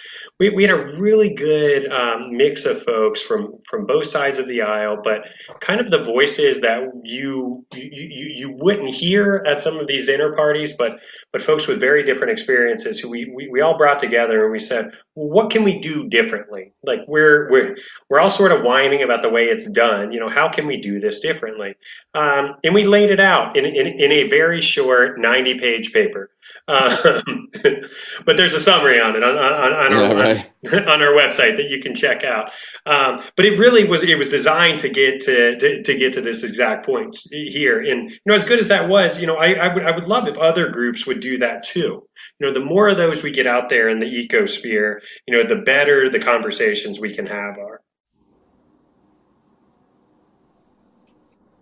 we, 0.44 0.50
we 0.50 0.62
had 0.62 0.72
a 0.72 0.96
really 0.98 1.32
good 1.32 1.90
um, 1.90 2.36
mix 2.36 2.66
of 2.66 2.82
folks 2.82 3.22
from 3.22 3.54
from 3.66 3.86
both 3.86 4.06
sides 4.06 4.38
of 4.38 4.46
the 4.46 4.62
aisle, 4.62 4.98
but 5.02 5.24
kind 5.60 5.80
of 5.80 5.90
the 5.90 6.04
voices 6.04 6.60
that 6.60 6.90
you 7.02 7.64
you, 7.72 8.28
you, 8.36 8.50
wouldn't 8.50 8.90
hear 8.90 9.42
at 9.46 9.60
some 9.60 9.78
of 9.78 9.86
these 9.86 10.06
dinner 10.06 10.34
parties, 10.34 10.72
but 10.72 10.98
but 11.32 11.42
folks 11.42 11.66
with 11.66 11.80
very 11.80 12.04
different 12.04 12.32
experiences 12.32 12.98
who 12.98 13.08
we, 13.08 13.30
we, 13.34 13.48
we 13.48 13.60
all 13.60 13.78
brought 13.78 13.98
together 13.98 14.44
and 14.44 14.52
we 14.52 14.60
said, 14.60 14.90
well, 15.14 15.28
what 15.28 15.50
can 15.50 15.64
we 15.64 15.78
do 15.80 16.08
differently? 16.08 16.72
Like 16.82 17.00
we're 17.08 17.50
we're 17.50 17.76
we're 18.10 18.20
all 18.20 18.30
sort 18.30 18.52
of 18.52 18.62
whining 18.62 19.02
about 19.02 19.22
the 19.22 19.30
way 19.30 19.44
it's 19.44 19.70
done. 19.70 20.12
You 20.12 20.20
know, 20.20 20.28
how 20.28 20.50
can 20.50 20.66
we 20.66 20.80
do 20.80 21.00
this 21.00 21.20
differently? 21.20 21.74
Um, 22.14 22.56
and 22.62 22.74
we 22.74 22.86
laid 22.86 23.10
it 23.10 23.20
out 23.20 23.56
in, 23.56 23.64
in, 23.64 23.86
in 23.86 24.12
a 24.12 24.28
very 24.28 24.60
short 24.60 25.18
90 25.18 25.58
page 25.58 25.92
paper. 25.92 26.30
Um, 26.66 27.50
but 28.24 28.36
there's 28.38 28.54
a 28.54 28.60
summary 28.60 28.98
on 28.98 29.16
it 29.16 29.22
on, 29.22 29.36
on, 29.36 29.72
on, 29.72 29.92
yeah, 29.92 30.08
our, 30.08 30.14
right. 30.14 30.88
on, 30.88 31.02
our 31.02 31.12
website 31.12 31.58
that 31.58 31.66
you 31.68 31.82
can 31.82 31.94
check 31.94 32.24
out. 32.24 32.50
Um, 32.86 33.22
but 33.36 33.44
it 33.44 33.58
really 33.58 33.84
was 33.84 34.02
it 34.02 34.16
was 34.16 34.30
designed 34.30 34.80
to 34.80 34.88
get 34.88 35.20
to, 35.22 35.58
to, 35.58 35.82
to 35.82 35.98
get 35.98 36.14
to 36.14 36.22
this 36.22 36.42
exact 36.42 36.86
point 36.86 37.18
here. 37.30 37.80
And 37.80 38.10
you 38.10 38.18
know, 38.24 38.34
as 38.34 38.44
good 38.44 38.60
as 38.60 38.68
that 38.68 38.88
was, 38.88 39.20
you 39.20 39.26
know, 39.26 39.36
I, 39.36 39.52
I 39.52 39.74
would 39.74 39.84
I 39.84 39.90
would 39.94 40.04
love 40.04 40.26
if 40.26 40.38
other 40.38 40.70
groups 40.70 41.06
would 41.06 41.20
do 41.20 41.38
that 41.38 41.64
too. 41.64 42.08
You 42.38 42.46
know, 42.46 42.54
the 42.54 42.64
more 42.64 42.88
of 42.88 42.96
those 42.96 43.22
we 43.22 43.30
get 43.30 43.46
out 43.46 43.68
there 43.68 43.90
in 43.90 43.98
the 43.98 44.06
ecosphere, 44.06 45.00
you 45.26 45.36
know, 45.36 45.46
the 45.46 45.62
better 45.62 46.10
the 46.10 46.20
conversations 46.20 46.98
we 46.98 47.14
can 47.14 47.26
have 47.26 47.58
are. 47.58 47.82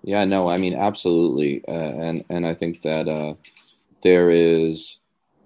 Yeah, 0.05 0.25
no, 0.25 0.49
I 0.49 0.59
mean, 0.59 0.75
absolutely, 0.75 1.65
uh, 1.67 1.73
and 1.73 2.25
and 2.29 2.47
I 2.47 2.55
think 2.55 2.83
that 2.83 3.09
uh, 3.09 3.35
there 4.03 4.31
is 4.31 4.99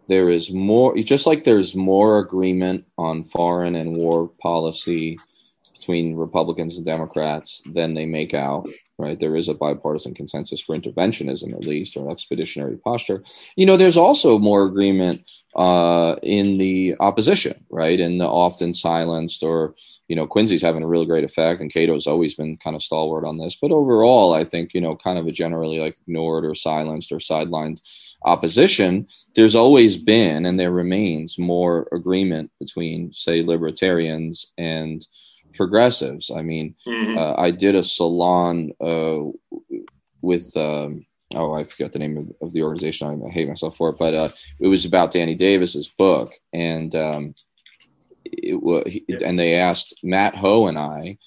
there 0.08 0.30
is 0.30 0.50
more 0.52 0.96
just 0.98 1.26
like 1.26 1.44
there's 1.44 1.74
more 1.74 2.18
agreement 2.18 2.84
on 2.96 3.24
foreign 3.24 3.74
and 3.74 3.96
war 3.96 4.30
policy 4.40 5.18
between 5.74 6.14
Republicans 6.14 6.76
and 6.76 6.86
Democrats 6.86 7.62
than 7.66 7.94
they 7.94 8.06
make 8.06 8.34
out 8.34 8.68
right? 8.98 9.18
There 9.20 9.36
is 9.36 9.48
a 9.48 9.54
bipartisan 9.54 10.14
consensus 10.14 10.60
for 10.60 10.76
interventionism, 10.76 11.52
at 11.52 11.66
least, 11.66 11.96
or 11.96 12.10
expeditionary 12.10 12.78
posture. 12.78 13.22
You 13.54 13.66
know, 13.66 13.76
there's 13.76 13.96
also 13.96 14.38
more 14.38 14.64
agreement 14.64 15.28
uh, 15.54 16.16
in 16.22 16.56
the 16.56 16.94
opposition, 17.00 17.64
right? 17.70 17.98
In 17.98 18.18
the 18.18 18.26
often 18.26 18.72
silenced, 18.72 19.42
or, 19.42 19.74
you 20.08 20.16
know, 20.16 20.26
Quincy's 20.26 20.62
having 20.62 20.82
a 20.82 20.86
really 20.86 21.06
great 21.06 21.24
effect, 21.24 21.60
and 21.60 21.72
Cato's 21.72 22.06
always 22.06 22.34
been 22.34 22.56
kind 22.56 22.74
of 22.74 22.82
stalwart 22.82 23.24
on 23.24 23.36
this. 23.36 23.56
But 23.60 23.70
overall, 23.70 24.32
I 24.32 24.44
think, 24.44 24.72
you 24.72 24.80
know, 24.80 24.96
kind 24.96 25.18
of 25.18 25.26
a 25.26 25.32
generally 25.32 25.78
like 25.78 25.98
ignored 26.06 26.46
or 26.46 26.54
silenced 26.54 27.12
or 27.12 27.18
sidelined 27.18 27.82
opposition, 28.24 29.06
there's 29.34 29.54
always 29.54 29.96
been 29.96 30.46
and 30.46 30.58
there 30.58 30.72
remains 30.72 31.38
more 31.38 31.88
agreement 31.92 32.50
between, 32.58 33.12
say, 33.12 33.42
libertarians 33.42 34.46
and 34.58 35.06
progressives. 35.54 36.30
I 36.30 36.42
mean, 36.42 36.74
mm-hmm. 36.86 37.18
uh, 37.18 37.34
I 37.36 37.50
did 37.50 37.74
a 37.74 37.82
salon 37.82 38.72
uh, 38.80 39.18
with. 40.20 40.56
Um, 40.56 41.06
oh, 41.34 41.52
I 41.52 41.64
forget 41.64 41.92
the 41.92 41.98
name 41.98 42.16
of, 42.16 42.32
of, 42.40 42.52
the 42.52 42.62
organization. 42.62 43.22
I 43.26 43.30
hate 43.30 43.48
myself 43.48 43.76
for 43.76 43.90
it, 43.90 43.98
but 43.98 44.14
uh, 44.14 44.28
it 44.60 44.68
was 44.68 44.84
about 44.84 45.10
Danny 45.10 45.34
Davis's 45.34 45.88
book, 45.88 46.34
and 46.52 46.94
um, 46.94 47.34
it, 48.24 49.22
and 49.22 49.38
they 49.38 49.54
asked 49.54 49.94
Matt 50.02 50.36
Hoh 50.36 50.68
and 50.68 50.78
I 50.78 51.18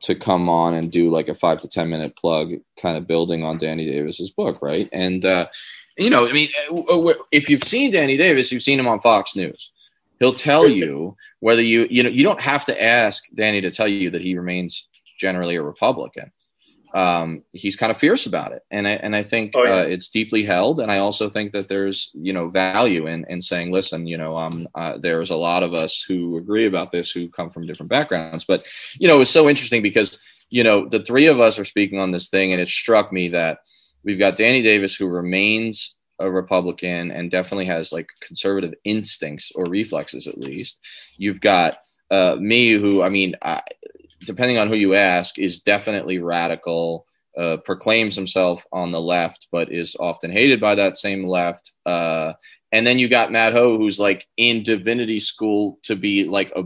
to 0.00 0.14
come 0.14 0.50
on 0.50 0.74
and 0.74 0.92
do 0.92 1.08
like 1.08 1.28
a 1.28 1.34
five 1.34 1.60
to 1.60 1.68
ten 1.68 1.88
minute 1.88 2.16
plug, 2.16 2.52
kind 2.80 2.96
of 2.96 3.06
building 3.06 3.44
on 3.44 3.58
Danny 3.58 3.90
Davis's 3.90 4.30
book, 4.30 4.60
right? 4.60 4.88
And 4.92 5.24
uh, 5.24 5.48
you 5.96 6.10
know, 6.10 6.28
I 6.28 6.32
mean, 6.32 6.48
uh, 6.70 7.12
if 7.30 7.48
you've 7.48 7.64
seen 7.64 7.92
Danny 7.92 8.16
Davis, 8.16 8.50
you've 8.50 8.62
seen 8.62 8.80
him 8.80 8.88
on 8.88 9.00
Fox 9.00 9.36
News. 9.36 9.72
He'll 10.18 10.34
tell 10.34 10.68
you 10.68 11.16
whether 11.40 11.62
you 11.62 11.86
you 11.90 12.02
know 12.02 12.08
you 12.08 12.24
don't 12.24 12.40
have 12.40 12.64
to 12.66 12.82
ask 12.82 13.24
Danny 13.34 13.60
to 13.60 13.70
tell 13.70 13.88
you 13.88 14.10
that 14.10 14.22
he 14.22 14.36
remains 14.36 14.88
generally 15.18 15.56
a 15.56 15.62
Republican. 15.62 16.32
Um, 16.94 17.42
he's 17.52 17.74
kind 17.74 17.90
of 17.90 17.96
fierce 17.96 18.24
about 18.26 18.52
it, 18.52 18.62
and 18.70 18.86
I 18.86 18.92
and 18.92 19.16
I 19.16 19.24
think 19.24 19.52
oh, 19.54 19.64
yeah. 19.64 19.74
uh, 19.78 19.82
it's 19.82 20.08
deeply 20.08 20.44
held. 20.44 20.78
And 20.78 20.92
I 20.92 20.98
also 20.98 21.28
think 21.28 21.52
that 21.52 21.68
there's 21.68 22.10
you 22.14 22.32
know 22.32 22.48
value 22.48 23.08
in 23.08 23.24
in 23.28 23.40
saying, 23.40 23.72
listen, 23.72 24.06
you 24.06 24.16
know, 24.16 24.36
um, 24.36 24.68
uh, 24.74 24.98
there's 24.98 25.30
a 25.30 25.36
lot 25.36 25.64
of 25.64 25.74
us 25.74 26.04
who 26.06 26.38
agree 26.38 26.66
about 26.66 26.92
this 26.92 27.10
who 27.10 27.28
come 27.28 27.50
from 27.50 27.66
different 27.66 27.90
backgrounds. 27.90 28.44
But 28.44 28.66
you 28.98 29.08
know, 29.08 29.20
it's 29.20 29.30
so 29.30 29.48
interesting 29.48 29.82
because 29.82 30.18
you 30.50 30.62
know 30.62 30.88
the 30.88 31.02
three 31.02 31.26
of 31.26 31.40
us 31.40 31.58
are 31.58 31.64
speaking 31.64 31.98
on 31.98 32.12
this 32.12 32.28
thing, 32.28 32.52
and 32.52 32.60
it 32.60 32.68
struck 32.68 33.12
me 33.12 33.28
that 33.30 33.58
we've 34.04 34.18
got 34.18 34.36
Danny 34.36 34.62
Davis 34.62 34.94
who 34.94 35.06
remains 35.06 35.96
a 36.18 36.30
Republican 36.30 37.10
and 37.10 37.30
definitely 37.30 37.66
has 37.66 37.92
like 37.92 38.08
conservative 38.20 38.74
instincts 38.84 39.52
or 39.54 39.64
reflexes 39.64 40.26
at 40.26 40.38
least. 40.38 40.78
You've 41.16 41.40
got 41.40 41.78
uh, 42.10 42.36
me, 42.38 42.72
who 42.72 43.02
I 43.02 43.08
mean, 43.08 43.34
I, 43.42 43.62
depending 44.24 44.58
on 44.58 44.68
who 44.68 44.76
you 44.76 44.94
ask, 44.94 45.38
is 45.38 45.60
definitely 45.60 46.18
radical. 46.18 47.06
Uh, 47.36 47.56
proclaims 47.56 48.14
himself 48.14 48.64
on 48.70 48.92
the 48.92 49.00
left, 49.00 49.48
but 49.50 49.72
is 49.72 49.96
often 49.98 50.30
hated 50.30 50.60
by 50.60 50.76
that 50.76 50.96
same 50.96 51.26
left. 51.26 51.72
Uh, 51.84 52.32
and 52.70 52.86
then 52.86 53.00
you 53.00 53.08
got 53.08 53.32
Matt 53.32 53.52
Hoh, 53.52 53.76
who's 53.76 53.98
like 53.98 54.24
in 54.36 54.62
divinity 54.62 55.18
school 55.18 55.80
to 55.82 55.96
be 55.96 56.28
like 56.28 56.52
a 56.54 56.62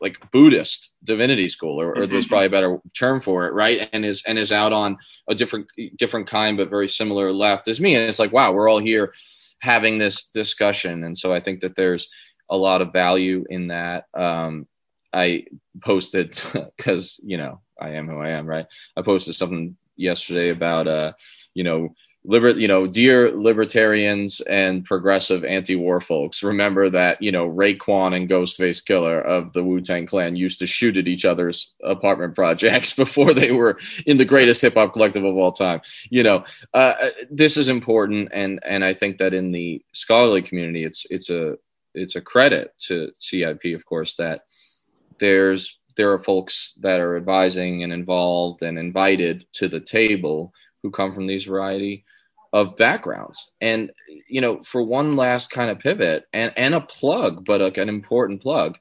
like 0.00 0.30
Buddhist 0.30 0.92
divinity 1.04 1.48
school, 1.48 1.80
or, 1.80 1.90
or 1.90 1.94
mm-hmm. 1.94 2.10
there's 2.10 2.26
probably 2.26 2.46
a 2.46 2.50
better 2.50 2.78
term 2.96 3.20
for 3.20 3.46
it, 3.46 3.54
right? 3.54 3.88
And 3.92 4.04
is 4.04 4.22
and 4.26 4.38
is 4.38 4.52
out 4.52 4.72
on 4.72 4.98
a 5.28 5.34
different 5.34 5.68
different 5.96 6.28
kind 6.28 6.56
but 6.56 6.70
very 6.70 6.88
similar 6.88 7.32
left 7.32 7.68
as 7.68 7.80
me. 7.80 7.94
And 7.94 8.08
it's 8.08 8.18
like, 8.18 8.32
wow, 8.32 8.52
we're 8.52 8.68
all 8.68 8.78
here 8.78 9.14
having 9.60 9.98
this 9.98 10.24
discussion. 10.24 11.04
And 11.04 11.16
so 11.16 11.32
I 11.32 11.40
think 11.40 11.60
that 11.60 11.76
there's 11.76 12.08
a 12.50 12.56
lot 12.56 12.82
of 12.82 12.92
value 12.92 13.44
in 13.48 13.68
that. 13.68 14.04
Um, 14.14 14.66
I 15.12 15.46
posted 15.82 16.40
because 16.76 17.18
you 17.24 17.38
know 17.38 17.60
I 17.80 17.90
am 17.90 18.08
who 18.08 18.18
I 18.18 18.30
am, 18.30 18.46
right? 18.46 18.66
I 18.96 19.02
posted 19.02 19.34
something 19.34 19.76
yesterday 19.96 20.50
about 20.50 20.86
uh, 20.86 21.12
you 21.54 21.64
know 21.64 21.94
liber, 22.26 22.50
you 22.50 22.66
know, 22.66 22.86
dear 22.86 23.30
libertarians 23.30 24.40
and 24.42 24.84
progressive 24.84 25.44
anti-war 25.44 26.00
folks, 26.00 26.42
remember 26.42 26.90
that 26.90 27.22
you 27.22 27.30
know 27.30 27.48
Raekwon 27.48 28.14
and 28.14 28.28
Ghostface 28.28 28.82
Killah 28.84 29.24
of 29.24 29.52
the 29.52 29.62
Wu 29.62 29.80
Tang 29.80 30.06
Clan 30.06 30.36
used 30.36 30.58
to 30.58 30.66
shoot 30.66 30.96
at 30.96 31.06
each 31.06 31.24
other's 31.24 31.72
apartment 31.82 32.34
projects 32.34 32.92
before 33.04 33.32
they 33.32 33.52
were 33.52 33.78
in 34.06 34.16
the 34.16 34.24
greatest 34.24 34.60
hip 34.60 34.74
hop 34.74 34.92
collective 34.92 35.24
of 35.24 35.36
all 35.36 35.52
time. 35.52 35.80
You 36.10 36.22
know, 36.22 36.44
uh, 36.74 36.94
this 37.30 37.56
is 37.56 37.68
important, 37.68 38.30
and 38.32 38.60
and 38.64 38.84
I 38.84 38.94
think 38.94 39.18
that 39.18 39.32
in 39.32 39.52
the 39.52 39.82
scholarly 39.92 40.42
community, 40.42 40.84
it's 40.84 41.06
it's 41.10 41.30
a 41.30 41.56
it's 41.94 42.16
a 42.16 42.20
credit 42.20 42.74
to 42.78 43.10
CIP, 43.18 43.74
of 43.74 43.86
course, 43.86 44.16
that 44.16 44.42
there's 45.18 45.78
there 45.96 46.12
are 46.12 46.18
folks 46.18 46.74
that 46.80 47.00
are 47.00 47.16
advising 47.16 47.82
and 47.82 47.92
involved 47.92 48.62
and 48.62 48.78
invited 48.78 49.46
to 49.54 49.66
the 49.66 49.80
table 49.80 50.52
who 50.82 50.90
come 50.90 51.12
from 51.12 51.26
these 51.26 51.44
variety 51.44 52.04
of 52.56 52.74
backgrounds. 52.78 53.50
And, 53.60 53.92
you 54.28 54.40
know, 54.40 54.62
for 54.62 54.82
one 54.82 55.14
last 55.14 55.50
kind 55.50 55.70
of 55.70 55.78
pivot 55.78 56.24
and, 56.32 56.54
and 56.56 56.74
a 56.74 56.80
plug, 56.80 57.44
but 57.44 57.60
like 57.60 57.76
an 57.76 57.90
important 57.90 58.40
plug, 58.40 58.78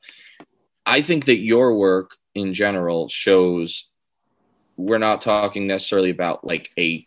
I 0.85 1.01
think 1.01 1.25
that 1.25 1.39
your 1.39 1.77
work 1.77 2.11
in 2.33 2.53
general 2.53 3.09
shows 3.09 3.89
we're 4.77 4.97
not 4.97 5.19
talking 5.19 5.67
necessarily 5.67 6.09
about 6.09 6.45
like 6.45 6.69
a, 6.77 7.05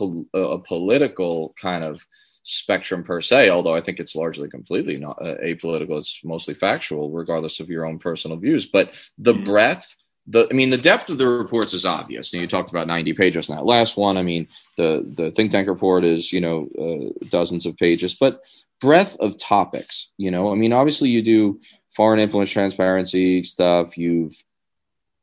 a 0.00 0.58
political 0.58 1.54
kind 1.60 1.84
of 1.84 2.00
spectrum 2.44 3.02
per 3.02 3.20
se, 3.20 3.50
although 3.50 3.74
I 3.74 3.82
think 3.82 4.00
it's 4.00 4.16
largely 4.16 4.48
completely 4.48 4.96
not 4.96 5.20
uh, 5.20 5.36
apolitical. 5.44 5.98
It's 5.98 6.20
mostly 6.24 6.54
factual, 6.54 7.10
regardless 7.10 7.60
of 7.60 7.68
your 7.68 7.84
own 7.84 7.98
personal 7.98 8.38
views. 8.38 8.66
But 8.66 8.94
the 9.18 9.34
mm-hmm. 9.34 9.44
breadth 9.44 9.96
the 10.26 10.46
I 10.50 10.54
mean 10.54 10.70
the 10.70 10.76
depth 10.76 11.10
of 11.10 11.18
the 11.18 11.28
reports 11.28 11.74
is 11.74 11.84
obvious. 11.84 12.32
And 12.32 12.40
you 12.42 12.48
talked 12.48 12.70
about 12.70 12.86
90 12.86 13.12
pages 13.14 13.48
in 13.48 13.54
that 13.54 13.64
last 13.64 13.96
one. 13.96 14.16
I 14.16 14.22
mean 14.22 14.48
the 14.76 15.04
the 15.06 15.30
think 15.30 15.52
tank 15.52 15.68
report 15.68 16.04
is 16.04 16.32
you 16.32 16.40
know 16.40 16.68
uh, 16.78 17.26
dozens 17.28 17.66
of 17.66 17.76
pages, 17.76 18.14
but 18.14 18.42
breadth 18.80 19.16
of 19.20 19.38
topics. 19.38 20.10
You 20.16 20.30
know, 20.30 20.50
I 20.50 20.54
mean 20.54 20.72
obviously 20.72 21.10
you 21.10 21.22
do 21.22 21.60
foreign 21.94 22.20
influence 22.20 22.50
transparency 22.50 23.42
stuff. 23.42 23.96
You've 23.96 24.34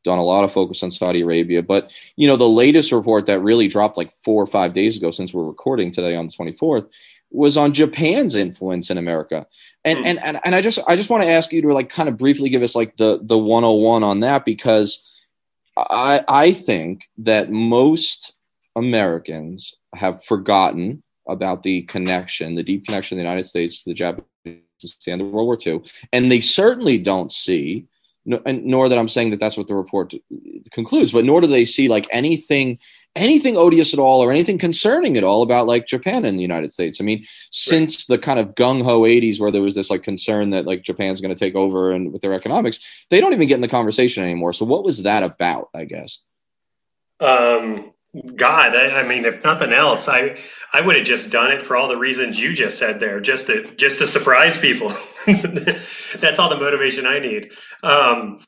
done 0.04 0.20
a 0.20 0.24
lot 0.24 0.44
of 0.44 0.52
focus 0.52 0.84
on 0.84 0.92
Saudi 0.92 1.22
Arabia, 1.22 1.64
but 1.64 1.92
you 2.16 2.28
know 2.28 2.36
the 2.36 2.48
latest 2.48 2.92
report 2.92 3.26
that 3.28 3.42
really 3.42 3.68
dropped 3.68 3.98
like 3.98 4.12
four 4.24 4.42
or 4.42 4.48
five 4.48 4.74
days 4.74 4.98
ago 4.98 5.12
since 5.12 5.34
we're 5.34 5.44
recording 5.44 5.92
today 5.92 6.16
on 6.16 6.28
the 6.28 6.34
24th 6.34 6.88
was 7.34 7.58
on 7.58 7.74
Japan's 7.74 8.36
influence 8.36 8.90
in 8.90 8.98
America. 8.98 9.46
And, 9.84 10.00
mm. 10.00 10.06
and, 10.06 10.20
and, 10.24 10.40
and 10.46 10.56
I 10.56 10.62
just, 10.62 10.80
I 10.88 10.96
just 10.96 11.10
want 11.10 11.24
to 11.24 11.30
ask 11.30 11.52
you 11.52 11.62
to 11.64 11.74
like 11.74 11.90
kind 11.90 12.08
of 12.08 12.18
briefly 12.18 12.50
give 12.50 12.62
us 12.62 12.76
like 12.76 12.96
the, 12.98 13.20
the 13.22 13.38
101 13.38 14.04
on 14.04 14.20
that, 14.22 14.46
because 14.46 15.04
I, 15.76 16.24
I 16.28 16.52
think 16.52 17.10
that 17.18 17.52
most 17.52 18.36
Americans 18.76 19.74
have 19.96 20.24
forgotten 20.24 21.04
about 21.28 21.64
the 21.64 21.82
connection, 21.84 22.56
the 22.56 22.64
deep 22.64 22.86
connection 22.86 23.16
of 23.16 23.18
the 23.18 23.30
United 23.30 23.46
States 23.46 23.84
to 23.84 23.90
the 23.90 23.96
Japanese 23.96 24.28
and 25.08 25.22
the 25.22 25.26
World 25.26 25.48
War 25.48 25.58
II. 25.66 25.82
And 26.12 26.32
they 26.32 26.42
certainly 26.42 26.98
don't 26.98 27.32
see, 27.32 27.88
nor 28.26 28.90
that 28.90 28.98
I'm 28.98 29.08
saying 29.08 29.32
that 29.32 29.40
that's 29.40 29.58
what 29.58 29.68
the 29.68 29.76
report 29.76 30.14
concludes, 30.72 31.12
but 31.12 31.26
nor 31.26 31.42
do 31.42 31.48
they 31.48 31.66
see 31.66 31.88
like 31.88 32.08
anything 32.12 32.80
anything 33.16 33.56
odious 33.58 33.94
at 33.94 34.00
all 34.00 34.24
or 34.24 34.32
anything 34.32 34.58
concerning 34.58 35.18
at 35.18 35.24
all 35.24 35.44
about 35.44 35.68
like 35.68 35.86
Japan 35.86 36.26
and 36.26 36.38
the 36.38 36.42
United 36.42 36.72
States. 36.72 37.00
I 37.00 37.04
mean, 37.04 37.24
since 37.52 38.10
right. 38.10 38.16
the 38.16 38.24
kind 38.24 38.40
of 38.40 38.56
gung 38.56 38.84
ho 38.84 39.02
80s 39.02 39.40
where 39.40 39.52
there 39.52 39.62
was 39.62 39.76
this 39.76 39.90
like 39.90 40.04
concern 40.04 40.50
that 40.50 40.66
like 40.66 40.82
Japan's 40.82 41.22
going 41.22 41.34
to 41.34 41.40
take 41.40 41.56
over 41.56 41.92
and 41.92 42.12
with 42.12 42.22
their 42.22 42.34
economics, 42.34 43.06
they 43.10 43.22
don't 43.22 43.34
even 43.34 43.48
get 43.48 43.56
in 43.56 43.62
the 43.62 43.68
conversation 43.68 44.24
anymore. 44.24 44.54
So 44.54 44.66
what 44.66 44.84
was 44.84 45.04
that 45.04 45.22
about, 45.22 45.70
I 45.76 45.86
guess? 45.86 46.20
Um, 47.20 47.93
God, 48.14 48.76
I, 48.76 49.02
I, 49.02 49.08
mean, 49.08 49.26
if 49.26 49.44
nothing 49.44 49.74
else, 49.74 50.08
I 50.08 50.38
I 50.72 50.82
would 50.82 50.96
have 50.96 51.06
just 51.06 51.32
done 51.32 51.52
it 51.52 51.64
for 51.64 51.76
all 51.76 51.88
the 51.88 51.98
reasons 51.98 52.40
you 52.40 52.54
just 52.54 52.78
said 52.78 53.00
there, 53.00 53.20
just 53.20 53.48
to 53.48 53.74
just 53.76 54.00
to 54.00 54.08
surprise 54.08 54.56
people. 54.56 54.94
That's 55.26 56.38
all 56.38 56.50
the 56.50 56.60
motivation 56.60 57.08
I 57.08 57.20
need. 57.20 57.54
Um, 57.82 58.40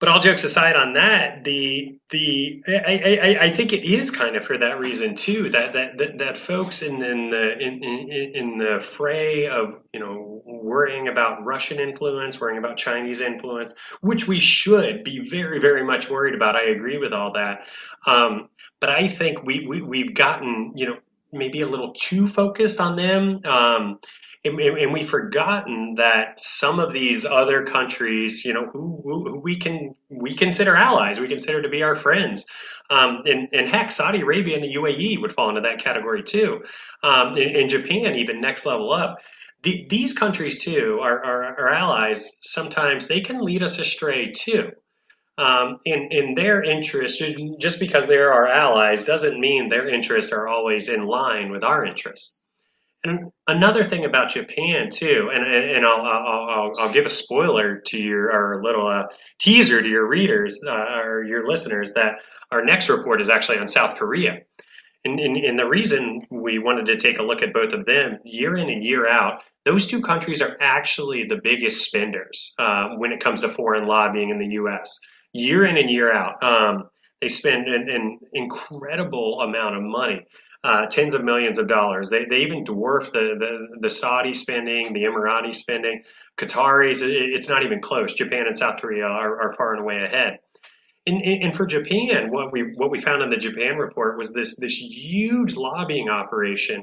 but 0.00 0.08
all 0.08 0.20
jokes 0.20 0.44
aside 0.44 0.76
on 0.76 0.94
that, 0.94 1.44
the 1.44 1.98
the 2.10 2.62
I, 2.68 3.18
I, 3.22 3.44
I 3.46 3.50
think 3.54 3.72
it 3.72 3.84
is 3.84 4.10
kind 4.10 4.36
of 4.36 4.44
for 4.44 4.58
that 4.58 4.78
reason 4.78 5.14
too 5.14 5.48
that 5.50 5.72
that 5.74 5.96
that, 5.98 6.18
that 6.18 6.36
folks 6.36 6.82
in, 6.82 7.02
in 7.02 7.30
the 7.30 7.58
in, 7.58 7.82
in 7.82 8.32
in 8.34 8.58
the 8.58 8.80
fray 8.80 9.46
of 9.46 9.80
you 9.92 10.00
know 10.00 10.42
worrying 10.44 11.08
about 11.08 11.44
Russian 11.44 11.78
influence, 11.78 12.40
worrying 12.40 12.58
about 12.58 12.76
Chinese 12.76 13.20
influence, 13.20 13.72
which 14.00 14.26
we 14.26 14.40
should 14.40 15.04
be 15.04 15.20
very 15.20 15.60
very 15.60 15.84
much 15.84 16.10
worried 16.10 16.34
about. 16.34 16.56
I 16.56 16.64
agree 16.64 16.98
with 16.98 17.12
all 17.12 17.32
that, 17.32 17.66
um, 18.04 18.50
but 18.84 18.92
I 18.92 19.08
think 19.08 19.42
we, 19.42 19.66
we 19.66 19.80
we've 19.80 20.14
gotten 20.14 20.72
you 20.74 20.84
know 20.84 20.96
maybe 21.32 21.62
a 21.62 21.66
little 21.66 21.94
too 21.94 22.28
focused 22.28 22.82
on 22.82 22.96
them. 22.96 23.40
Um, 23.46 23.98
and, 24.44 24.60
and, 24.60 24.92
we've 24.92 25.08
forgotten 25.08 25.94
that 25.96 26.38
some 26.38 26.78
of 26.78 26.92
these 26.92 27.24
other 27.24 27.64
countries, 27.64 28.44
you 28.44 28.52
know, 28.52 28.66
who, 28.70 29.00
who, 29.02 29.40
we 29.42 29.58
can 29.58 29.94
we 30.10 30.34
consider 30.34 30.76
allies, 30.76 31.18
we 31.18 31.28
consider 31.28 31.62
to 31.62 31.70
be 31.70 31.82
our 31.82 31.94
friends, 31.94 32.44
um, 32.90 33.22
and, 33.24 33.48
and, 33.54 33.66
heck, 33.70 33.90
Saudi 33.90 34.20
Arabia 34.20 34.56
and 34.56 34.62
the 34.62 34.74
UAE 34.74 35.18
would 35.22 35.32
fall 35.32 35.48
into 35.48 35.62
that 35.62 35.78
category 35.78 36.22
too, 36.22 36.62
um, 37.02 37.38
and, 37.38 37.70
Japan 37.70 38.16
even 38.16 38.42
next 38.42 38.66
level 38.66 38.92
up. 38.92 39.16
The, 39.62 39.86
these 39.88 40.12
countries 40.12 40.62
too, 40.62 40.98
our, 41.00 41.24
our, 41.24 41.72
allies, 41.72 42.36
sometimes 42.42 43.08
they 43.08 43.22
can 43.22 43.40
lead 43.40 43.62
us 43.62 43.78
astray 43.78 44.32
too. 44.32 44.72
Um, 45.36 45.80
in, 45.84 46.08
in 46.12 46.34
their 46.34 46.62
interest, 46.62 47.20
just 47.58 47.80
because 47.80 48.06
they're 48.06 48.32
our 48.32 48.46
allies 48.46 49.04
doesn't 49.04 49.40
mean 49.40 49.68
their 49.68 49.88
interests 49.88 50.30
are 50.32 50.46
always 50.46 50.88
in 50.88 51.06
line 51.06 51.50
with 51.50 51.64
our 51.64 51.84
interests. 51.84 52.38
And 53.02 53.32
another 53.46 53.84
thing 53.84 54.04
about 54.04 54.30
Japan 54.30 54.88
too, 54.90 55.30
and 55.32 55.44
and, 55.44 55.70
and 55.76 55.86
I'll, 55.86 56.00
I'll, 56.00 56.72
I'll 56.78 56.92
give 56.92 57.04
a 57.04 57.10
spoiler 57.10 57.80
to 57.86 57.98
your 57.98 58.32
or 58.32 58.60
a 58.60 58.64
little 58.64 58.86
uh, 58.86 59.08
teaser 59.38 59.82
to 59.82 59.88
your 59.88 60.06
readers 60.06 60.60
uh, 60.66 61.00
or 61.02 61.24
your 61.24 61.46
listeners 61.46 61.92
that 61.94 62.14
our 62.50 62.64
next 62.64 62.88
report 62.88 63.20
is 63.20 63.28
actually 63.28 63.58
on 63.58 63.68
South 63.68 63.96
Korea. 63.96 64.38
And, 65.04 65.20
and, 65.20 65.36
and 65.36 65.58
the 65.58 65.66
reason 65.66 66.22
we 66.30 66.58
wanted 66.58 66.86
to 66.86 66.96
take 66.96 67.18
a 67.18 67.22
look 67.22 67.42
at 67.42 67.52
both 67.52 67.74
of 67.74 67.84
them 67.84 68.20
year 68.24 68.56
in 68.56 68.70
and 68.70 68.82
year 68.82 69.06
out, 69.06 69.40
those 69.66 69.86
two 69.86 70.00
countries 70.00 70.40
are 70.40 70.56
actually 70.60 71.24
the 71.24 71.40
biggest 71.42 71.84
spenders 71.84 72.54
uh, 72.58 72.90
when 72.96 73.12
it 73.12 73.20
comes 73.20 73.42
to 73.42 73.50
foreign 73.50 73.86
lobbying 73.86 74.30
in 74.30 74.38
the 74.38 74.54
U.S. 74.54 74.98
Year 75.34 75.66
in 75.66 75.76
and 75.76 75.90
year 75.90 76.12
out, 76.12 76.42
um, 76.42 76.88
they 77.20 77.28
spend 77.28 77.68
an, 77.68 77.90
an 77.90 78.18
incredible 78.32 79.42
amount 79.42 79.76
of 79.76 79.82
money 79.82 80.24
uh, 80.64 80.86
tens 80.86 81.14
of 81.14 81.22
millions 81.22 81.58
of 81.58 81.68
dollars. 81.68 82.08
They, 82.08 82.24
they 82.24 82.38
even 82.38 82.64
dwarf 82.64 83.12
the, 83.12 83.36
the, 83.38 83.78
the 83.80 83.90
Saudi 83.90 84.32
spending, 84.32 84.94
the 84.94 85.02
Emirati 85.02 85.54
spending. 85.54 86.02
Qataris, 86.38 87.00
it's 87.02 87.48
not 87.48 87.62
even 87.62 87.80
close. 87.80 88.14
Japan 88.14 88.46
and 88.46 88.56
South 88.56 88.80
Korea 88.80 89.04
are, 89.04 89.42
are 89.42 89.54
far 89.54 89.74
and 89.74 89.82
away 89.82 90.02
ahead. 90.02 90.38
And, 91.06 91.22
and, 91.22 91.54
for 91.54 91.66
Japan, 91.66 92.30
what 92.30 92.50
we 92.50 92.72
what 92.76 92.90
we 92.90 92.98
found 92.98 93.22
in 93.22 93.28
the 93.28 93.36
Japan 93.36 93.76
report 93.76 94.16
was 94.16 94.32
this 94.32 94.56
this 94.56 94.72
huge 94.72 95.54
lobbying 95.54 96.08
operation. 96.08 96.82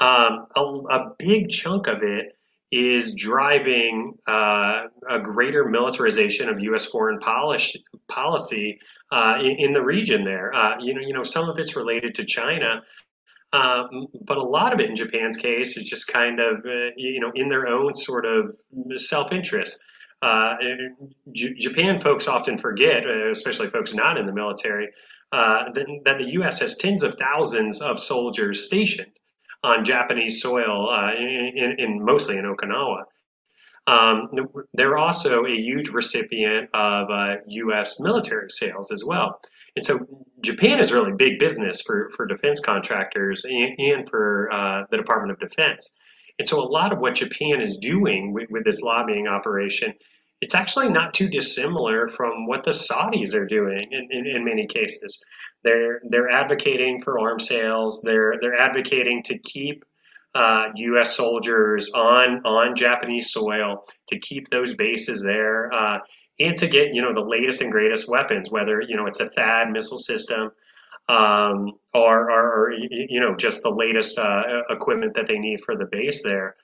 Um, 0.00 0.46
a, 0.54 0.60
a, 0.60 1.14
big 1.18 1.48
chunk 1.48 1.88
of 1.88 2.04
it 2.04 2.35
is 2.72 3.14
driving 3.14 4.14
uh, 4.28 4.84
a 5.08 5.20
greater 5.22 5.68
militarization 5.68 6.48
of 6.48 6.60
U.S. 6.60 6.84
foreign 6.84 7.20
policy, 7.20 7.84
policy 8.08 8.78
uh, 9.12 9.38
in, 9.40 9.56
in, 9.66 9.72
the 9.72 9.82
region. 9.82 10.24
There, 10.24 10.52
uh, 10.52 10.78
you 10.80 10.94
know, 10.94 11.00
you 11.00 11.14
know, 11.14 11.22
some 11.22 11.48
of 11.48 11.58
it's 11.58 11.76
related 11.76 12.16
to 12.16 12.24
China, 12.24 12.82
um, 13.52 14.06
but 14.24 14.36
a 14.36 14.42
lot 14.42 14.72
of 14.72 14.80
it 14.80 14.90
in 14.90 14.96
Japan's 14.96 15.36
case 15.36 15.76
is 15.76 15.84
just 15.84 16.08
kind 16.08 16.40
of, 16.40 16.58
uh, 16.66 16.90
you 16.96 17.20
know, 17.20 17.30
in 17.34 17.48
their 17.48 17.68
own 17.68 17.94
sort 17.94 18.26
of 18.26 18.56
self-interest. 18.96 19.78
Uh, 20.20 20.54
J- 21.32 21.54
Japan 21.54 22.00
folks 22.00 22.26
often 22.26 22.58
forget, 22.58 23.06
uh, 23.06 23.30
especially 23.30 23.70
folks 23.70 23.94
not 23.94 24.18
in 24.18 24.26
the 24.26 24.32
military, 24.32 24.88
that, 25.30 25.86
that, 26.04 26.18
the 26.18 26.32
U.S. 26.32 26.58
has 26.60 26.76
tens 26.76 27.04
of 27.04 27.14
thousands 27.14 27.80
of 27.80 28.00
soldiers 28.00 28.66
stationed 28.66 29.12
on 29.66 29.84
Japanese 29.84 30.40
soil, 30.40 30.88
uh, 30.90 31.12
in, 31.14 31.74
in, 31.78 32.04
mostly 32.04 32.38
in 32.38 32.44
Okinawa. 32.44 33.02
Um, 33.88 34.28
they're 34.74 34.96
also 34.96 35.44
a 35.44 35.54
huge 35.54 35.88
recipient 35.88 36.70
of 36.74 37.08
U.S. 37.46 38.00
Uh, 38.00 38.04
military 38.04 38.50
sales 38.50 38.90
as 38.90 39.04
well. 39.04 39.40
And 39.74 39.84
so 39.84 39.98
Japan 40.40 40.80
is 40.80 40.92
really 40.92 41.12
big 41.12 41.38
business 41.38 41.82
for, 41.82 42.10
for 42.16 42.26
defense 42.26 42.60
contractors 42.60 43.44
and, 43.44 43.78
and 43.78 44.08
for 44.08 44.50
uh, 44.52 44.84
the 44.90 44.96
Department 44.96 45.32
of 45.32 45.48
Defense. 45.48 45.96
And 46.38 46.48
so 46.48 46.60
a 46.60 46.68
lot 46.68 46.92
of 46.92 46.98
what 46.98 47.14
Japan 47.14 47.60
is 47.60 47.78
doing 47.78 48.32
with, 48.32 48.48
with 48.50 48.64
this 48.64 48.80
lobbying 48.80 49.26
operation, 49.26 49.94
it's 50.40 50.54
actually 50.54 50.90
not 50.90 51.14
too 51.14 51.28
dissimilar 51.28 52.08
from 52.08 52.46
what 52.46 52.62
the 52.62 52.70
Saudis 52.70 53.34
are 53.34 53.46
doing 53.46 53.88
in, 53.90 54.08
in, 54.10 54.26
in 54.26 54.44
many 54.44 54.66
cases. 54.66 55.22
They're 55.64 56.00
they're 56.08 56.30
advocating 56.30 57.00
for 57.02 57.18
arms 57.18 57.48
sales. 57.48 58.02
They're 58.02 58.34
they're 58.40 58.58
advocating 58.58 59.22
to 59.24 59.38
keep 59.38 59.84
uh, 60.34 60.68
U.S. 60.74 61.16
soldiers 61.16 61.90
on 61.94 62.44
on 62.44 62.76
Japanese 62.76 63.30
soil 63.30 63.86
to 64.08 64.18
keep 64.18 64.50
those 64.50 64.74
bases 64.74 65.22
there 65.22 65.72
uh, 65.72 65.98
and 66.38 66.56
to 66.58 66.68
get 66.68 66.88
you 66.92 67.00
know 67.00 67.14
the 67.14 67.26
latest 67.26 67.62
and 67.62 67.72
greatest 67.72 68.08
weapons, 68.08 68.50
whether 68.50 68.80
you 68.80 68.96
know 68.96 69.06
it's 69.06 69.20
a 69.20 69.30
THAAD 69.30 69.72
missile 69.72 69.98
system 69.98 70.50
um, 71.08 71.72
or, 71.94 72.30
or, 72.30 72.64
or, 72.64 72.72
you 72.72 73.20
know 73.20 73.36
just 73.36 73.62
the 73.62 73.70
latest 73.70 74.18
uh, 74.18 74.42
equipment 74.68 75.14
that 75.14 75.26
they 75.28 75.38
need 75.38 75.60
for 75.64 75.76
the 75.76 75.86
base 75.90 76.22
there. 76.22 76.56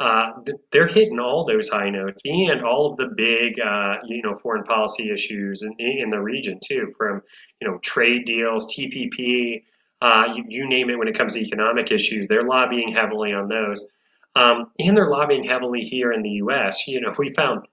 Uh, 0.00 0.30
they're 0.70 0.86
hitting 0.86 1.18
all 1.18 1.44
those 1.44 1.68
high 1.68 1.90
notes 1.90 2.22
and 2.24 2.64
all 2.64 2.92
of 2.92 2.96
the 2.98 3.08
big, 3.16 3.58
uh, 3.60 3.96
you 4.06 4.22
know, 4.22 4.36
foreign 4.36 4.62
policy 4.62 5.10
issues 5.10 5.62
in, 5.62 5.74
in 5.80 6.10
the 6.10 6.20
region 6.20 6.60
too, 6.64 6.88
from 6.96 7.20
you 7.60 7.68
know 7.68 7.78
trade 7.78 8.24
deals, 8.24 8.72
TPP, 8.72 9.64
uh, 10.00 10.24
you, 10.36 10.44
you, 10.48 10.68
name 10.68 10.90
it. 10.90 10.98
When 10.98 11.08
it 11.08 11.18
comes 11.18 11.34
to 11.34 11.40
economic 11.40 11.90
issues, 11.90 12.28
they're 12.28 12.44
lobbying 12.44 12.94
heavily 12.94 13.32
on 13.32 13.48
those, 13.48 13.88
um, 14.36 14.70
and 14.78 14.96
they're 14.96 15.10
lobbying 15.10 15.42
heavily 15.42 15.80
here 15.80 16.12
in 16.12 16.22
the 16.22 16.30
U.S. 16.30 16.86
You 16.86 17.00
know, 17.00 17.12
we 17.18 17.32
found 17.32 17.66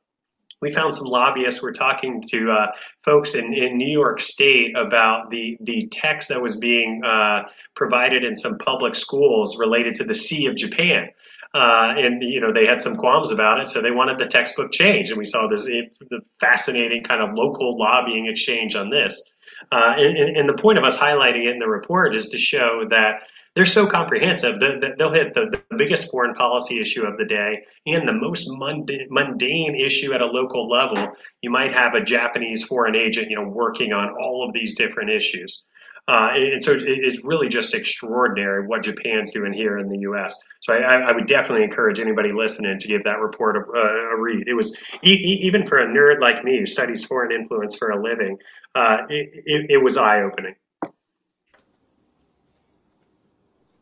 we 0.62 0.72
found 0.72 0.96
some 0.96 1.06
lobbyists. 1.06 1.62
We're 1.62 1.74
talking 1.74 2.24
to 2.32 2.52
uh, 2.52 2.72
folks 3.04 3.36
in, 3.36 3.54
in 3.54 3.78
New 3.78 3.92
York 3.92 4.20
State 4.22 4.76
about 4.76 5.30
the 5.30 5.58
the 5.62 5.88
text 5.92 6.30
that 6.30 6.42
was 6.42 6.56
being 6.56 7.04
uh, 7.06 7.44
provided 7.76 8.24
in 8.24 8.34
some 8.34 8.58
public 8.58 8.96
schools 8.96 9.60
related 9.60 9.96
to 9.96 10.06
the 10.06 10.16
Sea 10.16 10.48
of 10.48 10.56
Japan. 10.56 11.10
Uh, 11.56 11.94
and 11.98 12.22
you 12.22 12.42
know 12.42 12.52
they 12.52 12.66
had 12.66 12.82
some 12.82 12.98
qualms 12.98 13.32
about 13.32 13.62
it, 13.62 13.68
so 13.70 13.82
they 13.82 13.90
wanted 13.90 14.20
the 14.20 14.26
textbook 14.26 14.74
changed. 14.74 15.10
And 15.10 15.18
we 15.18 15.24
saw 15.24 15.48
this 15.48 15.64
the 15.64 16.20
fascinating 16.38 17.02
kind 17.02 17.22
of 17.22 17.34
local 17.34 17.80
lobbying 17.80 18.28
exchange 18.28 18.76
on 18.76 18.90
this. 18.90 19.32
Uh, 19.72 19.94
and, 19.98 20.38
and, 20.38 20.50
the 20.50 20.54
point 20.54 20.78
of 20.78 20.84
us 20.84 20.98
highlighting 20.98 21.46
it 21.46 21.54
in 21.54 21.60
the 21.60 21.68
report 21.68 22.14
is 22.14 22.28
to 22.28 22.38
show 22.38 22.84
that 22.90 23.22
they're 23.56 23.66
so 23.66 23.88
comprehensive 23.88 24.60
that 24.60 24.96
they'll 24.98 25.14
hit 25.14 25.34
the, 25.34 25.58
the, 25.70 25.78
biggest 25.78 26.12
foreign 26.12 26.36
policy 26.36 26.82
issue 26.82 27.04
of 27.04 27.18
the 27.18 27.24
day 27.24 27.64
and 27.86 28.06
the 28.06 28.14
most 28.14 28.48
mundane, 28.50 29.08
mundane 29.10 29.76
issue 29.76 30.14
at 30.14 30.22
a 30.22 30.26
local 30.26 30.70
level. 30.70 31.08
You 31.42 31.52
might 31.52 31.74
have 31.74 31.94
a 31.94 32.04
Japanese 32.04 32.64
foreign 32.64 32.98
agent, 32.98 33.30
you 33.30 33.38
know, 33.38 33.48
working 33.48 33.94
on 33.94 34.10
all 34.22 34.46
of 34.46 34.54
these 34.54 34.76
different 34.76 35.10
issues. 35.10 35.64
Uh, 36.08 36.30
and 36.36 36.64
so 36.64 36.78
it's 36.80 37.24
really 37.24 37.48
just 37.48 37.74
extraordinary 37.74 38.68
what 38.68 38.84
Japan's 38.84 39.32
doing 39.32 39.52
here 39.52 39.80
in 39.80 39.90
the 39.90 39.98
U.S. 40.02 40.40
So 40.62 40.74
I, 40.74 40.98
I 40.98 41.12
would 41.12 41.26
definitely 41.26 41.64
encourage 41.64 42.00
anybody 42.00 42.32
listening 42.32 42.78
to 42.78 42.88
give 42.88 43.04
that 43.06 43.20
report 43.20 43.56
a, 43.58 43.62
a 43.62 44.22
read. 44.22 44.48
It 44.48 44.54
was 44.54 44.78
even 45.02 45.66
for 45.66 45.80
a 45.80 45.88
nerd 45.88 46.22
like 46.22 46.44
me 46.44 46.60
who 46.60 46.68
studies 46.68 47.04
foreign 47.04 47.32
influence 47.32 47.76
for 47.76 47.90
a 47.90 48.02
living, 48.02 48.38
uh, 48.76 48.98
it, 49.10 49.66
it, 49.70 49.84
was 49.84 49.98
eye 49.98 50.22
opening. 50.22 50.56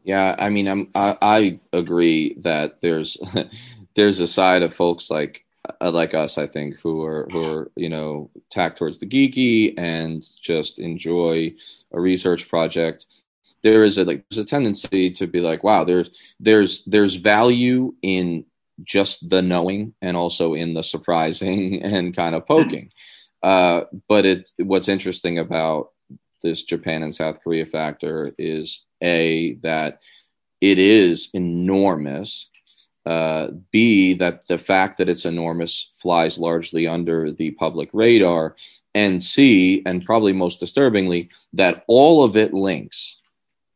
Yeah, 0.04 0.36
I 0.38 0.50
mean, 0.50 0.68
I'm 0.68 0.90
I, 0.96 1.18
I 1.22 1.60
agree 1.74 2.36
that 2.40 2.80
there's 2.82 3.18
there's 3.96 4.20
a 4.22 4.28
side 4.28 4.62
of 4.62 4.74
folks 4.74 5.10
like 5.10 5.44
uh, 5.44 5.53
like 5.82 6.14
us, 6.14 6.38
I 6.38 6.48
think, 6.48 6.80
who 6.82 7.04
are 7.04 7.28
who 7.32 7.44
are 7.44 7.72
you 7.76 7.90
know 7.90 8.30
tacked 8.50 8.78
towards 8.78 9.00
the 9.00 9.06
geeky 9.06 9.74
and 9.78 10.26
just 10.42 10.80
enjoy 10.80 11.54
a 11.92 12.00
research 12.00 12.50
project. 12.50 13.06
There 13.64 13.84
is 13.84 13.98
a 13.98 14.04
like 14.04 14.26
there's 14.30 14.44
a 14.44 14.46
tendency 14.46 15.12
to 15.12 15.28
be 15.28 15.40
like, 15.40 15.64
wow, 15.64 15.84
there's 15.84 16.10
there's 16.40 16.84
there's 16.86 17.16
value 17.16 17.94
in 18.02 18.46
just 18.84 19.30
the 19.30 19.42
knowing 19.42 19.94
and 20.02 20.18
also 20.18 20.54
in 20.54 20.74
the 20.74 20.84
surprising 20.84 21.82
and 21.84 22.16
kind 22.16 22.36
of 22.36 22.46
poking. 22.46 22.92
Uh, 23.42 23.82
but 24.08 24.26
it 24.26 24.50
what's 24.58 24.90
interesting 24.90 25.40
about 25.40 25.90
this 26.42 26.64
Japan 26.64 27.04
and 27.04 27.16
South 27.16 27.42
Korea 27.42 27.66
factor 27.66 28.34
is 28.38 28.84
a 29.02 29.54
that 29.64 30.00
it 30.60 30.80
is 30.80 31.30
enormous 31.34 32.50
uh, 33.06 33.48
B, 33.72 34.14
that 34.16 34.48
the 34.48 34.58
fact 34.58 34.98
that 34.98 35.10
it's 35.10 35.26
enormous 35.26 35.90
flies 35.98 36.38
largely 36.38 36.88
under 36.88 37.32
the 37.32 37.52
public 37.52 37.90
radar. 37.94 38.56
And 38.96 39.22
C, 39.22 39.82
and 39.86 40.06
probably 40.06 40.34
most 40.34 40.60
disturbingly, 40.60 41.30
that 41.54 41.84
all 41.88 42.24
of 42.24 42.38
it 42.38 42.54
links 42.54 43.18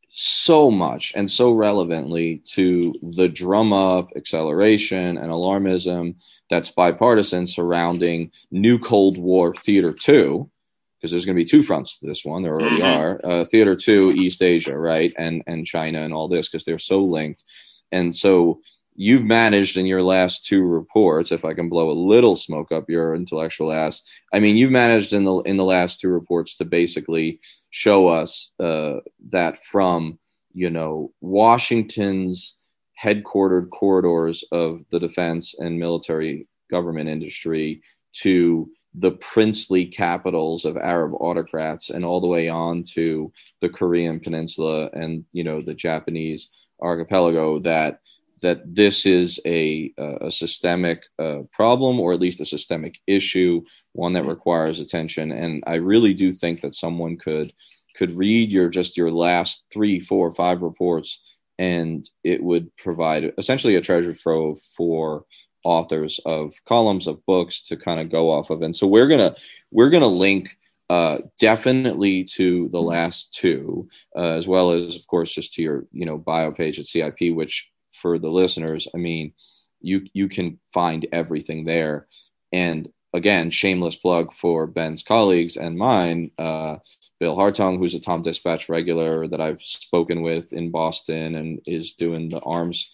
so 0.09 0.71
much 0.71 1.13
and 1.15 1.29
so 1.29 1.51
relevantly 1.51 2.41
to 2.45 2.93
the 3.03 3.29
drum 3.29 3.71
up, 3.71 4.09
acceleration, 4.15 5.17
and 5.17 5.31
alarmism 5.31 6.15
that's 6.49 6.71
bipartisan 6.71 7.45
surrounding 7.45 8.31
New 8.49 8.79
Cold 8.79 9.17
War 9.17 9.53
Theater 9.53 9.93
2. 9.93 10.49
Because 10.97 11.11
there's 11.11 11.25
going 11.25 11.35
to 11.35 11.43
be 11.43 11.45
two 11.45 11.61
fronts 11.61 11.99
to 11.99 12.07
this 12.07 12.25
one. 12.25 12.41
There 12.41 12.53
already 12.53 12.81
mm-hmm. 12.81 12.83
are. 12.83 13.21
Uh, 13.23 13.45
Theater 13.45 13.75
2, 13.75 14.13
East 14.13 14.41
Asia, 14.41 14.75
right? 14.75 15.13
And, 15.19 15.43
and 15.45 15.67
China 15.67 16.01
and 16.01 16.11
all 16.11 16.27
this, 16.27 16.49
because 16.49 16.65
they're 16.65 16.79
so 16.79 17.03
linked. 17.03 17.43
And 17.91 18.15
so 18.15 18.61
you've 18.98 19.24
managed 19.24 19.78
in 19.78 19.86
your 19.86 20.02
last 20.02 20.44
two 20.44 20.64
reports 20.64 21.32
if 21.32 21.45
i 21.45 21.53
can 21.53 21.69
blow 21.69 21.90
a 21.90 21.94
little 21.94 22.36
smoke 22.36 22.72
up 22.72 22.90
your 22.90 23.15
intellectual 23.15 23.72
ass 23.72 24.02
i 24.34 24.40
mean 24.40 24.57
you've 24.57 24.72
managed 24.72 25.14
in 25.14 25.24
the 25.24 25.38
in 25.41 25.56
the 25.56 25.64
last 25.64 26.02
two 26.02 26.10
reports 26.10 26.57
to 26.57 26.65
basically 26.65 27.40
show 27.69 28.07
us 28.07 28.52
uh, 28.60 28.95
that 29.30 29.64
from 29.72 30.19
you 30.53 30.69
know 30.69 31.14
washington's 31.22 32.57
headquartered 33.02 33.69
corridors 33.69 34.44
of 34.52 34.82
the 34.90 34.99
defense 34.99 35.53
and 35.57 35.80
military 35.80 36.48
government 36.69 37.07
industry 37.07 37.82
to 38.11 38.69
the 38.95 39.11
princely 39.11 39.86
capitals 39.86 40.65
of 40.65 40.76
arab 40.76 41.14
autocrats 41.19 41.91
and 41.91 42.03
all 42.03 42.19
the 42.19 42.26
way 42.26 42.49
on 42.49 42.84
to 42.84 43.32
the 43.61 43.69
korean 43.69 44.19
peninsula 44.19 44.90
and 44.94 45.24
you 45.34 45.44
know 45.44 45.61
the 45.61 45.76
japanese 45.76 46.49
archipelago 46.82 47.60
that 47.60 47.99
that 48.41 48.61
this 48.76 49.05
is 49.05 49.39
a, 49.45 49.93
a 49.97 50.30
systemic 50.31 51.03
uh, 51.19 51.39
problem 51.51 51.99
or 51.99 52.14
at 52.14 52.19
least 52.19 52.41
a 52.41 52.45
systemic 52.45 52.99
issue, 53.07 53.61
one 53.93 54.14
that 54.14 54.26
requires 54.26 54.80
attention. 54.80 55.31
And 55.31 55.64
I 55.65 55.76
really 55.76 56.14
do 56.14 56.34
think 56.34 56.61
that 56.61 56.76
someone 56.76 57.18
could 57.18 57.53
could 57.95 58.15
read 58.15 58.51
your 58.51 58.69
just 58.69 58.95
your 58.95 59.11
last 59.11 59.64
three, 59.73 59.99
four, 59.99 60.31
five 60.31 60.61
reports, 60.61 61.19
and 61.57 62.07
it 62.23 62.43
would 62.43 62.76
provide 62.77 63.34
essentially 63.38 63.76
a 63.76 63.81
treasure 63.81 64.14
trove 64.14 64.59
for 64.76 65.26
authors 65.64 66.19
of 66.26 66.53
columns 66.65 67.07
of 67.07 67.26
books 67.26 67.61
to 67.61 67.76
kind 67.76 67.99
of 67.99 68.11
go 68.11 68.30
off 68.30 68.51
of. 68.51 68.61
And 68.61 68.76
so 68.76 68.85
we're 68.88 69.07
gonna 69.07 69.35
we're 69.72 69.89
gonna 69.89 70.07
link 70.07 70.55
uh, 70.89 71.18
definitely 71.39 72.23
to 72.23 72.69
the 72.69 72.81
last 72.81 73.34
two, 73.34 73.89
uh, 74.15 74.31
as 74.31 74.47
well 74.47 74.72
as, 74.72 74.95
of 74.95 75.05
course, 75.07 75.34
just 75.34 75.53
to 75.53 75.61
your 75.61 75.85
you 75.91 76.05
know 76.05 76.18
bio 76.18 76.51
page 76.51 76.80
at 76.80 76.85
CIP, 76.85 77.34
which 77.34 77.69
for 78.02 78.19
the 78.19 78.30
listeners, 78.30 78.88
I 78.94 78.98
mean, 78.98 79.34
you 79.82 80.07
you 80.14 80.28
can 80.30 80.60
find 80.74 81.07
everything 81.11 81.65
there. 81.65 82.07
And 82.52 82.90
again, 83.14 83.49
shameless 83.49 83.95
plug 83.95 84.34
for 84.34 84.68
Ben's 84.68 85.03
colleagues 85.03 85.57
and 85.57 85.78
mine, 85.78 86.32
uh, 86.38 86.78
Bill 87.19 87.36
Hartung, 87.36 87.78
who's 87.78 87.95
a 87.95 87.99
TomDispatch 87.99 88.69
regular 88.69 89.28
that 89.28 89.41
I've 89.41 89.61
spoken 89.61 90.22
with 90.22 90.53
in 90.53 90.72
Boston 90.72 91.36
and 91.36 91.61
is 91.65 91.94
doing 91.94 92.30
the 92.30 92.40
arms 92.40 92.90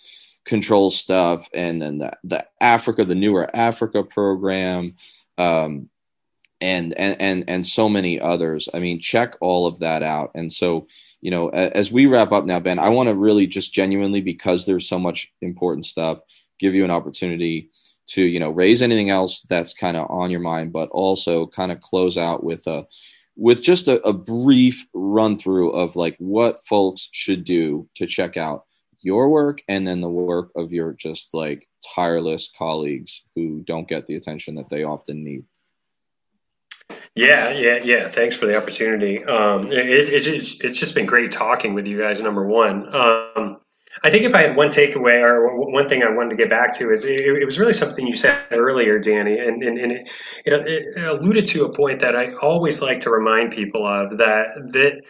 control 0.46 0.90
stuff, 0.90 1.48
and 1.54 1.82
then 1.82 2.00
the, 2.00 2.12
the 2.24 2.46
Africa, 2.60 3.06
the 3.06 3.16
newer 3.16 3.50
Africa 3.56 4.04
program. 4.04 4.96
Um, 5.38 5.90
and, 6.64 6.94
and 6.98 7.20
and 7.20 7.44
and 7.50 7.68
so 7.68 7.90
many 7.90 8.22
others. 8.22 8.70
I 8.74 8.80
mean, 8.80 9.02
check 9.02 9.36
all 9.42 9.68
of 9.68 9.80
that 9.80 10.02
out. 10.02 10.32
And 10.34 10.52
so, 10.52 10.88
you 11.20 11.30
know, 11.30 11.50
as 11.50 11.92
we 11.92 12.06
wrap 12.06 12.32
up 12.32 12.46
now, 12.46 12.60
Ben, 12.62 12.80
I 12.80 12.90
want 12.90 13.10
to 13.10 13.16
really 13.16 13.48
just 13.48 13.74
genuinely, 13.74 14.22
because 14.22 14.66
there's 14.66 14.88
so 14.88 14.98
much 14.98 15.32
important 15.42 15.86
stuff, 15.86 16.20
give 16.60 16.74
you 16.74 16.86
an 16.86 16.92
opportunity 16.92 17.70
to, 18.06 18.24
you 18.24 18.40
know, 18.40 18.50
raise 18.50 18.82
anything 18.82 19.10
else 19.10 19.42
that's 19.50 19.74
kind 19.74 19.98
of 19.98 20.10
on 20.10 20.32
your 20.32 20.40
mind, 20.40 20.72
but 20.72 20.90
also 20.90 21.48
kind 21.48 21.72
of 21.72 21.82
close 21.82 22.18
out 22.18 22.44
with 22.44 22.66
a 22.68 22.86
with 23.36 23.62
just 23.62 23.90
a, 23.90 24.02
a 24.08 24.14
brief 24.14 24.86
run 24.94 25.38
through 25.38 25.72
of 25.72 25.98
like 25.98 26.16
what 26.20 26.66
folks 26.66 27.10
should 27.12 27.44
do 27.44 27.90
to 27.96 28.06
check 28.06 28.38
out 28.38 28.66
your 29.02 29.28
work 29.28 29.62
and 29.68 29.86
then 29.86 30.00
the 30.00 30.08
work 30.08 30.52
of 30.56 30.72
your 30.72 30.94
just 30.94 31.34
like 31.34 31.68
tireless 31.96 32.50
colleagues 32.58 33.24
who 33.36 33.62
don't 33.68 33.90
get 33.90 34.08
the 34.08 34.16
attention 34.16 34.56
that 34.56 34.70
they 34.70 34.84
often 34.84 35.26
need. 35.26 35.44
Yeah, 37.16 37.52
yeah, 37.52 37.80
yeah. 37.84 38.08
Thanks 38.08 38.36
for 38.36 38.48
the 38.48 38.58
opportunity. 38.58 39.24
Um, 39.24 39.72
it, 39.72 39.88
it, 39.88 40.26
it's, 40.26 40.60
it's 40.62 40.80
just 40.80 40.96
been 40.96 41.06
great 41.06 41.32
talking 41.32 41.76
with 41.76 41.86
you 41.86 42.00
guys. 42.00 42.20
Number 42.22 42.46
one, 42.46 42.94
um, 42.96 43.58
I 44.04 44.10
think 44.10 44.24
if 44.24 44.34
I 44.34 44.42
had 44.42 44.56
one 44.56 44.70
takeaway 44.70 45.22
or 45.22 45.72
one 45.72 45.88
thing 45.88 46.02
I 46.02 46.10
wanted 46.10 46.32
to 46.32 46.36
get 46.36 46.50
back 46.50 46.74
to 46.80 46.92
is 46.92 47.06
it, 47.06 47.20
it 47.20 47.46
was 47.46 47.60
really 47.60 47.74
something 47.74 48.08
you 48.08 48.18
said 48.18 48.40
earlier, 48.52 48.98
Danny, 48.98 49.38
and, 49.38 49.62
and, 49.62 49.78
and 49.78 49.92
it, 49.92 50.08
it, 50.46 50.98
alluded 50.98 51.46
to 51.48 51.66
a 51.66 51.74
point 51.74 52.00
that 52.00 52.16
I 52.16 52.34
always 52.34 52.82
like 52.82 53.02
to 53.02 53.12
remind 53.12 53.52
people 53.52 53.86
of 53.86 54.18
that 54.18 54.72
that 54.72 55.02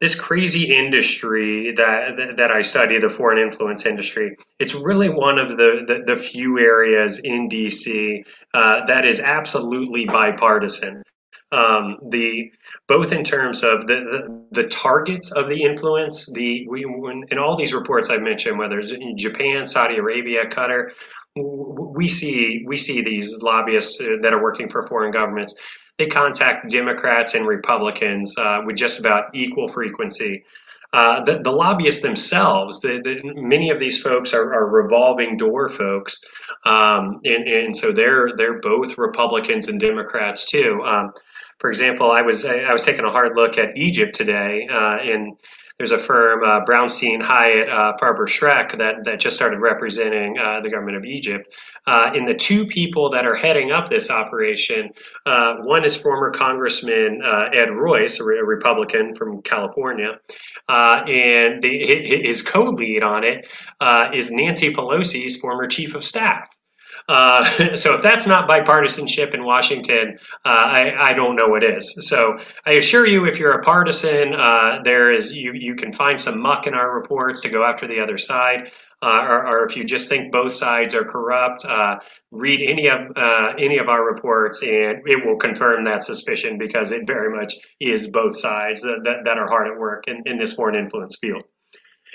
this 0.00 0.16
crazy 0.16 0.74
industry 0.74 1.72
that, 1.76 2.16
that, 2.16 2.36
that 2.38 2.50
I 2.50 2.62
study, 2.62 2.98
the 2.98 3.08
foreign 3.08 3.38
influence 3.38 3.86
industry, 3.86 4.36
it's 4.58 4.74
really 4.74 5.08
one 5.08 5.38
of 5.38 5.50
the, 5.50 5.84
the, 5.86 6.14
the 6.14 6.20
few 6.20 6.58
areas 6.58 7.20
in 7.20 7.48
DC 7.48 8.24
uh, 8.52 8.84
that 8.86 9.06
is 9.06 9.20
absolutely 9.20 10.06
bipartisan. 10.06 11.04
Um, 11.52 11.98
the 12.08 12.50
both 12.88 13.12
in 13.12 13.24
terms 13.24 13.62
of 13.62 13.86
the, 13.86 14.46
the, 14.50 14.62
the 14.62 14.68
targets 14.68 15.32
of 15.32 15.48
the 15.48 15.62
influence, 15.62 16.26
the 16.32 16.66
we 16.66 16.84
when, 16.86 17.24
in 17.30 17.38
all 17.38 17.56
these 17.56 17.74
reports 17.74 18.08
I've 18.08 18.22
mentioned, 18.22 18.58
whether 18.58 18.80
it's 18.80 18.92
in 18.92 19.18
Japan, 19.18 19.66
Saudi 19.66 19.96
Arabia, 19.96 20.46
Qatar, 20.46 20.92
we 21.36 22.08
see 22.08 22.64
we 22.66 22.76
see 22.76 23.02
these 23.02 23.40
lobbyists 23.42 24.00
uh, 24.00 24.16
that 24.22 24.32
are 24.32 24.42
working 24.42 24.68
for 24.68 24.86
foreign 24.86 25.12
governments. 25.12 25.54
They 25.98 26.06
contact 26.06 26.70
Democrats 26.70 27.34
and 27.34 27.46
Republicans 27.46 28.34
uh, 28.38 28.60
with 28.64 28.76
just 28.76 28.98
about 28.98 29.34
equal 29.34 29.68
frequency. 29.68 30.44
Uh, 30.94 31.24
the, 31.24 31.38
the, 31.38 31.50
lobbyists 31.50 32.02
themselves, 32.02 32.80
the, 32.80 33.00
the, 33.02 33.40
many 33.40 33.70
of 33.70 33.80
these 33.80 33.98
folks 33.98 34.34
are, 34.34 34.52
are 34.52 34.68
revolving 34.68 35.38
door 35.38 35.70
folks, 35.70 36.20
um, 36.66 37.18
and, 37.24 37.48
and, 37.48 37.74
so 37.74 37.92
they're 37.92 38.36
they're 38.36 38.60
both 38.60 38.98
Republicans 38.98 39.68
and 39.68 39.80
Democrats 39.80 40.44
too. 40.44 40.82
Um, 40.84 41.12
for 41.58 41.70
example, 41.70 42.10
I 42.10 42.22
was 42.22 42.44
I 42.44 42.72
was 42.72 42.84
taking 42.84 43.04
a 43.04 43.10
hard 43.10 43.36
look 43.36 43.58
at 43.58 43.76
Egypt 43.76 44.14
today, 44.14 44.68
uh, 44.70 44.96
and 45.00 45.36
there's 45.78 45.92
a 45.92 45.98
firm, 45.98 46.44
uh, 46.44 46.64
Brownstein 46.64 47.22
Hyatt 47.22 47.68
uh, 47.68 47.96
Farber 48.00 48.28
Schreck, 48.28 48.78
that 48.78 49.04
that 49.04 49.20
just 49.20 49.36
started 49.36 49.58
representing 49.58 50.38
uh, 50.38 50.60
the 50.60 50.70
government 50.70 50.96
of 50.96 51.04
Egypt. 51.04 51.56
Uh, 51.86 52.12
in 52.14 52.24
the 52.24 52.34
two 52.34 52.66
people 52.66 53.10
that 53.10 53.26
are 53.26 53.34
heading 53.34 53.72
up 53.72 53.88
this 53.88 54.08
operation, 54.08 54.90
uh, 55.26 55.56
one 55.62 55.84
is 55.84 55.96
former 55.96 56.30
Congressman 56.30 57.20
Ed 57.52 57.70
Royce, 57.70 58.20
a, 58.20 58.24
a, 58.24 58.44
Republican 58.44 59.14
from 59.16 59.42
California, 59.42 60.20
and 60.68 61.62
the, 61.62 62.22
his 62.22 62.42
co-lead 62.42 63.02
on 63.02 63.24
it 63.24 63.44
is 64.14 64.30
Nancy 64.30 64.72
Pelosi's 64.72 65.36
former 65.36 65.66
chief 65.66 65.96
of 65.96 66.04
staff. 66.04 66.48
Uh, 67.08 67.74
so 67.74 67.94
if 67.94 68.02
that's 68.02 68.26
not 68.26 68.48
bipartisanship 68.48 69.34
in 69.34 69.44
Washington, 69.44 70.18
uh, 70.44 70.48
I, 70.48 71.10
I, 71.10 71.12
don't 71.14 71.36
know 71.36 71.48
what 71.48 71.64
is. 71.64 72.08
So 72.08 72.38
I 72.66 72.72
assure 72.72 73.06
you, 73.06 73.26
if 73.26 73.38
you're 73.38 73.52
a 73.52 73.62
partisan, 73.62 74.34
uh, 74.34 74.78
there 74.84 75.12
is 75.12 75.34
you 75.34 75.52
you 75.52 75.74
can 75.74 75.92
find 75.92 76.20
some 76.20 76.40
muck 76.40 76.66
in 76.66 76.74
our 76.74 76.94
reports 76.94 77.40
to 77.42 77.48
go 77.48 77.64
after 77.64 77.86
the 77.86 78.00
other 78.00 78.18
side. 78.18 78.70
Uh, 79.04 79.26
or, 79.28 79.46
or, 79.48 79.68
if 79.68 79.74
you 79.74 79.82
just 79.82 80.08
think 80.08 80.30
both 80.30 80.52
sides 80.52 80.94
are 80.94 81.02
corrupt, 81.02 81.64
uh, 81.64 81.96
read 82.30 82.62
any 82.62 82.86
of 82.86 83.00
any 83.58 83.78
of 83.78 83.88
our 83.88 84.04
reports, 84.04 84.62
and 84.62 85.02
it 85.06 85.26
will 85.26 85.36
confirm 85.36 85.84
that 85.84 86.04
suspicion 86.04 86.56
because 86.56 86.92
it 86.92 87.04
very 87.04 87.36
much 87.36 87.52
is 87.80 88.12
both 88.12 88.38
sides 88.38 88.80
that, 88.82 89.00
that, 89.02 89.24
that 89.24 89.38
are 89.38 89.48
hard 89.48 89.66
at 89.66 89.76
work 89.76 90.04
in, 90.06 90.22
in 90.26 90.38
this 90.38 90.52
foreign 90.52 90.76
influence 90.76 91.16
field. 91.20 91.42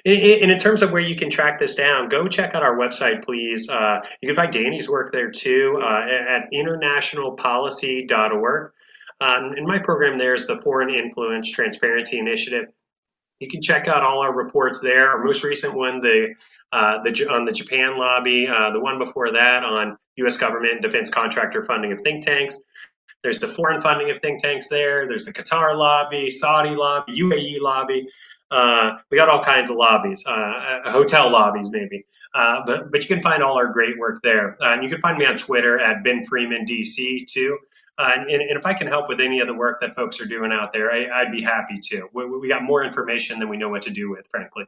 And 0.08 0.52
in 0.52 0.58
terms 0.58 0.82
of 0.82 0.92
where 0.94 1.02
you 1.02 1.18
can 1.18 1.30
track 1.30 1.60
this 1.60 1.76
down, 1.76 2.08
go 2.08 2.30
check 2.30 2.56
out 2.56 2.64
our 2.64 2.78
website, 2.78 3.26
please. 3.26 3.68
Uh, 3.68 4.00
you 4.22 4.30
can 4.30 4.38
find 4.38 4.54
Danny's 4.54 4.88
work 4.88 5.12
there 5.12 5.32
too 5.32 5.82
uh, 5.84 6.06
at 6.30 6.50
internationalpolicy.org. 6.54 8.72
Um, 9.20 9.52
and 9.58 9.68
my 9.68 9.80
program 9.80 10.18
there 10.18 10.34
is 10.34 10.48
the 10.48 10.62
Foreign 10.62 10.96
Influence 10.96 11.52
Transparency 11.52 12.20
Initiative. 12.20 12.70
You 13.42 13.50
can 13.50 13.62
check 13.62 13.90
out 13.90 14.02
all 14.02 14.22
our 14.22 14.34
reports 14.34 14.80
there. 14.80 15.10
Our 15.10 15.26
most 15.26 15.44
recent 15.44 15.74
one, 15.74 16.00
the 16.00 16.36
uh, 16.72 17.04
the 17.04 17.28
on 17.30 17.44
the 17.44 17.52
Japan 17.52 17.98
lobby, 17.98 18.48
uh, 18.48 18.72
the 18.72 18.80
one 18.80 19.00
before 19.00 19.34
that 19.34 19.64
on 19.64 19.98
U.S. 20.18 20.38
government 20.38 20.82
defense 20.82 21.10
contractor 21.10 21.66
funding 21.66 21.92
of 21.92 22.00
think 22.00 22.26
tanks. 22.26 22.64
There's 23.24 23.40
the 23.40 23.48
foreign 23.48 23.82
funding 23.82 24.12
of 24.12 24.20
think 24.20 24.40
tanks 24.42 24.68
there. 24.70 25.08
There's 25.08 25.26
the 25.26 25.34
Qatar 25.34 25.76
lobby, 25.78 26.30
Saudi 26.30 26.70
lobby, 26.70 27.20
UAE 27.20 27.60
lobby. 27.60 28.08
Uh, 28.50 28.98
we 29.12 29.18
got 29.18 29.28
all 29.28 29.44
kinds 29.44 29.70
of 29.70 29.76
lobbies, 29.76 30.26
uh, 30.26 30.32
uh, 30.86 30.92
hotel 30.92 31.30
lobbies 31.30 31.70
maybe. 31.72 32.06
Uh, 32.34 32.62
but 32.66 32.92
but 32.92 33.02
you 33.02 33.08
can 33.08 33.20
find 33.20 33.44
all 33.44 33.58
our 33.58 33.68
great 33.68 33.98
work 33.98 34.22
there. 34.24 34.58
Uh, 34.62 34.74
and 34.74 34.84
you 34.84 34.90
can 34.90 35.02
find 35.02 35.18
me 35.18 35.26
on 35.26 35.36
Twitter 35.36 35.80
at 35.80 36.04
Ben 36.04 36.24
Freeman 36.24 36.66
DC 36.66 37.28
too. 37.28 37.58
Uh, 37.98 38.12
and, 38.16 38.30
and, 38.30 38.58
if 38.58 38.66
I 38.66 38.76
can 38.76 38.86
help 38.86 39.10
with 39.10 39.20
any 39.20 39.40
of 39.40 39.48
the 39.48 39.56
work 39.56 39.80
that 39.80 39.96
folks 39.96 40.22
are 40.22 40.28
doing 40.28 40.52
out 40.52 40.72
there, 40.72 40.92
I, 40.92 41.24
would 41.24 41.32
be 41.32 41.42
happy 41.42 41.80
to. 41.86 42.08
We, 42.14 42.28
we 42.28 42.48
got 42.48 42.62
more 42.62 42.84
information 42.84 43.40
than 43.40 43.50
we 43.50 43.58
know 43.58 43.70
what 43.70 43.82
to 43.84 43.90
do 43.90 44.12
with, 44.12 44.28
frankly. 44.30 44.66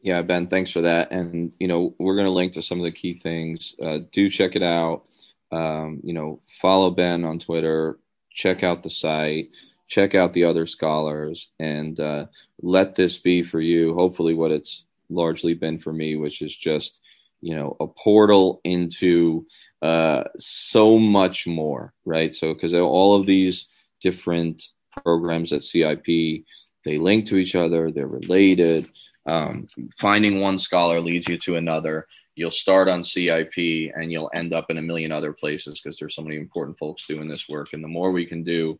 Yeah, 0.00 0.22
Ben, 0.22 0.46
thanks 0.46 0.70
for 0.70 0.82
that. 0.82 1.10
And 1.10 1.50
you 1.58 1.66
know, 1.66 1.96
we're 1.98 2.14
going 2.14 2.28
to 2.28 2.32
link 2.32 2.52
to 2.52 2.62
some 2.62 2.78
of 2.78 2.84
the 2.84 2.92
key 2.92 3.18
things. 3.18 3.74
do 4.12 4.30
check 4.30 4.54
it 4.54 4.62
out. 4.62 5.02
Um, 5.50 6.00
you 6.04 6.12
know, 6.12 6.40
follow 6.62 6.90
Ben 6.90 7.24
on 7.24 7.40
Twitter. 7.40 7.98
Check 8.30 8.62
out 8.62 8.84
the 8.84 8.90
site 8.90 9.50
check 9.88 10.14
out 10.14 10.32
the 10.32 10.44
other 10.44 10.66
scholars 10.66 11.48
and 11.58 12.00
uh, 12.00 12.26
let 12.62 12.94
this 12.94 13.18
be 13.18 13.42
for 13.42 13.60
you. 13.60 13.94
Hopefully 13.94 14.34
what 14.34 14.50
it's 14.50 14.84
largely 15.08 15.54
been 15.54 15.78
for 15.78 15.92
me 15.92 16.16
which 16.16 16.42
is 16.42 16.56
just 16.56 17.00
you 17.40 17.54
know 17.54 17.76
a 17.80 17.86
portal 17.86 18.60
into 18.64 19.46
uh, 19.82 20.24
so 20.38 20.98
much 20.98 21.46
more 21.46 21.92
right? 22.04 22.34
So 22.34 22.54
because 22.54 22.74
all 22.74 23.14
of 23.14 23.26
these 23.26 23.68
different 24.00 24.62
programs 25.04 25.52
at 25.52 25.62
cip 25.62 26.04
they 26.06 26.98
link 26.98 27.26
to 27.26 27.36
each 27.36 27.54
other 27.54 27.90
they're 27.90 28.06
related. 28.06 28.90
Um, 29.26 29.68
finding 29.98 30.40
one 30.40 30.58
scholar 30.58 31.00
leads 31.00 31.28
you 31.28 31.36
to 31.38 31.56
another. 31.56 32.06
You'll 32.36 32.50
start 32.50 32.88
on 32.88 33.02
cip 33.02 33.54
and 33.56 34.12
you'll 34.12 34.30
end 34.34 34.52
up 34.52 34.70
in 34.70 34.78
a 34.78 34.82
million 34.82 35.10
other 35.10 35.32
places 35.32 35.80
because 35.80 35.98
there's 35.98 36.14
so 36.14 36.22
many 36.22 36.36
important 36.36 36.78
folks 36.78 37.06
doing 37.06 37.28
this 37.28 37.48
work. 37.48 37.72
And 37.72 37.82
the 37.82 37.88
more 37.88 38.12
we 38.12 38.26
can 38.26 38.44
do 38.44 38.78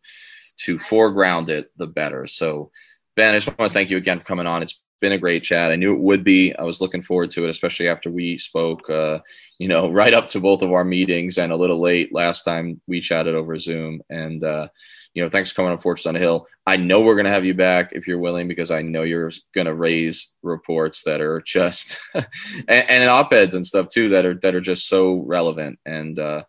to 0.65 0.79
foreground 0.79 1.49
it, 1.49 1.71
the 1.77 1.87
better. 1.87 2.27
So, 2.27 2.71
Ben, 3.15 3.33
I 3.33 3.39
just 3.39 3.57
want 3.57 3.71
to 3.71 3.73
thank 3.73 3.89
you 3.89 3.97
again 3.97 4.19
for 4.19 4.25
coming 4.25 4.47
on. 4.47 4.61
It's 4.61 4.79
been 4.99 5.11
a 5.11 5.17
great 5.17 5.43
chat. 5.43 5.71
I 5.71 5.75
knew 5.75 5.93
it 5.93 5.99
would 5.99 6.23
be. 6.23 6.55
I 6.55 6.63
was 6.63 6.81
looking 6.81 7.01
forward 7.01 7.31
to 7.31 7.45
it, 7.45 7.49
especially 7.49 7.87
after 7.87 8.09
we 8.09 8.37
spoke, 8.37 8.89
uh, 8.89 9.19
you 9.59 9.67
know, 9.67 9.91
right 9.91 10.13
up 10.13 10.29
to 10.29 10.39
both 10.39 10.61
of 10.61 10.71
our 10.71 10.83
meetings 10.83 11.37
and 11.37 11.51
a 11.51 11.57
little 11.57 11.79
late 11.79 12.13
last 12.13 12.43
time 12.43 12.81
we 12.87 12.99
chatted 12.99 13.35
over 13.35 13.57
Zoom. 13.57 14.01
And, 14.09 14.43
uh, 14.43 14.69
you 15.13 15.23
know, 15.23 15.29
thanks 15.29 15.51
for 15.51 15.57
coming 15.57 15.71
on 15.71 15.77
Fortress 15.79 16.05
on 16.05 16.15
a 16.15 16.19
Hill. 16.19 16.47
I 16.65 16.77
know 16.77 17.01
we're 17.01 17.15
going 17.15 17.25
to 17.25 17.31
have 17.31 17.45
you 17.45 17.53
back 17.53 17.91
if 17.93 18.07
you're 18.07 18.19
willing, 18.19 18.47
because 18.47 18.71
I 18.71 18.81
know 18.81 19.03
you're 19.03 19.31
going 19.53 19.67
to 19.67 19.73
raise 19.73 20.31
reports 20.43 21.03
that 21.03 21.21
are 21.21 21.41
just, 21.41 21.99
and, 22.13 22.25
and 22.67 23.09
op-eds 23.09 23.53
and 23.53 23.65
stuff 23.65 23.87
too, 23.89 24.09
that 24.09 24.25
are, 24.25 24.35
that 24.41 24.55
are 24.55 24.61
just 24.61 24.87
so 24.87 25.23
relevant. 25.25 25.79
And, 25.85 26.17
uh, 26.19 26.43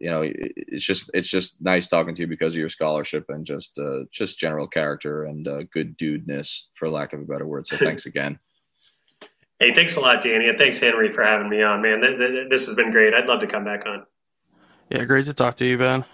you 0.00 0.08
know, 0.08 0.22
it's 0.24 0.84
just 0.84 1.10
it's 1.12 1.28
just 1.28 1.60
nice 1.60 1.86
talking 1.86 2.14
to 2.14 2.22
you 2.22 2.26
because 2.26 2.54
of 2.54 2.58
your 2.58 2.70
scholarship 2.70 3.26
and 3.28 3.44
just 3.44 3.78
uh, 3.78 4.04
just 4.10 4.38
general 4.38 4.66
character 4.66 5.24
and 5.24 5.46
uh, 5.46 5.62
good 5.64 5.96
dudeness, 5.96 6.68
for 6.74 6.88
lack 6.88 7.12
of 7.12 7.20
a 7.20 7.24
better 7.24 7.46
word. 7.46 7.66
So 7.66 7.76
thanks 7.78 8.06
again. 8.06 8.38
Hey, 9.58 9.74
thanks 9.74 9.96
a 9.96 10.00
lot, 10.00 10.22
Danny, 10.22 10.48
and 10.48 10.56
thanks 10.56 10.78
Henry 10.78 11.10
for 11.10 11.22
having 11.22 11.50
me 11.50 11.62
on, 11.62 11.82
man. 11.82 12.00
This 12.48 12.64
has 12.66 12.74
been 12.74 12.90
great. 12.90 13.12
I'd 13.12 13.26
love 13.26 13.40
to 13.40 13.46
come 13.46 13.62
back 13.62 13.84
on. 13.84 14.06
Yeah, 14.88 15.04
great 15.04 15.26
to 15.26 15.34
talk 15.34 15.56
to 15.58 15.66
you, 15.66 15.76
Ben. 15.76 16.04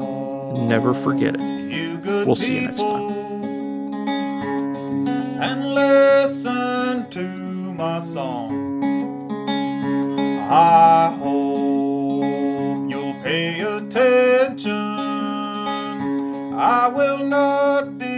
Never 0.58 0.94
forget 0.94 1.36
it. 1.38 2.26
We'll 2.26 2.36
see 2.36 2.62
you 2.62 2.68
next 2.68 2.80
time. 2.80 3.12
And 5.42 5.74
listen 5.76 7.10
to 7.10 7.28
my 7.74 8.00
song. 8.00 8.86
I 10.50 11.14
hope 11.20 12.90
you'll 12.90 13.16
pay 13.22 13.60
attention. 13.60 14.72
I 16.56 16.88
will 16.88 17.18
not 17.18 17.98
be. 17.98 18.13